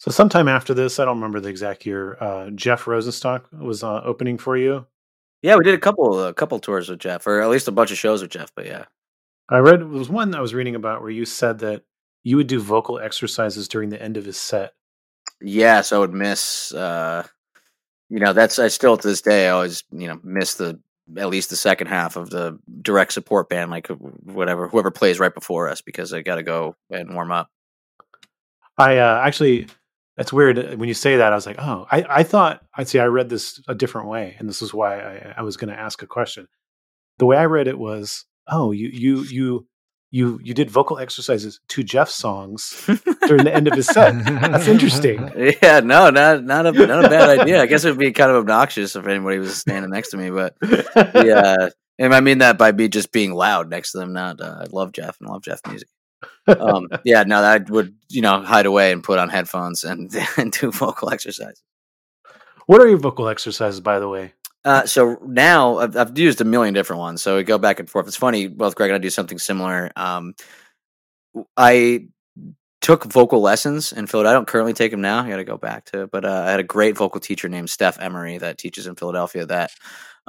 so 0.00 0.10
sometime 0.10 0.48
after 0.48 0.72
this, 0.72 0.98
I 0.98 1.04
don't 1.04 1.18
remember 1.18 1.40
the 1.40 1.50
exact 1.50 1.84
year. 1.84 2.16
Uh, 2.18 2.48
Jeff 2.54 2.86
Rosenstock 2.86 3.52
was 3.52 3.84
uh, 3.84 4.00
opening 4.02 4.38
for 4.38 4.56
you. 4.56 4.86
Yeah, 5.42 5.56
we 5.56 5.64
did 5.64 5.74
a 5.74 5.78
couple 5.78 6.24
a 6.24 6.32
couple 6.32 6.58
tours 6.58 6.88
with 6.88 7.00
Jeff, 7.00 7.26
or 7.26 7.42
at 7.42 7.50
least 7.50 7.68
a 7.68 7.72
bunch 7.72 7.90
of 7.90 7.98
shows 7.98 8.22
with 8.22 8.30
Jeff. 8.30 8.50
But 8.56 8.64
yeah, 8.64 8.86
I 9.50 9.58
read 9.58 9.82
it 9.82 9.88
was 9.88 10.08
one 10.08 10.34
I 10.34 10.40
was 10.40 10.54
reading 10.54 10.74
about 10.74 11.02
where 11.02 11.10
you 11.10 11.26
said 11.26 11.58
that 11.58 11.82
you 12.22 12.38
would 12.38 12.46
do 12.46 12.60
vocal 12.60 12.98
exercises 12.98 13.68
during 13.68 13.90
the 13.90 14.00
end 14.00 14.16
of 14.16 14.24
his 14.24 14.38
set. 14.38 14.72
Yeah, 15.42 15.82
so 15.82 15.96
I 15.96 16.00
would 16.00 16.14
miss. 16.14 16.72
Uh, 16.72 17.26
you 18.08 18.20
know, 18.20 18.32
that's 18.32 18.58
I 18.58 18.68
still 18.68 18.96
to 18.96 19.06
this 19.06 19.20
day 19.20 19.48
I 19.48 19.50
always 19.50 19.84
you 19.92 20.08
know 20.08 20.18
miss 20.24 20.54
the 20.54 20.80
at 21.18 21.28
least 21.28 21.50
the 21.50 21.56
second 21.56 21.88
half 21.88 22.16
of 22.16 22.30
the 22.30 22.58
direct 22.80 23.12
support 23.12 23.50
band, 23.50 23.70
like 23.70 23.88
whatever 23.88 24.66
whoever 24.66 24.90
plays 24.90 25.20
right 25.20 25.34
before 25.34 25.68
us, 25.68 25.82
because 25.82 26.14
I 26.14 26.22
got 26.22 26.36
to 26.36 26.42
go 26.42 26.74
and 26.88 27.14
warm 27.14 27.32
up. 27.32 27.50
I 28.78 28.96
uh, 28.96 29.20
actually 29.22 29.66
that's 30.20 30.34
weird 30.34 30.58
uh, 30.58 30.76
when 30.76 30.86
you 30.86 30.92
say 30.92 31.16
that. 31.16 31.32
I 31.32 31.34
was 31.34 31.46
like, 31.46 31.56
oh, 31.58 31.86
I, 31.90 32.04
I 32.06 32.22
thought 32.24 32.60
I'd 32.74 32.88
see. 32.88 32.98
I 32.98 33.06
read 33.06 33.30
this 33.30 33.58
a 33.66 33.74
different 33.74 34.08
way, 34.08 34.36
and 34.38 34.46
this 34.46 34.60
is 34.60 34.74
why 34.74 35.00
I, 35.00 35.34
I 35.38 35.42
was 35.42 35.56
going 35.56 35.72
to 35.72 35.80
ask 35.80 36.02
a 36.02 36.06
question. 36.06 36.46
The 37.18 37.24
way 37.24 37.38
I 37.38 37.46
read 37.46 37.68
it 37.68 37.78
was, 37.78 38.26
oh, 38.46 38.70
you 38.70 38.88
you 38.88 39.22
you 39.22 39.66
you 40.10 40.38
you 40.42 40.52
did 40.52 40.70
vocal 40.70 40.98
exercises 40.98 41.58
to 41.68 41.82
Jeff's 41.82 42.14
songs 42.14 42.84
during 43.26 43.44
the 43.44 43.54
end 43.54 43.66
of 43.66 43.72
his 43.72 43.86
set. 43.86 44.22
That's 44.22 44.68
interesting. 44.68 45.30
Yeah, 45.62 45.80
no, 45.80 46.10
not 46.10 46.44
not 46.44 46.66
a 46.66 46.72
not 46.72 47.06
a 47.06 47.08
bad 47.08 47.40
idea. 47.40 47.62
I 47.62 47.64
guess 47.66 47.86
it 47.86 47.88
would 47.88 47.98
be 47.98 48.12
kind 48.12 48.30
of 48.30 48.36
obnoxious 48.36 48.96
if 48.96 49.06
anybody 49.06 49.38
was 49.38 49.56
standing 49.56 49.90
next 49.90 50.10
to 50.10 50.18
me, 50.18 50.28
but 50.28 50.54
yeah. 51.14 51.70
And 51.98 52.14
I 52.14 52.20
mean 52.20 52.38
that 52.38 52.58
by 52.58 52.72
me 52.72 52.88
just 52.88 53.10
being 53.10 53.32
loud 53.32 53.70
next 53.70 53.92
to 53.92 53.98
them. 53.98 54.12
Not 54.12 54.42
uh, 54.42 54.58
I 54.60 54.66
love 54.70 54.92
Jeff 54.92 55.16
and 55.18 55.30
love 55.30 55.42
Jeff 55.42 55.62
music 55.66 55.88
um, 56.46 56.88
yeah, 57.04 57.22
no, 57.24 57.42
I 57.42 57.58
would 57.58 57.94
you 58.08 58.22
know 58.22 58.42
hide 58.42 58.66
away 58.66 58.92
and 58.92 59.02
put 59.02 59.18
on 59.18 59.28
headphones 59.28 59.84
and, 59.84 60.14
and 60.36 60.52
do 60.52 60.70
vocal 60.70 61.10
exercises. 61.10 61.62
What 62.66 62.80
are 62.80 62.88
your 62.88 62.98
vocal 62.98 63.28
exercises, 63.28 63.80
by 63.80 63.98
the 63.98 64.08
way? 64.08 64.32
Uh, 64.64 64.84
so 64.86 65.18
now 65.26 65.78
I've, 65.78 65.96
I've, 65.96 66.18
used 66.18 66.40
a 66.40 66.44
million 66.44 66.74
different 66.74 67.00
ones. 67.00 67.22
So 67.22 67.36
we 67.36 67.44
go 67.44 67.56
back 67.56 67.80
and 67.80 67.88
forth. 67.88 68.06
It's 68.06 68.16
funny. 68.16 68.46
Both 68.46 68.74
Greg 68.74 68.90
and 68.90 68.96
I 68.96 68.98
do 68.98 69.08
something 69.08 69.38
similar. 69.38 69.90
Um, 69.96 70.34
I 71.56 72.08
took 72.80 73.04
vocal 73.04 73.40
lessons 73.40 73.92
in 73.92 74.06
Philadelphia. 74.06 74.30
I 74.30 74.34
don't 74.34 74.46
currently 74.46 74.72
take 74.72 74.90
them 74.90 75.00
now. 75.00 75.22
I 75.22 75.28
got 75.28 75.36
to 75.36 75.44
go 75.44 75.56
back 75.56 75.86
to, 75.86 76.02
it. 76.02 76.10
but 76.10 76.24
uh, 76.24 76.44
I 76.46 76.50
had 76.50 76.60
a 76.60 76.64
great 76.64 76.96
vocal 76.96 77.20
teacher 77.20 77.48
named 77.48 77.70
Steph 77.70 78.00
Emery 78.00 78.38
that 78.38 78.58
teaches 78.58 78.86
in 78.86 78.96
Philadelphia 78.96 79.46
that 79.46 79.70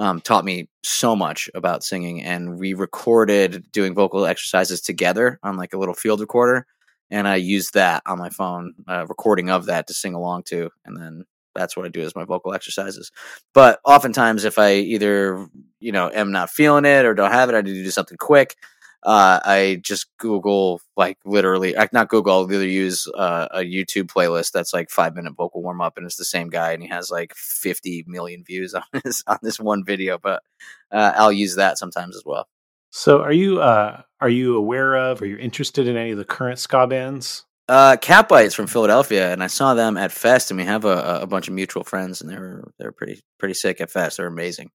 um, 0.01 0.19
taught 0.19 0.43
me 0.43 0.67
so 0.83 1.15
much 1.15 1.47
about 1.53 1.83
singing. 1.83 2.23
And 2.23 2.59
we 2.59 2.73
recorded 2.73 3.71
doing 3.71 3.93
vocal 3.93 4.25
exercises 4.25 4.81
together 4.81 5.39
on 5.43 5.57
like 5.57 5.73
a 5.73 5.77
little 5.77 5.93
field 5.93 6.19
recorder. 6.19 6.65
And 7.11 7.27
I 7.27 7.35
used 7.35 7.75
that 7.75 8.01
on 8.07 8.17
my 8.17 8.29
phone, 8.29 8.73
uh, 8.87 9.05
recording 9.07 9.51
of 9.51 9.67
that 9.67 9.85
to 9.87 9.93
sing 9.93 10.15
along 10.15 10.43
to. 10.47 10.71
And 10.85 10.97
then 10.97 11.25
that's 11.53 11.77
what 11.77 11.85
I 11.85 11.89
do 11.89 12.01
as 12.01 12.15
my 12.15 12.23
vocal 12.23 12.51
exercises. 12.53 13.11
But 13.53 13.79
oftentimes, 13.85 14.43
if 14.43 14.57
I 14.57 14.73
either, 14.73 15.47
you 15.79 15.91
know, 15.91 16.09
am 16.11 16.31
not 16.31 16.49
feeling 16.49 16.85
it 16.85 17.05
or 17.05 17.13
don't 17.13 17.31
have 17.31 17.49
it, 17.49 17.55
I 17.55 17.61
do 17.61 17.91
something 17.91 18.17
quick 18.17 18.55
uh, 19.03 19.39
I 19.43 19.79
just 19.81 20.07
Google 20.17 20.81
like 20.95 21.17
literally, 21.25 21.75
not 21.91 22.09
Google. 22.09 22.33
I'll 22.33 22.51
either 22.51 22.67
use 22.67 23.07
uh, 23.15 23.47
a 23.51 23.59
YouTube 23.59 24.07
playlist 24.07 24.51
that's 24.51 24.73
like 24.73 24.89
five 24.89 25.15
minute 25.15 25.33
vocal 25.35 25.63
warm 25.63 25.81
up, 25.81 25.97
and 25.97 26.05
it's 26.05 26.17
the 26.17 26.25
same 26.25 26.49
guy, 26.49 26.73
and 26.73 26.83
he 26.83 26.89
has 26.89 27.09
like 27.09 27.33
fifty 27.35 28.03
million 28.07 28.43
views 28.43 28.73
on 28.75 28.83
this 29.03 29.23
on 29.25 29.39
this 29.41 29.59
one 29.59 29.83
video. 29.83 30.17
But 30.17 30.43
uh, 30.91 31.13
I'll 31.15 31.31
use 31.31 31.55
that 31.55 31.77
sometimes 31.77 32.15
as 32.15 32.23
well. 32.25 32.47
So, 32.91 33.21
are 33.21 33.31
you 33.31 33.61
uh, 33.61 34.01
are 34.19 34.29
you 34.29 34.55
aware 34.55 34.95
of, 34.95 35.21
or 35.21 35.25
you 35.25 35.37
interested 35.37 35.87
in 35.87 35.97
any 35.97 36.11
of 36.11 36.17
the 36.17 36.25
current 36.25 36.59
ska 36.59 36.85
bands? 36.85 37.45
Uh, 37.67 37.95
Catbite's 37.95 38.53
from 38.53 38.67
Philadelphia, 38.67 39.31
and 39.31 39.41
I 39.41 39.47
saw 39.47 39.73
them 39.73 39.95
at 39.95 40.11
Fest, 40.11 40.51
and 40.51 40.59
we 40.59 40.65
have 40.65 40.83
a, 40.83 41.21
a 41.21 41.27
bunch 41.27 41.47
of 41.47 41.53
mutual 41.53 41.83
friends, 41.85 42.21
and 42.21 42.29
they 42.29 42.37
were 42.37 42.71
they're 42.77 42.91
pretty 42.91 43.21
pretty 43.39 43.53
sick 43.53 43.81
at 43.81 43.89
Fest. 43.89 44.17
They're 44.17 44.27
amazing. 44.27 44.69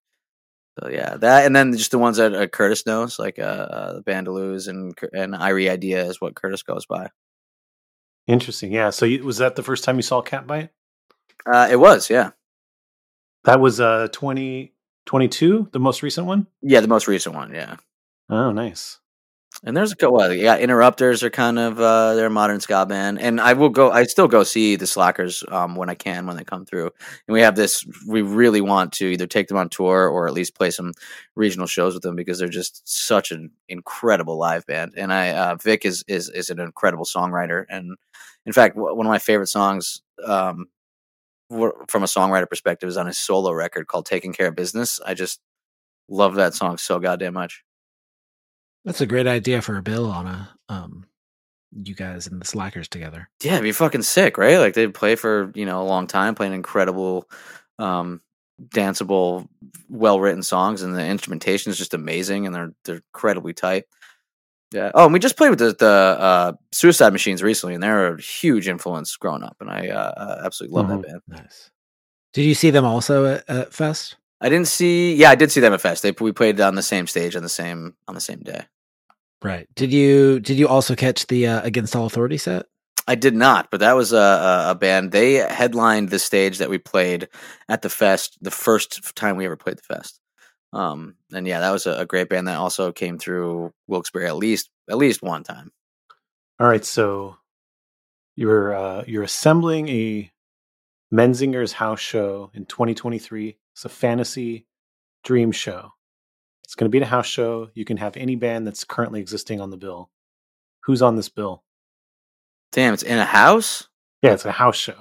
So 0.78 0.90
yeah, 0.90 1.16
that 1.16 1.46
and 1.46 1.56
then 1.56 1.74
just 1.76 1.90
the 1.90 1.98
ones 1.98 2.18
that 2.18 2.34
uh, 2.34 2.46
Curtis 2.48 2.84
knows, 2.84 3.18
like 3.18 3.38
uh, 3.38 3.42
uh 3.42 3.92
the 3.94 4.02
Bandaloos 4.02 4.68
and 4.68 4.96
and 5.12 5.34
Irie 5.34 5.70
Idea 5.70 6.04
is 6.04 6.20
what 6.20 6.34
Curtis 6.34 6.62
goes 6.62 6.84
by. 6.84 7.10
Interesting. 8.26 8.72
Yeah. 8.72 8.90
So 8.90 9.06
you, 9.06 9.24
was 9.24 9.38
that 9.38 9.56
the 9.56 9.62
first 9.62 9.84
time 9.84 9.96
you 9.96 10.02
saw 10.02 10.20
Catbite? 10.20 10.70
Uh, 11.46 11.68
it 11.70 11.76
was. 11.76 12.10
Yeah. 12.10 12.32
That 13.44 13.60
was 13.60 13.80
uh 13.80 14.08
twenty 14.12 14.74
twenty 15.06 15.28
two, 15.28 15.68
the 15.72 15.78
most 15.78 16.02
recent 16.02 16.26
one. 16.26 16.46
Yeah, 16.60 16.80
the 16.80 16.88
most 16.88 17.08
recent 17.08 17.34
one. 17.34 17.54
Yeah. 17.54 17.76
Oh, 18.28 18.52
nice. 18.52 18.98
And 19.64 19.76
there's 19.76 19.92
a 19.92 19.96
couple. 19.96 20.16
Well, 20.16 20.32
yeah, 20.32 20.56
Interrupters 20.58 21.22
are 21.22 21.30
kind 21.30 21.58
of 21.58 21.80
uh, 21.80 22.14
they're 22.14 22.26
a 22.26 22.30
modern 22.30 22.60
ska 22.60 22.84
band, 22.86 23.20
and 23.20 23.40
I 23.40 23.54
will 23.54 23.68
go. 23.70 23.90
I 23.90 24.04
still 24.04 24.28
go 24.28 24.44
see 24.44 24.76
the 24.76 24.86
Slackers 24.86 25.42
um, 25.48 25.76
when 25.76 25.88
I 25.88 25.94
can 25.94 26.26
when 26.26 26.36
they 26.36 26.44
come 26.44 26.64
through. 26.64 26.90
And 27.26 27.32
we 27.32 27.40
have 27.40 27.56
this. 27.56 27.84
We 28.06 28.22
really 28.22 28.60
want 28.60 28.92
to 28.94 29.06
either 29.06 29.26
take 29.26 29.48
them 29.48 29.56
on 29.56 29.68
tour 29.68 30.08
or 30.08 30.26
at 30.26 30.34
least 30.34 30.54
play 30.54 30.70
some 30.70 30.92
regional 31.34 31.66
shows 31.66 31.94
with 31.94 32.02
them 32.02 32.16
because 32.16 32.38
they're 32.38 32.48
just 32.48 32.86
such 32.86 33.32
an 33.32 33.50
incredible 33.68 34.38
live 34.38 34.66
band. 34.66 34.92
And 34.96 35.12
I 35.12 35.30
uh, 35.30 35.56
Vic 35.56 35.84
is 35.84 36.04
is 36.06 36.28
is 36.28 36.50
an 36.50 36.60
incredible 36.60 37.04
songwriter, 37.04 37.64
and 37.68 37.96
in 38.44 38.52
fact, 38.52 38.76
one 38.76 39.06
of 39.06 39.10
my 39.10 39.18
favorite 39.18 39.48
songs. 39.48 40.02
Um, 40.24 40.66
from 41.48 42.02
a 42.02 42.06
songwriter 42.06 42.48
perspective, 42.48 42.88
is 42.88 42.96
on 42.96 43.06
his 43.06 43.18
solo 43.18 43.52
record 43.52 43.86
called 43.86 44.06
"Taking 44.06 44.32
Care 44.32 44.48
of 44.48 44.56
Business." 44.56 45.00
I 45.06 45.14
just 45.14 45.40
love 46.08 46.36
that 46.36 46.54
song 46.54 46.78
so 46.78 46.98
goddamn 47.00 47.34
much. 47.34 47.65
That's 48.86 49.02
a 49.02 49.06
great 49.06 49.26
idea 49.26 49.60
for 49.60 49.76
a 49.76 49.82
bill 49.82 50.06
on 50.10 50.26
a 50.26 50.48
um 50.70 51.04
you 51.84 51.94
guys 51.94 52.26
and 52.26 52.40
the 52.40 52.46
slackers 52.46 52.88
together. 52.88 53.28
Yeah, 53.42 53.54
it'd 53.54 53.64
be 53.64 53.72
fucking 53.72 54.02
sick, 54.02 54.38
right? 54.38 54.56
Like 54.58 54.72
they'd 54.72 54.94
play 54.94 55.14
for, 55.16 55.52
you 55.54 55.66
know, 55.66 55.82
a 55.82 55.84
long 55.84 56.06
time, 56.06 56.34
playing 56.34 56.54
incredible 56.54 57.28
um 57.78 58.22
danceable, 58.68 59.46
well 59.90 60.18
written 60.18 60.42
songs, 60.42 60.80
and 60.80 60.94
the 60.94 61.04
instrumentation 61.04 61.70
is 61.70 61.76
just 61.76 61.92
amazing, 61.92 62.46
and 62.46 62.54
they're 62.54 62.72
they're 62.84 63.02
incredibly 63.12 63.52
tight. 63.52 63.84
Yeah. 64.72 64.90
Oh, 64.94 65.04
and 65.04 65.12
we 65.12 65.18
just 65.20 65.36
played 65.36 65.50
with 65.50 65.58
the, 65.60 65.76
the 65.78 65.86
uh, 65.86 66.52
Suicide 66.72 67.12
Machines 67.12 67.42
recently, 67.42 67.74
and 67.74 67.82
they're 67.82 68.14
a 68.14 68.20
huge 68.20 68.66
influence 68.66 69.14
growing 69.16 69.42
up, 69.44 69.56
and 69.60 69.70
I 69.70 69.88
uh, 69.88 70.12
uh 70.16 70.42
absolutely 70.44 70.76
love 70.76 70.86
Mhm. 70.86 71.02
that 71.02 71.08
band. 71.08 71.22
Nice. 71.28 71.70
Did 72.32 72.44
you 72.44 72.54
see 72.54 72.70
them 72.70 72.84
also 72.84 73.26
at, 73.26 73.48
at 73.48 73.72
Fest? 73.72 74.16
I 74.40 74.48
didn't 74.48 74.68
see. 74.68 75.14
Yeah, 75.14 75.30
I 75.30 75.34
did 75.34 75.50
see 75.52 75.60
them 75.60 75.72
at 75.72 75.80
Fest. 75.80 76.02
They 76.02 76.12
we 76.20 76.32
played 76.32 76.60
on 76.60 76.74
the 76.74 76.82
same 76.82 77.06
stage 77.06 77.36
on 77.36 77.42
the 77.42 77.48
same 77.48 77.94
on 78.08 78.14
the 78.14 78.20
same 78.20 78.40
day. 78.40 78.66
Right. 79.42 79.68
Did 79.74 79.92
you 79.92 80.40
did 80.40 80.58
you 80.58 80.68
also 80.68 80.94
catch 80.94 81.26
the 81.26 81.46
uh, 81.46 81.62
Against 81.62 81.94
All 81.94 82.06
Authority 82.06 82.38
set? 82.38 82.66
I 83.08 83.14
did 83.14 83.34
not, 83.34 83.70
but 83.70 83.80
that 83.80 83.94
was 83.94 84.12
a, 84.12 84.16
a, 84.16 84.70
a 84.70 84.74
band. 84.74 85.12
They 85.12 85.34
headlined 85.34 86.08
the 86.08 86.18
stage 86.18 86.58
that 86.58 86.70
we 86.70 86.78
played 86.78 87.28
at 87.68 87.82
the 87.82 87.88
fest 87.88 88.36
the 88.40 88.50
first 88.50 89.14
time 89.14 89.36
we 89.36 89.44
ever 89.46 89.56
played 89.56 89.78
the 89.78 89.94
fest. 89.94 90.18
Um, 90.72 91.14
and 91.32 91.46
yeah, 91.46 91.60
that 91.60 91.70
was 91.70 91.86
a, 91.86 91.92
a 91.92 92.06
great 92.06 92.28
band 92.28 92.48
that 92.48 92.58
also 92.58 92.90
came 92.90 93.18
through 93.18 93.72
Wilkes-Barre 93.86 94.26
at 94.26 94.36
least 94.36 94.70
at 94.90 94.96
least 94.96 95.22
one 95.22 95.44
time. 95.44 95.70
All 96.58 96.66
right, 96.66 96.84
so 96.84 97.36
you're 98.34 98.74
uh, 98.74 99.04
you're 99.06 99.22
assembling 99.22 99.88
a 99.88 100.30
Menzinger's 101.12 101.72
house 101.72 102.00
show 102.00 102.50
in 102.54 102.66
2023. 102.66 103.56
It's 103.72 103.84
a 103.84 103.88
fantasy 103.88 104.66
dream 105.22 105.52
show. 105.52 105.92
It's 106.66 106.74
going 106.74 106.90
to 106.90 106.90
be 106.90 106.98
at 106.98 107.04
a 107.06 107.10
house 107.10 107.26
show. 107.26 107.70
You 107.74 107.84
can 107.84 107.96
have 107.96 108.16
any 108.16 108.34
band 108.36 108.66
that's 108.66 108.84
currently 108.84 109.20
existing 109.20 109.60
on 109.60 109.70
the 109.70 109.76
bill. 109.76 110.10
Who's 110.84 111.00
on 111.00 111.16
this 111.16 111.28
bill? 111.28 111.62
Damn, 112.72 112.92
it's 112.92 113.02
in 113.04 113.18
a 113.18 113.24
house. 113.24 113.88
Yeah, 114.22 114.32
it's 114.32 114.44
a 114.44 114.52
house 114.52 114.76
show. 114.76 115.00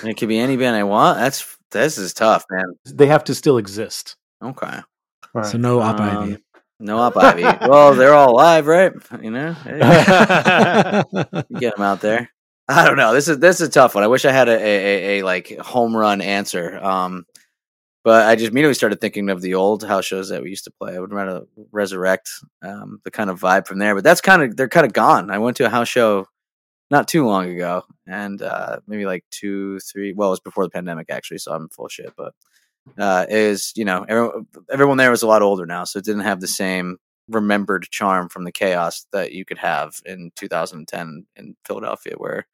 And 0.00 0.10
it 0.10 0.16
could 0.18 0.28
be 0.28 0.38
any 0.38 0.56
band 0.56 0.76
I 0.76 0.82
want. 0.82 1.18
That's 1.18 1.56
this 1.70 1.96
is 1.98 2.12
tough, 2.12 2.44
man. 2.50 2.64
They 2.84 3.06
have 3.06 3.24
to 3.24 3.34
still 3.34 3.56
exist. 3.58 4.16
Okay, 4.42 4.66
All 4.66 4.82
right. 5.34 5.46
So 5.46 5.56
no 5.56 5.80
Op 5.80 6.00
Um, 6.00 6.22
Ivy. 6.32 6.38
no 6.80 6.98
Op 6.98 7.16
Ivy. 7.16 7.42
well, 7.68 7.94
they're 7.94 8.12
all 8.12 8.32
alive, 8.32 8.66
right? 8.66 8.92
You 9.22 9.30
know, 9.30 9.52
Hey, 9.52 9.78
get 11.58 11.76
them 11.76 11.82
out 11.84 12.00
there. 12.00 12.28
I 12.68 12.84
don't 12.84 12.96
know. 12.96 13.12
This 13.14 13.28
is 13.28 13.38
this 13.38 13.60
is 13.60 13.68
a 13.68 13.70
tough 13.70 13.94
one. 13.94 14.04
I 14.04 14.08
wish 14.08 14.24
I 14.24 14.32
had 14.32 14.48
a, 14.48 14.52
a, 14.52 14.64
a, 14.64 15.18
a 15.20 15.24
like 15.24 15.56
home 15.58 15.96
run 15.96 16.20
answer. 16.20 16.78
Um, 16.82 17.24
but 18.02 18.26
I 18.26 18.34
just 18.34 18.50
immediately 18.50 18.74
started 18.74 19.00
thinking 19.00 19.28
of 19.28 19.42
the 19.42 19.54
old 19.54 19.84
house 19.84 20.04
shows 20.04 20.28
that 20.30 20.42
we 20.42 20.50
used 20.50 20.64
to 20.64 20.70
play. 20.70 20.96
I 20.96 21.00
would 21.00 21.12
rather 21.12 21.42
resurrect 21.70 22.30
um, 22.62 23.00
the 23.04 23.10
kind 23.10 23.28
of 23.28 23.40
vibe 23.40 23.66
from 23.66 23.78
there. 23.78 23.94
But 23.94 24.04
that's 24.04 24.20
kind 24.20 24.42
of 24.42 24.56
they're 24.56 24.68
kind 24.68 24.86
of 24.86 24.92
gone. 24.92 25.30
I 25.30 25.38
went 25.38 25.56
to 25.58 25.66
a 25.66 25.70
house 25.70 25.88
show 25.88 26.26
not 26.90 27.08
too 27.08 27.26
long 27.26 27.48
ago, 27.50 27.84
and 28.06 28.40
uh, 28.42 28.78
maybe 28.86 29.06
like 29.06 29.24
two, 29.30 29.78
three. 29.80 30.12
Well, 30.12 30.28
it 30.28 30.32
was 30.32 30.40
before 30.40 30.64
the 30.64 30.70
pandemic 30.70 31.08
actually, 31.10 31.38
so 31.38 31.52
I'm 31.52 31.68
full 31.68 31.88
shit. 31.88 32.12
But 32.16 32.34
uh, 32.98 33.26
is 33.28 33.72
you 33.76 33.84
know 33.84 34.04
everyone, 34.08 34.46
everyone 34.70 34.96
there 34.96 35.10
was 35.10 35.22
a 35.22 35.26
lot 35.26 35.42
older 35.42 35.66
now, 35.66 35.84
so 35.84 35.98
it 35.98 36.04
didn't 36.04 36.22
have 36.22 36.40
the 36.40 36.48
same 36.48 36.96
remembered 37.28 37.86
charm 37.90 38.28
from 38.28 38.44
the 38.44 38.50
chaos 38.50 39.06
that 39.12 39.32
you 39.32 39.44
could 39.44 39.58
have 39.58 40.00
in 40.04 40.32
2010 40.36 41.26
in 41.36 41.54
Philadelphia, 41.66 42.14
where 42.16 42.46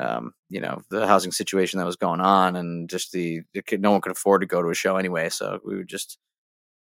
um, 0.00 0.32
you 0.48 0.60
know 0.60 0.82
the 0.90 1.06
housing 1.06 1.32
situation 1.32 1.78
that 1.78 1.86
was 1.86 1.96
going 1.96 2.20
on, 2.20 2.56
and 2.56 2.88
just 2.88 3.12
the 3.12 3.42
could, 3.66 3.82
no 3.82 3.90
one 3.90 4.00
could 4.00 4.12
afford 4.12 4.40
to 4.40 4.46
go 4.46 4.62
to 4.62 4.70
a 4.70 4.74
show 4.74 4.96
anyway, 4.96 5.28
so 5.28 5.60
we 5.64 5.76
would 5.76 5.88
just 5.88 6.18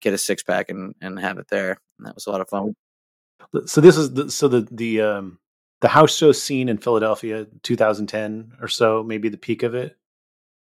get 0.01 0.13
a 0.13 0.17
six 0.17 0.43
pack 0.43 0.69
and 0.69 0.95
and 1.01 1.19
have 1.19 1.37
it 1.37 1.47
there, 1.49 1.77
and 1.97 2.07
that 2.07 2.15
was 2.15 2.27
a 2.27 2.31
lot 2.31 2.41
of 2.41 2.49
fun. 2.49 2.75
So 3.65 3.81
this 3.81 3.97
is 3.97 4.13
the, 4.13 4.31
so 4.31 4.47
the 4.47 4.67
the 4.71 5.01
um 5.01 5.39
the 5.81 5.87
house 5.87 6.15
show 6.15 6.31
scene 6.31 6.69
in 6.69 6.77
Philadelphia, 6.77 7.47
2010 7.63 8.53
or 8.61 8.67
so, 8.67 9.03
maybe 9.03 9.29
the 9.29 9.37
peak 9.37 9.63
of 9.63 9.73
it. 9.73 9.97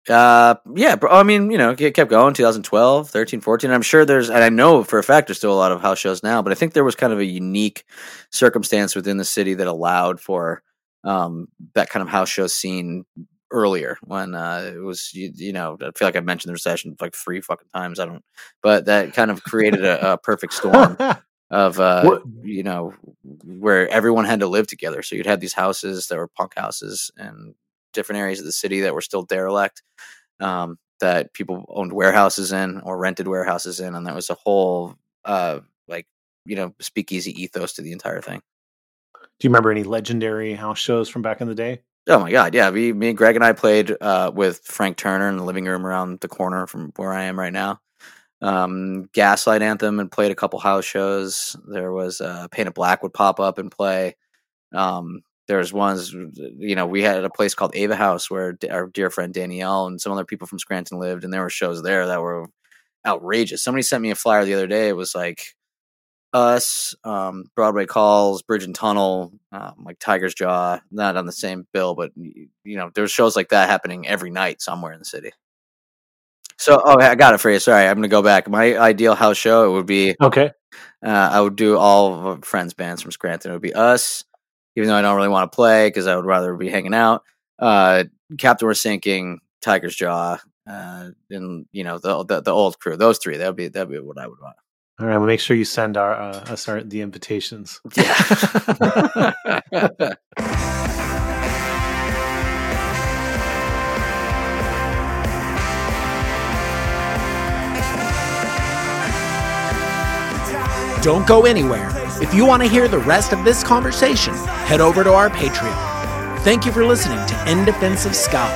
Uh, 0.08 0.56
yeah, 0.74 0.96
I 1.10 1.22
mean, 1.22 1.50
you 1.50 1.56
know, 1.56 1.74
it 1.78 1.94
kept 1.94 2.10
going 2.10 2.34
2012, 2.34 3.08
13, 3.08 3.40
14. 3.40 3.70
I'm 3.70 3.82
sure 3.82 4.04
there's, 4.04 4.28
and 4.28 4.44
I 4.44 4.50
know 4.50 4.84
for 4.84 4.98
a 4.98 5.02
fact 5.02 5.28
there's 5.28 5.38
still 5.38 5.52
a 5.52 5.54
lot 5.54 5.72
of 5.72 5.80
house 5.80 5.98
shows 5.98 6.22
now, 6.22 6.42
but 6.42 6.52
I 6.52 6.54
think 6.54 6.72
there 6.72 6.84
was 6.84 6.94
kind 6.94 7.12
of 7.12 7.20
a 7.20 7.24
unique 7.24 7.84
circumstance 8.30 8.94
within 8.94 9.16
the 9.16 9.24
city 9.24 9.54
that 9.54 9.66
allowed 9.66 10.20
for 10.20 10.62
um, 11.04 11.48
that 11.74 11.90
kind 11.90 12.02
of 12.02 12.08
house 12.08 12.28
show 12.28 12.46
scene 12.46 13.04
earlier 13.50 13.96
when 14.02 14.34
uh, 14.34 14.72
it 14.74 14.78
was, 14.78 15.12
you, 15.14 15.30
you 15.34 15.52
know, 15.52 15.76
I 15.80 15.90
feel 15.96 16.08
like 16.08 16.16
I've 16.16 16.24
mentioned 16.24 16.48
the 16.48 16.54
recession 16.54 16.96
like 17.00 17.14
three 17.14 17.40
fucking 17.40 17.68
times. 17.72 18.00
I 18.00 18.06
don't, 18.06 18.24
but 18.62 18.86
that 18.86 19.14
kind 19.14 19.30
of 19.30 19.44
created 19.44 19.84
a, 19.84 20.12
a 20.14 20.18
perfect 20.18 20.54
storm 20.54 20.96
of 21.50 21.78
uh 21.78 22.18
you 22.42 22.62
know 22.62 22.94
where 23.44 23.88
everyone 23.88 24.24
had 24.24 24.40
to 24.40 24.46
live 24.46 24.66
together 24.66 25.02
so 25.02 25.14
you'd 25.14 25.26
have 25.26 25.40
these 25.40 25.52
houses 25.52 26.08
that 26.08 26.16
were 26.16 26.28
punk 26.28 26.52
houses 26.56 27.10
and 27.16 27.54
different 27.92 28.20
areas 28.20 28.40
of 28.40 28.44
the 28.44 28.52
city 28.52 28.80
that 28.80 28.94
were 28.94 29.00
still 29.00 29.22
derelict 29.22 29.82
um 30.40 30.78
that 31.00 31.32
people 31.34 31.64
owned 31.68 31.92
warehouses 31.92 32.50
in 32.50 32.80
or 32.80 32.98
rented 32.98 33.28
warehouses 33.28 33.78
in 33.78 33.94
and 33.94 34.06
that 34.06 34.14
was 34.14 34.30
a 34.30 34.34
whole 34.34 34.94
uh 35.26 35.60
like 35.86 36.06
you 36.46 36.56
know 36.56 36.74
speakeasy 36.80 37.30
ethos 37.40 37.74
to 37.74 37.82
the 37.82 37.92
entire 37.92 38.20
thing 38.20 38.40
Do 39.40 39.46
you 39.46 39.50
remember 39.50 39.70
any 39.70 39.82
legendary 39.82 40.54
house 40.54 40.78
shows 40.78 41.08
from 41.08 41.22
back 41.22 41.40
in 41.40 41.48
the 41.48 41.54
day? 41.54 41.82
oh 42.06 42.18
my 42.18 42.30
god 42.30 42.52
yeah 42.52 42.68
we, 42.68 42.92
me 42.92 43.14
greg 43.14 43.34
and 43.34 43.42
i 43.42 43.50
played 43.54 43.96
uh 44.02 44.30
with 44.34 44.58
frank 44.58 44.94
turner 44.98 45.26
in 45.26 45.38
the 45.38 45.42
living 45.42 45.64
room 45.64 45.86
around 45.86 46.20
the 46.20 46.28
corner 46.28 46.66
from 46.66 46.92
where 46.96 47.14
i 47.14 47.22
am 47.22 47.40
right 47.40 47.54
now 47.54 47.80
um, 48.44 49.08
Gaslight 49.14 49.62
Anthem 49.62 49.98
and 49.98 50.12
played 50.12 50.30
a 50.30 50.34
couple 50.34 50.58
house 50.58 50.84
shows. 50.84 51.56
There 51.66 51.92
was 51.92 52.20
uh, 52.20 52.46
Paint 52.48 52.68
It 52.68 52.74
Black 52.74 53.02
would 53.02 53.14
pop 53.14 53.40
up 53.40 53.56
and 53.56 53.70
play. 53.70 54.16
Um, 54.74 55.22
was 55.48 55.72
ones, 55.72 56.12
you 56.12 56.74
know, 56.74 56.86
we 56.86 57.02
had 57.02 57.24
a 57.24 57.30
place 57.30 57.54
called 57.54 57.74
Ava 57.74 57.96
House 57.96 58.30
where 58.30 58.56
our 58.70 58.86
dear 58.86 59.08
friend 59.08 59.32
Danielle 59.32 59.86
and 59.86 60.00
some 60.00 60.12
other 60.12 60.24
people 60.24 60.46
from 60.46 60.58
Scranton 60.58 60.98
lived, 60.98 61.24
and 61.24 61.32
there 61.32 61.42
were 61.42 61.50
shows 61.50 61.82
there 61.82 62.06
that 62.06 62.20
were 62.20 62.48
outrageous. 63.06 63.62
Somebody 63.62 63.82
sent 63.82 64.02
me 64.02 64.10
a 64.10 64.14
flyer 64.14 64.44
the 64.44 64.54
other 64.54 64.66
day. 64.66 64.88
It 64.88 64.96
was 64.96 65.14
like 65.14 65.54
us, 66.34 66.94
um, 67.04 67.44
Broadway 67.56 67.86
Calls, 67.86 68.42
Bridge 68.42 68.64
and 68.64 68.74
Tunnel, 68.74 69.32
um, 69.52 69.74
like 69.84 69.98
Tigers 69.98 70.34
Jaw, 70.34 70.80
not 70.90 71.16
on 71.16 71.26
the 71.26 71.32
same 71.32 71.66
bill, 71.72 71.94
but 71.94 72.10
you 72.16 72.48
know, 72.76 72.90
there's 72.94 73.12
shows 73.12 73.36
like 73.36 73.48
that 73.50 73.70
happening 73.70 74.06
every 74.06 74.30
night 74.30 74.60
somewhere 74.60 74.92
in 74.92 74.98
the 74.98 75.04
city. 75.06 75.30
So, 76.58 76.80
oh, 76.84 76.98
I 77.00 77.14
got 77.14 77.34
it 77.34 77.38
for 77.38 77.50
you. 77.50 77.58
Sorry, 77.58 77.86
I'm 77.86 77.96
gonna 77.96 78.08
go 78.08 78.22
back. 78.22 78.48
My 78.48 78.76
ideal 78.78 79.14
house 79.14 79.36
show 79.36 79.68
it 79.68 79.72
would 79.72 79.86
be 79.86 80.14
Okay. 80.20 80.50
uh, 81.04 81.28
I 81.32 81.40
would 81.40 81.56
do 81.56 81.76
all 81.78 82.28
of 82.28 82.44
friends' 82.44 82.74
bands 82.74 83.02
from 83.02 83.10
Scranton. 83.12 83.50
It 83.50 83.54
would 83.54 83.62
be 83.62 83.74
us, 83.74 84.24
even 84.76 84.88
though 84.88 84.96
I 84.96 85.02
don't 85.02 85.16
really 85.16 85.28
want 85.28 85.50
to 85.50 85.54
play 85.56 85.88
because 85.88 86.06
I 86.06 86.16
would 86.16 86.26
rather 86.26 86.54
be 86.56 86.68
hanging 86.68 86.94
out. 86.94 87.22
Uh, 87.58 88.04
Captain 88.38 88.66
We're 88.66 88.74
Sinking, 88.74 89.40
Tigers 89.62 89.96
Jaw, 89.96 90.38
uh, 90.68 91.10
and 91.30 91.66
you 91.72 91.84
know 91.84 91.98
the, 91.98 92.24
the 92.24 92.40
the 92.42 92.52
old 92.52 92.78
crew. 92.78 92.96
Those 92.96 93.18
three. 93.18 93.36
That 93.36 93.46
would 93.48 93.56
be 93.56 93.68
that 93.68 93.88
would 93.88 93.94
be 93.94 94.00
what 94.00 94.18
I 94.18 94.26
would 94.28 94.40
want. 94.40 94.56
All 95.00 95.06
right. 95.08 95.16
Well, 95.18 95.26
make 95.26 95.40
sure 95.40 95.56
you 95.56 95.64
send 95.64 95.96
our 95.96 96.14
uh, 96.14 96.52
us 96.52 96.68
our 96.68 96.82
the 96.82 97.00
invitations. 97.00 97.80
Yeah. 97.96 99.32
Don't 111.02 111.26
go 111.26 111.44
anywhere. 111.44 111.90
If 112.22 112.32
you 112.32 112.46
want 112.46 112.62
to 112.62 112.68
hear 112.68 112.88
the 112.88 113.00
rest 113.00 113.34
of 113.34 113.44
this 113.44 113.62
conversation, 113.62 114.32
head 114.64 114.80
over 114.80 115.04
to 115.04 115.12
our 115.12 115.28
Patreon. 115.28 116.38
Thank 116.40 116.64
you 116.64 116.72
for 116.72 116.82
listening 116.86 117.18
to 117.26 117.50
In 117.50 117.66
Defense 117.66 118.06
of 118.06 118.16
Ska. 118.16 118.48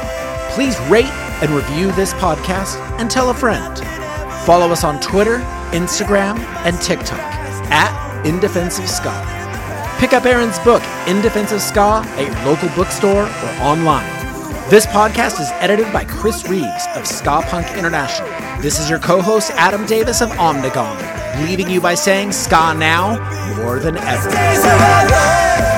Please 0.53 0.79
rate 0.89 1.13
and 1.43 1.51
review 1.51 1.93
this 1.93 2.15
podcast 2.15 2.79
and 2.99 3.11
tell 3.11 3.29
a 3.29 3.35
friend. 3.35 3.77
Follow 4.49 4.73
us 4.73 4.83
on 4.83 4.99
Twitter, 5.01 5.41
Instagram, 5.73 6.39
and 6.65 6.81
TikTok 6.81 7.21
at 7.71 8.25
In 8.25 8.41
Defense 8.41 8.79
of 8.79 8.89
Ska. 8.89 9.13
Pick 9.99 10.15
up 10.15 10.25
Aaron's 10.25 10.59
book, 10.61 10.83
In 11.07 11.21
Defense 11.21 11.53
of 11.53 11.61
Ska, 11.61 12.03
at 12.17 12.27
your 12.27 12.51
local 12.51 12.71
bookstore 12.71 13.25
or 13.25 13.51
online. 13.61 14.09
This 14.71 14.87
podcast 14.87 15.39
is 15.39 15.51
edited 15.57 15.93
by 15.93 16.07
Chris 16.07 16.49
Reeves 16.49 16.87
of 16.95 17.07
Ska 17.07 17.43
Punk 17.43 17.67
International. 17.77 18.31
This 18.63 18.81
is 18.81 18.89
your 18.89 19.01
co 19.01 19.21
host, 19.21 19.51
Adam 19.51 19.85
Davis 19.85 20.23
of 20.23 20.31
Omnigone, 20.31 21.47
leaving 21.47 21.69
you 21.69 21.83
by 21.83 21.95
saying 21.95 22.33
Ska 22.33 22.73
now 22.73 23.19
more 23.59 23.79
than 23.79 23.99
ever. 23.99 25.78